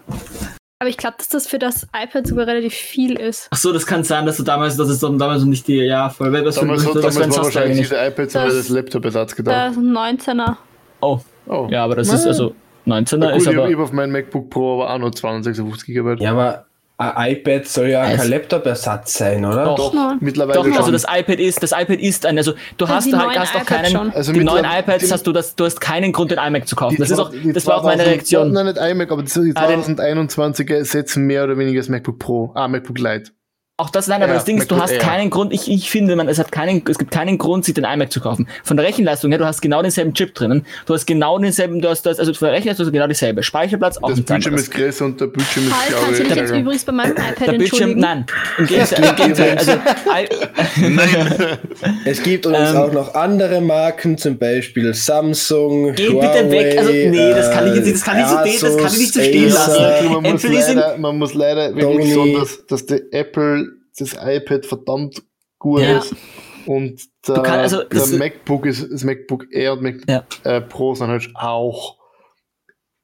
Aber 0.82 0.89
ich 0.89 0.95
glaube, 0.97 1.15
dass 1.17 1.27
das 1.27 1.47
für 1.47 1.59
das 1.59 1.86
iPad 1.93 2.25
sogar 2.25 2.47
relativ 2.47 2.73
viel 2.73 3.19
ist. 3.19 3.49
Ach 3.51 3.57
so, 3.57 3.73
das 3.73 3.86
kann 3.86 4.03
sein, 4.05 4.25
dass 4.25 4.38
du 4.38 4.43
damals, 4.43 4.77
dass 4.77 4.88
es 4.88 4.99
dann 4.99 5.17
damals 5.19 5.41
noch 5.41 5.49
nicht 5.49 5.67
die, 5.67 5.75
ja, 5.75 6.09
voll, 6.09 6.32
was 6.45 6.55
für, 6.57 6.61
Damals, 6.65 6.84
für 6.86 6.93
damals 6.93 7.17
ein 7.19 7.32
war 7.36 7.43
wahrscheinlich 7.43 7.77
diese 7.80 7.95
iPads 7.97 8.34
Das- 8.34 8.45
das, 8.45 8.55
das 8.55 8.69
Laptop-Ersatz 8.69 9.32
Da 9.32 9.36
gedacht. 9.36 9.71
ist 9.71 9.77
ein 9.77 9.91
19er. 9.91 10.57
Oh, 11.01 11.19
Oh. 11.47 11.67
Ja, 11.69 11.84
aber 11.84 11.95
das 11.95 12.07
Na, 12.07 12.13
ist 12.15 12.27
also 12.27 12.53
19er 12.88 13.17
Na 13.17 13.27
gut, 13.32 13.38
ist 13.38 13.41
ich 13.43 13.47
habe 13.49 13.63
aber. 13.63 13.73
hab 13.73 13.80
auf 13.80 13.91
meinem 13.91 14.11
MacBook 14.11 14.49
Pro 14.51 14.75
aber 14.84 14.93
auch 14.93 14.99
noch 14.99 15.11
256 15.11 15.93
GB. 15.95 16.23
Ja, 16.23 16.32
aber 16.32 16.65
ein 17.00 17.32
iPad 17.32 17.66
soll 17.66 17.88
ja 17.88 18.06
Es- 18.12 18.22
kein 18.22 18.30
Laptop-Ersatz 18.30 19.14
sein, 19.18 19.45
oder? 19.45 19.64
Doch. 19.64 19.78
Doch, 19.78 19.93
Ja. 19.93 20.18
mittlerweile 20.20 20.58
Doch, 20.58 20.66
schon. 20.66 20.78
also 20.78 20.91
das 20.91 21.04
iPad 21.10 21.39
ist, 21.39 21.64
das 21.64 21.72
iPad 21.72 22.00
ist 22.00 22.26
ein, 22.26 22.38
also 22.38 22.52
du 22.78 22.86
Also 22.86 22.93
hast, 22.95 23.06
halt, 23.14 23.26
neuen 23.28 23.39
hast 23.39 23.56
doch 23.56 23.62
iPads 23.62 23.82
keinen, 23.82 23.91
schon. 23.91 24.12
Also 24.14 24.34
die 24.34 24.43
neuen 24.43 24.66
iPads 24.66 25.06
die- 25.08 25.12
hast 25.14 25.26
du 25.26 25.32
das, 25.32 25.56
du 25.56 25.66
hast 25.66 25.80
keinen 25.80 26.12
Grund, 26.12 26.32
den 26.32 26.38
iMac 26.39 26.68
zu 26.68 26.76
kaufen. 26.76 26.95
Die 26.95 27.02
Das 27.02 27.10
ist 27.10 27.18
auch, 27.20 27.32
das 27.54 27.66
war 27.66 27.78
auch 27.78 27.84
meine 27.84 28.04
2000 28.04 28.08
Reaktion. 28.16 28.52
Nein, 28.52 28.66
nicht 28.66 28.78
iMac, 28.78 29.12
aber 29.12 29.24
die 29.24 29.32
Ah, 29.56 29.68
den- 29.68 29.82
2021er 29.84 30.84
setzen 30.86 31.26
mehr 31.26 31.45
oder 31.45 31.58
weniger 31.58 31.80
das 31.80 31.89
MacBook 31.89 32.20
Pro. 32.20 32.52
Ah, 32.56 32.68
MacBook 32.68 33.00
Lite. 33.00 33.32
Auch 33.80 33.89
das, 33.89 34.07
nein, 34.07 34.21
aber 34.21 34.32
Ja, 34.34 34.36
das 34.36 34.43
Ding 34.45 34.57
ist, 34.57 34.69
du 34.69 34.75
hast 34.77 34.91
Air. 34.91 34.99
keinen 34.99 35.30
Grund, 35.30 35.53
ich, 35.53 35.71
ich 35.71 35.89
finde, 35.89 36.15
man, 36.17 36.27
es 36.27 36.38
hat 36.38 36.51
keinen, 36.51 36.84
es 36.89 36.97
gibt 36.99 37.11
keinen 37.11 37.38
Grund, 37.38 37.63
sich 37.63 37.73
den 37.73 37.86
iMac 37.86 38.11
zu 38.11 38.19
kaufen. 38.19 38.47
Von 38.63 38.75
der 38.75 38.86
Rechenleistung 38.86 39.32
her, 39.32 39.39
du 39.39 39.45
hast 39.45 39.61
genau 39.61 39.82
denselben 39.82 40.13
Chip 40.13 40.36
drinnen, 40.36 40.65
du 40.86 40.93
hast 40.93 41.05
genau 41.07 41.39
denselben, 41.39 41.82
du 41.82 41.88
hast 41.88 42.01
das, 42.05 42.19
also 42.19 42.34
von 42.34 42.47
der 42.47 42.55
Rechenleistung 42.55 42.84
hast 42.86 42.89
du 42.89 42.93
genau 42.93 43.07
dieselbe. 43.07 43.41
Speicherplatz 43.41 43.97
auch 43.97 44.09
Das 44.09 44.21
Bildschirm 44.21 44.55
ist 44.55 44.69
größer 44.71 45.05
und 45.05 45.21
der 45.21 45.27
Bildschirm 45.27 45.63
ist, 45.67 45.73
glaube 45.88 46.03
kannst 46.05 46.19
du 46.19 46.23
ich, 46.23 46.30
dich 46.30 46.38
jetzt 46.38 46.51
übrigens 46.53 46.84
bei 46.84 46.91
meinem 46.91 47.11
iPad 47.13 47.39
Der 47.47 47.51
Bildschirm, 47.53 47.91
entschuldigen? 47.91 47.99
nein, 48.01 48.25
im 48.57 48.67
Gegenteil, 48.67 49.03
im 49.09 49.15
Gegenteil 49.15 49.57
also, 49.57 49.71
I, 49.71 50.89
Es 52.05 52.21
gibt 52.23 52.45
übrigens 52.45 52.71
Ähm, 52.71 52.77
auch 52.77 52.91
noch 52.91 53.13
andere 53.15 53.61
Marken, 53.61 54.17
zum 54.17 54.38
Beispiel 54.38 54.93
Samsung, 54.93 55.93
Geh 55.95 56.09
bitte 56.09 56.51
weg, 56.51 56.77
also, 56.77 56.91
nee, 56.91 57.32
das 57.32 57.51
kann 57.51 57.67
ich 57.67 57.75
jetzt 57.75 57.86
nicht- 57.86 57.95
das 57.95 58.03
kann 58.03 58.19
ich 58.45 58.59
so- 58.59 58.67
das 58.67 58.77
kann 58.77 58.88
ich 58.93 58.99
nicht 58.99 59.13
so 59.13 59.19
stehen 59.21 59.49
lassen. 59.49 60.11
Man, 60.11 60.23
muss 60.34 60.43
leider, 60.43 60.97
man 60.97 61.17
muss 61.17 61.34
leider 61.34 61.75
wirklich 61.75 62.13
sagen, 62.13 62.34
dass, 62.34 62.65
dass 62.67 62.86
der 62.86 63.01
Apple 63.11 63.68
das 63.97 64.13
iPad 64.13 64.65
verdammt 64.65 65.23
gut 65.57 65.81
Ja. 65.81 65.97
ist. 65.99 66.15
Und 66.65 67.01
der, 67.27 67.41
kann- 67.41 67.59
also, 67.59 67.83
der 67.83 68.05
MacBook 68.17 68.65
ist, 68.65 68.85
das 68.91 69.03
MacBook 69.03 69.47
Air 69.51 69.73
und 69.73 69.81
MacBook 69.81 70.09
Ja. 70.09 70.23
äh, 70.43 70.61
Pro 70.61 70.93
sind 70.93 71.07
halt 71.07 71.29
auch 71.35 71.97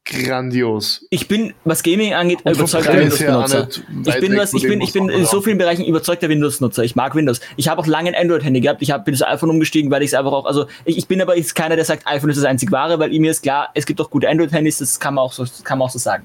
grandios. 0.08 1.04
ich 1.10 1.28
bin, 1.28 1.54
was 1.64 1.82
Gaming 1.82 2.14
angeht, 2.14 2.40
Und 2.44 2.52
überzeugter 2.56 2.94
nicht 2.94 3.14
Ich 3.14 4.20
bin, 4.20 4.38
was, 4.38 4.54
ich 4.54 4.62
bin, 4.62 4.80
ich 4.82 4.94
bin 4.94 5.10
in 5.10 5.26
so 5.26 5.42
vielen 5.42 5.58
Bereichen 5.58 5.84
überzeugter 5.84 6.30
Windows-Nutzer. 6.30 6.84
Ich 6.84 6.96
mag 6.96 7.16
Windows. 7.16 7.40
Ich 7.58 7.70
habe 7.70 7.82
auch 7.82 7.88
lange 7.88 8.10
ein 8.10 8.16
Android-Handy 8.16 8.62
gehabt. 8.62 8.84
Ich 8.84 8.92
habe 8.92 9.04
bin 9.04 9.16
das 9.16 9.24
iPhone 9.24 9.50
umgestiegen, 9.50 9.90
weil 9.90 10.04
ich 10.04 10.10
es 10.10 10.14
einfach 10.14 10.32
auch, 10.32 10.46
also 10.46 10.68
ich, 10.86 11.00
ich 11.00 11.08
bin 11.08 11.20
aber 11.24 11.36
jetzt 11.36 11.56
keiner, 11.56 11.76
der 11.76 11.86
sagt, 11.86 12.06
iPhone 12.06 12.30
ist 12.30 12.38
das 12.38 12.46
einzig 12.46 12.72
wahre, 12.72 13.00
weil 13.00 13.10
mir 13.20 13.32
ist 13.32 13.42
klar, 13.42 13.70
es 13.74 13.88
gibt 13.88 14.00
auch 14.00 14.12
gute 14.12 14.30
Android-Handys, 14.30 14.78
das 14.78 15.00
kann 15.00 15.16
man 15.16 15.24
auch 15.24 15.34
so, 15.34 15.42
das 15.44 15.64
kann 15.64 15.80
man 15.80 15.88
auch 15.88 15.92
so 15.92 15.98
sagen. 15.98 16.24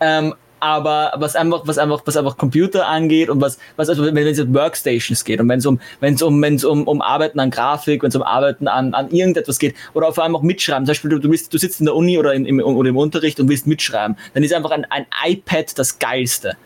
Ähm, 0.00 0.34
aber 0.60 1.12
was 1.16 1.36
einfach, 1.36 1.62
was 1.66 1.78
einfach, 1.78 2.02
was 2.04 2.16
einfach 2.16 2.36
Computer 2.36 2.86
angeht 2.86 3.30
und 3.30 3.40
was, 3.40 3.58
was 3.76 3.88
also 3.88 4.04
wenn 4.04 4.16
es 4.26 4.40
um 4.40 4.54
Workstations 4.54 5.24
geht 5.24 5.40
und 5.40 5.48
wenn 5.48 5.58
es 5.58 5.66
um, 5.66 5.80
wenn 6.00 6.14
es 6.14 6.22
um, 6.22 6.40
wenn 6.40 6.54
es 6.54 6.64
um, 6.64 6.86
um 6.86 7.00
Arbeiten 7.00 7.40
an 7.40 7.50
Grafik, 7.50 8.02
wenn 8.02 8.08
es 8.08 8.16
um 8.16 8.22
Arbeiten 8.22 8.68
an, 8.68 8.94
an 8.94 9.10
irgendetwas 9.10 9.58
geht 9.58 9.74
oder 9.94 10.12
vor 10.12 10.24
allem 10.24 10.36
auch 10.36 10.42
mitschreiben. 10.42 10.84
Zum 10.86 10.90
Beispiel 10.90 11.20
du, 11.20 11.28
bist, 11.28 11.52
du 11.52 11.58
sitzt 11.58 11.80
in 11.80 11.86
der 11.86 11.94
Uni 11.94 12.18
oder, 12.18 12.34
in, 12.34 12.46
im, 12.46 12.60
oder 12.60 12.88
im 12.88 12.96
Unterricht 12.96 13.40
und 13.40 13.48
willst 13.48 13.66
mitschreiben, 13.66 14.16
dann 14.34 14.42
ist 14.42 14.52
einfach 14.52 14.70
ein, 14.70 14.86
ein 14.90 15.06
iPad 15.26 15.78
das 15.78 15.98
geilste. 15.98 16.56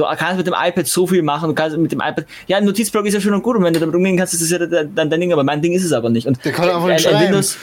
Du 0.00 0.06
kannst 0.16 0.38
mit 0.38 0.46
dem 0.46 0.54
iPad 0.58 0.86
so 0.86 1.06
viel 1.06 1.22
machen, 1.22 1.48
du 1.50 1.54
kannst 1.54 1.76
mit 1.76 1.92
dem 1.92 2.00
iPad, 2.00 2.24
ja, 2.46 2.56
ein 2.56 2.64
Notizblock 2.64 3.04
ist 3.06 3.14
ja 3.14 3.20
schön 3.20 3.34
und 3.34 3.42
gut 3.42 3.56
und 3.56 3.64
wenn 3.64 3.74
du 3.74 3.80
damit 3.80 3.94
umgehen 3.94 4.16
kannst, 4.16 4.32
ist 4.32 4.40
es 4.40 4.50
ja 4.50 4.58
dein, 4.58 4.94
dein 4.94 5.10
Ding, 5.10 5.30
aber 5.32 5.44
mein 5.44 5.60
Ding 5.60 5.72
ist 5.74 5.84
es 5.84 5.92
aber 5.92 6.08
nicht. 6.08 6.26
Und 6.26 6.42
Der 6.44 6.52
kann 6.52 6.68
einfach 6.68 6.84
ein, 6.84 6.94
nicht 6.94 7.06
ein 7.06 7.12
schreiben. 7.12 7.26
Windows, 7.26 7.58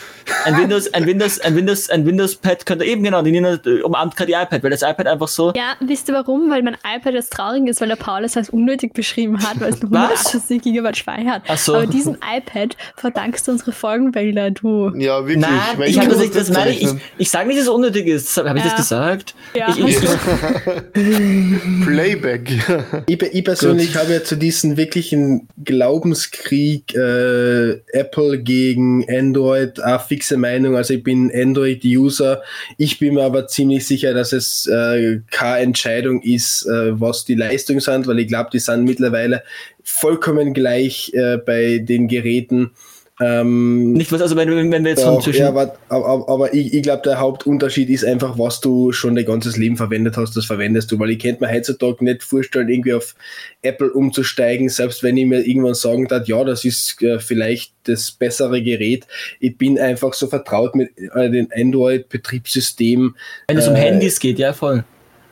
ein 0.45 0.57
Windows, 0.57 0.93
ein 0.93 1.05
Windows, 1.07 1.39
ein 1.39 1.55
Windows, 1.55 1.89
ein 1.89 2.05
Windows-Pad 2.05 2.65
könnte 2.65 2.85
eben 2.85 3.01
genau, 3.03 3.21
die 3.23 3.31
Nina 3.31 3.59
äh, 3.65 3.81
umarmt 3.81 4.15
gerade 4.15 4.27
die 4.31 4.33
iPad, 4.33 4.61
weil 4.63 4.69
das 4.69 4.81
iPad 4.83 5.07
einfach 5.07 5.27
so, 5.27 5.51
Ja, 5.55 5.75
wisst 5.79 6.07
ihr 6.09 6.13
warum? 6.13 6.51
Weil 6.51 6.61
mein 6.63 6.75
iPad 6.95 7.13
jetzt 7.15 7.33
traurig 7.33 7.67
ist, 7.67 7.81
weil 7.81 7.87
der 7.87 7.95
Paul 7.95 8.23
es 8.23 8.37
als 8.37 8.49
unnötig 8.49 8.93
beschrieben 8.93 9.41
hat, 9.41 9.59
weil 9.59 9.73
es 9.73 9.81
nur 9.81 9.91
Was? 9.91 10.27
180 10.27 10.61
GB 10.61 10.93
Speicher 10.93 11.31
hat. 11.31 11.41
Ach 11.47 11.57
so. 11.57 11.75
Aber 11.75 11.87
diesem 11.87 12.15
iPad 12.15 12.75
verdankst 12.95 13.47
du 13.47 13.51
unsere 13.51 13.71
Folgenbilder, 13.71 14.51
du. 14.51 14.91
Ja, 14.95 15.19
wirklich. 15.25 15.37
Nein, 15.37 15.81
ich 15.85 15.97
muss 15.97 16.17
das, 16.19 16.31
das 16.31 16.49
meine 16.51 16.71
ich, 16.71 16.83
ich, 16.83 16.89
ich 17.17 17.29
sage 17.29 17.47
nicht, 17.47 17.57
dass 17.57 17.65
es 17.65 17.69
unnötig 17.71 18.07
ist. 18.07 18.37
Habe 18.37 18.57
ich 18.57 18.63
das 18.63 18.71
Ja. 18.73 18.77
gesagt? 18.77 19.35
Ja. 19.55 19.69
Ich, 19.69 19.79
ich, 19.79 19.97
Playback. 21.85 22.26
Ich, 23.07 23.21
ich 23.21 23.43
persönlich 23.43 23.95
habe 23.95 24.13
ja 24.13 24.23
zu 24.23 24.35
diesem 24.35 24.77
wirklichen 24.77 25.47
Glaubenskrieg 25.63 26.93
äh, 26.95 27.79
Apple 27.91 28.39
gegen 28.39 29.05
Android 29.09 29.79
eine 29.79 29.99
fixe 29.99 30.37
Meinung. 30.37 30.75
Also 30.75 30.93
ich 30.93 31.03
bin 31.03 31.31
Android-User. 31.33 32.41
Ich 32.77 32.99
bin 32.99 33.15
mir 33.15 33.23
aber 33.23 33.47
ziemlich 33.47 33.85
sicher, 33.87 34.13
dass 34.13 34.33
es 34.33 34.67
äh, 34.67 35.21
keine 35.31 35.63
Entscheidung 35.63 36.21
ist, 36.21 36.65
äh, 36.65 36.99
was 36.99 37.25
die 37.25 37.35
Leistung 37.35 37.79
sind, 37.79 38.07
weil 38.07 38.19
ich 38.19 38.27
glaube, 38.27 38.49
die 38.51 38.59
sind 38.59 38.83
mittlerweile 38.83 39.43
vollkommen 39.83 40.53
gleich 40.53 41.11
äh, 41.13 41.37
bei 41.37 41.79
den 41.79 42.07
Geräten. 42.07 42.71
Ähm, 43.19 43.93
nicht 43.93 44.11
was, 44.11 44.21
also 44.21 44.35
wenn, 44.35 44.49
wenn 44.55 44.71
wenn 44.71 44.83
wir 44.83 44.91
jetzt 44.91 45.03
von 45.03 45.15
doch, 45.15 45.23
zwischen. 45.23 45.41
ja, 45.41 45.47
aber, 45.49 45.75
aber, 45.89 46.29
aber 46.29 46.53
ich, 46.53 46.71
ich 46.73 46.83
glaube, 46.83 47.01
der 47.03 47.19
Hauptunterschied 47.19 47.89
ist 47.89 48.05
einfach, 48.05 48.37
was 48.37 48.61
du 48.61 48.91
schon 48.91 49.15
dein 49.15 49.25
ganzes 49.25 49.57
Leben 49.57 49.75
verwendet 49.75 50.17
hast, 50.17 50.37
das 50.37 50.45
verwendest 50.45 50.91
du. 50.91 50.99
Weil 50.99 51.09
ich 51.09 51.19
könnte 51.19 51.43
mir 51.43 51.51
heutzutage 51.51 52.03
nicht 52.05 52.21
vorstellen, 52.21 52.69
irgendwie 52.69 52.93
auf 52.93 53.15
Apple 53.63 53.91
umzusteigen, 53.91 54.69
selbst 54.69 55.01
wenn 55.01 55.17
ich 55.17 55.25
mir 55.25 55.45
irgendwann 55.45 55.73
sagen 55.73 56.07
darf, 56.07 56.27
ja, 56.27 56.43
das 56.43 56.63
ist 56.63 57.01
äh, 57.01 57.19
vielleicht 57.19 57.73
das 57.85 58.11
bessere 58.11 58.61
Gerät. 58.61 59.07
Ich 59.39 59.57
bin 59.57 59.79
einfach 59.79 60.13
so 60.13 60.27
vertraut 60.27 60.75
mit 60.75 60.91
äh, 61.15 61.31
dem 61.31 61.47
Android-Betriebssystem. 61.55 63.15
Wenn 63.47 63.57
es 63.57 63.67
um 63.67 63.75
Äh, 63.75 63.79
Handys 63.79 64.19
geht, 64.19 64.37
ja 64.37 64.53
voll. 64.53 64.83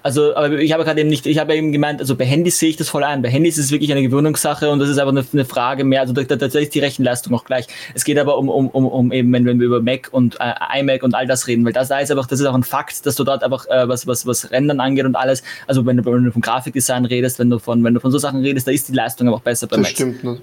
Also, 0.05 0.35
aber 0.35 0.59
ich 0.59 0.71
habe 0.71 0.83
gerade 0.83 1.01
eben 1.01 1.09
nicht, 1.09 1.25
ich 1.25 1.39
habe 1.39 1.55
eben 1.55 1.71
gemeint, 1.71 1.99
also 1.99 2.15
bei 2.15 2.25
Handys 2.25 2.59
sehe 2.59 2.69
ich 2.69 2.75
das 2.77 2.89
voll 2.89 3.03
ein. 3.03 3.23
Bei 3.23 3.29
Handys 3.29 3.57
ist 3.57 3.65
es 3.65 3.71
wirklich 3.71 3.91
eine 3.91 4.03
Gewöhnungssache 4.03 4.69
und 4.69 4.77
das 4.77 4.87
ist 4.87 4.99
aber 4.99 5.09
eine, 5.09 5.25
eine 5.33 5.45
Frage 5.45 5.83
mehr, 5.83 6.01
also 6.01 6.13
da, 6.13 6.21
da, 6.21 6.35
da 6.35 6.59
ist 6.59 6.75
die 6.75 6.79
Rechenleistung 6.79 7.33
auch 7.33 7.43
gleich. 7.43 7.65
Es 7.95 8.03
geht 8.03 8.19
aber 8.19 8.37
um, 8.37 8.47
um, 8.47 8.67
um, 8.67 8.85
um 8.85 9.11
eben, 9.11 9.33
wenn, 9.33 9.45
wenn 9.47 9.59
wir 9.59 9.65
über 9.65 9.81
Mac 9.81 10.09
und 10.11 10.37
äh, 10.39 10.53
iMac 10.79 11.01
und 11.01 11.15
all 11.15 11.25
das 11.25 11.47
reden, 11.47 11.65
weil 11.65 11.73
das 11.73 11.87
da 11.87 11.97
ist 11.97 12.11
einfach, 12.11 12.27
das 12.27 12.39
ist 12.39 12.45
auch 12.45 12.53
ein 12.53 12.61
Fakt, 12.61 13.03
dass 13.07 13.15
du 13.15 13.23
dort 13.23 13.43
einfach, 13.43 13.65
äh, 13.65 13.89
was, 13.89 14.05
was, 14.05 14.27
was 14.27 14.51
Rendern 14.51 14.79
angeht 14.79 15.05
und 15.05 15.15
alles, 15.15 15.41
also 15.65 15.83
wenn 15.87 15.97
du, 15.97 16.05
wenn 16.05 16.23
du 16.23 16.31
von 16.31 16.43
Grafikdesign 16.43 17.05
redest, 17.05 17.39
wenn 17.39 17.49
du 17.49 17.57
von, 17.57 17.83
wenn 17.83 17.95
du 17.95 17.99
von 17.99 18.11
so 18.11 18.19
Sachen 18.19 18.41
redest, 18.41 18.67
da 18.67 18.71
ist 18.71 18.87
die 18.87 18.93
Leistung 18.93 19.27
aber 19.27 19.37
auch 19.37 19.41
besser 19.41 19.65
bei 19.65 19.77
Das 19.77 19.81
Macs. 19.85 19.91
stimmt 19.95 20.23
nicht. 20.23 20.41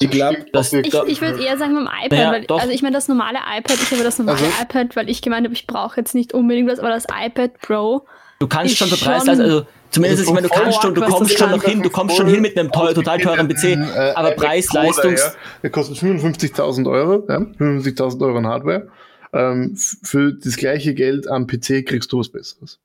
Ich 0.00 0.10
glaube, 0.10 0.44
Das- 0.52 0.70
Ich, 0.74 0.86
ich 1.06 1.20
würde 1.22 1.42
eher 1.42 1.56
sagen 1.56 1.74
beim 1.76 1.86
iPad, 1.86 2.12
Naja, 2.12 2.30
weil, 2.32 2.44
doch. 2.44 2.60
also 2.60 2.72
ich 2.74 2.82
meine 2.82 2.94
das 2.94 3.08
normale 3.08 3.38
iPad, 3.38 3.78
ich 3.82 3.90
habe 3.90 4.02
das 4.04 4.18
normale 4.18 4.36
Also- 4.38 4.62
iPad, 4.62 4.96
weil 4.96 5.08
ich 5.08 5.22
gemeint 5.22 5.46
habe, 5.46 5.54
ich 5.54 5.66
brauche 5.66 5.98
jetzt 5.98 6.14
nicht 6.14 6.34
unbedingt 6.34 6.70
was, 6.70 6.78
aber 6.78 6.90
das 6.90 7.06
iPad 7.06 7.58
Pro, 7.62 8.06
Du 8.40 8.46
kannst 8.46 8.72
Ist 8.72 8.78
schon 8.78 8.88
für 8.88 9.04
Preis, 9.04 9.28
also 9.28 9.66
zumindest, 9.90 10.22
ich 10.24 10.28
meine, 10.32 10.46
du 10.46 10.54
vom 10.54 10.62
kannst 10.62 10.80
schon, 10.82 10.94
du 10.94 11.00
kommst 11.00 11.32
das 11.32 11.38
schon 11.38 11.50
noch 11.50 11.62
hin, 11.64 11.82
du 11.82 11.90
kommst 11.90 12.16
schon 12.16 12.28
hin 12.28 12.40
mit 12.40 12.56
einem 12.56 12.70
toll, 12.70 12.94
total 12.94 13.18
teuren 13.20 13.48
PC, 13.48 13.64
Äh, 13.64 14.12
aber 14.14 14.30
Preis, 14.32 14.72
Leistungs, 14.72 15.20
daher, 15.20 15.34
Der 15.62 15.70
kostet 15.70 15.98
55.000 15.98 16.88
Euro, 16.88 17.24
ja? 17.28 17.38
55.000 17.58 18.22
Euro 18.24 18.38
an 18.38 18.46
Hardware. 18.46 18.88
Ähm, 19.32 19.76
für 20.02 20.32
das 20.32 20.56
gleiche 20.56 20.94
Geld 20.94 21.26
am 21.28 21.46
PC 21.46 21.84
kriegst 21.84 22.12
du 22.12 22.20
was 22.20 22.28
Besseres. 22.28 22.78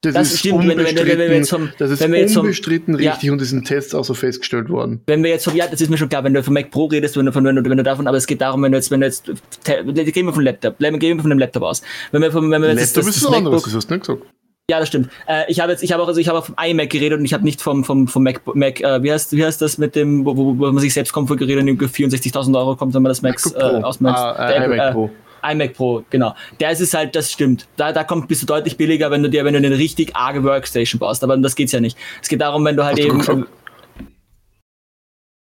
Das 0.00 0.38
stimmt, 0.38 0.60
wenn- 0.68 0.78
wenn- 0.78 0.96
wenn- 0.96 1.18
wir 1.18 1.34
jetzt 1.34 1.50
vom- 1.50 1.70
das 1.76 1.90
ist 1.90 2.00
wenn 2.00 2.12
wir 2.12 2.20
jetzt 2.20 2.32
vom- 2.34 2.42
unbestritten 2.42 2.98
ja. 3.00 3.12
richtig 3.12 3.30
und 3.32 3.42
ist 3.42 3.50
in 3.52 3.64
Tests 3.64 3.94
auch 3.96 4.04
so 4.04 4.14
festgestellt 4.14 4.70
worden. 4.70 5.02
wenn 5.06 5.22
wir 5.24 5.30
jetzt 5.30 5.44
von, 5.44 5.56
ja, 5.56 5.66
das 5.66 5.80
ist 5.80 5.90
mir 5.90 5.98
schon 5.98 6.08
klar, 6.08 6.22
wenn 6.24 6.34
du 6.34 6.42
von 6.42 6.54
Mac 6.54 6.70
Pro 6.70 6.86
redest, 6.86 7.16
wenn 7.16 7.26
du 7.26 7.32
von, 7.32 7.44
wenn 7.44 7.56
du, 7.56 7.64
wenn 7.68 7.76
du 7.76 7.82
davon, 7.82 8.06
aber 8.06 8.16
es 8.16 8.26
geht 8.28 8.40
darum, 8.40 8.62
wenn 8.62 8.70
du 8.72 8.78
jetzt, 8.78 8.90
wenn 8.92 9.00
du 9.00 9.06
jetzt, 9.06 9.24
gehen 9.64 10.26
wir 10.26 10.32
von 10.32 10.44
Laptop, 10.44 10.78
gehen 10.78 11.00
wir 11.00 11.20
von 11.20 11.30
dem 11.30 11.38
Laptop 11.40 11.64
aus. 11.64 11.82
Wenn 12.12 12.22
wir 12.22 12.30
von, 12.32 12.48
wenn 12.50 12.62
wir 12.62 12.68
jetzt 12.70 12.96
Laptop 12.96 13.10
ist 13.10 13.24
was 13.24 13.32
anderes, 13.34 13.62
das 13.64 13.74
hast 13.74 13.90
du 13.90 13.94
nicht 13.94 14.06
gesagt. 14.06 14.22
Ja, 14.70 14.78
das 14.78 14.88
stimmt. 14.88 15.08
Äh, 15.26 15.44
ich 15.48 15.60
habe 15.60 15.72
jetzt, 15.72 15.82
ich 15.82 15.92
habe 15.92 16.02
auch, 16.02 16.08
also 16.08 16.20
ich 16.20 16.28
habe 16.28 16.38
auch 16.38 16.44
vom 16.44 16.54
iMac 16.62 16.90
geredet 16.90 17.18
und 17.18 17.24
ich 17.24 17.32
habe 17.32 17.42
nicht 17.42 17.62
vom, 17.62 17.84
vom, 17.84 18.06
vom 18.06 18.22
Mac, 18.22 18.42
Mac 18.54 18.80
äh, 18.80 19.02
wie 19.02 19.10
heißt, 19.10 19.32
wie 19.32 19.44
heißt 19.44 19.62
das 19.62 19.78
mit 19.78 19.96
dem, 19.96 20.26
wo, 20.26 20.36
wo, 20.36 20.58
wo 20.58 20.72
man 20.72 20.78
sich 20.78 20.92
selbst 20.92 21.12
konfiguriert 21.14 21.58
und 21.60 21.68
irgendwie 21.68 21.86
64.000 21.86 22.54
Euro 22.54 22.76
kommt, 22.76 22.92
wenn 22.92 23.02
man 23.02 23.08
das 23.08 23.22
MacBook 23.22 23.56
äh, 23.56 23.82
ausmacht. 23.82 24.18
Ah, 24.18 24.50
äh, 24.50 24.64
iMac 24.66 24.78
äh, 24.78 24.92
Pro. 24.92 25.10
iMac 25.42 25.72
Pro, 25.72 26.04
genau. 26.10 26.34
Der 26.60 26.70
ist 26.70 26.80
es 26.80 26.92
halt, 26.92 27.16
das 27.16 27.32
stimmt. 27.32 27.66
Da, 27.76 27.92
da 27.92 28.04
kommt, 28.04 28.28
bist 28.28 28.42
du 28.42 28.46
deutlich 28.46 28.76
billiger, 28.76 29.10
wenn 29.10 29.22
du 29.22 29.30
dir, 29.30 29.44
wenn 29.46 29.54
du 29.54 29.58
eine 29.58 29.78
richtig 29.78 30.14
arge 30.14 30.44
Workstation 30.44 30.98
baust. 30.98 31.24
Aber 31.24 31.32
um 31.32 31.42
das 31.42 31.54
geht's 31.54 31.72
ja 31.72 31.80
nicht. 31.80 31.96
Es 32.20 32.28
geht 32.28 32.42
darum, 32.42 32.62
wenn 32.66 32.76
du 32.76 32.84
halt 32.84 32.98
Hast 32.98 33.04
du 33.04 33.08
eben. 33.08 33.18
gesagt? 33.20 33.46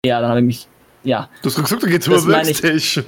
ja, 0.06 0.20
dann 0.20 0.30
habe 0.30 0.40
ich 0.40 0.46
mich. 0.46 0.68
Ja. 1.02 1.28
Du 1.42 1.48
hast 1.48 1.58
Das 1.58 1.72
über 2.24 2.32
meine 2.32 2.50
ich. 2.50 2.62
Workstation. 2.62 3.04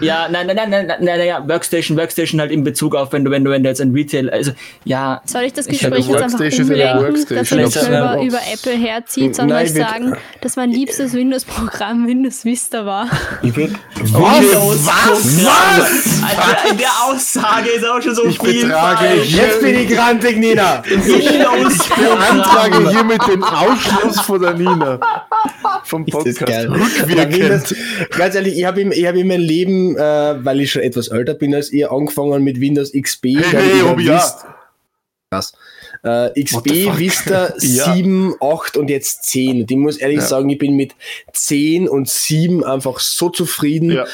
Ja, 0.00 0.28
nein, 0.28 0.48
nein, 0.48 0.56
nein, 0.56 0.70
nein, 0.70 0.86
nein, 0.86 0.98
nein, 1.00 1.26
ja, 1.26 1.48
Workstation, 1.48 1.96
Workstation 1.96 2.40
halt 2.40 2.50
in 2.50 2.64
Bezug 2.64 2.96
auf, 2.96 3.12
wenn 3.12 3.24
du, 3.24 3.30
wenn 3.30 3.44
du, 3.44 3.50
wenn 3.52 3.62
du 3.62 3.68
jetzt 3.68 3.80
ein 3.80 3.92
Retail, 3.92 4.28
also, 4.30 4.50
ja, 4.84 5.22
soll 5.24 5.42
ich 5.42 5.52
das 5.52 5.66
Ich 5.68 5.78
Gespräch 5.78 6.08
hab 6.08 6.14
jetzt 6.14 6.22
einfach 6.22 6.40
umlenken, 6.40 7.36
dass 7.36 7.50
man 7.50 7.58
mehr 7.60 7.68
über, 7.68 8.16
Ja. 8.16 8.22
über 8.26 8.38
Apple 8.52 8.72
herzieht, 8.72 9.36
sondern 9.36 9.64
ich 9.64 9.72
sagen, 9.74 10.16
dass 10.40 10.56
mein 10.56 10.70
liebstes 10.70 11.12
Windows-Programm 11.12 12.06
Windows 12.08 12.44
Vista 12.44 12.84
war. 12.84 13.08
ich 13.42 13.54
würde. 13.56 13.74
Windows 13.96 14.86
Was? 14.86 16.22
Also 16.22 16.70
in 16.72 16.78
der 16.78 16.90
Aussage 17.06 17.70
ist 17.70 17.84
auch 17.86 18.02
schon 18.02 18.14
so 18.14 18.26
Ich 18.26 18.38
viel 18.40 18.64
betrage 18.66 19.06
falsch. 19.06 19.30
Jetzt 19.30 19.60
bin 19.60 19.78
ich 19.78 19.88
grantig, 19.88 20.36
Nina! 20.38 20.82
Windows 20.84 21.88
Beantrage 21.88 22.90
hiermit 22.90 23.20
den 23.28 23.42
Ausschluss 23.44 24.20
von 24.20 24.40
der 24.40 24.54
Nina. 24.54 24.98
Vom 25.84 26.04
das 26.06 26.12
Podcast. 26.12 26.46
geil. 26.46 26.68
Rückwirkend. 27.36 27.70
Windows, 27.70 28.18
ganz 28.18 28.34
ehrlich, 28.34 28.58
ich 28.58 28.64
habe 28.64 28.80
in, 28.80 28.92
ich 28.92 29.06
hab 29.06 29.14
in 29.14 29.26
meinem 29.28 29.40
Leben, 29.42 29.96
äh, 29.96 30.00
weil 30.44 30.60
ich 30.60 30.70
schon 30.72 30.82
etwas 30.82 31.08
älter 31.08 31.34
bin 31.34 31.54
als 31.54 31.72
ihr, 31.72 31.90
angefangen 31.92 32.42
mit 32.44 32.60
Windows 32.60 32.92
XP. 32.92 33.24
Hey, 33.26 33.42
hey, 33.52 33.82
Obi, 33.82 34.04
ja. 34.06 34.16
wisst- 34.16 34.44
Krass. 35.30 35.52
Äh, 36.04 36.40
XP? 36.44 36.96
Vista 36.98 37.52
Ja. 37.60 37.92
7, 37.94 38.34
8 38.40 38.76
und 38.76 38.88
jetzt 38.90 39.24
10. 39.24 39.62
Und 39.62 39.70
ich 39.70 39.76
muss 39.76 39.96
ehrlich 39.96 40.18
Ja. 40.18 40.24
sagen, 40.26 40.48
ich 40.50 40.58
bin 40.58 40.76
mit 40.76 40.94
10 41.32 41.88
und 41.88 42.08
7 42.08 42.62
einfach 42.62 43.00
so 43.00 43.28
zufrieden. 43.30 43.90
Ja. 43.90 44.04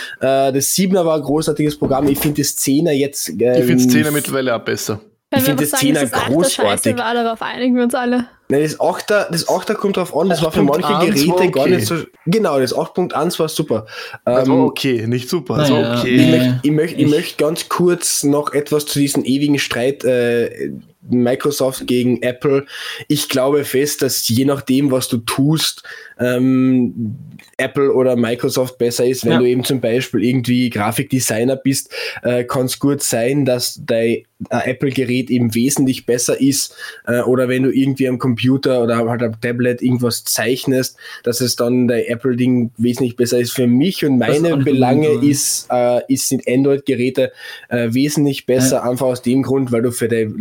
Äh, 0.48 0.52
das 0.54 0.74
7er 0.74 1.04
war 1.04 1.16
ein 1.16 1.22
großartiges 1.22 1.78
Programm. 1.78 2.08
Ich 2.08 2.18
finde 2.18 2.40
das 2.40 2.56
10er 2.56 2.92
jetzt. 2.92 3.28
Ähm, 3.28 3.36
Ich 3.40 3.64
finde 3.66 3.82
Szene 3.84 4.10
mittlerweile 4.10 4.56
auch 4.56 4.64
besser. 4.64 5.00
Wenn 5.30 5.40
Ich 5.40 5.46
wir 5.48 5.54
find 5.56 5.60
einfach 5.60 5.70
das 5.70 5.80
sagen, 5.80 5.92
dass 5.94 6.00
Zehner 6.00 6.10
das 6.10 6.12
Achter 6.14 6.32
großartig. 6.32 6.82
scheiße 6.84 6.98
war, 6.98 7.14
darauf 7.14 7.42
einigen 7.42 7.76
wir 7.76 7.82
uns 7.82 7.94
alle. 7.94 8.26
Nein, 8.52 8.62
das 8.62 8.78
8er, 8.78 9.30
das 9.30 9.48
8er 9.48 9.74
kommt 9.74 9.96
drauf 9.96 10.14
an, 10.16 10.28
das 10.28 10.42
war 10.42 10.52
für 10.52 10.60
8.1 10.60 10.64
manche 10.66 10.88
war 10.88 11.06
Geräte 11.06 11.50
gar 11.50 11.64
okay. 11.64 11.74
nicht 11.76 11.86
so. 11.86 11.96
Genau, 12.26 12.60
das 12.60 12.74
8.1 12.74 13.38
war 13.38 13.48
super. 13.48 13.86
Das 14.24 14.46
Ähm, 14.46 14.54
war 14.58 14.64
okay, 14.66 15.06
nicht 15.06 15.28
super, 15.28 15.56
das 15.56 15.70
war 15.70 15.94
Ich, 15.94 16.00
okay. 16.00 16.16
nee. 16.16 16.30
möchte, 16.30 16.60
ich, 16.62 16.70
möchte, 16.70 16.96
ich 16.96 17.02
Ich- 17.06 17.10
möchte 17.10 17.36
ganz 17.44 17.68
kurz 17.68 18.22
noch 18.24 18.52
etwas 18.52 18.84
zu 18.86 18.98
diesem 18.98 19.24
ewigen 19.24 19.58
Streit 19.58 20.04
äh, 20.04 20.70
Microsoft 21.08 21.86
gegen 21.86 22.22
Apple. 22.22 22.66
Ich 23.08 23.28
glaube 23.28 23.64
fest, 23.64 24.02
dass 24.02 24.28
je 24.28 24.44
nachdem, 24.44 24.90
was 24.90 25.08
du 25.08 25.18
tust, 25.18 25.82
ähm, 26.18 27.16
Apple 27.56 27.92
oder 27.92 28.16
Microsoft 28.16 28.78
besser 28.78 29.06
ist. 29.06 29.24
Wenn 29.24 29.32
Ja. 29.32 29.38
du 29.38 29.48
eben 29.48 29.64
zum 29.64 29.80
Beispiel 29.80 30.24
irgendwie 30.24 30.70
Grafikdesigner 30.70 31.56
bist, 31.56 31.92
äh, 32.22 32.44
kann 32.44 32.66
es 32.66 32.78
gut 32.78 33.02
sein, 33.02 33.44
dass 33.44 33.80
dein 33.84 34.22
äh, 34.50 34.70
Apple-Gerät 34.70 35.30
eben 35.30 35.54
wesentlich 35.54 36.04
besser 36.04 36.40
ist. 36.40 36.74
Äh, 37.06 37.20
oder 37.20 37.48
wenn 37.48 37.62
du 37.62 37.70
irgendwie 37.70 38.08
am 38.08 38.18
Computer 38.18 38.82
oder 38.82 38.96
halt 38.96 39.22
am 39.22 39.40
Tablet 39.40 39.82
irgendwas 39.82 40.24
zeichnest, 40.24 40.96
dass 41.22 41.40
es 41.40 41.54
dann 41.56 41.86
dein 41.86 42.04
Apple-Ding 42.04 42.72
wesentlich 42.76 43.16
besser 43.16 43.38
ist. 43.38 43.52
Für 43.52 43.66
mich 43.68 44.04
und 44.04 44.20
ist 44.20 44.28
meine 44.28 44.56
nicht 44.56 44.64
Belange 44.64 45.14
so. 45.14 45.20
ist, 45.20 45.66
äh, 45.70 46.00
ist 46.08 46.28
sind 46.28 46.42
Android-Geräte 46.48 47.32
äh, 47.68 47.88
wesentlich 47.92 48.46
besser, 48.46 48.82
einfach 48.84 49.06
aus 49.06 49.22
dem 49.22 49.42
Grund, 49.42 49.70
weil 49.70 49.82
du 49.82 49.92
für 49.92 50.08
den, 50.08 50.34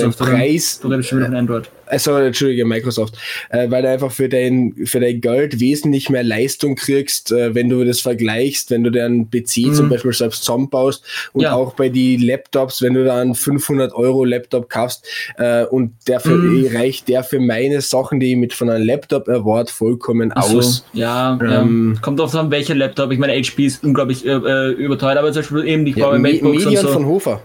Für 0.00 0.06
den 0.06 0.10
Microsoft, 0.10 0.20
oder? 0.22 0.30
Preis 0.38 0.80
Du 0.80 0.88
redest 0.88 1.08
schon 1.08 1.18
wieder 1.18 1.26
von 1.28 1.36
Android. 1.36 1.70
also 1.86 2.16
Entschuldige, 2.16 2.64
Microsoft, 2.64 3.14
äh, 3.50 3.70
weil 3.70 3.82
du 3.82 3.90
einfach 3.90 4.12
für 4.12 4.28
dein, 4.28 4.74
für 4.84 5.00
dein 5.00 5.20
Geld 5.20 5.58
wesentlich 5.60 6.10
mehr 6.10 6.22
Leistung 6.24 6.74
kriegst, 6.76 7.32
äh, 7.32 7.54
wenn 7.54 7.68
du 7.70 7.82
das 7.84 8.00
vergleichst, 8.00 8.70
wenn 8.70 8.84
du 8.84 8.90
dir 8.90 9.04
einen 9.06 9.30
PC 9.30 9.72
zum 9.74 9.86
Mhm. 9.86 9.90
Beispiel 9.90 10.12
selbst 10.12 10.44
zusammenbaust 10.44 11.02
und 11.32 11.42
Ja. 11.42 11.54
auch 11.54 11.74
bei 11.74 11.88
die 11.88 12.16
Laptops, 12.16 12.82
wenn 12.82 12.94
du 12.94 13.04
da 13.04 13.20
einen 13.20 13.34
500 13.34 13.92
Euro 13.94 14.24
Laptop 14.24 14.68
kaufst 14.68 15.06
äh, 15.38 15.64
und 15.64 15.92
dafür 16.06 16.36
Mhm. 16.36 16.68
reicht 16.76 17.08
der 17.08 17.24
für 17.24 17.40
meine 17.40 17.80
Sachen, 17.80 18.20
die 18.20 18.32
ich 18.32 18.36
mit 18.36 18.52
von 18.52 18.68
einem 18.70 18.84
Laptop 18.86 19.28
erwarte, 19.28 19.72
vollkommen 19.72 20.32
so, 20.46 20.58
aus. 20.58 20.84
ja, 20.92 21.38
Ähm, 21.42 21.92
ja. 21.94 22.00
Kommt 22.02 22.20
drauf 22.20 22.34
an, 22.34 22.50
welcher 22.50 22.74
Laptop. 22.74 23.10
Ich 23.12 23.18
meine, 23.18 23.32
HP 23.34 23.64
ist 23.66 23.82
unglaublich 23.84 24.26
äh, 24.26 24.30
äh, 24.32 24.72
überteuert, 24.72 25.16
aber 25.18 25.32
zum 25.32 25.40
Beispiel 25.42 25.66
eben 25.66 25.84
die 25.84 25.92
Ja, 25.92 26.10
Me 26.12 26.18
Medion 26.42 26.76
so. 26.76 26.88
von 26.88 27.06
Hofer. 27.06 27.40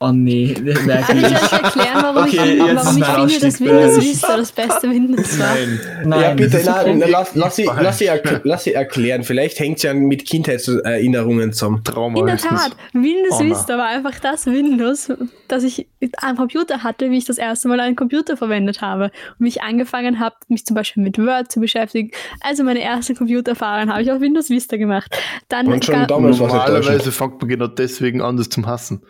Oh 0.00 0.10
nee, 0.10 0.54
merke 0.60 1.04
Kann 1.06 1.18
ich 1.18 1.24
ich. 1.24 1.32
euch 1.32 1.52
erklären, 1.52 2.02
warum 2.02 2.24
Okay, 2.24 2.54
ich, 2.54 2.60
warum 2.60 3.28
ich 3.28 3.34
finde, 3.34 3.46
dass 3.46 3.60
Windows. 3.60 4.00
Vista 4.04 4.36
das 4.36 4.52
beste 4.52 4.90
Windows 4.90 5.38
war? 5.38 5.54
Nein, 6.04 6.20
ja, 6.20 6.34
bitte, 6.34 6.50
das 6.50 6.60
ist 6.60 6.66
nein, 6.66 7.02
okay. 7.02 7.10
lass, 7.10 7.34
lass, 7.36 7.56
sie, 7.56 7.70
lass, 7.80 7.98
sie 7.98 8.10
lass 8.42 8.64
sie 8.64 8.74
erklären. 8.74 9.22
Vielleicht 9.22 9.60
hängt 9.60 9.76
es 9.76 9.84
ja 9.84 9.94
mit 9.94 10.26
Kindheitserinnerungen 10.26 11.52
zusammen. 11.52 11.82
Trauma 11.84 12.20
In 12.20 12.26
der. 12.26 12.36
Tat, 12.38 12.76
Windows 12.92 13.34
Oh, 13.38 13.42
na. 13.44 13.50
Vista 13.50 13.78
war 13.78 13.86
einfach 13.86 14.18
das 14.18 14.46
Windows, 14.46 15.12
das 15.46 15.62
ich 15.62 15.86
am 16.18 16.36
Computer 16.36 16.82
hatte, 16.82 17.10
wie 17.10 17.18
ich 17.18 17.24
das 17.24 17.38
erste 17.38 17.68
Mal 17.68 17.78
einen 17.78 17.96
Computer 17.96 18.36
verwendet 18.36 18.80
habe. 18.80 19.04
Und 19.38 19.44
wie 19.44 19.48
ich 19.48 19.62
angefangen 19.62 20.18
habe, 20.18 20.34
mich 20.48 20.66
zum 20.66 20.74
Beispiel 20.74 21.04
mit 21.04 21.18
Word 21.18 21.52
zu 21.52 21.60
beschäftigen. 21.60 22.10
Also 22.40 22.64
meine 22.64 22.82
erste 22.82 23.14
Computererfahrung 23.14 23.90
habe 23.90 24.02
ich 24.02 24.10
auf 24.10 24.20
Windows 24.20 24.50
Vista 24.50 24.76
gemacht. 24.76 25.16
Dann 25.48 25.68
Und 25.68 25.84
schon 25.84 26.06
damals 26.08 26.40
war 26.40 26.48
es 26.48 26.52
Normalerweise 26.52 27.12
fängt 27.12 27.40
man 27.40 27.48
genau 27.48 27.68
deswegen 27.68 28.20
an, 28.20 28.36
das 28.36 28.48
zum 28.48 28.66
Hassen. 28.66 29.00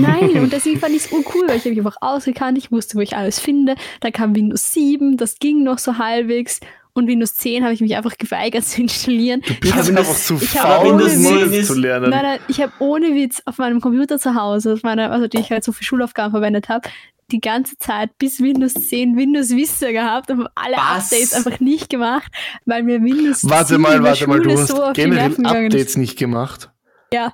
Nein, 0.00 0.30
und 0.42 0.52
deswegen 0.52 0.78
fand 0.80 0.94
ich 0.94 1.04
es 1.04 1.12
urcool, 1.12 1.46
weil 1.48 1.56
ich 1.56 1.62
habe 1.64 1.70
mich 1.70 1.78
einfach 1.78 1.96
ausgekannt, 2.00 2.58
ich 2.58 2.70
wusste, 2.72 2.96
wo 2.96 3.00
ich 3.00 3.16
alles 3.16 3.40
finde. 3.40 3.74
Dann 4.00 4.12
kam 4.12 4.34
Windows 4.34 4.72
7, 4.72 5.16
das 5.16 5.38
ging 5.38 5.62
noch 5.62 5.78
so 5.78 5.98
halbwegs. 5.98 6.60
Und 6.94 7.06
Windows 7.06 7.36
10 7.36 7.62
habe 7.62 7.72
ich 7.74 7.80
mich 7.80 7.94
einfach 7.96 8.18
geweigert 8.18 8.64
zu 8.64 8.80
installieren. 8.82 9.40
Du 9.46 9.54
bist 9.54 9.64
Ich 9.66 9.72
hab 9.72 9.88
einfach 9.98 10.16
zu 10.16 10.34
ich 10.40 10.48
faul, 10.50 10.90
Windows 10.90 11.12
10 11.22 11.40
das 11.40 11.50
ist- 11.52 11.66
zu 11.68 11.74
lernen. 11.78 12.10
Nein, 12.10 12.22
nein, 12.22 12.38
ich 12.48 12.60
habe 12.60 12.72
ohne 12.80 13.14
Witz 13.14 13.40
auf 13.44 13.58
meinem 13.58 13.80
Computer 13.80 14.18
zu 14.18 14.34
Hause, 14.34 14.72
auf 14.72 14.82
meiner, 14.82 15.12
also 15.12 15.28
die 15.28 15.38
ich 15.38 15.50
halt 15.50 15.62
so 15.62 15.70
für 15.72 15.84
Schulaufgaben 15.84 16.32
verwendet 16.32 16.68
habe, 16.68 16.88
die 17.30 17.40
ganze 17.40 17.76
Zeit 17.78 18.16
bis 18.18 18.40
Windows 18.40 18.72
10 18.74 19.16
Windows 19.16 19.50
Vista 19.50 19.92
gehabt 19.92 20.30
und 20.30 20.48
alle 20.54 20.76
Was? 20.76 21.12
Updates 21.12 21.34
einfach 21.34 21.60
nicht 21.60 21.90
gemacht, 21.90 22.32
weil 22.64 22.82
mir 22.82 23.02
Windows 23.02 23.48
Warte 23.48 23.74
7 23.74 23.82
mal, 23.82 24.02
warte 24.02 24.26
mal, 24.26 24.40
du 24.40 24.50
hast 24.58 24.68
so 24.68 24.82
auf 24.82 24.94
die 24.94 25.02
generell 25.02 25.34
Updates 25.44 25.96
nicht 25.98 26.18
gemacht. 26.18 26.70
Ja, 27.12 27.32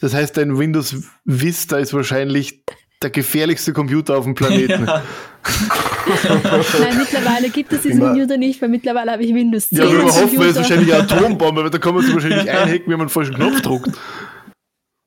Das 0.00 0.14
heißt, 0.14 0.36
dein 0.36 0.58
Windows 0.58 0.96
Vista 1.24 1.78
ist 1.78 1.94
wahrscheinlich 1.94 2.62
der 3.02 3.10
gefährlichste 3.10 3.72
Computer 3.72 4.16
auf 4.16 4.24
dem 4.24 4.34
Planeten. 4.34 4.86
Ja. 4.86 5.02
nein, 6.80 6.98
mittlerweile 6.98 7.50
gibt 7.50 7.72
es 7.72 7.82
diesen 7.82 8.00
Computer 8.00 8.36
nicht, 8.36 8.60
weil 8.62 8.70
mittlerweile 8.70 9.12
habe 9.12 9.22
ich 9.22 9.34
Windows 9.34 9.68
10 9.68 9.78
Ja, 9.78 9.92
wir 9.92 10.00
am 10.00 10.06
hoffen, 10.06 10.40
es 10.40 10.46
ist 10.50 10.56
wahrscheinlich 10.56 10.94
eine 10.94 11.02
Atombombe, 11.02 11.62
weil 11.62 11.70
da 11.70 11.78
kann 11.78 11.94
man 11.94 12.04
sich 12.04 12.14
wahrscheinlich 12.14 12.50
einhacken, 12.50 12.84
wenn 12.86 12.92
man 12.92 13.00
einen 13.02 13.08
falschen 13.10 13.34
Knopf 13.34 13.60
druckt. 13.60 13.90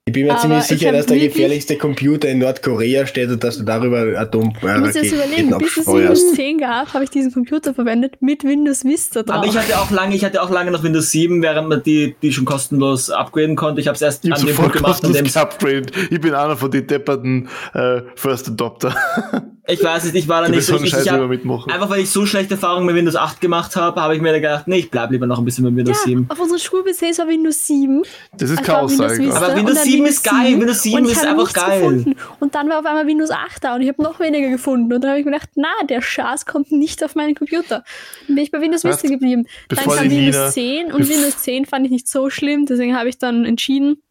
Ich 0.08 0.14
bin 0.14 0.26
mir 0.26 0.32
Aber 0.32 0.39
ziemlich 0.39 0.60
ich 0.60 0.66
sicher, 0.68 0.93
dass 0.93 1.05
der 1.05 1.20
gefährlichste 1.20 1.78
Computer 1.78 2.30
in 2.30 2.39
Nordkorea 2.39 3.05
steht 3.05 3.30
und 3.30 3.43
dass 3.43 3.58
du 3.58 3.64
darüber 3.64 4.05
Du 4.05 4.12
musst 4.12 4.22
Atomraketen 4.22 5.03
jetzt 5.03 5.12
überlegen, 5.12 5.58
bis 5.58 5.72
es 5.72 5.80
abfeuerst. 5.80 6.22
Windows 6.22 6.36
10 6.36 6.58
gab, 6.60 6.93
habe 6.93 7.03
ich 7.03 7.10
diesen 7.10 7.34
Computer 7.34 7.74
verwendet 7.74 8.22
mit 8.22 8.45
Windows 8.45 8.86
Vista 8.86 9.24
drauf. 9.24 9.36
Aber 9.36 9.47
ich 9.47 9.58
hatte 9.58 9.78
auch 9.78 9.91
lange, 9.91 10.16
ich 10.16 10.24
hatte 10.24 10.41
auch 10.41 10.49
lange 10.49 10.72
noch 10.72 10.82
Windows 10.82 11.12
7, 11.12 11.41
während 11.41 11.68
man 11.68 11.84
die, 11.84 12.16
die 12.22 12.32
schon 12.32 12.45
kostenlos 12.45 13.10
upgraden 13.10 13.58
konnte. 13.58 13.82
Ich 13.82 13.88
habe 13.88 13.95
es 13.95 14.01
erst 14.01 14.24
Ich 14.24 14.34
an 14.34 14.45
dem 14.45 14.55
Punkt 14.55 14.72
gemacht, 14.72 15.03
an 15.03 15.12
dem 15.12 15.26
geupgradet. 15.26 15.91
Ich 16.10 16.22
bin 16.22 16.34
einer 16.34 16.55
von 16.55 16.72
den 16.72 16.88
depperten 16.88 17.49
äh, 17.74 17.99
First 18.16 18.47
Adopter. 18.47 18.95
ich 19.68 19.84
weiß 19.84 20.05
nicht, 20.05 20.15
ich 20.15 20.28
war 20.28 20.41
da 20.41 20.47
Die 20.47 20.53
nicht 20.55 20.65
so. 20.65 20.76
Ich, 20.78 20.93
ich 20.93 21.09
hab, 21.11 21.28
mitmachen. 21.28 21.72
einfach 21.72 21.89
weil 21.89 21.99
ich 22.01 22.09
so 22.09 22.26
schlechte 22.26 22.53
Erfahrungen 22.53 22.86
mit 22.86 22.95
Windows 22.95 23.15
8 23.15 23.41
gemacht 23.41 23.76
habe, 23.76 24.01
habe 24.01 24.15
ich 24.15 24.22
mir 24.22 24.32
da 24.32 24.39
gedacht, 24.39 24.68
nee, 24.68 24.78
ich 24.78 24.89
bleib 24.91 25.11
lieber 25.11 25.28
noch 25.28 25.39
ein 25.39 25.45
bisschen 25.45 25.65
mit 25.65 25.76
Windows 25.76 25.97
ja, 25.99 26.03
7. 26.05 26.26
auf 26.30 26.39
unserer 26.39 26.59
Schul-PCs 26.59 27.20
war 27.20 27.28
Windows 27.28 27.68
7. 27.68 28.03
Das 28.38 28.49
ist 28.49 28.59
Also 28.59 28.74
Aussage. 28.74 29.20
Vista 29.20 29.38
Aber 29.38 29.55
Windows 29.55 29.76
dann 29.76 29.84
7 29.86 30.05
ist 30.05 30.24
geil, 30.24 30.59
Windows 30.59 30.82
7 30.84 30.97
und 30.97 31.05
ich 31.05 31.11
ist 31.11 31.28
habe 31.28 31.41
einfach 31.41 31.53
geil. 31.53 31.80
Gefunden. 31.82 32.15
Und 32.39 32.55
dann 32.55 32.70
war 32.70 32.80
auf 32.80 32.86
einmal 32.86 33.07
Windows 33.07 33.30
8 33.32 33.63
da 33.63 33.76
und 33.76 33.82
ich 33.82 33.89
habe 33.89 34.01
noch 34.01 34.20
weniger 34.20 34.49
gefunden. 34.49 34.91
Und 34.93 35.01
dann 35.03 35.09
habe 35.11 35.20
ich 35.20 35.26
mir 35.26 35.32
gedacht, 35.32 35.49
na, 35.55 35.68
der 35.89 36.01
Schaß 36.01 36.45
kommt 36.45 36.72
nicht 36.72 37.03
auf 37.03 37.15
meinen 37.15 37.36
Computer. 37.36 37.84
Dann 38.28 38.36
bin 38.36 38.43
ich 38.43 38.51
bei 38.51 38.61
Windows? 38.61 38.84
Vista 38.84 39.07
geblieben. 39.07 39.45
Bevor 39.68 39.95
dann 39.95 40.03
kam 40.07 40.11
Windows 40.11 40.36
Nina- 40.36 40.49
10 40.51 40.93
und 40.93 41.09
Windows 41.09 41.38
10 41.39 41.65
fand 41.65 41.86
ich 41.86 41.91
nicht 41.91 42.07
so 42.07 42.30
schlimm, 42.30 42.65
deswegen 42.65 42.95
habe 42.95 43.09
ich 43.09 43.18
dann 43.18 43.43
entschieden, 43.45 44.01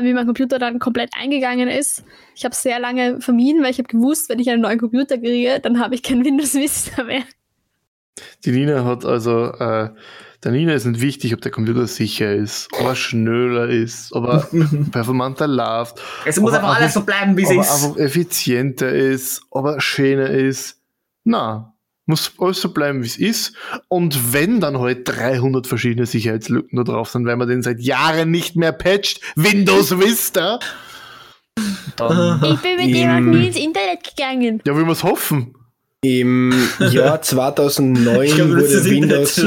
wie 0.00 0.14
mein 0.14 0.26
Computer 0.26 0.58
dann 0.58 0.78
komplett 0.78 1.10
eingegangen 1.18 1.68
ist. 1.68 2.04
Ich 2.34 2.44
habe 2.44 2.54
sehr 2.54 2.78
lange 2.78 3.20
vermieden, 3.20 3.62
weil 3.62 3.70
ich 3.70 3.78
habe 3.78 3.88
gewusst, 3.88 4.28
wenn 4.28 4.38
ich 4.38 4.48
einen 4.50 4.62
neuen 4.62 4.78
Computer 4.78 5.18
kriege, 5.18 5.58
dann 5.60 5.80
habe 5.80 5.94
ich 5.94 6.02
kein 6.02 6.24
Windows 6.24 6.54
Vista 6.54 7.02
mehr. 7.02 7.22
Die 8.44 8.52
Nina 8.52 8.84
hat 8.84 9.04
also, 9.04 9.46
äh, 9.46 9.90
der 10.44 10.52
Nina 10.52 10.74
ist 10.74 10.84
nicht 10.84 11.00
wichtig, 11.00 11.34
ob 11.34 11.40
der 11.40 11.50
Computer 11.50 11.86
sicher 11.86 12.34
ist, 12.34 12.68
ob 12.78 12.86
er 12.86 12.94
schneller 12.94 13.68
ist, 13.68 14.12
ob 14.12 14.26
er 14.26 14.48
performanter 14.92 15.46
läuft, 15.46 16.00
Es 16.24 16.38
muss 16.38 16.52
Aber 16.52 16.68
einfach 16.68 16.80
alles 16.80 16.94
so 16.94 17.04
bleiben, 17.04 17.36
wie 17.36 17.42
es 17.42 17.50
ob 17.50 17.56
er 17.56 17.60
ist. 17.62 17.84
einfach 17.84 17.96
effizienter 17.98 18.90
ist, 18.92 19.42
ob 19.50 19.66
er 19.66 19.80
schöner 19.80 20.30
ist. 20.30 20.80
Na, 21.24 21.74
muss 22.10 22.32
alles 22.38 22.60
so 22.60 22.68
bleiben, 22.72 23.02
wie 23.02 23.06
es 23.06 23.16
ist. 23.16 23.54
Und 23.88 24.34
wenn 24.34 24.60
dann 24.60 24.78
halt 24.78 25.08
300 25.08 25.66
verschiedene 25.66 26.04
Sicherheitslücken 26.06 26.76
da 26.76 26.84
drauf 26.84 27.08
sind, 27.08 27.26
weil 27.26 27.36
man 27.36 27.48
den 27.48 27.62
seit 27.62 27.80
Jahren 27.80 28.30
nicht 28.30 28.56
mehr 28.56 28.72
patcht, 28.72 29.20
Windows 29.36 29.98
Vista, 29.98 30.58
dann, 31.96 32.42
Ich 32.44 32.60
bin 32.60 32.76
mit 32.76 32.86
jemandem 32.94 33.40
nie 33.40 33.46
ins 33.48 33.56
Internet 33.56 34.04
gegangen. 34.04 34.60
ja, 34.66 34.74
will 34.76 34.82
man 34.82 34.92
es 34.92 35.02
hoffen. 35.02 35.54
Im 36.10 36.54
Jahr 36.92 37.20
2009 37.22 38.22
Ich 38.24 38.34
glaube, 38.34 38.54
das 38.56 38.70
ist 38.72 38.84
wurde 38.86 38.90
Windows. 38.90 39.38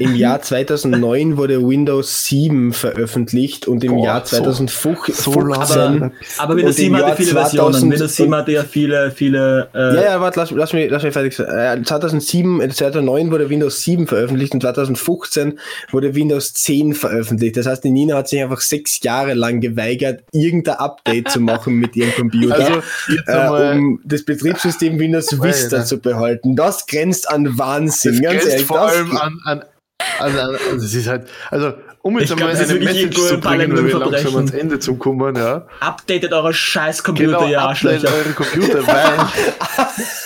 Im 0.00 0.16
Jahr 0.16 0.42
2009 0.42 1.36
wurde 1.36 1.64
Windows 1.64 2.24
7 2.24 2.72
veröffentlicht 2.72 3.68
und 3.68 3.84
im 3.84 3.92
Boah, 3.92 4.04
Jahr 4.04 4.26
so- 4.26 4.38
2015 4.38 5.14
So 5.14 5.40
lange. 5.42 6.10
Aber 6.38 6.56
Windows 6.56 6.76
Und 6.76 6.84
im 6.86 6.92
7 6.92 6.96
hatte 6.96 7.06
Jahr 7.06 7.16
viele 7.16 7.30
2000 7.30 7.60
Versionen. 7.72 7.92
Windows 7.92 8.16
7 8.16 8.28
und- 8.32 8.38
hatte 8.40 8.50
ja 8.52 8.64
viele, 8.64 9.10
viele. 9.12 9.68
Äh, 9.74 9.78
Ja, 9.94 10.02
ja, 10.02 10.20
warte, 10.20 10.40
lass, 10.40 10.50
lass, 10.50 10.72
mich, 10.72 10.90
lass 10.90 11.04
mich 11.04 11.12
fertig. 11.12 11.38
Äh, 11.38 11.80
2007, 11.84 12.60
äh, 12.60 12.68
2009 12.70 13.30
wurde 13.30 13.48
Windows 13.48 13.82
7 13.84 14.08
veröffentlicht 14.08 14.54
und 14.54 14.62
2015 14.62 15.60
wurde 15.92 16.16
Windows 16.16 16.52
10 16.54 16.94
veröffentlicht. 16.94 17.56
Das 17.56 17.66
heißt, 17.66 17.84
die 17.84 17.92
Nina 17.92 18.16
hat 18.16 18.28
sich 18.28 18.42
einfach 18.42 18.60
sechs 18.60 19.00
Jahre 19.04 19.34
lang 19.34 19.60
geweigert, 19.60 20.24
irgendein 20.32 20.76
Update 20.78 21.30
zu 21.30 21.38
machen 21.38 21.74
mit 21.74 21.94
ihrem 21.94 22.12
Computer, 22.12 22.82
Also, 23.26 23.54
äh, 23.56 23.72
um 23.76 24.00
das 24.04 24.24
Betriebssystem 24.24 24.79
Windows 24.82 25.28
Vista 25.42 25.76
Alter. 25.76 25.86
zu 25.86 25.98
behalten. 25.98 26.56
Das 26.56 26.86
grenzt 26.86 27.28
an 27.30 27.58
Wahnsinn, 27.58 28.14
das 28.14 28.22
ganz 28.22 28.32
grenzt 28.40 28.48
ehrlich. 28.52 28.66
vor 28.66 28.78
das, 28.80 28.92
allem 28.96 29.16
an, 29.16 29.40
an, 29.44 29.62
an, 30.18 30.38
an, 30.38 30.56
also 30.72 30.84
es 30.86 30.94
ist 30.94 31.06
halt, 31.08 31.26
also, 31.50 31.74
um 32.02 32.18
jetzt 32.18 32.32
einmal 32.32 32.48
eine 32.56 32.74
Message 32.74 33.16
zu 33.16 33.38
bringen, 33.38 33.76
weil 33.76 33.86
wir 33.86 33.98
langsam 33.98 34.36
ans. 34.36 34.50
Ende 34.52 34.78
zu 34.78 34.94
kommen, 34.96 35.36
ja. 35.36 35.66
Updatet 35.80 36.32
eure 36.32 36.54
scheiß 36.54 37.02
Computer, 37.04 37.38
Genau, 37.38 37.48
ihr 37.48 37.60
Arschlöcher. 37.60 38.08
eure 38.08 38.32
Computer, 38.32 38.86
weil 38.86 39.18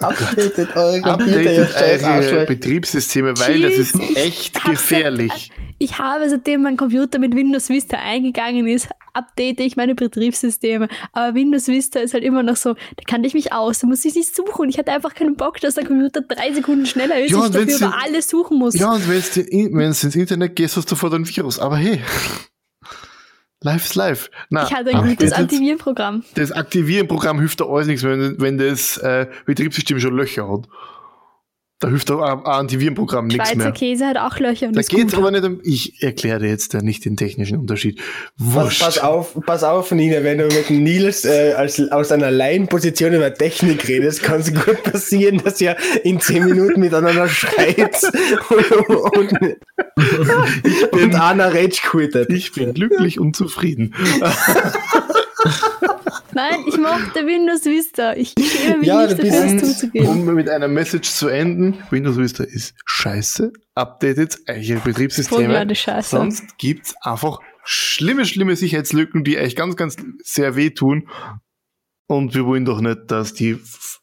updatet 0.00 0.76
eure 0.76 1.04
updatet 1.04 2.04
eure. 2.04 2.46
Betriebssysteme, 2.46 3.38
weil 3.38 3.62
das 3.62 3.74
ist 3.74 3.96
echt 4.16 4.62
gefährlich. 4.64 5.50
Ich 5.78 5.98
habe, 5.98 6.28
seitdem 6.28 6.62
mein 6.62 6.76
Computer 6.76 7.18
mit 7.18 7.34
Windows 7.34 7.70
Vista 7.70 7.96
eingegangen 7.96 8.66
ist, 8.66 8.88
update 9.14 9.60
ich 9.60 9.76
meine 9.76 9.94
Betriebssysteme. 9.94 10.88
Aber 11.12 11.34
Windows 11.34 11.68
Vista 11.68 12.00
ist 12.00 12.12
halt 12.14 12.22
immer 12.22 12.42
noch 12.42 12.56
so, 12.56 12.74
da 12.74 13.02
kann 13.06 13.24
ich 13.24 13.34
mich 13.34 13.52
aus, 13.52 13.80
da 13.80 13.86
muss 13.86 14.04
ich 14.04 14.14
nicht 14.14 14.34
suchen. 14.34 14.68
Ich 14.68 14.78
hatte 14.78 14.92
einfach 14.92 15.14
keinen 15.14 15.36
Bock, 15.36 15.60
dass 15.60 15.74
der 15.74 15.86
Computer 15.86 16.20
drei 16.20 16.52
Sekunden 16.52 16.86
schneller 16.86 17.18
ist, 17.18 17.30
Ja, 17.30 17.46
ich 17.46 17.52
dafür 17.52 17.76
über 17.76 17.94
alles 18.02 18.28
suchen 18.28 18.58
muss. 18.58 18.74
Ja, 18.74 18.92
und 18.92 19.08
wenn 19.08 19.72
du 19.72 19.84
ins 19.84 20.04
Internet 20.04 20.56
gehst, 20.56 20.76
hast 20.76 20.90
du 20.90 20.90
sofort 20.90 21.14
ein 21.14 21.26
Virus. 21.26 21.58
Aber 21.58 21.76
hey, 21.76 22.00
live 23.62 23.84
ist 23.84 23.94
live. 23.94 24.30
Na, 24.50 24.64
ich 24.64 24.72
hatte 24.74 24.90
ein 24.90 24.96
aber 24.96 25.08
gutes 25.08 25.30
das- 25.30 25.38
Antivirenprogramm. 25.38 26.24
Das 26.34 26.52
Aktivieren-Programm 26.52 27.38
hilft 27.40 27.60
da 27.60 27.66
alles 27.66 27.86
nichts, 27.86 28.02
wenn, 28.04 28.40
wenn 28.40 28.58
das 28.58 28.96
äh, 28.98 29.26
Betriebssystem 29.46 29.98
schon 30.00 30.16
Löcher 30.16 30.50
hat. 30.50 30.66
Da 31.82 31.88
hilft 31.88 32.10
auch 32.10 32.20
ein 32.20 32.44
Antivirenprogramm 32.44 33.26
nichts 33.28 33.42
Schweizer 33.48 33.56
mehr. 33.56 33.72
Käse 33.72 34.06
hat 34.06 34.18
auch 34.18 34.38
Löcher 34.38 34.66
und 34.66 34.76
Da 34.76 34.82
gut. 34.82 35.14
aber 35.14 35.30
nicht 35.30 35.44
um. 35.44 35.60
Ich 35.64 36.02
erkläre 36.02 36.38
dir 36.40 36.48
jetzt 36.50 36.74
da 36.74 36.82
nicht 36.82 37.06
den 37.06 37.16
technischen 37.16 37.56
Unterschied. 37.58 37.96
Pass, 38.36 38.54
Wurscht. 38.54 38.82
pass 38.82 38.98
auf, 38.98 39.34
pass 39.46 39.64
auf, 39.64 39.90
Nina, 39.90 40.22
wenn 40.22 40.36
du 40.36 40.44
mit 40.48 40.68
Nils 40.68 41.24
äh, 41.24 41.54
als, 41.56 41.80
aus 41.90 42.12
einer 42.12 42.30
Laienposition 42.30 43.14
über 43.14 43.32
Technik 43.32 43.88
redest, 43.88 44.22
kann 44.22 44.40
es 44.42 44.52
gut 44.52 44.82
passieren, 44.82 45.38
dass 45.42 45.58
ihr 45.62 45.74
in 46.04 46.20
10 46.20 46.44
Minuten 46.44 46.80
miteinander 46.80 47.26
schreit 47.28 47.96
und, 48.50 49.32
und, 49.32 49.56
und 50.92 51.14
einer 51.14 51.54
Rage 51.54 51.80
quittet. 51.82 52.30
Ich 52.30 52.52
bin 52.52 52.74
glücklich 52.74 53.18
und 53.18 53.36
zufrieden. 53.36 53.94
Nein, 56.32 56.60
ich 56.66 56.78
mochte 56.78 57.26
Windows 57.26 57.64
Vista. 57.64 58.14
Ich 58.14 58.34
schäme 58.38 58.78
mich 58.78 58.88
Ja, 58.88 59.06
nicht 59.06 59.18
dafür, 59.18 59.58
das 59.58 59.58
zuzugeben. 59.58 60.08
Um 60.08 60.34
mit 60.34 60.48
einer 60.48 60.68
Message 60.68 61.10
zu 61.10 61.28
enden, 61.28 61.78
Windows 61.90 62.18
Vista 62.18 62.44
ist 62.44 62.74
scheiße, 62.84 63.52
updatet 63.74 64.38
eure 64.48 64.80
Betriebssysteme. 64.80 65.66
Sonst 66.02 66.58
gibt's 66.58 66.94
einfach 67.00 67.40
schlimme, 67.64 68.24
schlimme 68.24 68.56
Sicherheitslücken, 68.56 69.24
die 69.24 69.38
euch 69.38 69.56
ganz, 69.56 69.76
ganz 69.76 69.96
sehr 70.22 70.56
wehtun. 70.56 71.08
Und 72.06 72.34
wir 72.34 72.44
wollen 72.46 72.64
doch 72.64 72.80
nicht, 72.80 73.10
dass 73.10 73.34
die 73.34 73.58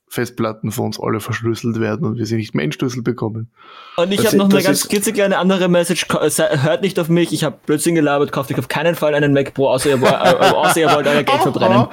Festplatten 0.10 0.72
von 0.72 0.86
uns 0.86 0.99
alle 1.01 1.20
verschlüsselt 1.20 1.80
werden 1.82 2.05
und 2.08 2.18
wir 2.18 2.26
sie 2.26 2.38
nicht 2.38 2.55
mehr 2.55 2.64
entschlüsselt 2.64 3.03
bekommen. 3.03 3.51
Und 3.97 4.12
ich 4.14 4.26
habe 4.26 4.38
noch 4.38 4.47
ist- 4.47 4.53
eine 4.55 4.64
ganz 4.64 4.80
ist- 4.84 4.89
klitzekleine 4.89 5.38
andere 5.38 5.68
Message. 5.68 6.05
Se- 6.28 6.64
Hört 6.64 6.82
nicht 6.82 6.97
auf 6.99 7.10
mich, 7.10 7.34
ich 7.34 7.43
habe 7.43 7.58
Blödsinn 7.66 7.93
gelabert, 7.95 8.32
kauft 8.32 8.49
euch 8.51 8.58
auf 8.58 8.70
keinen 8.70 8.95
Fall 8.95 9.14
einen 9.16 9.34
Mac 9.34 9.53
Pro, 9.53 9.68
außer 9.68 9.89
ihr, 9.89 10.01
äh, 10.01 10.05
außer 10.08 10.80
ihr 10.80 10.91
wollt 10.93 11.08
euer 11.08 11.24
Geld 11.24 11.41
verbrennen. 11.41 11.78
Ja, 11.78 11.89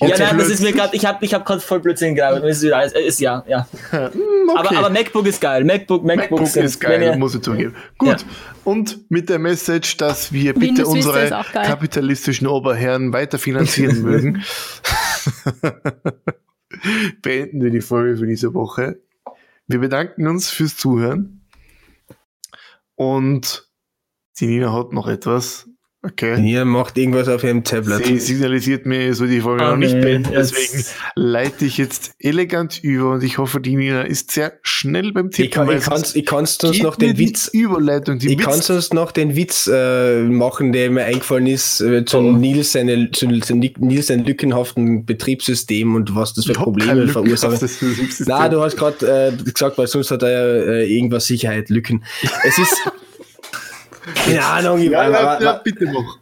Okay, 0.00 0.14
nein, 0.18 0.38
das 0.38 0.48
ist 0.48 0.62
mir 0.62 0.72
gerade, 0.72 0.96
ich 0.96 1.04
habe 1.04 1.22
ich 1.24 1.34
hab 1.34 1.44
gerade 1.44 1.60
voll 1.60 1.80
Blödsinn 1.80 2.14
gelabert. 2.14 2.44
Ist, 2.44 2.62
äh, 2.64 3.06
ist 3.06 3.20
ja, 3.20 3.44
ja. 3.46 3.68
Okay. 3.92 4.56
Aber, 4.56 4.76
aber 4.78 4.90
MacBook 4.90 5.26
ist 5.26 5.40
geil. 5.40 5.64
MacBook, 5.64 6.02
MacBook, 6.04 6.30
MacBook 6.32 6.46
sind- 6.48 6.64
ist 6.64 6.80
geil, 6.80 7.00
ihr- 7.02 7.16
muss 7.16 7.34
ich 7.34 7.42
zugeben. 7.42 7.74
Gut. 7.98 8.08
Ja. 8.08 8.16
Und 8.64 9.10
mit 9.10 9.28
der 9.28 9.38
Message, 9.38 9.96
dass 9.98 10.32
wir 10.32 10.54
bitte 10.54 10.78
Windows 10.84 10.88
unsere 10.88 11.24
ist 11.24 11.52
kapitalistischen 11.52 12.46
Oberherren 12.46 13.12
weiter 13.12 13.38
finanzieren 13.38 14.02
mögen, 14.02 14.42
beenden 17.22 17.62
wir 17.62 17.70
die 17.70 17.80
Folge 17.80 18.18
für 18.18 18.26
diese 18.26 18.54
Woche. 18.54 19.02
Wir 19.66 19.78
bedanken 19.78 20.26
uns 20.26 20.50
fürs 20.50 20.76
Zuhören. 20.76 21.46
Und 22.94 23.70
die 24.38 24.46
Nina 24.46 24.72
hat 24.72 24.92
noch 24.92 25.08
etwas. 25.08 25.68
Okay. 26.04 26.36
Nina 26.40 26.64
macht 26.64 26.98
irgendwas 26.98 27.28
auf 27.28 27.44
ihrem 27.44 27.62
Tablet. 27.62 28.04
Sie 28.04 28.18
signalisiert 28.18 28.86
mir, 28.86 29.14
soll 29.14 29.28
die 29.28 29.40
Folge 29.40 29.62
noch 29.62 29.76
nicht 29.76 30.00
beenden. 30.00 30.32
jetzt- 30.32 30.52
Deswegen 30.52 30.84
leite 31.14 31.64
ich 31.64 31.78
jetzt 31.78 32.10
elegant 32.18 32.82
über 32.82 33.12
und 33.12 33.22
ich 33.22 33.38
hoffe, 33.38 33.60
die 33.60 33.76
Nina 33.76 34.02
ist 34.02 34.32
sehr 34.32 34.54
schnell 34.62 35.12
beim 35.12 35.30
Tippen. 35.30 35.44
Ich, 35.44 35.50
kann, 35.52 35.70
ich, 35.70 35.84
kannst, 35.84 36.16
ich 36.16 36.26
kannst 36.26 36.64
uns 36.64 36.82
noch 36.82 36.96
den 36.96 37.18
Witz 37.18 37.46
Überleitung, 37.52 38.18
die 38.18 38.32
Ich 38.32 38.38
Witz- 38.40 38.44
kann 38.44 38.60
sonst 38.60 38.94
noch 38.94 39.12
den 39.12 39.36
Witz 39.36 39.70
äh, 39.72 40.22
machen, 40.24 40.72
der 40.72 40.90
mir 40.90 41.04
eingefallen 41.04 41.46
ist, 41.46 41.80
äh, 41.80 42.04
zu 42.04 42.18
Oh. 42.18 42.32
Nils, 42.32 42.72
seine, 42.72 43.12
zu, 43.12 43.28
zu 43.38 43.54
Nils 43.54 44.08
sein 44.08 44.24
lückenhaften 44.24 45.06
Betriebssystem 45.06 45.94
und 45.94 46.16
was 46.16 46.34
das 46.34 46.46
für 46.46 46.52
Probleme 46.54 47.06
verursacht. 47.06 47.62
Na, 48.26 48.48
du 48.48 48.60
hast 48.60 48.76
gerade 48.76 49.32
äh, 49.38 49.50
gesagt, 49.52 49.78
weil 49.78 49.86
sonst 49.86 50.10
hat 50.10 50.24
er 50.24 50.66
äh, 50.66 50.92
irgendwas 50.92 51.26
Sicherheit, 51.26 51.70
Lücken. 51.70 52.02
Es 52.42 52.58
ist. 52.58 52.76
Keine 54.14 54.44
Ahnung, 54.44 54.78
ich, 54.80 54.90
ja, 54.90 55.08
ja, 55.08 55.40
ja, 55.40 55.52
bitte 55.62 55.86
mach. 55.86 56.18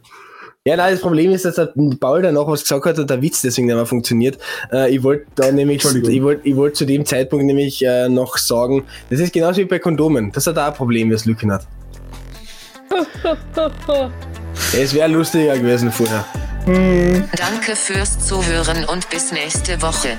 ja, 0.65 0.75
nein, 0.75 0.93
das 0.93 1.01
Problem 1.01 1.31
ist, 1.31 1.45
dass 1.45 1.55
der 1.55 1.73
Paul 1.99 2.21
danach 2.21 2.47
was 2.47 2.61
gesagt 2.61 2.85
hat 2.85 2.99
und 2.99 3.09
der 3.09 3.21
Witz 3.21 3.41
deswegen 3.41 3.67
nicht 3.67 3.75
mehr 3.75 3.85
funktioniert. 3.85 4.37
Äh, 4.71 4.95
ich 4.95 5.03
wollte 5.03 5.25
da 5.35 5.51
nämlich, 5.51 5.83
ich 5.83 6.23
wollte 6.23 6.47
ich 6.47 6.55
wollt 6.55 6.75
zu 6.75 6.85
dem 6.85 7.05
Zeitpunkt 7.05 7.45
nämlich 7.45 7.83
äh, 7.83 8.09
noch 8.09 8.37
sagen, 8.37 8.83
das 9.09 9.19
ist 9.19 9.33
genauso 9.33 9.61
wie 9.61 9.65
bei 9.65 9.79
Kondomen. 9.79 10.31
Das 10.31 10.47
hat 10.47 10.57
auch 10.57 10.67
ein 10.67 10.73
Problem, 10.73 11.09
das 11.09 11.25
Lücken 11.25 11.51
hat. 11.51 11.67
Es 14.73 14.93
wäre 14.93 15.07
lustiger 15.07 15.57
gewesen 15.57 15.91
vorher. 15.91 16.25
Danke 16.65 17.75
fürs 17.75 18.19
Zuhören 18.19 18.85
und 18.85 19.09
bis 19.09 19.31
nächste 19.31 19.81
Woche. 19.81 20.17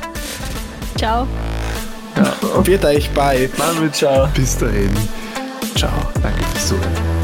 Ciao. 0.96 1.26
Wird 2.64 2.84
euch 2.84 3.10
bei. 3.10 3.48
Machen 3.56 3.82
wir, 3.82 3.92
ciao. 3.92 4.28
Bis 4.34 4.58
dahin. 4.58 4.90
Ciao. 5.76 5.92
Danke 6.22 6.44
fürs 6.52 6.68
Zuhören. 6.68 7.21